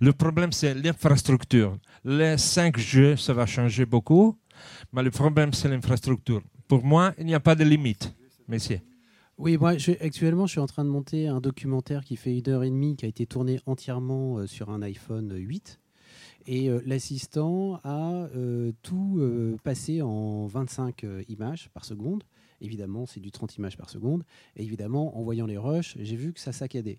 Le 0.01 0.12
problème, 0.12 0.52
c'est 0.52 0.74
l'infrastructure. 0.74 1.77
Les 2.05 2.36
5G, 2.36 3.16
ça 3.16 3.32
va 3.35 3.47
changer 3.47 3.85
beaucoup, 3.86 4.39
mais 4.93 5.02
le 5.02 5.11
problème, 5.11 5.52
c'est 5.52 5.69
l'infrastructure. 5.69 6.43
Pour 6.69 6.85
moi, 6.85 7.12
il 7.19 7.27
n'y 7.27 7.35
a 7.35 7.40
pas 7.40 7.55
de 7.55 7.65
limite, 7.65 8.15
messieurs. 8.47 8.81
Oui, 9.41 9.57
moi, 9.57 9.79
je- 9.79 9.93
actuellement, 10.01 10.45
je 10.47 10.51
suis 10.53 10.61
en 10.61 10.67
train 10.67 10.85
de 10.85 10.91
monter 10.91 11.27
un 11.27 11.41
documentaire 11.41 12.05
qui 12.05 12.17
fait 12.17 12.37
une 12.39 12.47
heure 12.51 12.62
et 12.62 12.69
demie, 12.69 12.95
qui 12.97 13.07
a 13.07 13.09
été 13.09 13.25
tourné 13.25 13.59
entièrement 13.65 14.37
euh, 14.37 14.47
sur 14.47 14.69
un 14.69 14.83
iPhone 14.83 15.33
8. 15.35 15.81
Et 16.47 16.69
euh, 16.69 16.83
l'assistant 16.85 17.81
a 17.83 18.29
euh, 18.37 18.73
tout 18.83 19.17
euh, 19.19 19.57
passé 19.65 20.03
en 20.03 20.47
25 20.47 21.05
euh, 21.05 21.23
images 21.31 21.71
par 21.73 21.87
seconde. 21.87 22.23
Évidemment, 22.61 23.07
c'est 23.07 23.21
du 23.21 23.31
30 23.31 23.57
images 23.57 23.79
par 23.79 23.89
seconde. 23.89 24.25
Et 24.57 24.62
évidemment, 24.62 25.17
en 25.19 25.23
voyant 25.23 25.47
les 25.47 25.57
rushs, 25.57 25.97
j'ai 25.99 26.17
vu 26.17 26.35
que 26.35 26.41
ça 26.41 26.53
saccadait. 26.53 26.99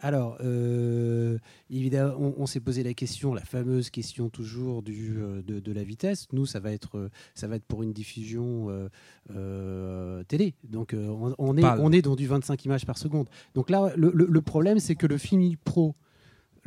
Alors, 0.00 0.38
euh, 0.44 1.38
évidemment, 1.70 2.14
on, 2.20 2.34
on 2.38 2.46
s'est 2.46 2.60
posé 2.60 2.82
la 2.84 2.94
question, 2.94 3.34
la 3.34 3.44
fameuse 3.44 3.90
question 3.90 4.28
toujours 4.28 4.82
du, 4.82 5.16
euh, 5.18 5.42
de, 5.42 5.58
de 5.58 5.72
la 5.72 5.82
vitesse. 5.82 6.26
Nous, 6.32 6.46
ça 6.46 6.60
va 6.60 6.72
être, 6.72 6.96
euh, 6.98 7.08
ça 7.34 7.48
va 7.48 7.56
être 7.56 7.64
pour 7.64 7.82
une 7.82 7.92
diffusion 7.92 8.70
euh, 8.70 8.88
euh, 9.34 10.22
télé. 10.24 10.54
Donc, 10.64 10.94
on, 10.94 11.34
on 11.38 11.56
est, 11.56 11.62
on 11.80 11.92
est 11.92 12.02
dans 12.02 12.16
du 12.16 12.26
25 12.26 12.64
images 12.64 12.86
par 12.86 12.98
seconde. 12.98 13.26
Donc 13.54 13.70
là, 13.70 13.92
le, 13.96 14.10
le- 14.14 14.26
le 14.30 14.40
problème, 14.40 14.78
c'est 14.78 14.94
que 14.94 15.06
le 15.06 15.18
Filmic 15.18 15.58
Pro, 15.64 15.94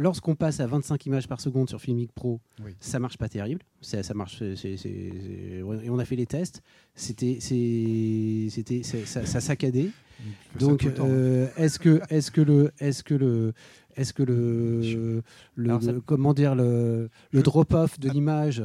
lorsqu'on 0.02 0.36
passe 0.36 0.60
à 0.60 0.68
25 0.68 1.06
images 1.06 1.28
par 1.28 1.40
seconde 1.40 1.70
sur 1.70 1.80
Filmic 1.80 2.12
Pro, 2.12 2.40
Oui. 2.66 2.72
ça 2.80 3.00
marche 3.00 3.18
pas 3.18 3.30
terrible. 3.30 3.62
Ça, 3.82 4.02
marche. 4.14 4.42
et 4.42 5.62
on 5.64 6.00
a 6.00 6.06
fait 6.06 6.16
les 6.16 6.26
tests. 6.26 6.62
C'était, 6.96 7.38
c'était, 7.40 8.84
ça, 8.84 9.26
ça 9.26 9.40
saccadait. 9.42 9.90
Donc, 10.60 10.94
temps. 10.94 11.06
euh, 11.08 11.48
est-ce 11.58 11.80
que, 11.80 12.02
est-ce 12.10 12.32
que 12.32 12.42
le, 12.42 12.72
est-ce 12.80 13.04
que 13.04 13.14
le, 13.16 13.54
est-ce 13.96 14.14
que 14.14 14.24
le, 14.24 14.82
le- 15.56 15.70
Alors, 15.70 15.82
ça- 15.84 15.92
le- 15.94 16.02
comment 16.02 16.34
dire 16.34 16.54
le, 16.56 17.10
le 17.32 17.42
drop-off 17.42 18.00
de 18.00 18.10
l'image 18.10 18.64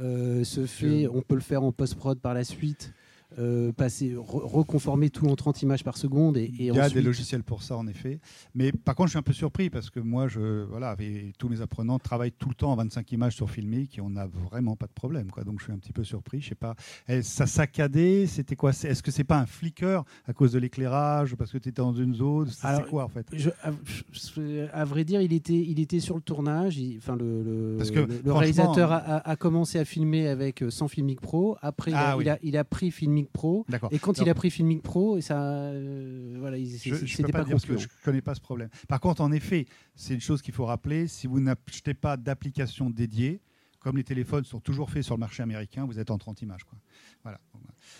euh, 0.00 0.44
se 0.44 0.66
fait 0.66 1.06
On 1.08 1.20
peut 1.22 1.34
le 1.34 1.40
faire 1.40 1.62
en 1.62 1.72
post-prod 1.72 2.18
par 2.20 2.34
la 2.34 2.44
suite? 2.44 2.92
Euh, 3.38 3.72
passer, 3.72 4.10
re- 4.14 4.44
reconformer 4.46 5.10
tout 5.10 5.26
en 5.28 5.34
30 5.36 5.62
images 5.62 5.84
par 5.84 5.96
seconde 5.96 6.36
et, 6.36 6.44
et 6.44 6.52
Il 6.58 6.64
y 6.66 6.70
a 6.70 6.82
ensuite- 6.84 6.94
des 6.94 7.02
logiciels 7.02 7.42
pour 7.42 7.62
ça, 7.62 7.76
en 7.76 7.86
effet. 7.86 8.20
Mais 8.54 8.72
par 8.72 8.94
contre, 8.94 9.08
je 9.08 9.12
suis 9.12 9.18
un 9.18 9.22
peu 9.22 9.32
surpris 9.32 9.70
parce 9.70 9.90
que 9.90 10.00
moi, 10.00 10.28
je, 10.28 10.64
voilà, 10.64 10.96
tous 11.38 11.48
mes 11.48 11.60
apprenants 11.60 11.98
travaillent 11.98 12.32
tout 12.32 12.48
le 12.48 12.54
temps 12.54 12.72
en 12.72 12.76
25 12.76 13.10
images 13.12 13.34
sur 13.36 13.50
Filmic 13.50 13.98
et 13.98 14.00
on 14.00 14.10
n'a 14.10 14.26
vraiment 14.26 14.76
pas 14.76 14.86
de 14.86 14.92
problème. 14.92 15.30
Quoi. 15.30 15.44
Donc, 15.44 15.58
je 15.60 15.64
suis 15.64 15.72
un 15.72 15.78
petit 15.78 15.92
peu 15.92 16.04
surpris. 16.04 16.40
Je 16.40 16.50
sais 16.50 16.54
pas. 16.54 16.74
Eh, 17.08 17.22
ça 17.22 17.46
saccadait? 17.46 18.26
C'était 18.26 18.56
quoi? 18.56 18.70
Est-ce 18.70 19.02
que 19.02 19.10
c'est 19.10 19.24
pas 19.24 19.38
un 19.38 19.46
flicker 19.46 20.02
à 20.26 20.32
cause 20.32 20.52
de 20.52 20.58
l'éclairage 20.58 21.34
Parce 21.36 21.50
que 21.52 21.58
tu 21.58 21.68
étais 21.68 21.82
dans 21.82 21.94
une 21.94 22.14
zone? 22.14 22.48
C'est 22.50 22.86
quoi, 22.88 23.04
en 23.04 23.08
fait? 23.08 23.26
Je- 23.32 23.50
à, 23.62 23.70
je- 24.12 24.66
à 24.72 24.84
vrai 24.84 25.04
dire, 25.04 25.20
il 25.20 25.32
était, 25.32 25.52
il 25.58 25.80
était 25.80 26.00
sur 26.00 26.14
le 26.16 26.20
tournage. 26.22 26.78
il- 26.78 26.96
Enfin, 26.98 27.16
le, 27.16 27.42
le- 27.42 27.74
Parce 27.78 27.90
que, 27.90 28.00
le- 28.00 28.06
le 28.06 28.14
franchement, 28.18 28.38
réalisateur 28.38 28.92
a, 28.92 28.96
a- 28.96 29.30
a 29.30 29.36
commencé 29.36 29.78
à 29.78 29.84
filmer 29.84 30.28
avec 30.28 30.62
euh, 30.62 30.70
sans 30.70 30.88
Filmic 30.88 31.20
Pro. 31.20 31.56
Après, 31.62 31.90
il, 31.90 31.94
a, 31.94 32.10
Ah 32.10 32.16
oui. 32.16 32.24
il, 32.24 32.28
a, 32.30 32.38
il 32.42 32.56
a 32.56 32.64
pris 32.64 32.90
Filmic 32.90 33.23
Pro. 33.28 33.66
Et 33.90 33.98
quand 33.98 34.18
il 34.18 34.28
a 34.28 34.34
pris 34.34 34.50
Filmic 34.50 34.82
Pro, 34.82 35.20
ça, 35.20 35.40
euh, 35.42 36.36
voilà, 36.38 36.56
c'était 36.66 37.22
pas, 37.24 37.38
pas, 37.38 37.44
dire 37.44 37.52
parce 37.52 37.64
que 37.64 37.72
concluant. 37.72 37.78
je 37.78 37.84
ne 37.86 38.04
connais 38.04 38.22
pas 38.22 38.34
ce 38.34 38.40
problème. 38.40 38.68
Par 38.88 39.00
contre, 39.00 39.20
en 39.20 39.32
effet, 39.32 39.66
c'est 39.94 40.14
une 40.14 40.20
chose 40.20 40.42
qu'il 40.42 40.54
faut 40.54 40.66
rappeler. 40.66 41.08
Si 41.08 41.26
vous 41.26 41.40
n'achetez 41.40 41.94
pas 41.94 42.16
d'application 42.16 42.90
dédiée, 42.90 43.40
comme 43.84 43.98
les 43.98 44.02
téléphones 44.04 44.44
sont 44.44 44.60
toujours 44.60 44.90
faits 44.90 45.02
sur 45.02 45.14
le 45.14 45.20
marché 45.20 45.42
américain, 45.42 45.84
vous 45.84 46.00
êtes 46.00 46.10
en 46.10 46.16
30 46.16 46.40
images. 46.40 46.64
Quoi. 46.64 46.78
Voilà. 47.22 47.38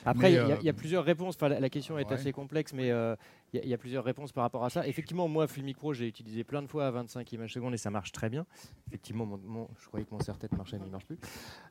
Après, 0.06 0.32
il 0.32 0.35
y, 0.35 0.39
a- 0.39 0.47
euh, 0.47 0.56
il 0.61 0.65
y 0.65 0.70
a 0.70 0.73
plusieurs 0.73 1.05
réponses. 1.05 1.35
Enfin, 1.36 1.51
la, 1.51 1.61
la 1.61 1.69
question 1.69 1.98
est 1.98 2.06
Ouais. 2.09 2.15
assez 2.15 2.32
complexe, 2.32 2.73
mais 2.73 2.90
euh, 2.90 3.15
il 3.52 3.59
y, 3.59 3.61
a- 3.61 3.65
il 3.65 3.69
y 3.69 3.74
a 3.74 3.77
plusieurs 3.77 4.02
réponses 4.02 4.32
par 4.32 4.44
rapport 4.44 4.65
à 4.65 4.70
ça. 4.70 4.89
Effectivement, 4.89 5.28
moi, 5.28 5.47
Filmic 5.47 5.77
Pro, 5.77 5.93
j'ai 5.93 6.09
utilisé 6.09 6.43
plein 6.43 6.62
de 6.62 6.69
fois 6.69 6.86
à 6.86 6.90
25 6.90 7.31
images 7.32 7.52
secondes 7.52 7.74
et 7.74 7.77
ça 7.77 7.90
marche 7.90 8.12
très 8.12 8.31
bien. 8.31 8.47
Effectivement, 8.89 9.27
mon- 9.27 9.36
mon- 9.44 9.69
je 9.78 9.86
croyais 9.89 10.06
que 10.06 10.11
mon 10.15 10.20
serre-tête 10.20 10.52
marchait, 10.56 10.78
mais 10.78 10.86
il 10.86 10.90
marche 10.93 11.05
plus. 11.05 11.19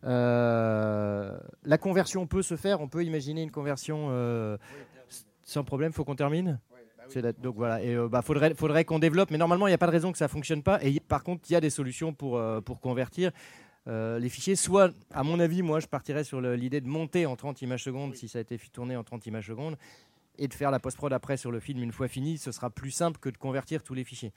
Euh, 0.03 1.35
la 1.63 1.77
conversion 1.79 2.27
peut 2.27 2.43
se 2.43 2.55
faire. 2.55 2.81
On 2.81 2.87
peut 2.87 3.03
imaginer 3.03 3.41
une 3.41 3.51
conversion 3.51 4.09
sans 5.43 5.63
problème. 5.63 5.91
Faut 5.91 6.03
qu'on 6.05 6.15
termine? 6.15 6.59
La- 7.15 7.33
donc 7.33 7.55
voilà, 7.57 7.83
et 7.83 7.93
euh, 7.93 8.07
bah, 8.07 8.21
faudrait, 8.23 8.55
faudrait 8.55 8.85
qu'on 8.85 8.97
développe, 8.97 9.29
mais 9.29 9.37
normalement 9.37 9.67
il 9.67 9.71
n'y 9.71 9.75
a 9.75 9.77
pas 9.77 9.85
de 9.85 9.91
raison 9.91 10.11
que 10.11 10.17
ça 10.17 10.27
fonctionne 10.29 10.63
pas. 10.63 10.83
Et 10.83 10.89
y- 10.89 10.99
par 10.99 11.23
contre, 11.23 11.43
il 11.49 11.53
y 11.53 11.55
a 11.55 11.59
des 11.61 11.69
solutions 11.69 12.11
pour, 12.13 12.37
euh, 12.37 12.59
pour 12.61 12.79
convertir 12.79 13.31
euh, 13.87 14.19
les 14.19 14.29
fichiers. 14.29 14.55
Soit, 14.55 14.93
à 15.11 15.23
mon 15.23 15.39
avis, 15.39 15.61
moi 15.61 15.79
je 15.79 15.87
partirais 15.87 16.23
sur 16.23 16.41
l'idée 16.41 16.81
de 16.81 16.87
monter 16.87 17.25
en 17.25 17.35
30 17.35 17.61
images 17.61 17.83
secondes 17.83 18.15
si 18.15 18.27
ça 18.27 18.39
a 18.39 18.41
été 18.41 18.57
tourné 18.57 18.95
en 18.95 19.03
30 19.03 19.25
images 19.27 19.47
secondes 19.47 19.77
et 20.37 20.47
de 20.47 20.53
faire 20.53 20.71
la 20.71 20.79
post-prod 20.79 21.13
après 21.13 21.37
sur 21.37 21.51
le 21.51 21.59
film 21.59 21.83
une 21.83 21.91
fois 21.91 22.07
fini. 22.07 22.37
Ce 22.37 22.51
sera 22.51 22.69
plus 22.69 22.91
simple 22.91 23.19
que 23.19 23.29
de 23.29 23.37
convertir 23.37 23.83
tous 23.83 23.93
les 23.93 24.03
fichiers. 24.03 24.33